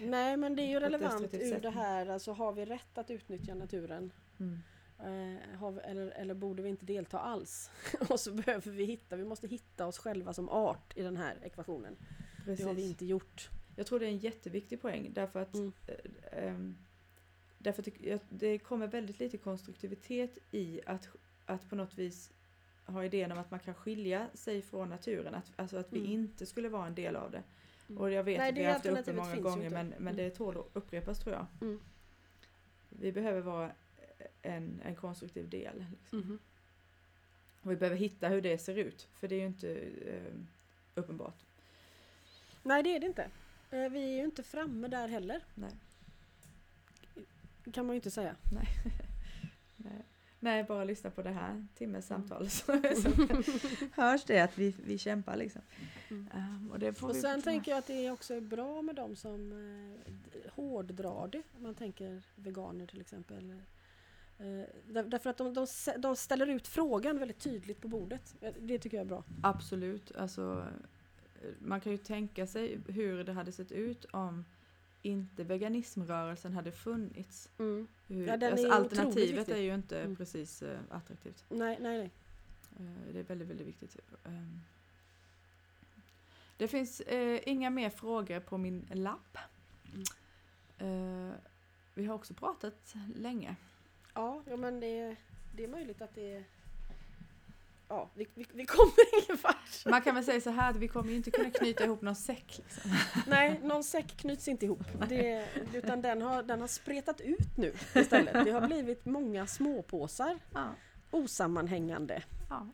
Nej, 0.00 0.36
men 0.36 0.56
det 0.56 0.62
är 0.62 0.66
ju 0.66 0.80
relevant 0.80 1.34
ur 1.34 1.60
det 1.60 1.70
här, 1.70 2.06
alltså 2.06 2.32
har 2.32 2.52
vi 2.52 2.64
rätt 2.64 2.98
att 2.98 3.10
utnyttja 3.10 3.54
naturen? 3.54 4.12
mm. 4.40 4.58
Eh, 4.98 5.58
har 5.58 5.70
vi, 5.72 5.80
eller, 5.80 6.06
eller 6.10 6.34
borde 6.34 6.62
vi 6.62 6.68
inte 6.68 6.86
delta 6.86 7.18
alls? 7.18 7.70
och 8.10 8.20
så 8.20 8.32
behöver 8.32 8.70
vi 8.70 8.84
hitta, 8.84 9.16
vi 9.16 9.24
måste 9.24 9.48
hitta 9.48 9.86
oss 9.86 9.98
själva 9.98 10.32
som 10.32 10.48
art 10.48 10.96
i 10.96 11.02
den 11.02 11.16
här 11.16 11.36
ekvationen. 11.42 11.96
Precis. 12.44 12.58
Det 12.58 12.70
har 12.70 12.74
vi 12.74 12.88
inte 12.88 13.06
gjort. 13.06 13.50
Jag 13.76 13.86
tror 13.86 13.98
det 14.00 14.06
är 14.06 14.10
en 14.10 14.18
jätteviktig 14.18 14.80
poäng 14.82 15.10
därför 15.12 15.40
att 15.42 15.54
Mm. 15.54 15.72
eh, 15.86 16.44
ehm, 16.46 16.76
därför 17.58 17.82
att 17.82 17.88
det, 18.00 18.22
det 18.28 18.58
kommer 18.58 18.86
väldigt 18.86 19.18
lite 19.20 19.38
konstruktivitet 19.38 20.38
i 20.50 20.80
att, 20.86 21.08
att 21.46 21.68
på 21.68 21.76
något 21.76 21.98
vis 21.98 22.32
ha 22.86 23.04
idén 23.04 23.32
om 23.32 23.38
att 23.38 23.50
man 23.50 23.60
kan 23.60 23.74
skilja 23.74 24.28
sig 24.34 24.62
från 24.62 24.88
naturen, 24.88 25.34
att, 25.34 25.52
alltså 25.56 25.76
att 25.76 25.92
vi 25.92 25.98
Mm. 25.98 26.10
inte 26.12 26.46
skulle 26.46 26.68
vara 26.68 26.86
en 26.86 26.94
del 26.94 27.16
av 27.16 27.30
det. 27.30 27.42
Mm. 27.88 28.00
Och 28.02 28.10
jag 28.10 28.24
vet 28.24 28.38
Nej, 28.38 28.48
att 28.50 28.56
vi 28.58 28.64
har 28.64 28.72
haft 28.72 28.84
det 28.84 28.90
uppe 29.00 29.12
många 29.12 29.36
gånger 29.36 29.70
men, 29.70 29.88
men 29.88 29.98
Mm. 29.98 30.16
det 30.16 30.30
tål 30.30 30.56
att 30.58 30.66
upprepas 30.72 31.18
tror 31.18 31.34
jag. 31.34 31.46
Mm. 31.60 31.80
Vi 32.88 33.12
behöver 33.12 33.40
vara 33.40 33.72
en, 34.42 34.80
en 34.84 34.94
konstruktiv 34.96 35.48
del. 35.48 35.84
Liksom. 36.00 36.18
Mhm. 36.18 36.38
Och 37.62 37.70
vi 37.70 37.76
behöver 37.76 37.96
hitta 37.96 38.28
hur 38.28 38.40
det 38.42 38.58
ser 38.58 38.74
ut, 38.78 39.08
för 39.14 39.28
det 39.28 39.34
är 39.34 39.40
ju 39.40 39.46
inte 39.46 39.74
eh, 40.06 40.32
uppenbart. 40.94 41.36
Nej, 42.62 42.82
det 42.82 42.96
är 42.96 43.00
det 43.00 43.06
inte. 43.06 43.22
Eh, 43.70 43.88
vi 43.90 44.02
är 44.12 44.16
ju 44.18 44.24
inte 44.24 44.42
framme 44.42 44.88
där 44.88 45.08
heller, 45.08 45.44
Nej. 45.54 45.70
kan 47.72 47.86
man 47.86 47.94
ju 47.94 47.98
inte 47.98 48.10
säga. 48.10 48.36
Nej. 48.52 48.68
Nej, 50.42 50.64
bara 50.64 50.84
lyssna 50.84 51.10
på 51.10 51.22
det 51.22 51.30
här 51.30 51.66
timmes 51.74 52.10
Mm. 52.10 52.28
samtal 52.28 52.50
så, 52.50 52.72
så 53.02 53.08
hörs 54.02 54.24
det 54.24 54.40
att 54.40 54.58
vi, 54.58 54.74
vi 54.84 54.98
kämpar 54.98 55.36
liksom. 55.36 55.62
Mm. 56.10 56.28
Um, 56.34 56.70
och 56.70 56.78
det 56.78 56.94
får 56.94 57.08
Och 57.08 57.16
vi 57.16 57.20
sen 57.20 57.42
tänker 57.42 57.70
jag 57.70 57.78
att 57.78 57.86
det 57.86 58.10
också 58.10 58.34
är 58.34 58.40
bra 58.40 58.82
med 58.82 58.94
de 58.94 59.16
som 59.16 59.52
eh, 59.52 60.52
hårddrar 60.52 61.28
det. 61.28 61.42
Om 61.56 61.62
man 61.62 61.74
tänker 61.74 62.22
veganer 62.36 62.86
till 62.86 63.00
exempel. 63.00 63.50
Eh, 64.38 64.46
där, 64.86 65.02
därför 65.02 65.30
att 65.30 65.36
de, 65.38 65.54
de, 65.54 65.66
de 65.98 66.16
ställer 66.16 66.46
ut 66.46 66.68
frågan 66.68 67.18
väldigt 67.18 67.40
tydligt 67.40 67.80
på 67.80 67.88
bordet. 67.88 68.34
Eh, 68.40 68.52
Det 68.60 68.78
tycker 68.78 68.96
jag 68.96 69.04
är 69.04 69.08
bra. 69.08 69.24
Absolut, 69.42 70.16
alltså 70.16 70.66
eh, 71.42 71.48
man 71.58 71.80
kan 71.80 71.92
ju 71.92 71.98
tänka 71.98 72.46
sig 72.46 72.80
hur 72.88 73.24
det 73.24 73.32
hade 73.32 73.52
sett 73.52 73.72
ut 73.72 74.04
om 74.04 74.44
inte 75.02 75.44
veganismrörelsen 75.44 76.52
hade 76.52 76.72
funnits. 76.72 77.48
Hur, 77.56 77.86
Ja, 78.08 78.32
alltså, 78.32 78.66
är 78.66 78.70
alternativet 78.70 79.48
är 79.48 79.56
ju 79.56 79.74
inte 79.74 80.00
Mm. 80.00 80.16
precis 80.16 80.62
eh, 80.62 80.78
attraktivt. 80.90 81.44
Nej, 81.48 81.78
nej, 81.80 81.98
nej. 81.98 82.10
Eh, 82.86 83.12
det 83.12 83.18
är 83.18 83.24
väldigt, 83.24 83.48
väldigt 83.48 83.66
viktigt. 83.66 83.96
Ehm. 84.24 84.60
det 86.56 86.68
finns 86.68 87.00
eh, 87.00 87.40
inga 87.46 87.70
mer 87.70 87.90
frågor 87.90 88.40
på 88.40 88.58
min 88.58 88.86
lapp. 88.92 89.38
Eh, 90.78 91.30
vi 91.94 92.04
har 92.04 92.14
också 92.14 92.34
pratat 92.34 92.94
länge. 93.14 93.56
Ja, 94.14 94.42
ja 94.46 94.56
men 94.56 94.80
det, 94.80 95.16
det 95.56 95.64
är 95.64 95.68
möjligt 95.68 96.02
att 96.02 96.14
det 96.14 96.32
är... 96.36 96.44
Ja, 97.88 98.10
vi, 98.14 98.26
vi, 98.34 98.46
vi 98.54 98.66
kommer 98.66 98.92
ingen 99.24 99.38
vart. 99.42 99.86
Man 99.86 100.02
kan 100.02 100.14
väl 100.14 100.24
säga 100.24 100.40
så 100.40 100.50
här 100.50 100.70
att 100.70 100.76
vi 100.76 100.88
kommer 100.88 101.10
ju 101.10 101.16
inte 101.16 101.30
kunna 101.30 101.50
knyta 101.50 101.84
ihop 101.84 102.02
någon 102.02 102.16
säck. 102.16 102.58
Liksom. 102.64 102.90
Nej, 103.26 103.60
någon 103.62 103.84
säck 103.84 104.16
knyts 104.16 104.48
inte 104.48 104.64
ihop. 104.64 104.82
Det, 105.08 105.48
utan 105.74 106.02
den 106.02 106.22
har, 106.22 106.42
den 106.42 106.60
har 106.60 106.68
spretat 106.68 107.20
ut 107.20 107.56
nu 107.56 107.72
istället. 107.94 108.44
Det 108.44 108.50
har 108.50 108.66
blivit 108.66 109.04
många 109.04 109.46
småpåsar, 109.46 110.38
Ja, 110.52 110.64
osammanhängande. 111.10 112.22
ja. 112.50 112.66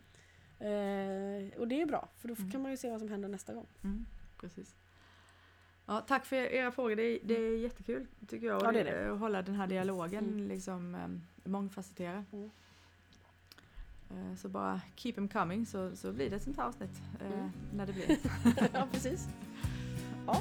Eh, 0.66 1.58
och 1.58 1.68
det 1.68 1.80
är 1.82 1.86
bra, 1.86 2.08
för 2.18 2.28
då 2.28 2.34
Mm. 2.38 2.50
kan 2.50 2.62
man 2.62 2.70
ju 2.70 2.76
se 2.76 2.90
vad 2.90 3.00
som 3.00 3.08
händer 3.08 3.28
nästa 3.28 3.54
gång. 3.54 3.66
Mm, 3.84 4.06
precis. 4.40 4.74
Ja, 5.86 6.00
tack 6.00 6.26
för 6.26 6.36
era 6.36 6.72
frågor. 6.72 6.96
Det 6.96 7.02
är, 7.02 7.18
det 7.22 7.34
är 7.34 7.58
jättekul 7.58 8.06
tycker 8.28 8.46
jag. 8.46 8.62
Ja, 8.62 8.72
det 8.72 8.80
är 8.80 8.84
det. 8.84 9.12
Att 9.12 9.18
hålla 9.18 9.42
den 9.42 9.54
här 9.54 9.66
dialogen 9.66 10.24
Mm. 10.24 10.48
liksom, 10.48 10.94
um, 10.94 11.22
mångfacetterad. 11.44 12.24
Mm. 12.32 12.50
Eh, 14.10 14.36
så 14.36 14.48
bara 14.48 14.80
keep 14.96 15.12
them 15.12 15.28
coming 15.28 15.66
så, 15.66 15.96
så 15.96 16.12
blir 16.12 16.30
det 16.30 16.36
ett 16.36 16.42
sånt 16.42 16.56
här 16.56 16.64
avsnitt. 16.64 17.02
eh, 17.20 17.26
Mm. 17.38 17.50
När 17.74 17.86
det 17.86 17.92
blir. 17.92 18.18
ja, 18.72 18.86
precis. 18.92 19.28
Ja, 20.26 20.40